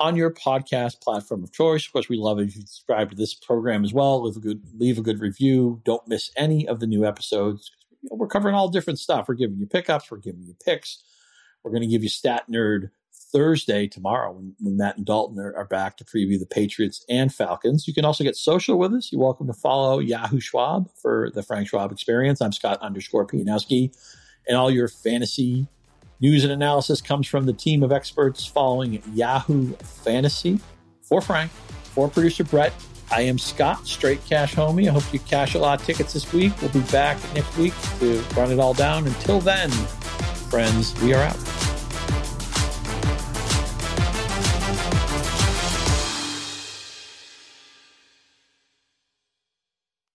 on 0.01 0.17
your 0.17 0.33
podcast 0.33 1.01
platform 1.01 1.43
of 1.43 1.53
choice. 1.53 1.85
Of 1.85 1.93
course, 1.93 2.09
we 2.09 2.17
love 2.17 2.39
if 2.39 2.55
you 2.55 2.61
subscribe 2.61 3.09
to 3.11 3.15
this 3.15 3.33
program 3.33 3.85
as 3.85 3.93
well. 3.93 4.23
Leave 4.23 4.35
a 4.35 4.39
good 4.39 4.61
leave 4.75 4.97
a 4.97 5.01
good 5.01 5.19
review. 5.21 5.81
Don't 5.85 6.05
miss 6.07 6.29
any 6.35 6.67
of 6.67 6.81
the 6.81 6.87
new 6.87 7.05
episodes. 7.05 7.71
You 8.01 8.09
know, 8.09 8.17
we're 8.17 8.27
covering 8.27 8.55
all 8.55 8.67
different 8.67 8.99
stuff. 8.99 9.29
We're 9.29 9.35
giving 9.35 9.59
you 9.59 9.67
pickups. 9.67 10.11
We're 10.11 10.17
giving 10.17 10.43
you 10.43 10.55
picks. 10.65 11.03
We're 11.63 11.71
going 11.71 11.81
to 11.81 11.87
give 11.87 12.03
you 12.03 12.09
Stat 12.09 12.43
Nerd 12.49 12.89
Thursday, 13.31 13.87
tomorrow, 13.87 14.31
when, 14.31 14.55
when 14.59 14.77
Matt 14.77 14.97
and 14.97 15.05
Dalton 15.05 15.39
are, 15.39 15.55
are, 15.55 15.65
back 15.65 15.97
to 15.97 16.03
preview 16.03 16.39
the 16.39 16.47
Patriots 16.47 17.05
and 17.09 17.33
Falcons. 17.33 17.87
You 17.87 17.93
can 17.93 18.05
also 18.05 18.23
get 18.23 18.35
social 18.35 18.77
with 18.77 18.93
us. 18.93 19.11
You're 19.11 19.21
welcome 19.21 19.47
to 19.47 19.53
follow 19.53 19.99
Yahoo 19.99 20.39
Schwab 20.39 20.89
for 21.01 21.31
the 21.35 21.43
Frank 21.43 21.67
Schwab 21.67 21.91
experience. 21.91 22.41
I'm 22.41 22.51
Scott 22.51 22.79
underscore 22.81 23.27
Pianowski. 23.27 23.95
And 24.47 24.57
all 24.57 24.71
your 24.71 24.87
fantasy 24.87 25.67
news 26.19 26.43
and 26.43 26.51
analysis 26.51 27.01
comes 27.01 27.27
from 27.27 27.45
the 27.45 27.53
team 27.53 27.83
of 27.83 27.91
experts 27.91 28.45
following 28.45 29.01
Yahoo 29.13 29.73
Fantasy. 29.75 30.59
For 31.03 31.21
Frank, 31.21 31.51
for 31.51 32.09
producer 32.09 32.43
Brett, 32.43 32.73
I 33.11 33.21
am 33.21 33.39
Scott, 33.39 33.87
straight 33.87 34.23
cash 34.25 34.53
homie. 34.53 34.87
I 34.87 34.91
hope 34.91 35.11
you 35.11 35.19
cash 35.19 35.55
a 35.55 35.59
lot 35.59 35.79
of 35.79 35.85
tickets 35.85 36.13
this 36.13 36.31
week. 36.31 36.53
We'll 36.61 36.71
be 36.71 36.81
back 36.91 37.17
next 37.33 37.57
week 37.57 37.73
to 37.99 38.19
run 38.35 38.51
it 38.51 38.59
all 38.59 38.73
down. 38.73 39.07
Until 39.07 39.39
then, 39.39 39.69
friends, 40.49 40.99
we 41.01 41.13
are 41.13 41.23
out. 41.23 41.68